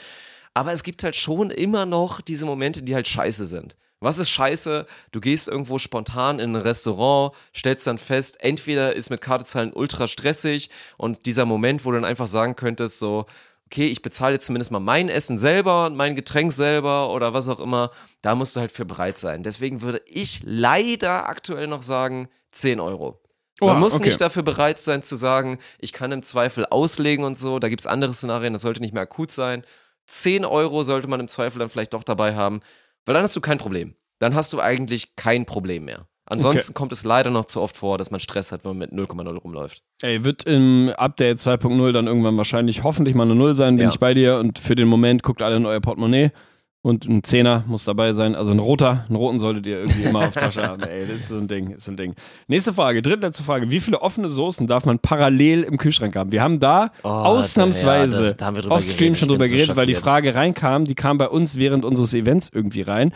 Aber 0.55 0.72
es 0.72 0.83
gibt 0.83 1.05
halt 1.05 1.14
schon 1.14 1.51
immer 1.51 1.85
noch 1.85 2.22
diese 2.22 2.47
Momente, 2.47 2.83
die 2.83 2.95
halt 2.95 3.07
scheiße 3.07 3.45
sind. 3.45 3.76
Was 4.01 4.18
ist 4.18 4.30
scheiße? 4.30 4.86
Du 5.12 5.20
gehst 5.20 5.46
irgendwo 5.46 5.78
spontan 5.78 6.40
in 6.40 6.57
ein 6.57 6.62
Restaurant, 6.62 7.34
stellst 7.55 7.86
dann 7.86 7.98
fest, 7.98 8.38
entweder 8.40 8.96
ist 8.96 9.11
mit 9.11 9.20
Kartezahlen 9.20 9.72
ultra 9.74 10.09
stressig 10.09 10.70
und 10.96 11.26
dieser 11.26 11.44
Moment, 11.44 11.84
wo 11.84 11.90
du 11.90 11.96
dann 11.96 12.07
einfach 12.07 12.26
sagen 12.26 12.57
könntest, 12.57 12.98
so, 12.98 13.26
okay, 13.66 13.88
ich 13.88 14.01
bezahle 14.01 14.34
jetzt 14.34 14.46
zumindest 14.46 14.70
mal 14.70 14.80
mein 14.80 15.11
Essen 15.11 15.38
selber 15.38 15.86
und 15.86 15.96
mein 15.96 16.16
Getränk 16.16 16.53
selber 16.53 17.12
oder 17.12 17.34
was 17.34 17.48
auch 17.48 17.61
immer, 17.61 17.90
da 18.22 18.34
musst 18.34 18.57
du 18.57 18.61
halt 18.61 18.72
für 18.72 18.86
bereit 18.86 19.18
sein. 19.18 19.42
Deswegen 19.42 19.82
würde 19.82 20.01
ich 20.07 20.40
leider 20.44 21.28
aktuell 21.28 21.66
noch 21.66 21.82
sagen, 21.82 22.28
10 22.53 22.80
Euro. 22.80 23.20
Man 23.61 23.78
muss 23.78 23.94
okay. 23.94 24.07
nicht 24.07 24.20
dafür 24.20 24.42
bereit 24.42 24.80
sein 24.80 25.03
zu 25.03 25.16
sagen, 25.16 25.59
ich 25.78 25.92
kann 25.92 26.11
im 26.12 26.22
Zweifel 26.22 26.64
auslegen 26.64 27.24
und 27.24 27.36
so. 27.36 27.59
Da 27.59 27.68
gibt 27.68 27.80
es 27.80 27.86
andere 27.86 28.14
Szenarien, 28.14 28.55
das 28.55 28.62
sollte 28.62 28.80
nicht 28.80 28.94
mehr 28.94 29.03
akut 29.03 29.30
sein. 29.30 29.64
10 30.07 30.46
Euro 30.46 30.82
sollte 30.82 31.09
man 31.09 31.20
im 31.20 31.28
Zweifel 31.28 31.59
dann 31.59 31.68
vielleicht 31.68 31.92
doch 31.92 32.03
dabei 32.03 32.34
haben, 32.34 32.61
weil 33.07 33.14
dann 33.14 33.22
hast 33.24 33.36
du 33.36 33.40
kein 33.40 33.59
Problem. 33.59 33.94
Dann 34.18 34.34
hast 34.34 34.53
du 34.53 34.61
eigentlich 34.61 35.16
kein 35.16 35.46
Problem 35.46 35.84
mehr. 35.86 36.07
Ansonsten 36.26 36.74
kommt 36.74 36.92
es 36.92 37.03
leider 37.03 37.30
noch 37.30 37.46
zu 37.46 37.61
oft 37.61 37.76
vor, 37.76 37.98
dass 37.98 38.12
man 38.12 38.20
Stress 38.20 38.53
hat, 38.53 38.64
wenn 38.64 38.78
man 38.78 38.78
mit 38.78 38.92
0,0 38.92 39.36
rumläuft. 39.36 39.82
Ey, 40.01 40.22
wird 40.22 40.44
im 40.44 40.92
Update 40.96 41.38
2.0 41.38 41.90
dann 41.90 42.07
irgendwann 42.07 42.36
wahrscheinlich 42.36 42.84
hoffentlich 42.84 43.16
mal 43.16 43.24
eine 43.24 43.34
Null 43.34 43.57
sein, 43.57 43.76
bin 43.76 43.86
Ja. 43.86 43.90
ich 43.90 43.98
bei 43.98 44.14
dir. 44.14 44.36
Und 44.38 44.61
für 44.61 44.76
den 44.76 44.86
Moment 44.86 45.24
guckt 45.24 45.42
alle 45.42 45.57
in 45.57 45.66
euer 45.66 45.80
Portemonnaie. 45.80 46.30
Und 46.83 47.07
ein 47.07 47.22
Zehner 47.22 47.62
muss 47.66 47.85
dabei 47.85 48.12
sein. 48.14 48.35
Also 48.35 48.53
ein 48.53 48.59
roter, 48.59 49.05
einen 49.07 49.16
roten 49.16 49.39
solltet 49.39 49.66
ihr 49.66 49.81
irgendwie 49.81 50.05
immer 50.05 50.20
auf 50.20 50.31
Tasche 50.31 50.62
haben. 50.66 50.83
Ey, 50.83 51.01
das 51.01 51.11
ist 51.11 51.28
so 51.28 51.37
ein 51.37 51.47
Ding, 51.47 51.72
ist 51.72 51.85
so 51.85 51.93
ein 51.93 51.99
Ding. 51.99 52.14
Nächste 52.49 52.72
Frage, 52.72 53.03
drittletzte 53.03 53.43
Frage. 53.43 53.70
Wie 53.70 53.81
viele 53.81 54.01
offene 54.01 54.31
Soßen 54.31 54.66
darf 54.66 54.87
man 54.87 54.99
parallel 54.99 55.62
im 55.64 55.76
Kühlschrank 55.76 56.16
haben? 56.16 56.33
Wir 56.33 56.43
haben 56.43 56.59
da 56.59 56.91
Oh, 57.03 57.09
ausnahmsweise 57.09 58.28
ja, 58.28 58.33
da- 58.33 58.47
haben 58.47 58.57
wir 58.57 58.70
off-stream 58.70 58.97
geredet. 58.99 59.18
schon 59.18 59.28
drüber 59.28 59.47
so 59.47 59.55
geredet, 59.55 59.76
weil 59.76 59.87
die. 59.87 59.95
Frage 59.95 60.35
reinkam, 60.35 60.87
die 60.87 60.95
kam 60.95 61.18
bei 61.18 61.28
uns 61.28 61.57
während 61.57 61.85
unseres 61.85 62.14
Events 62.14 62.51
irgendwie 62.55 62.81
rein. 62.81 63.12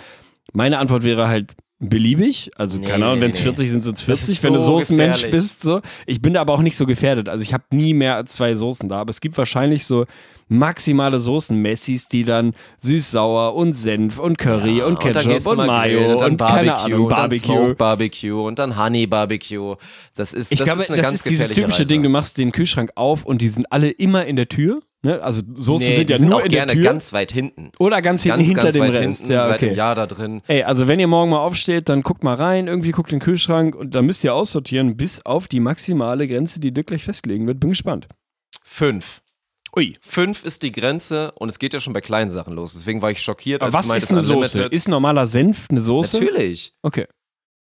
Meine 0.52 0.78
Antwort 0.78 1.02
wäre 1.02 1.28
halt 1.28 1.54
beliebig. 1.78 2.50
Also, 2.56 2.78
Nee, 2.78 2.86
keine 2.86 3.06
Ahnung, 3.06 3.20
wenn 3.20 3.30
es 3.30 3.38
nee. 3.38 3.42
40 3.44 3.70
sind, 3.70 3.82
sind 3.82 3.94
es 3.98 4.06
Das 4.06 4.20
40. 4.20 4.28
ist 4.36 4.44
wenn 4.44 4.54
du 4.54 4.60
so 4.62 4.78
Soßenmensch 4.78 5.22
gefährlich. 5.22 5.40
bist, 5.42 5.62
so. 5.62 5.80
Ich 6.06 6.20
bin 6.22 6.34
da 6.34 6.40
aber 6.40 6.52
auch 6.54 6.62
nicht 6.62 6.76
so 6.76 6.86
gefährdet. 6.86 7.28
Also, 7.28 7.42
ich 7.42 7.52
habe 7.52 7.64
nie 7.72 7.94
mehr 7.94 8.16
als 8.16 8.32
zwei 8.32 8.54
Soßen 8.54 8.88
da. 8.88 9.00
Aber 9.00 9.10
es 9.10 9.20
gibt 9.20 9.36
wahrscheinlich 9.38 9.84
so 9.84 10.06
maximale 10.48 11.20
Soßen-Messis, 11.20 12.08
die 12.08 12.24
dann 12.24 12.54
süß-sauer 12.78 13.54
und 13.54 13.72
Senf 13.74 14.18
und 14.18 14.36
Curry 14.36 14.82
und 14.82 15.02
dann 15.02 15.12
Ketchup 15.12 15.42
du 15.42 15.50
und, 15.50 15.56
grillen 15.56 15.66
Mayo 15.66 16.12
und 16.12 16.20
dann 16.20 16.30
und 16.32 16.36
Barbecue 16.36 16.70
Ahnung, 16.72 17.04
und 17.04 17.10
dann 17.10 17.16
Barbecue. 17.16 17.46
Smoke 17.56 17.74
Barbecue 17.76 18.42
und 18.46 18.58
dann 18.58 18.78
Honey 18.78 19.06
Barbecue. 19.06 19.76
Das 20.14 20.34
ist, 20.34 20.52
Ich 20.52 20.58
das 20.58 20.66
glaube, 20.66 20.82
ist 20.82 20.90
eine 20.90 20.98
das 20.98 21.06
ganz 21.06 21.14
ist 21.22 21.30
dieses 21.30 21.48
typische 21.48 21.78
Reise. 21.80 21.88
Ding, 21.88 22.02
du 22.02 22.10
machst 22.10 22.36
den 22.36 22.52
Kühlschrank 22.52 22.90
auf 22.94 23.24
und 23.24 23.40
die 23.40 23.48
sind 23.48 23.72
alle 23.72 23.88
immer 23.90 24.26
in 24.26 24.36
der 24.36 24.48
Tür. 24.50 24.82
Ne? 25.04 25.22
Also 25.22 25.42
Soßen 25.54 25.86
nee, 25.86 25.94
sind 25.94 26.08
ja 26.10 26.16
sind 26.18 26.30
nur 26.30 26.38
auch 26.38 26.44
in 26.44 26.50
der 26.50 26.60
gerne 26.66 26.72
Tür. 26.72 26.82
ganz 26.82 27.12
weit 27.12 27.30
hinten. 27.30 27.70
oder 27.78 28.00
ganz 28.02 28.22
hinten 28.22 28.38
Ganz, 28.38 28.48
hinter 28.48 28.62
ganz 28.62 28.72
dem 28.74 28.82
weit 28.82 28.96
Rest. 28.96 29.20
hinten, 29.20 29.32
ja, 29.32 29.52
okay. 29.52 29.74
Jahr 29.74 29.94
da 29.94 30.06
drin. 30.06 30.40
Ey, 30.48 30.62
also 30.62 30.88
wenn 30.88 30.98
ihr 30.98 31.06
morgen 31.06 31.30
mal 31.30 31.38
aufsteht, 31.40 31.88
dann 31.88 32.02
guckt 32.02 32.24
mal 32.24 32.34
rein, 32.34 32.66
irgendwie 32.66 32.90
guckt 32.90 33.12
in 33.12 33.18
den 33.18 33.24
Kühlschrank 33.24 33.76
und 33.76 33.94
dann 33.94 34.06
müsst 34.06 34.24
ihr 34.24 34.34
aussortieren 34.34 34.96
bis 34.96 35.24
auf 35.26 35.46
die 35.46 35.60
maximale 35.60 36.26
Grenze, 36.26 36.58
die 36.58 36.72
Dirk 36.72 36.86
gleich 36.88 37.04
festlegen 37.04 37.46
wird. 37.46 37.60
Bin 37.60 37.70
gespannt. 37.70 38.08
Fünf. 38.62 39.20
Ui. 39.76 39.96
Fünf 40.00 40.44
ist 40.44 40.62
die 40.62 40.72
Grenze 40.72 41.32
und 41.32 41.48
es 41.48 41.58
geht 41.58 41.74
ja 41.74 41.80
schon 41.80 41.92
bei 41.92 42.00
kleinen 42.00 42.30
Sachen 42.30 42.54
los. 42.54 42.72
Deswegen 42.74 43.02
war 43.02 43.10
ich 43.10 43.20
schockiert, 43.20 43.62
als 43.62 43.74
Aber 43.74 43.88
was 43.88 44.02
ist 44.04 44.12
eine 44.12 44.22
Soße? 44.22 44.62
Ist 44.66 44.88
normaler 44.88 45.26
Senf 45.26 45.66
eine 45.68 45.80
Soße? 45.80 46.18
Natürlich. 46.20 46.74
Okay. 46.82 47.06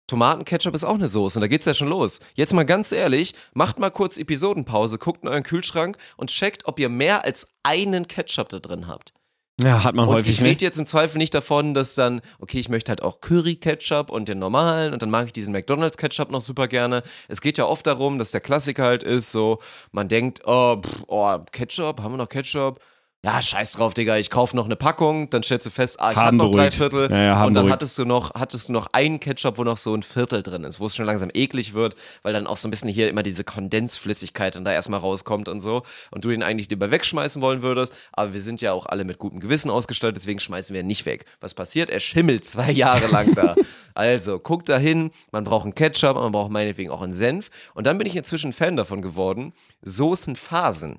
Tomatenketchup 0.07 0.75
ist 0.75 0.85
auch 0.85 0.95
eine 0.95 1.09
Soße 1.09 1.39
und 1.39 1.41
da 1.41 1.49
geht's 1.49 1.67
ja 1.67 1.75
schon 1.75 1.89
los. 1.89 2.21
Jetzt 2.35 2.53
mal 2.53 2.65
ganz 2.65 2.93
ehrlich, 2.93 3.35
macht 3.55 3.79
mal 3.79 3.91
kurz 3.91 4.19
Episodenpause, 4.19 4.99
guckt 4.99 5.23
in 5.23 5.29
euren 5.29 5.43
Kühlschrank 5.43 5.97
und 6.17 6.31
checkt, 6.31 6.67
ob 6.67 6.79
ihr 6.79 6.89
mehr 6.89 7.25
als 7.25 7.55
einen 7.63 8.07
Ketchup 8.07 8.49
da 8.49 8.59
drin 8.59 8.89
habt. 8.89 9.13
Ja, 9.61 9.85
hat 9.85 9.95
man 9.95 10.09
Und 10.09 10.15
häufig 10.15 10.31
ich 10.31 10.41
ne? 10.41 10.49
rede 10.49 10.65
jetzt 10.65 10.79
im 10.79 10.87
Zweifel 10.87 11.19
nicht 11.19 11.35
davon, 11.35 11.75
dass 11.75 11.95
dann, 11.95 12.21
okay, 12.39 12.59
ich 12.59 12.69
möchte 12.69 12.91
halt 12.91 13.03
auch 13.03 13.21
Curry-Ketchup 13.21 14.11
und 14.11 14.29
den 14.29 14.39
normalen 14.39 14.93
und 14.93 15.03
dann 15.03 15.11
mag 15.11 15.27
ich 15.27 15.33
diesen 15.33 15.53
McDonalds-Ketchup 15.53 16.31
noch 16.31 16.41
super 16.41 16.69
gerne. 16.69 17.03
Es 17.29 17.41
geht 17.41 17.59
ja 17.59 17.67
oft 17.67 17.87
darum, 17.87 18.19
dass 18.19 18.31
der 18.31 18.41
Klassiker 18.41 18.85
halt 18.85 19.03
ist, 19.03 19.31
so, 19.31 19.59
man 19.93 20.09
denkt, 20.09 20.41
oh, 20.47 20.81
pff, 20.81 21.05
oh 21.07 21.39
Ketchup, 21.53 22.01
haben 22.01 22.15
wir 22.15 22.19
noch 22.19 22.29
Ketchup? 22.29 22.81
Ja, 23.25 23.41
scheiß 23.41 23.75
drauf, 23.75 23.95
Digga, 23.95 24.17
ich 24.17 24.31
kaufe 24.31 24.57
noch 24.57 24.65
eine 24.65 24.75
Packung, 24.75 25.31
dann 25.31 25.45
stellst 25.45 25.65
du 25.65 25.71
fest, 25.71 26.01
ah, 26.01 26.11
ich 26.11 26.17
habe 26.17 26.35
noch 26.37 26.51
drei. 26.51 26.73
Viertel 26.73 27.09
Ja, 27.09 27.17
ja, 27.23 27.45
und 27.45 27.55
dann 27.55 27.67
beruhigt. 27.67 27.73
hattest 27.73 27.97
du 27.97 28.05
noch, 28.05 28.35
hattest 28.35 28.69
du 28.69 28.73
noch 28.73 28.89
einen 28.93 29.21
Ketchup, 29.21 29.59
wo 29.59 29.63
noch 29.65 29.77
so 29.77 29.95
ein 29.95 30.03
Viertel 30.03 30.43
drin 30.43 30.65
ist, 30.65 30.81
wo 30.81 30.87
es 30.87 30.97
schon 30.97 31.07
langsam 31.07 31.31
eklig 31.33 31.73
wird, 31.73 31.95
weil 32.25 32.33
dann 32.33 32.49
auch 32.49 32.57
so 32.57 32.67
ein 32.67 32.73
bisschen 32.73 32.89
hier 32.89 33.09
immer 33.09 33.23
diese 33.23 33.45
Kondensflüssigkeit 33.45 34.57
dann 34.57 34.65
da 34.65 34.73
erstmal 34.73 34.99
rauskommt 34.99 35.49
und 35.49 35.61
so 35.61 35.83
und 36.11 36.25
du 36.25 36.31
den 36.31 36.43
eigentlich 36.43 36.69
lieber 36.69 36.91
wegschmeißen 36.91 37.41
wollen 37.41 37.63
würdest, 37.63 37.95
aber 38.13 38.35
wir 38.35 38.41
sind 38.41 38.61
ja 38.61 38.73
auch 38.73 38.87
alle 38.87 39.05
mit 39.05 39.19
gutem 39.19 39.39
Gewissen 39.39 39.71
ausgestattet, 39.71 40.17
deswegen 40.17 40.41
schmeißen 40.41 40.75
wir 40.75 40.81
ihn 40.81 40.89
nicht 40.89 41.07
weg. 41.07 41.25
Was 41.41 41.55
passiert? 41.55 41.91
Er 41.91 42.01
schimmelt 42.01 42.45
zwei 42.45 42.71
Jahre 42.73 43.07
lang 43.07 43.33
da. 43.37 43.55
Also, 43.95 44.41
guck 44.41 44.65
da 44.65 44.79
hin, 44.79 45.13
man 45.31 45.45
braucht 45.45 45.63
einen 45.63 45.77
Ketchup, 45.77 46.17
man 46.17 46.33
braucht 46.33 46.51
meinetwegen 46.51 46.91
auch 46.91 47.03
einen 47.03 47.15
Senf 47.15 47.51
und 47.75 47.87
dann 47.87 47.99
bin 47.99 48.09
ich 48.09 48.17
inzwischen 48.17 48.53
Fan 48.53 48.75
davon 48.77 49.01
geworden, 49.01 49.53
Soßenphasen. 49.83 50.99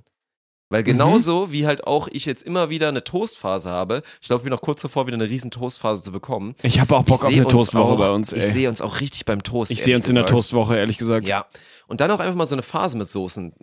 Weil 0.69 0.81
genauso 0.83 1.51
wie 1.51 1.67
halt 1.67 1.85
auch 1.85 2.07
ich 2.07 2.25
jetzt 2.25 2.41
immer 2.43 2.69
wieder 2.69 2.87
eine 2.87 3.03
Toastphase 3.03 3.69
habe, 3.69 4.01
ich 4.21 4.27
glaube, 4.27 4.39
ich 4.39 4.43
bin 4.43 4.51
noch 4.51 4.61
kurz 4.61 4.81
davor, 4.81 5.05
wieder 5.05 5.15
eine 5.15 5.29
riesen 5.29 5.51
Toastphase 5.51 6.01
zu 6.01 6.11
bekommen. 6.11 6.55
Ich 6.63 6.79
habe 6.79 6.95
auch 6.95 7.03
Bock 7.03 7.21
Ich 7.21 7.27
auf 7.27 7.33
eine 7.33 7.47
Toastwoche 7.47 7.93
auch, 7.93 7.97
bei 7.99 8.09
uns, 8.09 8.33
Ich 8.33 8.41
ey. 8.43 8.49
sehe 8.49 8.69
uns 8.69 8.81
auch 8.81 8.99
richtig 8.99 9.25
beim 9.25 9.43
Toast. 9.43 9.71
Ich 9.71 9.83
sehe 9.83 9.95
uns 9.95 10.09
in 10.09 10.15
der 10.15 10.23
gesagt. 10.23 10.35
Toastwoche, 10.35 10.77
ehrlich 10.77 10.97
gesagt. 10.97 11.27
Ja. 11.27 11.45
Und 11.87 12.01
dann 12.01 12.09
auch 12.09 12.19
einfach 12.19 12.35
mal 12.35 12.47
so 12.47 12.55
eine 12.55 12.63
Phase 12.63 12.97
mit 12.97 13.07
Soßen 13.07 13.53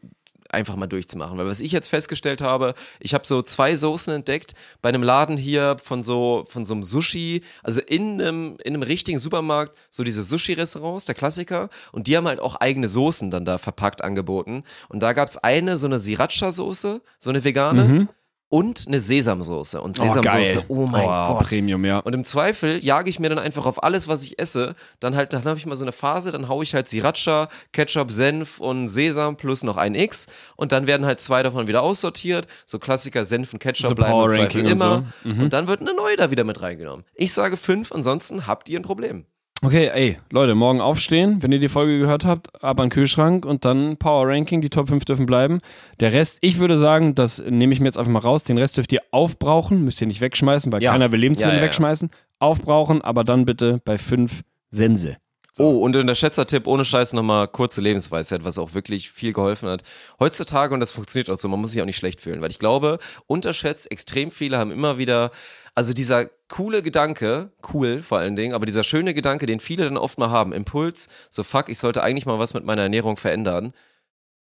einfach 0.52 0.76
mal 0.76 0.86
durchzumachen. 0.86 1.38
Weil 1.38 1.46
was 1.46 1.60
ich 1.60 1.72
jetzt 1.72 1.88
festgestellt 1.88 2.42
habe, 2.42 2.74
ich 2.98 3.14
habe 3.14 3.26
so 3.26 3.42
zwei 3.42 3.74
Soßen 3.74 4.12
entdeckt 4.12 4.54
bei 4.82 4.88
einem 4.88 5.02
Laden 5.02 5.36
hier 5.36 5.76
von 5.82 6.02
so, 6.02 6.44
von 6.48 6.64
so 6.64 6.74
einem 6.74 6.82
Sushi, 6.82 7.42
also 7.62 7.80
in 7.80 8.20
einem, 8.20 8.56
in 8.64 8.74
einem 8.74 8.82
richtigen 8.82 9.18
Supermarkt, 9.18 9.76
so 9.88 10.04
diese 10.04 10.22
Sushi-Restaurants, 10.22 11.06
der 11.06 11.14
Klassiker. 11.14 11.68
Und 11.92 12.06
die 12.06 12.16
haben 12.16 12.26
halt 12.26 12.40
auch 12.40 12.56
eigene 12.56 12.88
Soßen 12.88 13.30
dann 13.30 13.44
da 13.44 13.58
verpackt 13.58 14.02
angeboten. 14.02 14.64
Und 14.88 15.02
da 15.02 15.12
gab 15.12 15.28
es 15.28 15.36
eine, 15.38 15.78
so 15.78 15.86
eine 15.86 15.98
Sriracha-Soße, 15.98 17.00
so 17.18 17.30
eine 17.30 17.44
vegane. 17.44 18.08
Und 18.52 18.86
eine 18.88 18.98
Sesamsoße. 18.98 19.80
Und. 19.80 19.96
Oh, 20.00 20.02
Sesamsoße, 20.02 20.54
geil. 20.54 20.64
oh, 20.66 20.86
mein 20.86 21.04
oh, 21.04 21.34
Gott. 21.34 21.48
Premium, 21.48 21.84
ja. 21.84 22.00
Und 22.00 22.14
im 22.16 22.24
Zweifel 22.24 22.84
jage 22.84 23.08
ich 23.08 23.20
mir 23.20 23.28
dann 23.28 23.38
einfach 23.38 23.64
auf 23.64 23.84
alles, 23.84 24.08
was 24.08 24.24
ich 24.24 24.40
esse. 24.40 24.74
Dann 24.98 25.14
halt, 25.14 25.32
dann 25.32 25.44
habe 25.44 25.56
ich 25.56 25.66
mal 25.66 25.76
so 25.76 25.84
eine 25.84 25.92
Phase, 25.92 26.32
dann 26.32 26.48
haue 26.48 26.64
ich 26.64 26.74
halt 26.74 26.88
Sriracha, 26.88 27.48
Ketchup, 27.72 28.10
Senf 28.10 28.58
und 28.58 28.88
Sesam 28.88 29.36
plus 29.36 29.62
noch 29.62 29.76
ein 29.76 29.94
X. 29.94 30.26
Und 30.56 30.72
dann 30.72 30.88
werden 30.88 31.06
halt 31.06 31.20
zwei 31.20 31.44
davon 31.44 31.68
wieder 31.68 31.82
aussortiert. 31.82 32.48
So 32.66 32.80
Klassiker 32.80 33.24
Senf 33.24 33.52
und 33.52 33.60
Ketchup 33.60 33.90
So 33.90 33.94
bleiben 33.94 34.20
im 34.20 34.30
Zweifel 34.30 34.64
und 34.64 34.70
immer. 34.72 35.04
so. 35.22 35.28
Mhm. 35.28 35.42
Und 35.44 35.52
dann 35.52 35.68
wird 35.68 35.80
eine 35.80 35.94
neue 35.94 36.16
da 36.16 36.32
wieder 36.32 36.42
mit 36.42 36.60
reingenommen. 36.60 37.04
Ich 37.14 37.32
sage 37.32 37.56
fünf, 37.56 37.92
ansonsten 37.92 38.48
habt 38.48 38.68
ihr 38.68 38.80
ein 38.80 38.82
Problem. 38.82 39.26
Okay, 39.62 39.90
ey, 39.92 40.16
Leute, 40.30 40.54
morgen 40.54 40.80
aufstehen, 40.80 41.42
wenn 41.42 41.52
ihr 41.52 41.58
die 41.58 41.68
Folge 41.68 41.98
gehört 41.98 42.24
habt, 42.24 42.64
ab 42.64 42.80
an 42.80 42.86
den 42.86 42.90
Kühlschrank 42.90 43.44
und 43.44 43.66
dann 43.66 43.98
Power 43.98 44.26
Ranking, 44.26 44.62
die 44.62 44.70
Top 44.70 44.88
5 44.88 45.04
dürfen 45.04 45.26
bleiben. 45.26 45.58
Der 46.00 46.14
Rest, 46.14 46.38
ich 46.40 46.58
würde 46.58 46.78
sagen, 46.78 47.14
das 47.14 47.42
nehme 47.46 47.74
ich 47.74 47.80
mir 47.80 47.84
jetzt 47.86 47.98
einfach 47.98 48.10
mal 48.10 48.20
raus, 48.20 48.42
den 48.42 48.56
Rest 48.56 48.78
dürft 48.78 48.90
ihr 48.90 49.02
aufbrauchen, 49.10 49.84
müsst 49.84 50.00
ihr 50.00 50.06
nicht 50.06 50.22
wegschmeißen, 50.22 50.72
weil 50.72 50.82
Ja. 50.82 50.92
keiner 50.92 51.12
will 51.12 51.20
Lebensmittel 51.20 51.56
Ja, 51.56 51.60
ja, 51.60 51.66
wegschmeißen. 51.66 52.08
Aufbrauchen, 52.38 53.02
aber 53.02 53.22
dann 53.22 53.44
bitte 53.44 53.82
bei 53.84 53.98
5 53.98 54.40
Sense. 54.70 55.18
Oh, 55.58 55.80
und 55.80 55.94
in 55.94 56.06
der 56.06 56.14
Schätzertipp 56.14 56.66
ohne 56.66 56.86
Scheiß 56.86 57.12
nochmal 57.12 57.46
kurze 57.48 57.82
Lebensweisheit, 57.82 58.44
was 58.44 58.56
auch 58.56 58.72
wirklich 58.72 59.10
viel 59.10 59.34
geholfen 59.34 59.68
hat. 59.68 59.82
Heutzutage, 60.20 60.72
und 60.72 60.80
das 60.80 60.92
funktioniert 60.92 61.28
auch 61.28 61.36
so, 61.36 61.48
man 61.48 61.60
muss 61.60 61.72
sich 61.72 61.82
auch 61.82 61.86
nicht 61.86 61.96
schlecht 61.98 62.22
fühlen, 62.22 62.40
weil 62.40 62.50
ich 62.50 62.58
glaube, 62.58 62.98
unterschätzt, 63.26 63.90
extrem 63.90 64.30
viele 64.30 64.56
haben 64.56 64.70
immer 64.70 64.96
wieder, 64.96 65.30
also 65.74 65.92
dieser 65.92 66.26
coole 66.48 66.82
Gedanke, 66.82 67.52
cool 67.72 68.02
vor 68.02 68.18
allen 68.18 68.36
Dingen, 68.36 68.54
aber 68.54 68.66
dieser 68.66 68.84
schöne 68.84 69.14
Gedanke, 69.14 69.46
den 69.46 69.60
viele 69.60 69.84
dann 69.84 69.96
oft 69.96 70.18
mal 70.18 70.30
haben, 70.30 70.52
Impuls, 70.52 71.08
so 71.30 71.42
fuck, 71.42 71.68
ich 71.68 71.78
sollte 71.78 72.02
eigentlich 72.02 72.26
mal 72.26 72.38
was 72.38 72.54
mit 72.54 72.64
meiner 72.64 72.82
Ernährung 72.82 73.16
verändern. 73.16 73.72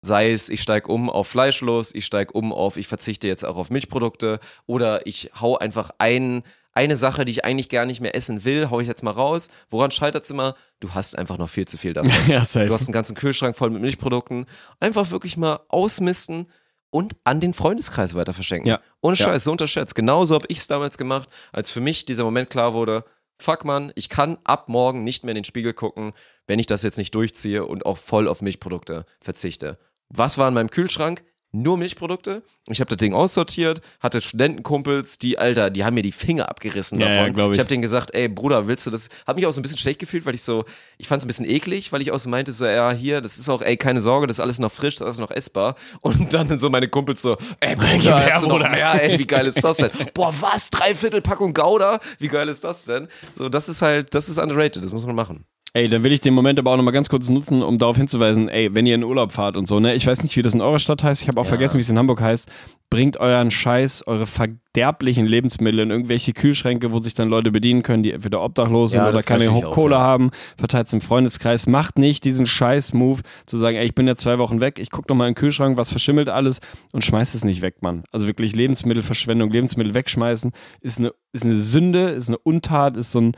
Sei 0.01 0.31
es, 0.31 0.49
ich 0.49 0.61
steige 0.61 0.87
um 0.87 1.09
auf 1.09 1.27
Fleischlos, 1.27 1.93
ich 1.93 2.05
steige 2.05 2.31
um 2.31 2.53
auf, 2.53 2.77
ich 2.77 2.87
verzichte 2.87 3.27
jetzt 3.27 3.43
auch 3.43 3.57
auf 3.57 3.69
Milchprodukte 3.69 4.39
oder 4.65 5.05
ich 5.05 5.31
hau 5.39 5.57
einfach 5.57 5.91
ein, 5.97 6.43
eine 6.71 6.95
Sache, 6.95 7.25
die 7.25 7.33
ich 7.33 7.43
eigentlich 7.43 7.67
gar 7.67 7.85
nicht 7.85 7.99
mehr 7.99 8.15
essen 8.15 8.45
will, 8.45 8.69
hau 8.69 8.79
ich 8.79 8.87
jetzt 8.87 9.03
mal 9.03 9.11
raus. 9.11 9.49
Woran 9.69 9.91
scheitert 9.91 10.23
es 10.23 10.29
immer? 10.29 10.55
Du 10.79 10.91
hast 10.91 11.17
einfach 11.17 11.37
noch 11.37 11.49
viel 11.49 11.67
zu 11.67 11.77
viel 11.77 11.93
davon. 11.93 12.11
Ja, 12.27 12.45
safe. 12.45 12.67
Du 12.67 12.73
hast 12.73 12.87
einen 12.87 12.93
ganzen 12.93 13.15
Kühlschrank 13.15 13.57
voll 13.57 13.69
mit 13.69 13.81
Milchprodukten. 13.81 14.45
Einfach 14.79 15.11
wirklich 15.11 15.35
mal 15.35 15.59
ausmisten 15.67 16.47
und 16.91 17.15
an 17.23 17.39
den 17.39 17.53
Freundeskreis 17.53 18.15
weiter 18.15 18.33
verschenken. 18.33 18.67
Ja. 18.69 18.79
Ohne 19.01 19.15
Ja. 19.15 19.25
Scheiß, 19.25 19.43
so 19.43 19.51
unterschätzt. 19.51 19.95
Genauso 19.95 20.35
habe 20.35 20.45
ich 20.49 20.57
es 20.59 20.67
damals 20.67 20.97
gemacht, 20.97 21.29
als 21.51 21.71
für 21.71 21.81
mich 21.81 22.05
dieser 22.05 22.23
Moment 22.23 22.49
klar 22.49 22.73
wurde, 22.73 23.05
fuck 23.37 23.65
man, 23.65 23.91
ich 23.95 24.09
kann 24.09 24.37
ab 24.43 24.69
morgen 24.69 25.03
nicht 25.03 25.23
mehr 25.23 25.31
in 25.31 25.35
den 25.35 25.43
Spiegel 25.45 25.73
gucken, 25.73 26.13
wenn 26.47 26.59
ich 26.59 26.65
das 26.65 26.83
jetzt 26.83 26.97
nicht 26.97 27.15
durchziehe 27.15 27.65
und 27.65 27.85
auch 27.85 27.97
voll 27.97 28.27
auf 28.27 28.41
Milchprodukte 28.41 29.05
verzichte. 29.21 29.77
Was 30.09 30.37
war 30.37 30.47
in 30.47 30.53
meinem 30.55 30.71
Kühlschrank? 30.71 31.23
Nur 31.51 31.77
Milchprodukte. 31.77 32.43
Ich 32.67 32.79
habe 32.79 32.89
das 32.89 32.97
Ding 32.97 33.13
aussortiert, 33.13 33.81
hatte 33.99 34.21
Studentenkumpels, 34.21 35.17
die, 35.17 35.39
Alter, 35.39 35.71
die 35.71 35.83
haben 35.83 35.95
mir 35.95 36.03
die 36.03 36.11
Finger 36.11 36.47
abgerissen 36.47 36.99
Ja, 36.99 37.09
ja, 37.09 37.15
davon. 37.17 37.33
glaub 37.33 37.49
ich. 37.49 37.55
ich 37.55 37.59
habe 37.59 37.67
denen 37.69 37.81
gesagt, 37.81 38.13
ey 38.13 38.27
Bruder, 38.27 38.67
willst 38.67 38.85
du 38.85 38.91
das? 38.91 39.09
Hab 39.25 39.35
mich 39.35 39.47
auch 39.47 39.51
so 39.51 39.59
ein 39.59 39.63
bisschen 39.63 39.79
schlecht 39.79 39.97
gefühlt, 39.99 40.27
weil 40.27 40.35
ich 40.35 40.43
so, 40.43 40.63
ich 40.99 41.07
fand 41.07 41.21
es 41.21 41.25
ein 41.25 41.27
bisschen 41.27 41.49
eklig, 41.49 41.91
weil 41.91 42.01
ich 42.03 42.11
auch 42.11 42.19
so 42.19 42.29
meinte, 42.29 42.51
so, 42.51 42.65
ja, 42.67 42.91
hier, 42.91 43.21
das 43.21 43.39
ist 43.39 43.49
auch, 43.49 43.63
ey, 43.63 43.77
keine 43.77 44.01
Sorge, 44.01 44.27
das 44.27 44.35
ist 44.37 44.41
alles 44.41 44.59
noch 44.59 44.71
frisch, 44.71 44.95
das 44.95 45.01
ist 45.01 45.05
alles 45.07 45.17
noch 45.17 45.31
essbar. 45.35 45.73
Und 46.01 46.31
dann 46.33 46.59
so 46.59 46.69
meine 46.69 46.87
Kumpels 46.87 47.21
so, 47.23 47.35
ey 47.61 47.75
Bruder, 47.75 48.31
hast 48.33 48.43
du 48.43 48.47
noch 48.47 48.57
Bruder. 48.57 48.69
mehr, 48.69 49.03
ey, 49.03 49.17
wie 49.17 49.25
geil 49.25 49.47
ist 49.47 49.63
das 49.63 49.77
denn? 49.77 49.89
Boah, 50.13 50.33
was? 50.41 50.69
Dreiviertel 50.69 51.21
Packung 51.21 51.53
Gouda? 51.53 51.99
Wie 52.19 52.27
geil 52.27 52.47
ist 52.47 52.63
das 52.63 52.85
denn? 52.85 53.07
So, 53.33 53.49
das 53.49 53.69
ist 53.69 53.81
halt, 53.81 54.13
das 54.13 54.29
ist 54.29 54.37
underrated, 54.37 54.83
das 54.83 54.93
muss 54.93 55.05
man 55.05 55.15
machen. 55.15 55.45
Ey, 55.73 55.87
dann 55.87 56.03
will 56.03 56.11
ich 56.11 56.19
den 56.19 56.33
Moment 56.33 56.57
aber 56.57 56.71
auch 56.71 56.77
nochmal 56.77 56.93
ganz 56.93 57.09
kurz 57.09 57.29
nutzen, 57.29 57.61
um 57.61 57.77
darauf 57.77 57.95
hinzuweisen, 57.95 58.49
ey, 58.49 58.73
wenn 58.73 58.87
ihr 58.87 58.95
in 58.95 59.03
Urlaub 59.03 59.31
fahrt 59.31 59.55
und 59.55 59.67
so, 59.67 59.79
ne, 59.79 59.93
ich 59.93 60.07
weiß 60.07 60.23
nicht, 60.23 60.35
wie 60.35 60.41
das 60.41 60.55
in 60.55 60.61
eurer 60.61 60.79
Stadt 60.79 61.03
heißt, 61.03 61.21
ich 61.21 61.27
habe 61.27 61.39
auch 61.39 61.45
vergessen, 61.45 61.77
wie 61.77 61.81
es 61.81 61.89
in 61.89 61.97
Hamburg 61.99 62.21
heißt, 62.21 62.49
bringt 62.89 63.19
euren 63.19 63.51
Scheiß, 63.51 64.07
eure 64.07 64.25
verderblichen 64.25 65.27
Lebensmittel 65.27 65.81
in 65.81 65.91
irgendwelche 65.91 66.33
Kühlschränke, 66.33 66.91
wo 66.91 66.99
sich 66.99 67.13
dann 67.13 67.29
Leute 67.29 67.51
bedienen 67.51 67.83
können, 67.83 68.01
die 68.01 68.11
entweder 68.13 68.41
obdachlos 68.41 68.93
sind 68.93 69.01
Ja, 69.01 69.09
oder 69.09 69.21
keine 69.21 69.45
Kohle 69.69 69.95
ja. 69.95 70.01
haben, 70.01 70.31
verteilt 70.57 70.87
es 70.87 70.93
im 70.93 71.01
Freundeskreis, 71.01 71.67
macht 71.67 71.99
nicht 71.99 72.23
diesen 72.23 72.47
Scheiß-Move 72.47 73.21
zu 73.45 73.59
sagen, 73.59 73.77
ey, 73.77 73.85
ich 73.85 73.93
bin 73.93 74.07
jetzt 74.07 74.21
zwei 74.21 74.39
Wochen 74.39 74.61
weg, 74.61 74.79
ich 74.79 74.89
guck 74.89 75.07
noch 75.07 75.15
mal 75.15 75.27
in 75.27 75.33
den 75.33 75.39
Kühlschrank, 75.39 75.77
was 75.77 75.91
verschimmelt 75.91 76.29
alles 76.29 76.61
und 76.93 77.05
schmeißt 77.05 77.35
es 77.35 77.45
nicht 77.45 77.61
weg, 77.61 77.83
Mann. 77.83 78.05
Also 78.11 78.25
wirklich 78.25 78.55
Lebensmittelverschwendung, 78.55 79.51
Lebensmittel 79.51 79.93
wegschmeißen 79.93 80.51
ist 80.81 80.97
eine, 80.97 81.13
ist 81.31 81.45
eine 81.45 81.55
Sünde, 81.55 82.09
ist 82.09 82.29
eine 82.29 82.39
Untat, 82.39 82.97
ist 82.97 83.11
so 83.11 83.21
ein 83.21 83.33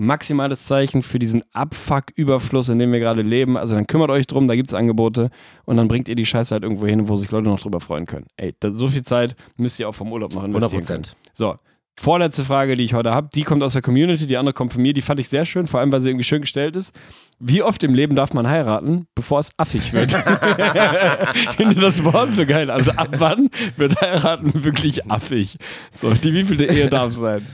maximales 0.00 0.64
Zeichen 0.64 1.02
für 1.02 1.18
diesen 1.18 1.42
Abfuck-Überfluss, 1.52 2.70
in 2.70 2.78
dem 2.78 2.90
wir 2.90 3.00
gerade 3.00 3.22
leben. 3.22 3.56
Also 3.56 3.74
dann 3.74 3.86
kümmert 3.86 4.10
euch 4.10 4.26
drum, 4.26 4.48
da 4.48 4.56
gibt's 4.56 4.74
Angebote 4.74 5.30
und 5.66 5.76
dann 5.76 5.88
bringt 5.88 6.08
ihr 6.08 6.16
die 6.16 6.26
Scheiße 6.26 6.54
halt 6.54 6.62
irgendwo 6.62 6.86
hin, 6.86 7.08
wo 7.08 7.16
sich 7.16 7.30
Leute 7.30 7.48
noch 7.48 7.60
drüber 7.60 7.80
freuen 7.80 8.06
können. 8.06 8.26
Ey, 8.36 8.54
das, 8.60 8.74
so 8.74 8.88
viel 8.88 9.02
Zeit 9.02 9.36
müsst 9.56 9.78
ihr 9.78 9.88
auch 9.88 9.94
vom 9.94 10.10
Urlaub 10.12 10.34
noch 10.34 10.42
investieren. 10.44 10.82
100%. 10.82 10.86
Können. 10.86 11.04
So. 11.34 11.56
Vorletzte 11.96 12.44
Frage, 12.44 12.76
die 12.76 12.84
ich 12.84 12.94
heute 12.94 13.10
habe, 13.10 13.28
die 13.34 13.42
kommt 13.42 13.62
aus 13.62 13.74
der 13.74 13.82
Community, 13.82 14.26
die 14.26 14.38
andere 14.38 14.54
kommt 14.54 14.72
von 14.72 14.80
mir, 14.80 14.94
die 14.94 15.02
fand 15.02 15.20
ich 15.20 15.28
sehr 15.28 15.44
schön, 15.44 15.66
vor 15.66 15.80
allem 15.80 15.92
weil 15.92 16.00
sie 16.00 16.08
irgendwie 16.08 16.24
schön 16.24 16.40
gestellt 16.40 16.74
ist. 16.74 16.94
Wie 17.38 17.62
oft 17.62 17.82
im 17.82 17.92
Leben 17.92 18.16
darf 18.16 18.32
man 18.32 18.48
heiraten, 18.48 19.06
bevor 19.14 19.40
es 19.40 19.50
affig 19.58 19.92
wird? 19.92 20.14
ich 21.34 21.50
finde 21.50 21.74
das 21.74 22.02
Wort 22.04 22.32
so 22.32 22.46
geil. 22.46 22.70
Also 22.70 22.92
ab 22.92 23.08
wann 23.18 23.50
wird 23.76 24.00
heiraten 24.00 24.64
wirklich 24.64 25.10
affig? 25.10 25.58
So, 25.90 26.14
die 26.14 26.32
wievielte 26.32 26.64
Ehe 26.64 26.88
darf 26.88 27.12
sein? 27.12 27.46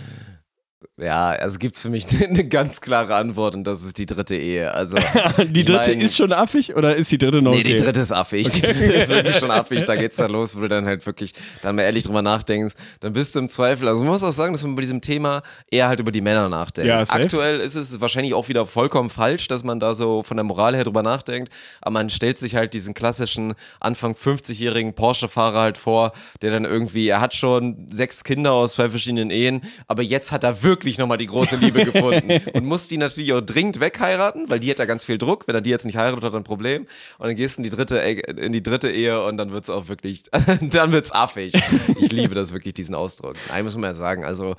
Ja, 0.98 1.28
also 1.28 1.58
gibt's 1.58 1.82
für 1.82 1.90
mich 1.90 2.06
eine 2.24 2.48
ganz 2.48 2.80
klare 2.80 3.16
Antwort 3.16 3.54
und 3.54 3.64
das 3.64 3.82
ist 3.82 3.98
die 3.98 4.06
dritte 4.06 4.34
Ehe. 4.34 4.72
Also 4.72 4.96
Die 5.46 5.62
dritte 5.62 5.90
mein- 5.90 6.00
ist 6.00 6.16
schon 6.16 6.32
affig 6.32 6.74
oder 6.74 6.96
ist 6.96 7.12
die 7.12 7.18
dritte 7.18 7.42
noch 7.42 7.52
Nee, 7.52 7.60
okay? 7.60 7.74
die 7.74 7.82
dritte 7.82 8.00
ist 8.00 8.12
affig. 8.12 8.48
Die 8.48 8.62
dritte 8.62 8.92
ist 8.94 9.08
wirklich 9.10 9.36
schon 9.36 9.50
affig. 9.50 9.84
Da 9.84 9.94
geht's 9.94 10.16
dann 10.16 10.30
los, 10.30 10.56
wo 10.56 10.60
du 10.60 10.68
dann 10.68 10.86
halt 10.86 11.04
wirklich 11.04 11.34
dann 11.60 11.76
mal 11.76 11.82
ehrlich 11.82 12.04
drüber 12.04 12.22
nachdenkst. 12.22 12.74
Dann 13.00 13.12
bist 13.12 13.34
du 13.34 13.40
im 13.40 13.50
Zweifel. 13.50 13.88
Also 13.88 14.00
man 14.00 14.08
muss 14.08 14.22
auch 14.22 14.32
sagen, 14.32 14.54
dass 14.54 14.62
man 14.62 14.74
bei 14.74 14.80
diesem 14.80 15.02
Thema 15.02 15.42
eher 15.70 15.88
halt 15.88 16.00
über 16.00 16.12
die 16.12 16.22
Männer 16.22 16.48
nachdenkt. 16.48 16.88
Ja, 16.88 17.04
safe. 17.04 17.20
Aktuell 17.24 17.60
ist 17.60 17.74
es 17.76 18.00
wahrscheinlich 18.00 18.32
auch 18.32 18.48
wieder 18.48 18.64
vollkommen 18.64 19.10
falsch, 19.10 19.48
dass 19.48 19.64
man 19.64 19.78
da 19.78 19.92
so 19.94 20.22
von 20.22 20.38
der 20.38 20.44
Moral 20.44 20.74
her 20.76 20.84
drüber 20.84 21.02
nachdenkt. 21.02 21.52
Aber 21.82 21.90
man 21.92 22.08
stellt 22.08 22.38
sich 22.38 22.54
halt 22.56 22.72
diesen 22.72 22.94
klassischen 22.94 23.52
Anfang 23.80 24.14
50-jährigen 24.14 24.94
Porsche-Fahrer 24.94 25.60
halt 25.60 25.76
vor, 25.76 26.12
der 26.40 26.52
dann 26.52 26.64
irgendwie, 26.64 27.06
er 27.08 27.20
hat 27.20 27.34
schon 27.34 27.86
sechs 27.90 28.24
Kinder 28.24 28.52
aus 28.52 28.72
zwei 28.72 28.88
verschiedenen 28.88 29.28
Ehen, 29.28 29.60
aber 29.88 30.02
jetzt 30.02 30.32
hat 30.32 30.42
er 30.42 30.62
wirklich 30.62 30.85
nochmal 30.98 31.18
die 31.18 31.26
große 31.26 31.56
Liebe 31.56 31.84
gefunden 31.84 32.40
und 32.52 32.64
muss 32.64 32.88
die 32.88 32.98
natürlich 32.98 33.32
auch 33.32 33.40
dringend 33.40 33.80
wegheiraten, 33.80 34.48
weil 34.48 34.60
die 34.60 34.70
hat 34.70 34.78
da 34.78 34.84
ganz 34.84 35.04
viel 35.04 35.18
Druck. 35.18 35.46
Wenn 35.48 35.54
er 35.54 35.60
die 35.60 35.70
jetzt 35.70 35.84
nicht 35.84 35.96
heiratet, 35.96 36.24
hat 36.24 36.32
er 36.32 36.40
ein 36.40 36.44
Problem. 36.44 36.86
Und 37.18 37.26
dann 37.26 37.36
gehst 37.36 37.58
du 37.58 37.62
in 37.62 37.64
die 37.64 37.76
dritte, 37.76 37.98
in 37.98 38.52
die 38.52 38.62
dritte 38.62 38.90
Ehe 38.90 39.22
und 39.22 39.36
dann 39.36 39.50
wird's 39.50 39.68
auch 39.70 39.88
wirklich, 39.88 40.24
dann 40.60 40.92
wird's 40.92 41.12
affig. 41.12 41.54
Ich 42.00 42.12
liebe 42.12 42.34
das 42.34 42.52
wirklich, 42.52 42.74
diesen 42.74 42.94
Ausdruck. 42.94 43.36
Nein, 43.48 43.64
muss 43.64 43.74
man 43.74 43.90
ja 43.90 43.94
sagen. 43.94 44.24
Also 44.24 44.54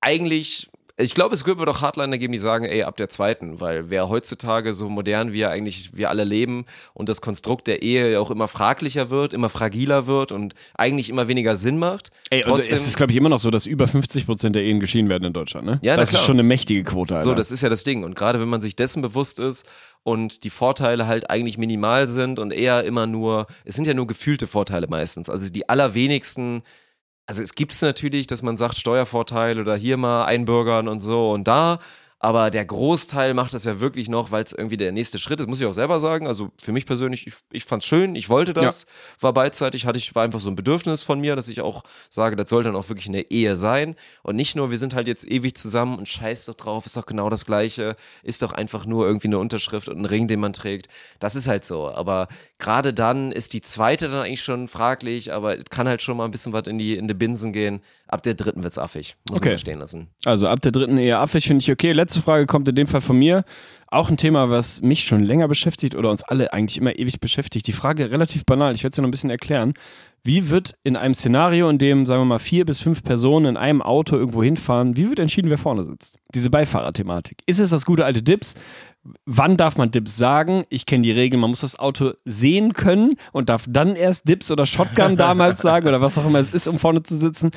eigentlich, 0.00 0.70
ich 0.96 1.14
glaube, 1.14 1.34
es 1.34 1.46
wird 1.46 1.58
doch 1.60 1.80
Hardliner 1.80 2.18
geben, 2.18 2.32
die 2.32 2.38
sagen, 2.38 2.64
ey, 2.64 2.82
ab 2.82 2.96
der 2.96 3.08
zweiten, 3.08 3.60
weil 3.60 3.90
wer 3.90 4.08
heutzutage 4.08 4.72
so 4.72 4.88
modern 4.88 5.32
wie 5.32 5.46
eigentlich 5.46 5.96
wir 5.96 6.10
alle 6.10 6.24
leben 6.24 6.66
und 6.92 7.08
das 7.08 7.20
Konstrukt 7.20 7.66
der 7.66 7.82
Ehe 7.82 8.12
ja 8.12 8.20
auch 8.20 8.30
immer 8.30 8.48
fraglicher 8.48 9.10
wird, 9.10 9.32
immer 9.32 9.48
fragiler 9.48 10.06
wird 10.06 10.32
und 10.32 10.54
eigentlich 10.74 11.08
immer 11.08 11.28
weniger 11.28 11.56
Sinn 11.56 11.78
macht. 11.78 12.12
Ey, 12.30 12.44
und 12.44 12.58
es 12.58 12.70
ist, 12.70 12.96
glaube 12.96 13.12
ich, 13.12 13.18
immer 13.18 13.28
noch 13.30 13.40
so, 13.40 13.50
dass 13.50 13.66
über 13.66 13.88
50 13.88 14.26
Prozent 14.26 14.54
der 14.54 14.62
Ehen 14.62 14.80
geschieden 14.80 15.08
werden 15.08 15.24
in 15.24 15.32
Deutschland, 15.32 15.66
ne? 15.66 15.78
Ja, 15.82 15.96
das 15.96 16.10
klar. 16.10 16.20
ist 16.20 16.26
schon 16.26 16.36
eine 16.36 16.42
mächtige 16.42 16.84
Quote, 16.84 17.14
Alter. 17.14 17.28
So, 17.28 17.34
das 17.34 17.50
ist 17.50 17.62
ja 17.62 17.68
das 17.68 17.84
Ding. 17.84 18.04
Und 18.04 18.14
gerade 18.14 18.40
wenn 18.40 18.48
man 18.48 18.60
sich 18.60 18.76
dessen 18.76 19.02
bewusst 19.02 19.38
ist 19.38 19.66
und 20.02 20.44
die 20.44 20.50
Vorteile 20.50 21.06
halt 21.06 21.30
eigentlich 21.30 21.58
minimal 21.58 22.08
sind 22.08 22.38
und 22.38 22.52
eher 22.52 22.84
immer 22.84 23.06
nur, 23.06 23.46
es 23.64 23.74
sind 23.74 23.86
ja 23.86 23.94
nur 23.94 24.06
gefühlte 24.06 24.46
Vorteile 24.46 24.86
meistens. 24.88 25.30
Also 25.30 25.50
die 25.50 25.68
allerwenigsten, 25.68 26.62
also 27.26 27.42
es 27.42 27.54
gibt 27.54 27.72
es 27.72 27.82
natürlich, 27.82 28.26
dass 28.26 28.42
man 28.42 28.56
sagt 28.56 28.76
Steuervorteil 28.76 29.60
oder 29.60 29.76
hier 29.76 29.96
mal 29.96 30.24
einbürgern 30.24 30.88
und 30.88 31.00
so 31.00 31.30
und 31.30 31.46
da. 31.48 31.78
Aber 32.24 32.50
der 32.52 32.64
Großteil 32.64 33.34
macht 33.34 33.52
das 33.52 33.64
ja 33.64 33.80
wirklich 33.80 34.08
noch, 34.08 34.30
weil 34.30 34.44
es 34.44 34.52
irgendwie 34.52 34.76
der 34.76 34.92
nächste 34.92 35.18
Schritt 35.18 35.40
ist, 35.40 35.48
muss 35.48 35.60
ich 35.60 35.66
auch 35.66 35.72
selber 35.74 35.98
sagen. 35.98 36.28
Also 36.28 36.52
für 36.62 36.70
mich 36.70 36.86
persönlich, 36.86 37.26
ich, 37.26 37.34
ich 37.50 37.64
fand's 37.64 37.84
schön, 37.84 38.14
ich 38.14 38.28
wollte 38.28 38.52
das, 38.54 38.86
war 39.18 39.32
beidseitig, 39.32 39.86
hatte 39.86 39.98
ich, 39.98 40.14
war 40.14 40.22
einfach 40.22 40.38
so 40.38 40.48
ein 40.48 40.54
Bedürfnis 40.54 41.02
von 41.02 41.20
mir, 41.20 41.34
dass 41.34 41.48
ich 41.48 41.60
auch 41.62 41.82
sage, 42.10 42.36
das 42.36 42.48
soll 42.48 42.62
dann 42.62 42.76
auch 42.76 42.88
wirklich 42.88 43.08
eine 43.08 43.22
Ehe 43.32 43.56
sein. 43.56 43.96
Und 44.22 44.36
nicht 44.36 44.54
nur, 44.54 44.70
wir 44.70 44.78
sind 44.78 44.94
halt 44.94 45.08
jetzt 45.08 45.28
ewig 45.28 45.56
zusammen 45.56 45.98
und 45.98 46.06
scheiß 46.08 46.46
doch 46.46 46.54
drauf, 46.54 46.86
ist 46.86 46.96
doch 46.96 47.06
genau 47.06 47.28
das 47.28 47.44
Gleiche, 47.44 47.96
ist 48.22 48.40
doch 48.42 48.52
einfach 48.52 48.86
nur 48.86 49.04
irgendwie 49.04 49.26
eine 49.26 49.38
Unterschrift 49.40 49.88
und 49.88 49.98
ein 49.98 50.04
Ring, 50.04 50.28
den 50.28 50.38
man 50.38 50.52
trägt. 50.52 50.86
Das 51.18 51.34
ist 51.34 51.48
halt 51.48 51.64
so. 51.64 51.90
Aber 51.90 52.28
gerade 52.58 52.94
dann 52.94 53.32
ist 53.32 53.52
die 53.52 53.62
zweite 53.62 54.08
dann 54.08 54.24
eigentlich 54.26 54.44
schon 54.44 54.68
fraglich, 54.68 55.32
aber 55.32 55.58
es 55.58 55.64
kann 55.70 55.88
halt 55.88 56.02
schon 56.02 56.16
mal 56.16 56.26
ein 56.26 56.30
bisschen 56.30 56.52
was 56.52 56.68
in 56.68 56.78
die, 56.78 56.96
in 56.96 57.08
die 57.08 57.14
Binsen 57.14 57.52
gehen. 57.52 57.80
Ab 58.06 58.22
der 58.22 58.34
dritten 58.34 58.62
wird's 58.62 58.78
affig. 58.78 59.16
Muss 59.28 59.38
Okay. 59.38 59.48
man 59.48 59.52
verstehen 59.54 59.78
lassen. 59.80 60.08
Also 60.24 60.46
ab 60.46 60.60
der 60.62 60.70
dritten 60.70 60.98
Ehe 60.98 61.18
affig 61.18 61.46
finde 61.48 61.62
ich 61.62 61.72
okay. 61.72 61.90
Letzte 62.12 62.24
Frage 62.24 62.44
kommt 62.44 62.68
in 62.68 62.74
dem 62.74 62.86
Fall 62.86 63.00
von 63.00 63.18
mir. 63.18 63.42
Auch 63.86 64.10
ein 64.10 64.18
Thema, 64.18 64.50
was 64.50 64.82
mich 64.82 65.02
schon 65.04 65.20
länger 65.20 65.48
beschäftigt 65.48 65.94
oder 65.94 66.10
uns 66.10 66.22
alle 66.24 66.52
eigentlich 66.52 66.76
immer 66.76 66.98
ewig 66.98 67.20
beschäftigt. 67.20 67.66
Die 67.66 67.72
Frage 67.72 68.10
relativ 68.10 68.44
banal, 68.44 68.74
ich 68.74 68.82
werde 68.82 68.90
es 68.90 68.96
dir 68.96 69.00
noch 69.00 69.08
ein 69.08 69.12
bisschen 69.12 69.30
erklären. 69.30 69.72
Wie 70.22 70.50
wird 70.50 70.74
in 70.84 70.94
einem 70.94 71.14
Szenario, 71.14 71.70
in 71.70 71.78
dem, 71.78 72.04
sagen 72.04 72.20
wir 72.20 72.26
mal, 72.26 72.38
vier 72.38 72.66
bis 72.66 72.80
fünf 72.80 73.02
Personen 73.02 73.46
in 73.46 73.56
einem 73.56 73.80
Auto 73.80 74.14
irgendwo 74.14 74.42
hinfahren, 74.42 74.94
wie 74.94 75.08
wird 75.08 75.20
entschieden, 75.20 75.48
wer 75.48 75.56
vorne 75.56 75.86
sitzt? 75.86 76.18
Diese 76.34 76.50
Beifahrerthematik. 76.50 77.38
Ist 77.46 77.60
es 77.60 77.70
das 77.70 77.86
gute 77.86 78.04
alte 78.04 78.20
Dips? 78.20 78.56
Wann 79.24 79.56
darf 79.56 79.78
man 79.78 79.90
Dips 79.90 80.14
sagen? 80.18 80.64
Ich 80.68 80.84
kenne 80.84 81.04
die 81.04 81.12
Regeln, 81.12 81.40
man 81.40 81.48
muss 81.48 81.60
das 81.60 81.78
Auto 81.78 82.12
sehen 82.26 82.74
können 82.74 83.14
und 83.32 83.48
darf 83.48 83.64
dann 83.66 83.96
erst 83.96 84.28
Dips 84.28 84.50
oder 84.50 84.66
Shotgun 84.66 85.16
damals 85.16 85.62
sagen 85.62 85.88
oder 85.88 86.02
was 86.02 86.18
auch 86.18 86.26
immer 86.26 86.40
es 86.40 86.50
ist, 86.50 86.68
um 86.68 86.78
vorne 86.78 87.02
zu 87.04 87.16
sitzen. 87.16 87.52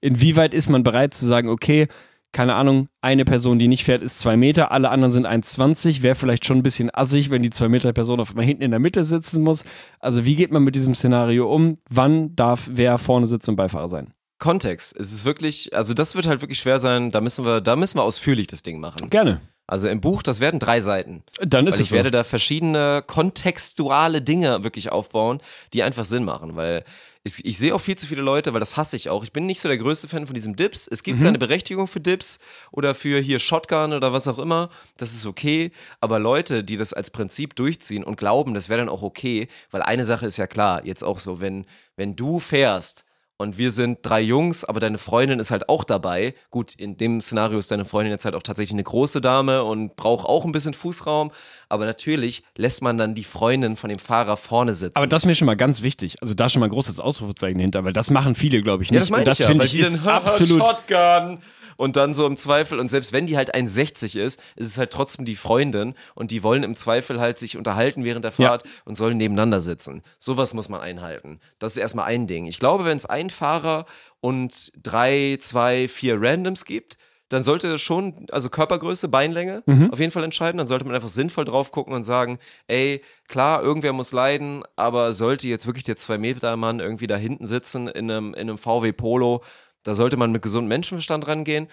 Inwieweit 0.00 0.54
ist 0.54 0.70
man 0.70 0.82
bereit 0.82 1.12
zu 1.12 1.26
sagen, 1.26 1.50
okay, 1.50 1.88
keine 2.32 2.54
Ahnung, 2.54 2.88
eine 3.00 3.24
Person, 3.24 3.58
die 3.58 3.68
nicht 3.68 3.84
fährt, 3.84 4.02
ist 4.02 4.18
zwei 4.18 4.36
Meter, 4.36 4.70
alle 4.70 4.90
anderen 4.90 5.12
sind 5.12 5.26
1,20, 5.26 6.02
wäre 6.02 6.14
vielleicht 6.14 6.44
schon 6.44 6.58
ein 6.58 6.62
bisschen 6.62 6.90
assig, 6.92 7.30
wenn 7.30 7.42
die 7.42 7.50
zwei 7.50 7.68
Meter 7.68 7.92
Person 7.92 8.20
auf 8.20 8.30
einmal 8.30 8.44
hinten 8.44 8.62
in 8.62 8.70
der 8.70 8.80
Mitte 8.80 9.04
sitzen 9.04 9.42
muss. 9.42 9.64
Also 9.98 10.24
wie 10.24 10.36
geht 10.36 10.52
man 10.52 10.62
mit 10.62 10.74
diesem 10.74 10.94
Szenario 10.94 11.52
um? 11.52 11.78
Wann 11.88 12.36
darf 12.36 12.68
wer 12.72 12.98
vorne 12.98 13.26
sitzen 13.26 13.50
und 13.50 13.56
Beifahrer 13.56 13.88
sein? 13.88 14.12
Kontext. 14.38 14.94
Es 14.96 15.12
ist 15.12 15.24
wirklich, 15.24 15.74
also 15.74 15.94
das 15.94 16.14
wird 16.14 16.26
halt 16.28 16.42
wirklich 16.42 16.60
schwer 16.60 16.78
sein. 16.78 17.10
Da 17.10 17.20
müssen 17.20 17.44
wir, 17.44 17.60
da 17.60 17.76
müssen 17.76 17.98
wir 17.98 18.04
ausführlich 18.04 18.46
das 18.46 18.62
Ding 18.62 18.78
machen. 18.78 19.10
Gerne. 19.10 19.40
Also 19.66 19.88
im 19.88 20.00
Buch, 20.00 20.22
das 20.22 20.40
werden 20.40 20.60
drei 20.60 20.80
Seiten. 20.80 21.24
Dann 21.40 21.66
ist 21.66 21.74
Weil 21.74 21.80
es 21.80 21.80
ich 21.80 21.88
so. 21.90 21.96
werde 21.96 22.10
da 22.10 22.24
verschiedene 22.24 23.02
kontextuale 23.06 24.22
Dinge 24.22 24.64
wirklich 24.64 24.90
aufbauen, 24.90 25.40
die 25.74 25.82
einfach 25.82 26.06
Sinn 26.06 26.24
machen, 26.24 26.56
weil 26.56 26.84
ich, 27.24 27.44
ich 27.44 27.58
sehe 27.58 27.74
auch 27.74 27.80
viel 27.80 27.96
zu 27.96 28.06
viele 28.06 28.22
Leute, 28.22 28.52
weil 28.52 28.60
das 28.60 28.76
hasse 28.76 28.96
ich 28.96 29.08
auch. 29.10 29.22
Ich 29.24 29.32
bin 29.32 29.46
nicht 29.46 29.60
so 29.60 29.68
der 29.68 29.78
größte 29.78 30.08
Fan 30.08 30.26
von 30.26 30.34
diesem 30.34 30.56
Dips. 30.56 30.86
Es 30.90 31.00
Mhm. 31.00 31.04
gibt 31.04 31.20
seine 31.20 31.38
Berechtigung 31.38 31.86
für 31.86 32.00
Dips 32.00 32.38
oder 32.72 32.94
für 32.94 33.20
hier 33.20 33.38
Shotgun 33.38 33.92
oder 33.92 34.12
was 34.12 34.28
auch 34.28 34.38
immer. 34.38 34.70
Das 34.96 35.12
ist 35.12 35.26
okay. 35.26 35.70
Aber 36.00 36.18
Leute, 36.18 36.64
die 36.64 36.76
das 36.76 36.92
als 36.92 37.10
Prinzip 37.10 37.54
durchziehen 37.56 38.04
und 38.04 38.16
glauben, 38.16 38.54
das 38.54 38.68
wäre 38.68 38.78
dann 38.80 38.88
auch 38.88 39.02
okay, 39.02 39.48
weil 39.70 39.82
eine 39.82 40.04
Sache 40.04 40.26
ist 40.26 40.38
ja 40.38 40.46
klar, 40.46 40.84
jetzt 40.86 41.02
auch 41.04 41.18
so, 41.18 41.40
wenn, 41.40 41.66
wenn 41.96 42.16
du 42.16 42.38
fährst 42.40 43.04
und 43.38 43.56
wir 43.56 43.70
sind 43.70 44.00
drei 44.02 44.20
Jungs, 44.20 44.64
aber 44.64 44.80
deine 44.80 44.98
Freundin 44.98 45.38
ist 45.38 45.52
halt 45.52 45.68
auch 45.68 45.84
dabei. 45.84 46.34
Gut, 46.50 46.74
in 46.74 46.96
dem 46.96 47.20
Szenario 47.20 47.58
ist 47.58 47.70
deine 47.70 47.84
Freundin 47.84 48.10
jetzt 48.10 48.24
halt 48.24 48.34
auch 48.34 48.42
tatsächlich 48.42 48.72
eine 48.72 48.82
große 48.82 49.20
Dame 49.20 49.62
und 49.62 49.94
braucht 49.94 50.26
auch 50.26 50.44
ein 50.44 50.50
bisschen 50.50 50.74
Fußraum. 50.74 51.30
Aber 51.68 51.86
natürlich 51.86 52.42
lässt 52.56 52.82
man 52.82 52.98
dann 52.98 53.14
die 53.14 53.22
Freundin 53.22 53.76
von 53.76 53.90
dem 53.90 54.00
Fahrer 54.00 54.36
vorne 54.36 54.74
sitzen. 54.74 54.96
Aber 54.96 55.06
das 55.06 55.22
ist 55.22 55.26
mir 55.26 55.36
schon 55.36 55.46
mal 55.46 55.56
ganz 55.56 55.82
wichtig. 55.82 56.20
Also 56.20 56.34
da 56.34 56.48
schon 56.48 56.58
mal 56.60 56.66
ein 56.66 56.72
großes 56.72 56.98
Ausrufezeichen 56.98 57.60
hinter, 57.60 57.84
weil 57.84 57.92
das 57.92 58.10
machen 58.10 58.34
viele, 58.34 58.60
glaube 58.60 58.82
ich, 58.82 58.90
nicht. 58.90 58.96
ja, 58.96 59.00
das 59.00 59.10
meine 59.10 59.20
und 59.20 59.28
das 59.28 59.38
ich 59.38 59.48
ja, 59.48 59.56
weil 59.56 59.66
ich 59.66 59.72
die 59.72 59.82
dann, 59.82 60.00
absolut. 60.08 60.58
Shotgun. 60.58 61.38
Und 61.78 61.94
dann 61.94 62.12
so 62.12 62.26
im 62.26 62.36
Zweifel, 62.36 62.80
und 62.80 62.90
selbst 62.90 63.12
wenn 63.12 63.26
die 63.26 63.36
halt 63.36 63.54
1,60 63.54 64.18
ist, 64.18 64.40
ist 64.56 64.66
es 64.66 64.78
halt 64.78 64.90
trotzdem 64.90 65.24
die 65.24 65.36
Freundin 65.36 65.94
und 66.16 66.32
die 66.32 66.42
wollen 66.42 66.64
im 66.64 66.74
Zweifel 66.74 67.20
halt 67.20 67.38
sich 67.38 67.56
unterhalten 67.56 68.02
während 68.02 68.24
der 68.24 68.32
Fahrt 68.32 68.64
und 68.84 68.96
sollen 68.96 69.16
nebeneinander 69.16 69.60
sitzen. 69.60 70.02
Sowas 70.18 70.54
muss 70.54 70.68
man 70.68 70.80
einhalten. 70.80 71.38
Das 71.60 71.72
ist 71.72 71.78
erstmal 71.78 72.06
ein 72.06 72.26
Ding. 72.26 72.46
Ich 72.46 72.58
glaube, 72.58 72.84
wenn 72.84 72.96
es 72.96 73.06
einen 73.06 73.30
Fahrer 73.30 73.86
und 74.20 74.72
drei, 74.82 75.38
zwei, 75.40 75.86
vier 75.86 76.20
Randoms 76.20 76.64
gibt, 76.64 76.98
dann 77.28 77.42
sollte 77.42 77.78
schon, 77.78 78.26
also 78.32 78.48
Körpergröße, 78.48 79.08
Beinlänge 79.08 79.62
auf 79.92 80.00
jeden 80.00 80.10
Fall 80.12 80.24
entscheiden. 80.24 80.58
Dann 80.58 80.66
sollte 80.66 80.84
man 80.86 80.94
einfach 80.94 81.10
sinnvoll 81.10 81.44
drauf 81.44 81.70
gucken 81.70 81.92
und 81.92 82.02
sagen, 82.02 82.38
ey, 82.68 83.02
klar, 83.28 83.62
irgendwer 83.62 83.92
muss 83.92 84.12
leiden, 84.12 84.64
aber 84.76 85.12
sollte 85.12 85.46
jetzt 85.46 85.66
wirklich 85.66 85.84
der 85.84 85.96
2-Meter-Mann 85.96 86.80
irgendwie 86.80 87.06
da 87.06 87.16
hinten 87.16 87.46
sitzen 87.46 87.86
in 87.86 88.10
einem, 88.10 88.34
in 88.34 88.48
einem 88.48 88.58
VW 88.58 88.92
Polo, 88.92 89.42
da 89.88 89.94
sollte 89.94 90.18
man 90.18 90.30
mit 90.30 90.42
gesundem 90.42 90.68
Menschenverstand 90.68 91.26
rangehen. 91.26 91.66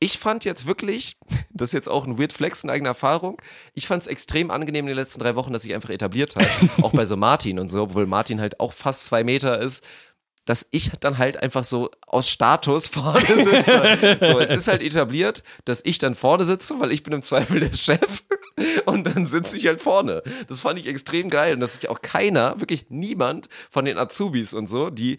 Ich 0.00 0.16
fand 0.16 0.46
jetzt 0.46 0.66
wirklich, 0.66 1.18
das 1.50 1.68
ist 1.68 1.74
jetzt 1.74 1.88
auch 1.90 2.06
ein 2.06 2.18
Weird 2.18 2.32
Flex 2.32 2.64
in 2.64 2.70
eigener 2.70 2.90
Erfahrung, 2.90 3.42
ich 3.74 3.86
fand 3.86 4.00
es 4.00 4.08
extrem 4.08 4.50
angenehm 4.50 4.84
in 4.84 4.88
den 4.88 4.96
letzten 4.96 5.20
drei 5.20 5.36
Wochen, 5.36 5.52
dass 5.52 5.62
sich 5.62 5.74
einfach 5.74 5.90
etabliert 5.90 6.34
hat. 6.34 6.48
auch 6.82 6.92
bei 6.92 7.04
so 7.04 7.18
Martin 7.18 7.58
und 7.58 7.70
so, 7.70 7.82
obwohl 7.82 8.06
Martin 8.06 8.40
halt 8.40 8.58
auch 8.58 8.72
fast 8.72 9.04
zwei 9.04 9.22
Meter 9.22 9.60
ist 9.60 9.84
dass 10.46 10.66
ich 10.70 10.92
dann 11.00 11.18
halt 11.18 11.42
einfach 11.42 11.62
so 11.62 11.90
aus 12.06 12.26
Status 12.26 12.88
vorne 12.88 13.20
sitze. 13.20 14.18
so, 14.22 14.38
es 14.38 14.48
ist 14.48 14.66
halt 14.66 14.80
etabliert, 14.80 15.42
dass 15.66 15.84
ich 15.84 15.98
dann 15.98 16.14
vorne 16.14 16.44
sitze, 16.44 16.80
weil 16.80 16.90
ich 16.90 17.02
bin 17.02 17.12
im 17.12 17.22
Zweifel 17.22 17.60
der 17.60 17.74
Chef 17.74 18.24
und 18.86 19.06
dann 19.06 19.26
sitze 19.26 19.58
ich 19.58 19.66
halt 19.66 19.82
vorne. 19.82 20.22
Das 20.46 20.62
fand 20.62 20.78
ich 20.78 20.86
extrem 20.86 21.28
geil 21.28 21.52
und 21.52 21.60
dass 21.60 21.74
sich 21.74 21.90
auch 21.90 22.00
keiner, 22.00 22.58
wirklich 22.60 22.86
niemand 22.88 23.50
von 23.68 23.84
den 23.84 23.98
Azubis 23.98 24.54
und 24.54 24.68
so, 24.68 24.88
die 24.88 25.18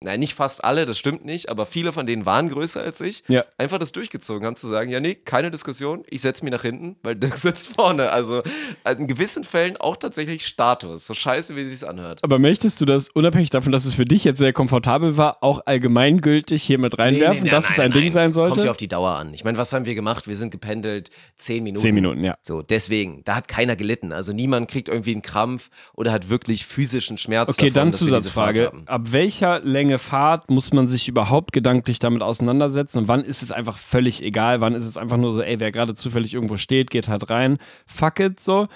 Nein, 0.00 0.20
nicht 0.20 0.34
fast 0.34 0.62
alle, 0.62 0.86
das 0.86 0.96
stimmt 0.96 1.24
nicht, 1.24 1.48
aber 1.48 1.66
viele 1.66 1.90
von 1.90 2.06
denen 2.06 2.24
waren 2.24 2.48
größer 2.48 2.80
als 2.80 3.00
ich. 3.00 3.24
Ja. 3.26 3.42
Einfach 3.56 3.78
das 3.78 3.90
durchgezogen 3.90 4.46
haben, 4.46 4.54
zu 4.54 4.68
sagen, 4.68 4.90
ja, 4.90 5.00
nee, 5.00 5.16
keine 5.16 5.50
Diskussion, 5.50 6.04
ich 6.08 6.20
setze 6.20 6.44
mich 6.44 6.52
nach 6.52 6.62
hinten, 6.62 6.94
weil 7.02 7.16
der 7.16 7.36
sitzt 7.36 7.74
vorne. 7.74 8.10
Also 8.10 8.42
in 8.88 9.08
gewissen 9.08 9.42
Fällen 9.42 9.76
auch 9.76 9.96
tatsächlich 9.96 10.46
Status, 10.46 11.04
so 11.06 11.14
scheiße, 11.14 11.56
wie 11.56 11.62
es 11.62 11.70
sich 11.70 11.88
anhört. 11.88 12.22
Aber 12.22 12.38
möchtest 12.38 12.80
du 12.80 12.84
das, 12.84 13.08
unabhängig 13.08 13.50
davon, 13.50 13.72
dass 13.72 13.86
es 13.86 13.94
für 13.94 14.04
dich 14.04 14.22
jetzt 14.22 14.38
sehr 14.38 14.52
komfortabel 14.52 15.16
war, 15.16 15.42
auch 15.42 15.62
allgemeingültig 15.66 16.62
hier 16.62 16.78
mit 16.78 16.96
reinwerfen, 16.96 17.42
nee, 17.42 17.50
dass 17.50 17.64
nein, 17.64 17.72
es 17.72 17.80
ein 17.80 17.90
nein, 17.90 18.00
Ding 18.00 18.10
sein 18.10 18.32
sollte? 18.32 18.52
Kommt 18.54 18.64
ja 18.64 18.70
auf 18.70 18.76
die 18.76 18.86
Dauer 18.86 19.10
an. 19.10 19.34
Ich 19.34 19.42
meine, 19.42 19.58
was 19.58 19.72
haben 19.72 19.84
wir 19.84 19.96
gemacht? 19.96 20.28
Wir 20.28 20.36
sind 20.36 20.50
gependelt 20.50 21.10
zehn 21.34 21.64
Minuten. 21.64 21.82
Zehn 21.82 21.94
Minuten, 21.96 22.22
ja. 22.22 22.38
So, 22.42 22.62
deswegen, 22.62 23.22
da 23.24 23.34
hat 23.34 23.48
keiner 23.48 23.74
gelitten. 23.74 24.12
Also 24.12 24.32
niemand 24.32 24.70
kriegt 24.70 24.88
irgendwie 24.88 25.12
einen 25.12 25.22
Krampf 25.22 25.70
oder 25.94 26.12
hat 26.12 26.28
wirklich 26.28 26.64
physischen 26.64 27.18
Schmerz. 27.18 27.50
Okay, 27.50 27.70
davon, 27.70 27.90
dann 27.90 27.94
Zusatzfrage. 27.94 28.70
Ab 28.86 29.08
welcher 29.10 29.58
Länge 29.60 29.87
Fahrt 29.96 30.50
muss 30.50 30.74
man 30.74 30.86
sich 30.86 31.08
überhaupt 31.08 31.54
gedanklich 31.54 31.98
damit 31.98 32.20
auseinandersetzen? 32.20 32.98
Und 32.98 33.08
wann 33.08 33.22
ist 33.22 33.42
es 33.42 33.50
einfach 33.52 33.78
völlig 33.78 34.22
egal? 34.22 34.60
Wann 34.60 34.74
ist 34.74 34.84
es 34.84 34.98
einfach 34.98 35.16
nur 35.16 35.32
so, 35.32 35.40
ey, 35.40 35.58
wer 35.58 35.72
gerade 35.72 35.94
zufällig 35.94 36.34
irgendwo 36.34 36.58
steht, 36.58 36.90
geht 36.90 37.08
halt 37.08 37.30
rein. 37.30 37.56
Fuck 37.86 38.20
it, 38.20 38.40
so. 38.40 38.68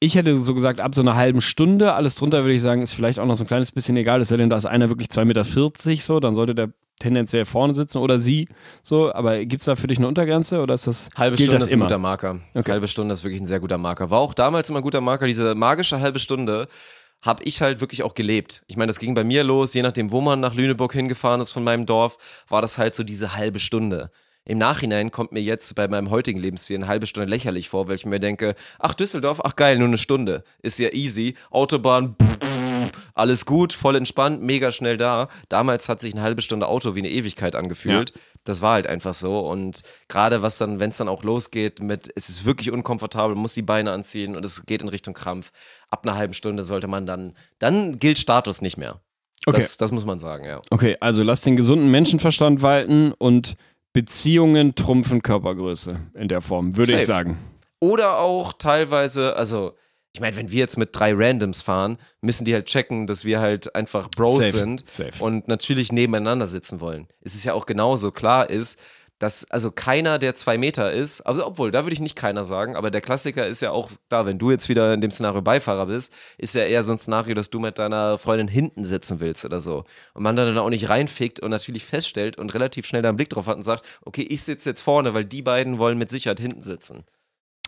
Ich 0.00 0.16
hätte 0.16 0.40
so 0.40 0.54
gesagt, 0.54 0.80
ab 0.80 0.96
so 0.96 1.00
einer 1.00 1.14
halben 1.14 1.40
Stunde, 1.40 1.94
alles 1.94 2.16
drunter 2.16 2.42
würde 2.42 2.54
ich 2.54 2.62
sagen, 2.62 2.82
ist 2.82 2.92
vielleicht 2.92 3.20
auch 3.20 3.26
noch 3.26 3.36
so 3.36 3.44
ein 3.44 3.46
kleines 3.46 3.70
bisschen 3.70 3.96
egal. 3.96 4.20
Es 4.20 4.28
sei 4.30 4.36
denn, 4.36 4.50
da 4.50 4.56
ist 4.56 4.66
einer 4.66 4.88
wirklich 4.88 5.06
2,40 5.10 5.24
Meter 5.26 5.44
so, 6.00 6.18
dann 6.18 6.34
sollte 6.34 6.56
der 6.56 6.70
tendenziell 6.98 7.44
vorne 7.44 7.74
sitzen 7.74 7.98
oder 7.98 8.18
sie 8.18 8.48
so. 8.82 9.12
Aber 9.12 9.38
gibt 9.44 9.60
es 9.60 9.66
da 9.66 9.76
für 9.76 9.86
dich 9.86 9.98
eine 9.98 10.08
Untergrenze 10.08 10.60
oder 10.60 10.74
ist 10.74 10.86
das 10.86 11.08
Halbe 11.16 11.36
Stunde 11.36 11.54
das 11.54 11.64
ist 11.64 11.70
ein 11.70 11.74
immer? 11.74 11.86
guter 11.86 11.98
Marker. 11.98 12.40
Okay. 12.54 12.70
Halbe 12.70 12.88
Stunde 12.88 13.12
ist 13.12 13.24
wirklich 13.24 13.40
ein 13.40 13.46
sehr 13.46 13.60
guter 13.60 13.78
Marker. 13.78 14.10
War 14.10 14.20
auch 14.20 14.34
damals 14.34 14.70
immer 14.70 14.78
ein 14.80 14.84
guter 14.84 15.00
Marker. 15.00 15.26
Diese 15.26 15.54
magische 15.54 16.00
halbe 16.00 16.18
Stunde 16.18 16.68
habe 17.22 17.44
ich 17.44 17.62
halt 17.62 17.80
wirklich 17.80 18.02
auch 18.02 18.14
gelebt. 18.14 18.62
Ich 18.66 18.76
meine, 18.76 18.88
das 18.88 18.98
ging 18.98 19.14
bei 19.14 19.24
mir 19.24 19.44
los, 19.44 19.72
je 19.74 19.82
nachdem, 19.82 20.10
wo 20.10 20.20
man 20.20 20.40
nach 20.40 20.54
Lüneburg 20.54 20.92
hingefahren 20.92 21.40
ist 21.40 21.52
von 21.52 21.64
meinem 21.64 21.86
Dorf, 21.86 22.18
war 22.48 22.60
das 22.60 22.78
halt 22.78 22.94
so 22.94 23.04
diese 23.04 23.34
halbe 23.34 23.60
Stunde. 23.60 24.10
Im 24.44 24.58
Nachhinein 24.58 25.12
kommt 25.12 25.30
mir 25.30 25.40
jetzt 25.40 25.76
bei 25.76 25.86
meinem 25.86 26.10
heutigen 26.10 26.40
Lebensstil 26.40 26.76
eine 26.76 26.88
halbe 26.88 27.06
Stunde 27.06 27.30
lächerlich 27.30 27.68
vor, 27.68 27.86
weil 27.86 27.94
ich 27.94 28.04
mir 28.04 28.18
denke, 28.18 28.56
ach 28.80 28.94
Düsseldorf, 28.94 29.40
ach 29.44 29.54
geil, 29.54 29.78
nur 29.78 29.86
eine 29.86 29.98
Stunde. 29.98 30.42
Ist 30.62 30.80
ja 30.80 30.92
easy. 30.92 31.36
Autobahn, 31.50 32.16
alles 33.14 33.46
gut, 33.46 33.72
voll 33.72 33.94
entspannt, 33.94 34.42
mega 34.42 34.72
schnell 34.72 34.96
da. 34.96 35.28
Damals 35.48 35.88
hat 35.88 36.00
sich 36.00 36.12
eine 36.14 36.22
halbe 36.22 36.42
Stunde 36.42 36.66
Auto 36.66 36.96
wie 36.96 37.00
eine 37.00 37.10
Ewigkeit 37.10 37.54
angefühlt. 37.54 38.12
Das 38.44 38.60
war 38.60 38.74
halt 38.74 38.86
einfach 38.86 39.14
so. 39.14 39.40
Und 39.40 39.82
gerade 40.08 40.42
was 40.42 40.58
dann, 40.58 40.80
wenn 40.80 40.90
es 40.90 40.96
dann 40.96 41.08
auch 41.08 41.22
losgeht 41.22 41.80
mit, 41.80 42.10
es 42.16 42.28
ist 42.28 42.44
wirklich 42.44 42.70
unkomfortabel, 42.70 43.36
muss 43.36 43.54
die 43.54 43.62
Beine 43.62 43.92
anziehen 43.92 44.36
und 44.36 44.44
es 44.44 44.66
geht 44.66 44.82
in 44.82 44.88
Richtung 44.88 45.14
Krampf. 45.14 45.52
Ab 45.90 46.04
einer 46.04 46.16
halben 46.16 46.34
Stunde 46.34 46.64
sollte 46.64 46.88
man 46.88 47.06
dann, 47.06 47.36
dann 47.58 47.98
gilt 47.98 48.18
Status 48.18 48.60
nicht 48.60 48.76
mehr. 48.76 49.00
Okay. 49.46 49.56
Das, 49.58 49.76
das 49.76 49.92
muss 49.92 50.04
man 50.04 50.18
sagen, 50.18 50.44
ja. 50.44 50.62
Okay, 50.70 50.96
also 51.00 51.22
lass 51.22 51.42
den 51.42 51.56
gesunden 51.56 51.90
Menschenverstand 51.90 52.62
walten 52.62 53.12
und 53.12 53.56
Beziehungen 53.92 54.74
trumpfen 54.74 55.22
Körpergröße 55.22 55.96
in 56.14 56.28
der 56.28 56.40
Form, 56.40 56.76
würde 56.76 56.96
ich 56.96 57.06
sagen. 57.06 57.36
Oder 57.80 58.18
auch 58.18 58.52
teilweise, 58.52 59.36
also, 59.36 59.74
ich 60.14 60.20
meine, 60.20 60.36
wenn 60.36 60.50
wir 60.50 60.58
jetzt 60.58 60.76
mit 60.76 60.90
drei 60.92 61.14
Randoms 61.14 61.62
fahren, 61.62 61.96
müssen 62.20 62.44
die 62.44 62.52
halt 62.52 62.66
checken, 62.66 63.06
dass 63.06 63.24
wir 63.24 63.40
halt 63.40 63.74
einfach 63.74 64.10
Bros 64.10 64.36
Safe, 64.36 64.50
sind 64.50 64.84
safe. 64.86 65.24
und 65.24 65.48
natürlich 65.48 65.90
nebeneinander 65.90 66.48
sitzen 66.48 66.80
wollen. 66.80 67.08
Es 67.22 67.34
ist 67.34 67.44
ja 67.44 67.54
auch 67.54 67.64
genauso 67.64 68.10
klar 68.12 68.50
ist, 68.50 68.78
dass 69.22 69.48
also 69.50 69.70
keiner, 69.70 70.18
der 70.18 70.34
zwei 70.34 70.58
Meter 70.58 70.92
ist, 70.92 71.20
also 71.20 71.46
obwohl, 71.46 71.70
da 71.70 71.84
würde 71.84 71.94
ich 71.94 72.00
nicht 72.00 72.16
keiner 72.16 72.44
sagen, 72.44 72.74
aber 72.74 72.90
der 72.90 73.00
Klassiker 73.00 73.46
ist 73.46 73.62
ja 73.62 73.70
auch 73.70 73.90
da, 74.08 74.26
wenn 74.26 74.38
du 74.38 74.50
jetzt 74.50 74.68
wieder 74.68 74.92
in 74.92 75.00
dem 75.00 75.12
Szenario 75.12 75.40
Beifahrer 75.40 75.86
bist, 75.86 76.12
ist 76.38 76.56
ja 76.56 76.64
eher 76.64 76.82
so 76.82 76.92
ein 76.92 76.98
Szenario, 76.98 77.34
dass 77.34 77.48
du 77.48 77.60
mit 77.60 77.78
deiner 77.78 78.18
Freundin 78.18 78.48
hinten 78.48 78.84
sitzen 78.84 79.20
willst 79.20 79.44
oder 79.44 79.60
so. 79.60 79.84
Und 80.14 80.24
man 80.24 80.34
dann 80.34 80.58
auch 80.58 80.70
nicht 80.70 80.88
reinfickt 80.88 81.38
und 81.38 81.52
natürlich 81.52 81.84
feststellt 81.84 82.36
und 82.36 82.52
relativ 82.52 82.84
schnell 82.84 83.02
da 83.02 83.10
einen 83.10 83.16
Blick 83.16 83.30
drauf 83.30 83.46
hat 83.46 83.56
und 83.56 83.62
sagt, 83.62 83.84
okay, 84.04 84.26
ich 84.28 84.42
sitze 84.42 84.70
jetzt 84.70 84.80
vorne, 84.80 85.14
weil 85.14 85.24
die 85.24 85.42
beiden 85.42 85.78
wollen 85.78 85.98
mit 85.98 86.10
Sicherheit 86.10 86.40
hinten 86.40 86.62
sitzen. 86.62 87.04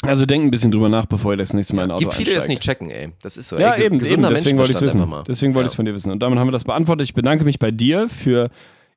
Also 0.07 0.27
denk 0.27 0.45
ein 0.45 0.51
bisschen 0.51 0.71
drüber 0.71 0.89
nach, 0.89 1.07
bevor 1.07 1.33
ihr 1.33 1.37
das 1.39 1.53
nächste 1.55 1.75
Mal 1.77 1.85
in 1.85 1.91
ein 1.91 1.95
Auto 1.97 2.01
Gibt 2.03 2.15
viele, 2.15 2.31
die 2.31 2.35
das 2.37 2.49
nicht 2.49 2.63
checken, 2.63 2.91
ey. 2.91 3.13
Das 3.23 3.37
ist 3.37 3.49
so. 3.49 3.59
Ja, 3.59 3.73
ey, 3.73 3.87
eben, 3.87 3.95
eben. 4.05 4.23
Deswegen 4.23 4.59
wollte 4.59 4.71
ich 4.73 4.77
es 4.77 4.83
wissen. 4.83 5.05
Deswegen 5.27 5.55
wollte 5.55 5.65
Ja. 5.65 5.67
ich 5.67 5.73
es 5.73 5.77
von 5.77 5.85
dir 5.87 5.95
wissen. 5.95 6.11
Und 6.13 6.23
damit 6.23 6.39
haben 6.39 6.49
wir 6.49 6.53
das 6.53 6.65
beantwortet. 6.65 7.05
Ich 7.09 7.15
bedanke 7.15 7.45
mich 7.45 7.59
bei 7.59 7.71
dir 7.71 8.09
für 8.09 8.51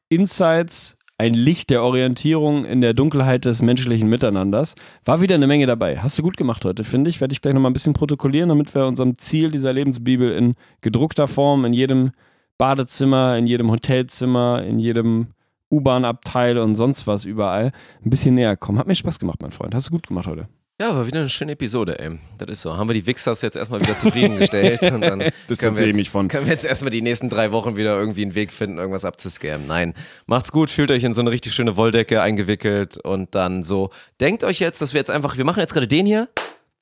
Insights, 0.09 0.97
ein 1.17 1.33
Licht 1.33 1.69
der 1.71 1.81
Orientierung 1.83 2.63
in 2.65 2.81
der 2.81 2.93
Dunkelheit 2.93 3.45
des 3.45 3.61
menschlichen 3.61 4.07
Miteinanders. 4.07 4.75
War 5.03 5.19
wieder 5.21 5.35
eine 5.35 5.47
Menge 5.47 5.65
dabei. 5.65 5.97
Hast 5.97 6.19
du 6.19 6.23
gut 6.23 6.37
gemacht 6.37 6.63
heute, 6.63 6.83
finde 6.83 7.09
ich. 7.09 7.19
Werde 7.21 7.33
ich 7.33 7.41
gleich 7.41 7.53
nochmal 7.55 7.71
ein 7.71 7.73
bisschen 7.73 7.93
protokollieren, 7.93 8.49
damit 8.49 8.73
wir 8.75 8.85
unserem 8.85 9.17
Ziel 9.17 9.49
dieser 9.49 9.73
Lebensbibel 9.73 10.31
in 10.31 10.53
gedruckter 10.81 11.27
Form 11.27 11.65
in 11.65 11.73
jedem 11.73 12.11
Badezimmer, 12.59 13.37
in 13.37 13.47
jedem 13.47 13.71
Hotelzimmer, 13.71 14.63
in 14.63 14.77
jedem 14.79 15.27
U-Bahn-Abteil 15.71 16.57
und 16.59 16.75
sonst 16.75 17.07
was 17.07 17.25
überall 17.25 17.71
ein 18.05 18.09
bisschen 18.09 18.35
näher 18.35 18.55
kommen. 18.55 18.77
Hat 18.79 18.87
mir 18.87 18.95
Spaß 18.95 19.19
gemacht, 19.19 19.41
mein 19.41 19.51
Freund. 19.51 19.73
Hast 19.75 19.87
du 19.87 19.91
gut 19.91 20.07
gemacht 20.07 20.27
heute. 20.27 20.47
Ja, 20.79 20.95
war 20.95 21.07
wieder 21.07 21.21
eine 21.21 21.29
schöne 21.29 21.53
Episode, 21.53 21.97
ey. 21.97 22.19
Das 22.37 22.49
ist 22.49 22.61
so. 22.61 22.77
Haben 22.77 22.87
wir 22.87 22.93
die 22.93 23.07
Wichsers 23.07 23.41
jetzt 23.41 23.57
erstmal 23.57 23.81
wieder 23.81 23.97
zufriedengestellt 23.97 24.91
und 24.91 25.01
dann 25.01 25.19
können 25.57 25.79
wir, 25.79 25.87
jetzt, 25.87 25.97
mich 25.97 26.11
von. 26.11 26.27
können 26.27 26.45
wir 26.45 26.53
jetzt 26.53 26.65
erstmal 26.65 26.91
die 26.91 27.01
nächsten 27.01 27.29
drei 27.29 27.51
Wochen 27.51 27.75
wieder 27.75 27.97
irgendwie 27.97 28.21
einen 28.21 28.35
Weg 28.35 28.53
finden, 28.53 28.77
irgendwas 28.77 29.03
abzuscammen. 29.03 29.65
Nein. 29.65 29.95
Macht's 30.27 30.51
gut, 30.51 30.69
fühlt 30.69 30.91
euch 30.91 31.03
in 31.03 31.15
so 31.15 31.21
eine 31.21 31.31
richtig 31.31 31.55
schöne 31.55 31.77
Wolldecke 31.77 32.21
eingewickelt 32.21 32.99
und 33.03 33.33
dann 33.33 33.63
so. 33.63 33.89
Denkt 34.21 34.43
euch 34.43 34.59
jetzt, 34.59 34.79
dass 34.79 34.93
wir 34.93 34.99
jetzt 34.99 35.09
einfach, 35.09 35.35
wir 35.35 35.45
machen 35.45 35.61
jetzt 35.61 35.73
gerade 35.73 35.87
den 35.87 36.05
hier. 36.05 36.29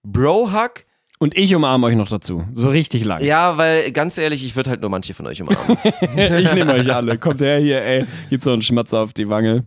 Bro-Hug. 0.04 0.84
Und 1.20 1.38
ich 1.38 1.56
umarme 1.56 1.88
euch 1.88 1.96
noch 1.96 2.10
dazu. 2.10 2.46
So 2.52 2.68
richtig 2.68 3.06
lang. 3.06 3.24
Ja, 3.24 3.58
weil 3.58 3.94
ganz 3.94 4.18
ehrlich, 4.18 4.44
ich 4.44 4.58
würde 4.58 4.72
halt 4.72 4.82
nur 4.82 4.90
manche 4.90 5.14
von 5.14 5.26
euch 5.26 5.42
umarmen. 5.42 5.78
ich 6.18 6.54
nehme 6.54 6.74
euch 6.74 6.94
alle. 6.94 7.18
Kommt 7.18 7.40
her 7.40 7.60
hier, 7.60 7.82
ey. 7.82 8.06
Gibt 8.30 8.44
so 8.44 8.52
einen 8.52 8.62
Schmatzer 8.62 9.00
auf 9.00 9.14
die 9.14 9.30
Wange. 9.30 9.64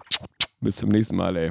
Bis 0.60 0.76
zum 0.76 0.90
nächsten 0.90 1.16
Mal, 1.16 1.34
ey. 1.34 1.50